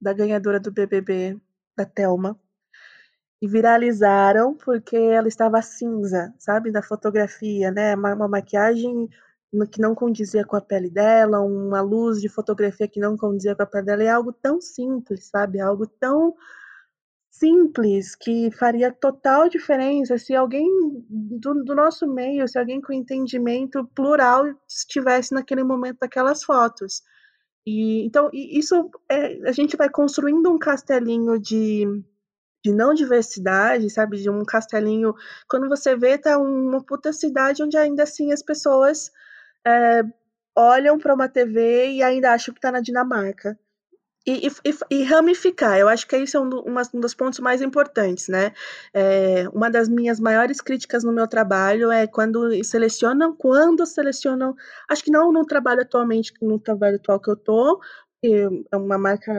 da 0.00 0.12
ganhadora 0.12 0.60
do 0.60 0.72
BBB, 0.72 1.38
da 1.76 1.84
Thelma, 1.84 2.38
e 3.40 3.48
viralizaram 3.48 4.54
porque 4.54 4.96
ela 4.96 5.28
estava 5.28 5.60
cinza, 5.62 6.34
sabe, 6.38 6.70
da 6.70 6.82
fotografia, 6.82 7.70
né? 7.70 7.94
Uma, 7.94 8.14
uma 8.14 8.28
maquiagem 8.28 9.08
que 9.70 9.80
não 9.80 9.94
condizia 9.94 10.44
com 10.44 10.56
a 10.56 10.60
pele 10.60 10.90
dela, 10.90 11.40
uma 11.40 11.80
luz 11.80 12.20
de 12.20 12.28
fotografia 12.28 12.88
que 12.88 12.98
não 12.98 13.16
condizia 13.16 13.54
com 13.54 13.62
a 13.62 13.66
pele 13.66 13.86
dela, 13.86 14.02
é 14.02 14.08
algo 14.08 14.32
tão 14.32 14.60
simples, 14.60 15.26
sabe? 15.26 15.60
Algo 15.60 15.86
tão 15.86 16.34
simples 17.30 18.14
que 18.14 18.50
faria 18.52 18.92
total 18.92 19.48
diferença 19.48 20.16
se 20.18 20.34
alguém 20.34 20.66
do, 21.08 21.64
do 21.64 21.74
nosso 21.74 22.06
meio, 22.06 22.48
se 22.48 22.58
alguém 22.58 22.80
com 22.80 22.92
entendimento 22.92 23.84
plural 23.94 24.44
estivesse 24.68 25.34
naquele 25.34 25.64
momento 25.64 25.98
daquelas 26.00 26.42
fotos. 26.44 27.02
E 27.66 28.04
então 28.04 28.28
e 28.32 28.58
isso 28.58 28.90
é, 29.10 29.48
a 29.48 29.52
gente 29.52 29.76
vai 29.76 29.88
construindo 29.88 30.50
um 30.52 30.58
castelinho 30.58 31.38
de 31.38 31.86
de 32.64 32.72
não 32.72 32.94
diversidade, 32.94 33.90
sabe? 33.90 34.16
De 34.18 34.30
um 34.30 34.42
castelinho. 34.44 35.14
Quando 35.48 35.68
você 35.68 35.94
vê, 35.96 36.16
tá 36.18 36.38
uma 36.38 36.82
puta 36.82 37.12
cidade 37.12 37.62
onde 37.62 37.76
ainda 37.76 38.04
assim 38.04 38.32
as 38.32 38.42
pessoas 38.42 39.12
é, 39.66 40.02
olham 40.56 40.98
para 40.98 41.14
uma 41.14 41.28
TV 41.28 41.92
e 41.92 42.02
ainda 42.02 42.32
acham 42.32 42.54
que 42.54 42.60
tá 42.60 42.72
na 42.72 42.80
Dinamarca. 42.80 43.58
E, 44.26 44.48
e- 44.48 44.50
e- 44.90 45.02
ramificar, 45.02 45.78
eu 45.78 45.86
acho 45.88 46.06
que 46.06 46.16
esse 46.16 46.34
é 46.34 46.40
um, 46.40 46.48
uma- 46.60 46.82
um 46.94 47.00
dos 47.00 47.14
pontos 47.14 47.38
mais 47.40 47.60
importantes, 47.60 48.28
né? 48.28 48.52
É, 48.94 49.46
uma 49.50 49.70
das 49.70 49.86
minhas 49.88 50.18
maiores 50.18 50.60
críticas 50.62 51.04
no 51.04 51.12
meu 51.12 51.28
trabalho 51.28 51.90
é 51.92 52.06
quando 52.06 52.50
selecionam, 52.64 53.36
quando 53.36 53.84
selecionam, 53.84 54.54
acho 54.88 55.04
que 55.04 55.10
não 55.10 55.30
no 55.30 55.44
trabalho 55.44 55.82
atualmente, 55.82 56.32
no 56.40 56.58
trabalho 56.58 56.96
atual 56.96 57.20
que 57.20 57.30
eu 57.30 57.36
tô, 57.36 57.80
é 58.72 58.76
uma 58.76 58.98
marca 58.98 59.32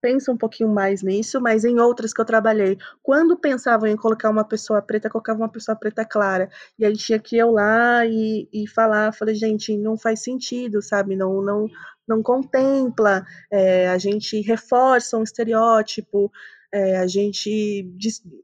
pensa 0.00 0.30
um 0.30 0.36
pouquinho 0.36 0.68
mais 0.68 1.02
nisso, 1.02 1.40
mas 1.40 1.64
em 1.64 1.80
outras 1.80 2.12
que 2.12 2.20
eu 2.20 2.24
trabalhei, 2.26 2.76
quando 3.02 3.38
pensavam 3.38 3.88
em 3.88 3.96
colocar 3.96 4.28
uma 4.28 4.44
pessoa 4.44 4.82
preta, 4.82 5.08
colocavam 5.08 5.40
uma 5.42 5.48
pessoa 5.48 5.74
preta 5.74 6.04
clara. 6.04 6.50
E 6.78 6.84
aí 6.84 6.94
tinha 6.94 7.18
que 7.18 7.36
eu 7.38 7.50
lá 7.50 8.04
e, 8.04 8.46
e 8.52 8.66
falar, 8.68 9.14
falei, 9.14 9.34
gente, 9.34 9.76
não 9.78 9.96
faz 9.96 10.20
sentido, 10.22 10.82
sabe? 10.82 11.16
Não, 11.16 11.40
não, 11.42 11.66
não 12.06 12.22
contempla, 12.22 13.24
é, 13.50 13.88
a 13.88 13.98
gente 13.98 14.40
reforça 14.40 15.16
um 15.16 15.22
estereótipo, 15.22 16.30
é, 16.72 16.98
a 16.98 17.06
gente 17.06 17.90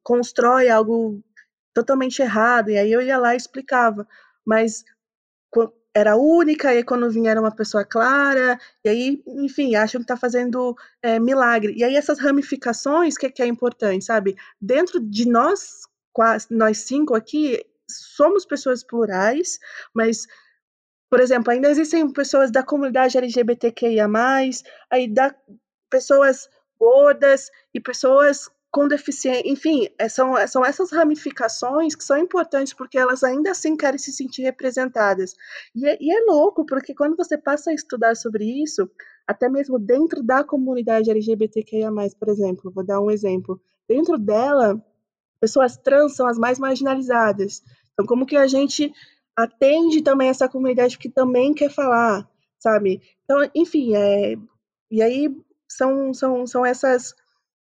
constrói 0.03 0.69
algo 0.69 1.23
totalmente 1.75 2.23
errado. 2.23 2.71
E 2.71 2.79
aí 2.79 2.93
eu 2.93 3.03
ia 3.03 3.19
lá 3.19 3.35
e 3.35 3.37
explicava. 3.37 4.07
Mas 4.45 4.85
era 5.95 6.17
única, 6.17 6.75
e 6.75 6.85
quando 6.85 7.11
vinha 7.11 7.33
era 7.33 7.41
uma 7.41 7.55
pessoa 7.55 7.85
clara, 7.85 8.59
e 8.85 8.89
aí, 8.89 9.23
enfim, 9.27 9.75
acham 9.75 10.01
que 10.01 10.05
está 10.05 10.17
fazendo 10.17 10.77
é, 11.03 11.19
milagre. 11.19 11.75
E 11.77 11.83
aí 11.83 11.97
essas 11.97 12.21
ramificações, 12.21 13.19
que, 13.19 13.29
que 13.31 13.43
é 13.43 13.47
importante, 13.47 14.05
sabe? 14.05 14.37
Dentro 14.61 15.01
de 15.01 15.29
nós, 15.29 15.81
nós 16.49 16.79
cinco 16.79 17.15
aqui, 17.15 17.65
somos 17.89 18.47
pessoas 18.47 18.85
plurais, 18.85 19.59
mas, 19.93 20.27
por 21.11 21.21
exemplo, 21.21 21.53
ainda 21.53 21.69
existem 21.69 22.09
pessoas 22.13 22.53
da 22.53 22.63
comunidade 22.63 23.19
LGBTQIA+, 23.19 24.09
aí 24.89 25.13
da 25.13 25.35
pessoas 25.91 26.49
gordas 26.79 27.51
e 27.75 27.81
pessoas 27.81 28.49
com 28.71 28.87
deficiência, 28.87 29.43
enfim, 29.45 29.89
é, 29.99 30.09
são, 30.09 30.35
são 30.47 30.65
essas 30.65 30.93
ramificações 30.93 31.97
que 31.97 32.05
são 32.05 32.17
importantes 32.17 32.73
porque 32.73 32.97
elas 32.97 33.25
ainda 33.25 33.51
assim 33.51 33.77
querem 33.77 33.99
se 33.99 34.13
sentir 34.13 34.43
representadas. 34.43 35.35
E 35.75 35.87
é, 35.87 35.99
e 36.01 36.13
é 36.13 36.25
louco, 36.25 36.65
porque 36.65 36.95
quando 36.95 37.17
você 37.17 37.37
passa 37.37 37.71
a 37.71 37.75
estudar 37.75 38.15
sobre 38.15 38.45
isso, 38.45 38.89
até 39.27 39.49
mesmo 39.49 39.79
dentro 39.79 40.23
da 40.23 40.45
comunidade 40.45 41.11
LGBTQIA+, 41.11 41.91
por 42.19 42.29
exemplo, 42.29 42.71
vou 42.71 42.85
dar 42.85 43.01
um 43.01 43.11
exemplo, 43.11 43.61
dentro 43.89 44.17
dela, 44.17 44.81
pessoas 45.41 45.77
trans 45.77 46.15
são 46.15 46.29
as 46.29 46.39
mais 46.39 46.59
marginalizadas. 46.59 47.63
Então, 47.93 48.07
como 48.07 48.25
que 48.25 48.37
a 48.37 48.47
gente 48.47 48.93
atende 49.43 50.03
também 50.03 50.29
essa 50.29 50.49
comunidade 50.49 50.99
que 50.99 51.09
também 51.09 51.55
quer 51.55 51.71
falar, 51.71 52.29
sabe? 52.59 53.01
Então, 53.25 53.49
enfim, 53.55 53.95
é, 53.95 54.35
e 54.91 55.03
aí 55.03 55.35
são, 55.69 56.13
são, 56.13 56.47
são 56.47 56.67
essas 56.67 57.15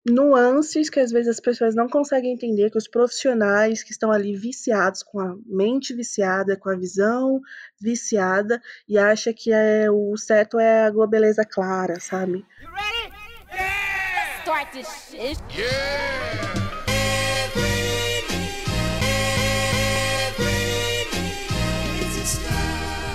nuances 0.05 0.89
que 0.89 0.99
às 0.99 1.11
vezes 1.11 1.29
as 1.29 1.39
pessoas 1.39 1.73
não 1.73 1.89
conseguem 1.89 2.33
entender, 2.33 2.69
que 2.69 2.77
os 2.77 2.87
profissionais 2.87 3.81
que 3.81 3.91
estão 3.91 4.11
ali 4.11 4.35
viciados, 4.35 5.01
com 5.01 5.19
a 5.19 5.35
mente 5.45 5.93
viciada, 5.93 6.55
com 6.55 6.69
a 6.69 6.75
visão 6.75 7.41
viciada, 7.81 8.61
e 8.87 8.99
acha 8.99 9.33
que 9.33 9.51
é, 9.51 9.89
o 9.89 10.15
certo 10.15 10.59
é 10.59 10.85
a 10.85 10.91
globeleza 10.91 11.43
clara, 11.43 11.99
sabe? 11.99 12.45
Start 14.43 14.71
this 14.73 14.87
shit. 15.09 16.64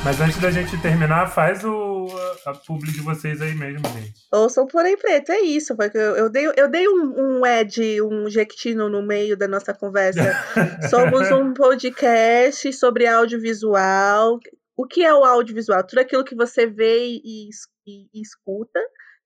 Mas 0.03 0.19
antes 0.21 0.39
da 0.41 0.51
gente 0.51 0.81
terminar, 0.81 1.27
faz 1.29 1.63
o, 1.63 2.07
a, 2.47 2.51
a 2.51 2.55
publi 2.55 2.91
de 2.91 3.01
vocês 3.03 3.41
aí 3.43 3.55
mesmo, 3.55 3.87
gente. 3.91 4.15
Ouçam 4.33 4.67
Porém 4.67 4.97
Preto, 4.97 5.31
é 5.31 5.41
isso. 5.41 5.77
Porque 5.77 5.99
eu, 5.99 6.17
eu 6.17 6.31
dei, 6.31 6.47
eu 6.57 6.69
dei 6.71 6.89
um, 6.89 7.39
um 7.39 7.47
Ed, 7.47 8.01
um 8.01 8.29
Jequitino 8.29 8.89
no 8.89 9.03
meio 9.03 9.37
da 9.37 9.47
nossa 9.47 9.75
conversa. 9.75 10.21
Somos 10.89 11.31
um 11.31 11.53
podcast 11.53 12.73
sobre 12.73 13.07
audiovisual. 13.07 14.39
O 14.75 14.87
que 14.87 15.05
é 15.05 15.13
o 15.13 15.23
audiovisual? 15.23 15.87
Tudo 15.87 15.99
aquilo 15.99 16.25
que 16.25 16.35
você 16.35 16.67
vê 16.67 17.05
e, 17.07 17.51
e- 17.87 18.07
e 18.15 18.23
escuta, 18.23 18.81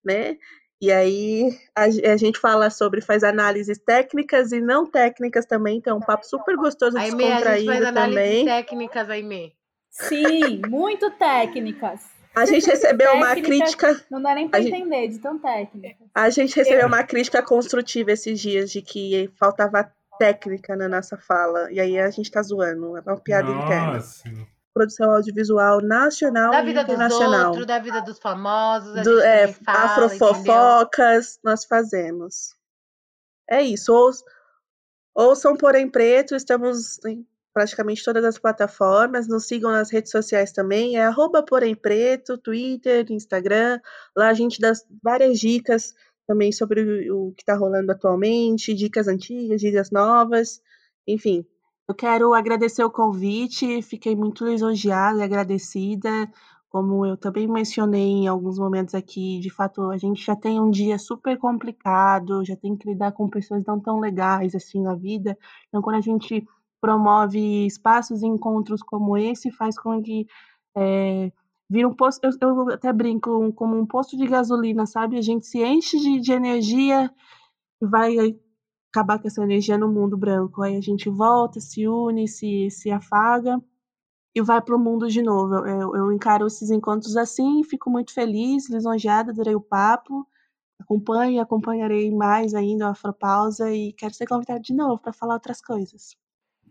né? 0.04 0.36
E 0.82 0.90
aí 0.90 1.50
a, 1.76 1.84
a 1.84 2.16
gente 2.16 2.38
fala 2.38 2.68
sobre, 2.68 3.00
faz 3.00 3.22
análises 3.22 3.78
técnicas 3.78 4.50
e 4.50 4.60
não 4.60 4.84
técnicas 4.84 5.46
também, 5.46 5.78
então 5.78 5.94
é 5.94 5.96
um 5.96 6.00
papo 6.00 6.26
super 6.26 6.56
gostoso, 6.56 6.98
a 6.98 7.00
gente 7.00 7.16
descontraído 7.16 7.66
faz 7.66 7.84
análises 7.84 8.20
também. 8.24 8.44
técnicas, 8.44 9.08
Aimee. 9.08 9.53
Sim, 9.94 10.60
muito 10.68 11.10
técnicas. 11.12 12.00
A 12.34 12.44
gente 12.46 12.66
recebeu 12.66 13.12
uma 13.14 13.32
crítica. 13.36 14.04
Não 14.10 14.20
dá 14.20 14.34
nem 14.34 14.48
pra 14.48 14.58
a 14.58 14.62
gente- 14.62 14.74
entender 14.74 15.06
de 15.08 15.18
tão 15.20 15.38
técnica. 15.38 16.04
A 16.12 16.28
gente 16.30 16.56
recebeu 16.56 16.88
uma 16.88 17.04
crítica 17.04 17.40
construtiva 17.42 18.10
esses 18.10 18.40
dias 18.40 18.70
de 18.72 18.82
que 18.82 19.30
faltava 19.38 19.88
técnica 20.18 20.74
na 20.74 20.88
nossa 20.88 21.16
fala. 21.16 21.70
E 21.70 21.78
aí 21.78 21.96
a 21.98 22.10
gente 22.10 22.28
tá 22.30 22.42
zoando. 22.42 22.96
É 22.96 23.00
uma 23.02 23.20
piada 23.20 23.48
interna. 23.50 23.92
Nossa. 23.94 24.24
Produção 24.74 25.12
audiovisual 25.12 25.80
nacional 25.80 26.50
Da 26.50 26.60
e 26.62 26.64
vida 26.66 26.82
dos 26.82 26.94
internacional. 26.94 27.46
outros, 27.50 27.66
da 27.66 27.78
vida 27.78 28.00
dos 28.02 28.18
famosos, 28.18 29.02
Do, 29.04 29.20
é, 29.20 29.44
entendeu? 29.44 29.62
afrofofocas, 29.72 31.38
nós 31.44 31.64
fazemos. 31.64 32.56
É 33.48 33.62
isso. 33.62 33.92
Ouç- 33.94 34.24
Ouçam 35.14 35.56
Porém 35.56 35.88
Preto, 35.88 36.34
estamos 36.34 36.98
em 37.04 37.24
praticamente 37.54 38.04
todas 38.04 38.24
as 38.24 38.36
plataformas. 38.36 39.28
Nos 39.28 39.46
sigam 39.46 39.70
nas 39.70 39.90
redes 39.90 40.10
sociais 40.10 40.52
também. 40.52 40.96
É 40.96 41.04
arroba 41.04 41.42
Porém 41.42 41.74
Preto, 41.74 42.36
Twitter, 42.36 43.06
Instagram. 43.10 43.80
Lá 44.14 44.28
a 44.28 44.34
gente 44.34 44.60
dá 44.60 44.72
várias 45.02 45.38
dicas 45.38 45.94
também 46.26 46.50
sobre 46.52 47.10
o, 47.10 47.28
o 47.28 47.32
que 47.32 47.42
está 47.42 47.54
rolando 47.54 47.92
atualmente, 47.92 48.74
dicas 48.74 49.08
antigas, 49.08 49.60
dicas 49.60 49.90
novas, 49.90 50.60
enfim. 51.06 51.46
Eu 51.86 51.94
quero 51.94 52.32
agradecer 52.32 52.82
o 52.82 52.90
convite, 52.90 53.82
fiquei 53.82 54.16
muito 54.16 54.46
lisonjeada 54.46 55.18
e 55.18 55.22
agradecida. 55.22 56.08
Como 56.70 57.06
eu 57.06 57.16
também 57.16 57.46
mencionei 57.46 58.00
em 58.00 58.26
alguns 58.26 58.58
momentos 58.58 58.94
aqui, 58.94 59.38
de 59.38 59.50
fato, 59.50 59.90
a 59.90 59.98
gente 59.98 60.24
já 60.24 60.34
tem 60.34 60.58
um 60.58 60.70
dia 60.70 60.98
super 60.98 61.38
complicado, 61.38 62.44
já 62.44 62.56
tem 62.56 62.74
que 62.76 62.88
lidar 62.88 63.12
com 63.12 63.28
pessoas 63.28 63.62
não 63.64 63.78
tão 63.78 64.00
legais 64.00 64.54
assim 64.54 64.82
na 64.82 64.94
vida. 64.94 65.38
Então, 65.68 65.82
quando 65.82 65.96
a 65.96 66.00
gente 66.00 66.44
promove 66.84 67.66
espaços 67.66 68.22
e 68.22 68.26
encontros 68.26 68.82
como 68.82 69.16
esse, 69.16 69.50
faz 69.50 69.78
com 69.78 70.02
que 70.02 70.26
é, 70.76 71.32
vira 71.70 71.88
um 71.88 71.94
posto, 71.94 72.24
eu, 72.24 72.32
eu 72.42 72.70
até 72.70 72.92
brinco, 72.92 73.52
como 73.54 73.76
um 73.78 73.86
posto 73.86 74.16
de 74.16 74.26
gasolina, 74.26 74.86
sabe? 74.86 75.16
A 75.18 75.22
gente 75.22 75.46
se 75.46 75.62
enche 75.64 75.98
de, 75.98 76.20
de 76.20 76.32
energia 76.32 77.10
e 77.82 77.86
vai 77.86 78.16
acabar 78.92 79.18
com 79.20 79.28
essa 79.28 79.42
energia 79.42 79.78
no 79.78 79.88
mundo 79.88 80.16
branco. 80.16 80.62
Aí 80.62 80.76
a 80.76 80.80
gente 80.82 81.08
volta, 81.10 81.60
se 81.60 81.86
une, 81.88 82.28
se, 82.28 82.70
se 82.70 82.90
afaga 82.90 83.58
e 84.34 84.42
vai 84.42 84.60
para 84.62 84.76
o 84.76 84.78
mundo 84.78 85.08
de 85.08 85.22
novo. 85.22 85.54
Eu, 85.66 85.96
eu- 85.96 86.12
encaro 86.12 86.46
esses 86.46 86.70
encontros 86.70 87.16
assim, 87.16 87.62
fico 87.64 87.90
muito 87.90 88.12
feliz, 88.14 88.68
lisonjeada, 88.70 89.32
adorei 89.32 89.54
o 89.54 89.60
papo. 89.60 90.26
Acompanho 90.80 91.42
acompanharei 91.42 92.10
mais 92.12 92.54
ainda 92.54 92.88
a 92.88 92.90
Afropausa 92.92 93.72
e 93.72 93.92
quero 93.94 94.14
ser 94.14 94.26
convidada 94.26 94.60
de 94.60 94.74
novo 94.74 95.00
para 95.02 95.12
falar 95.14 95.34
outras 95.34 95.60
coisas. 95.62 96.16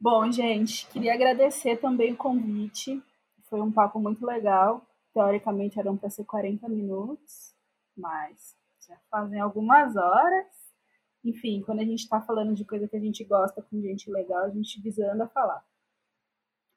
Bom, 0.03 0.29
gente, 0.29 0.85
queria 0.89 1.13
agradecer 1.13 1.77
também 1.77 2.11
o 2.11 2.17
convite. 2.17 3.01
Foi 3.43 3.61
um 3.61 3.71
papo 3.71 4.01
muito 4.01 4.25
legal. 4.25 4.85
Teoricamente 5.13 5.79
eram 5.79 5.95
para 5.95 6.09
ser 6.09 6.25
40 6.25 6.67
minutos. 6.67 7.55
mas 7.95 8.53
já 8.85 8.97
fazem 9.09 9.39
algumas 9.39 9.95
horas. 9.95 10.45
Enfim, 11.23 11.63
quando 11.65 11.79
a 11.79 11.85
gente 11.85 12.01
está 12.01 12.19
falando 12.19 12.53
de 12.53 12.65
coisa 12.65 12.85
que 12.85 12.97
a 12.97 12.99
gente 12.99 13.23
gosta 13.23 13.61
com 13.61 13.81
gente 13.81 14.11
legal, 14.11 14.43
a 14.43 14.49
gente 14.49 14.81
desanda 14.81 15.23
a 15.23 15.29
falar. 15.29 15.65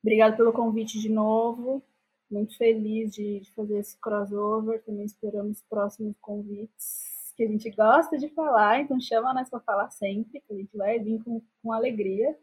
Obrigado 0.04 0.36
pelo 0.36 0.52
convite 0.52 1.00
de 1.00 1.08
novo. 1.08 1.82
Muito 2.30 2.56
feliz 2.56 3.12
de, 3.12 3.40
de 3.40 3.52
fazer 3.54 3.78
esse 3.78 3.98
crossover. 3.98 4.84
Também 4.84 5.04
esperamos 5.04 5.60
próximos 5.62 6.16
convites 6.20 7.34
que 7.36 7.42
a 7.42 7.48
gente 7.48 7.68
gosta 7.70 8.16
de 8.16 8.28
falar, 8.28 8.80
então 8.80 9.00
chama 9.00 9.34
nós 9.34 9.50
para 9.50 9.58
falar 9.58 9.90
sempre, 9.90 10.40
que 10.40 10.52
a 10.52 10.56
gente 10.56 10.76
vai 10.76 11.00
vir 11.00 11.24
com, 11.24 11.42
com 11.60 11.72
alegria. 11.72 12.38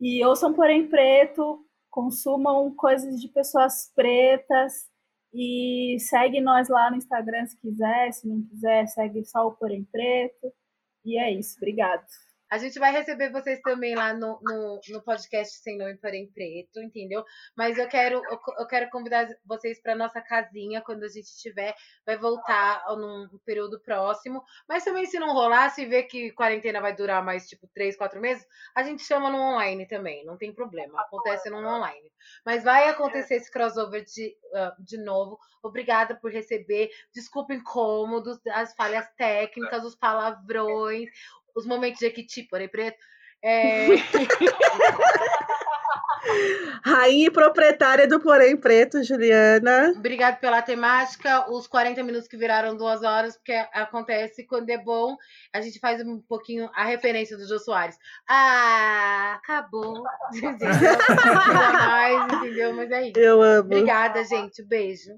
E 0.00 0.24
ouçam 0.24 0.52
Porém 0.52 0.88
Preto, 0.88 1.64
consumam 1.90 2.74
coisas 2.74 3.20
de 3.20 3.28
pessoas 3.28 3.90
pretas 3.94 4.86
e 5.32 5.96
segue 6.00 6.40
nós 6.40 6.68
lá 6.68 6.90
no 6.90 6.96
Instagram 6.96 7.46
se 7.46 7.58
quiser, 7.58 8.12
se 8.12 8.28
não 8.28 8.42
quiser, 8.42 8.86
segue 8.88 9.24
só 9.24 9.46
o 9.46 9.52
Porém 9.52 9.84
Preto. 9.84 10.52
E 11.04 11.18
é 11.18 11.30
isso, 11.30 11.56
obrigado. 11.56 12.06
A 12.56 12.58
gente 12.58 12.78
vai 12.78 12.90
receber 12.90 13.30
vocês 13.30 13.60
também 13.60 13.94
lá 13.94 14.14
no, 14.14 14.40
no, 14.42 14.80
no 14.88 15.02
podcast 15.02 15.58
Sem 15.58 15.76
Nome 15.76 15.98
Porém 15.98 16.26
Preto, 16.26 16.80
entendeu? 16.80 17.22
Mas 17.54 17.76
eu 17.76 17.86
quero, 17.86 18.22
eu, 18.30 18.40
eu 18.58 18.66
quero 18.66 18.88
convidar 18.88 19.28
vocês 19.44 19.78
para 19.78 19.94
nossa 19.94 20.22
casinha 20.22 20.80
quando 20.80 21.02
a 21.04 21.08
gente 21.08 21.36
tiver. 21.36 21.74
Vai 22.06 22.16
voltar 22.16 22.82
num 22.96 23.28
período 23.44 23.78
próximo. 23.80 24.42
Mas 24.66 24.84
também, 24.84 25.04
se 25.04 25.18
não 25.18 25.34
rolar, 25.34 25.68
se 25.68 25.84
ver 25.84 26.04
que 26.04 26.32
quarentena 26.32 26.80
vai 26.80 26.96
durar 26.96 27.22
mais 27.22 27.46
tipo 27.46 27.68
três, 27.74 27.94
quatro 27.94 28.22
meses, 28.22 28.46
a 28.74 28.82
gente 28.82 29.02
chama 29.02 29.28
no 29.28 29.36
online 29.36 29.86
também. 29.86 30.24
Não 30.24 30.38
tem 30.38 30.50
problema. 30.50 31.02
Acontece 31.02 31.50
no 31.50 31.58
online. 31.58 32.10
Mas 32.42 32.64
vai 32.64 32.88
acontecer 32.88 33.34
esse 33.34 33.50
crossover 33.50 34.02
de, 34.02 34.34
uh, 34.54 34.82
de 34.82 34.96
novo. 34.96 35.38
Obrigada 35.62 36.14
por 36.14 36.32
receber. 36.32 36.88
Desculpa 37.12 37.52
incômodos, 37.52 38.38
as 38.46 38.74
falhas 38.74 39.06
técnicas, 39.14 39.84
os 39.84 39.94
palavrões, 39.94 41.10
os 41.56 41.66
momentos 41.66 41.98
de 41.98 42.06
Equiti, 42.06 42.46
porém 42.48 42.68
preto. 42.68 42.98
É... 43.42 43.88
Rainha 46.84 47.26
e 47.26 47.30
proprietária 47.30 48.06
do 48.06 48.20
Porém 48.20 48.56
Preto, 48.56 49.02
Juliana. 49.02 49.92
Obrigado 49.96 50.38
pela 50.40 50.62
temática. 50.62 51.50
Os 51.50 51.66
40 51.66 52.02
minutos 52.02 52.28
que 52.28 52.36
viraram 52.36 52.76
duas 52.76 53.02
horas, 53.02 53.36
porque 53.36 53.52
acontece 53.72 54.44
quando 54.46 54.70
é 54.70 54.78
bom, 54.78 55.16
a 55.52 55.60
gente 55.60 55.78
faz 55.78 56.00
um 56.00 56.20
pouquinho 56.20 56.68
a 56.74 56.84
referência 56.84 57.36
do 57.36 57.46
Jô 57.46 57.58
Soares. 57.58 57.96
Ah, 58.28 59.34
acabou. 59.36 60.04
Entendeu? 60.34 60.68
Não 60.68 61.72
mais, 61.72 62.32
entendeu? 62.32 62.74
Mas 62.74 62.90
é 62.90 63.02
isso. 63.08 63.18
Eu 63.18 63.42
amo. 63.42 63.66
Obrigada, 63.66 64.24
gente. 64.24 64.64
Beijo. 64.64 65.12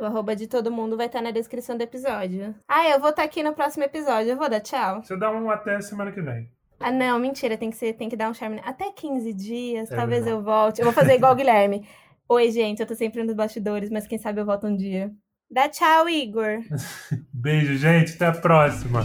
O 0.00 0.04
arroba 0.04 0.36
de 0.36 0.46
todo 0.46 0.70
mundo 0.70 0.96
vai 0.96 1.06
estar 1.06 1.20
na 1.20 1.30
descrição 1.30 1.76
do 1.76 1.82
episódio. 1.82 2.54
Ah, 2.68 2.88
eu 2.88 3.00
vou 3.00 3.10
estar 3.10 3.22
aqui 3.24 3.42
no 3.42 3.52
próximo 3.52 3.84
episódio. 3.84 4.30
Eu 4.30 4.36
vou 4.36 4.48
dar 4.48 4.60
tchau. 4.60 5.02
Você 5.02 5.16
dá 5.16 5.30
um 5.30 5.50
até 5.50 5.80
semana 5.80 6.12
que 6.12 6.20
vem. 6.22 6.48
Ah, 6.78 6.92
não, 6.92 7.18
mentira. 7.18 7.56
Tem 7.58 7.70
que, 7.70 7.76
ser, 7.76 7.94
tem 7.94 8.08
que 8.08 8.16
dar 8.16 8.30
um 8.30 8.34
charme. 8.34 8.60
Até 8.64 8.92
15 8.92 9.32
dias, 9.34 9.90
É 9.90 9.96
talvez 9.96 10.24
verdade. 10.24 10.36
eu 10.40 10.42
volte. 10.44 10.78
Eu 10.80 10.84
vou 10.84 10.94
fazer 10.94 11.14
igual 11.14 11.32
o 11.32 11.36
Guilherme. 11.36 11.84
Oi, 12.28 12.50
gente, 12.50 12.80
eu 12.80 12.86
tô 12.86 12.94
sempre 12.94 13.24
nos 13.24 13.34
bastidores, 13.34 13.90
mas 13.90 14.06
quem 14.06 14.18
sabe 14.18 14.40
eu 14.40 14.46
volto 14.46 14.66
um 14.66 14.76
dia. 14.76 15.10
Dá 15.50 15.68
tchau, 15.68 16.08
Igor. 16.08 16.60
Beijo, 17.32 17.74
gente. 17.76 18.14
Até 18.14 18.26
a 18.26 18.32
próxima. 18.32 19.00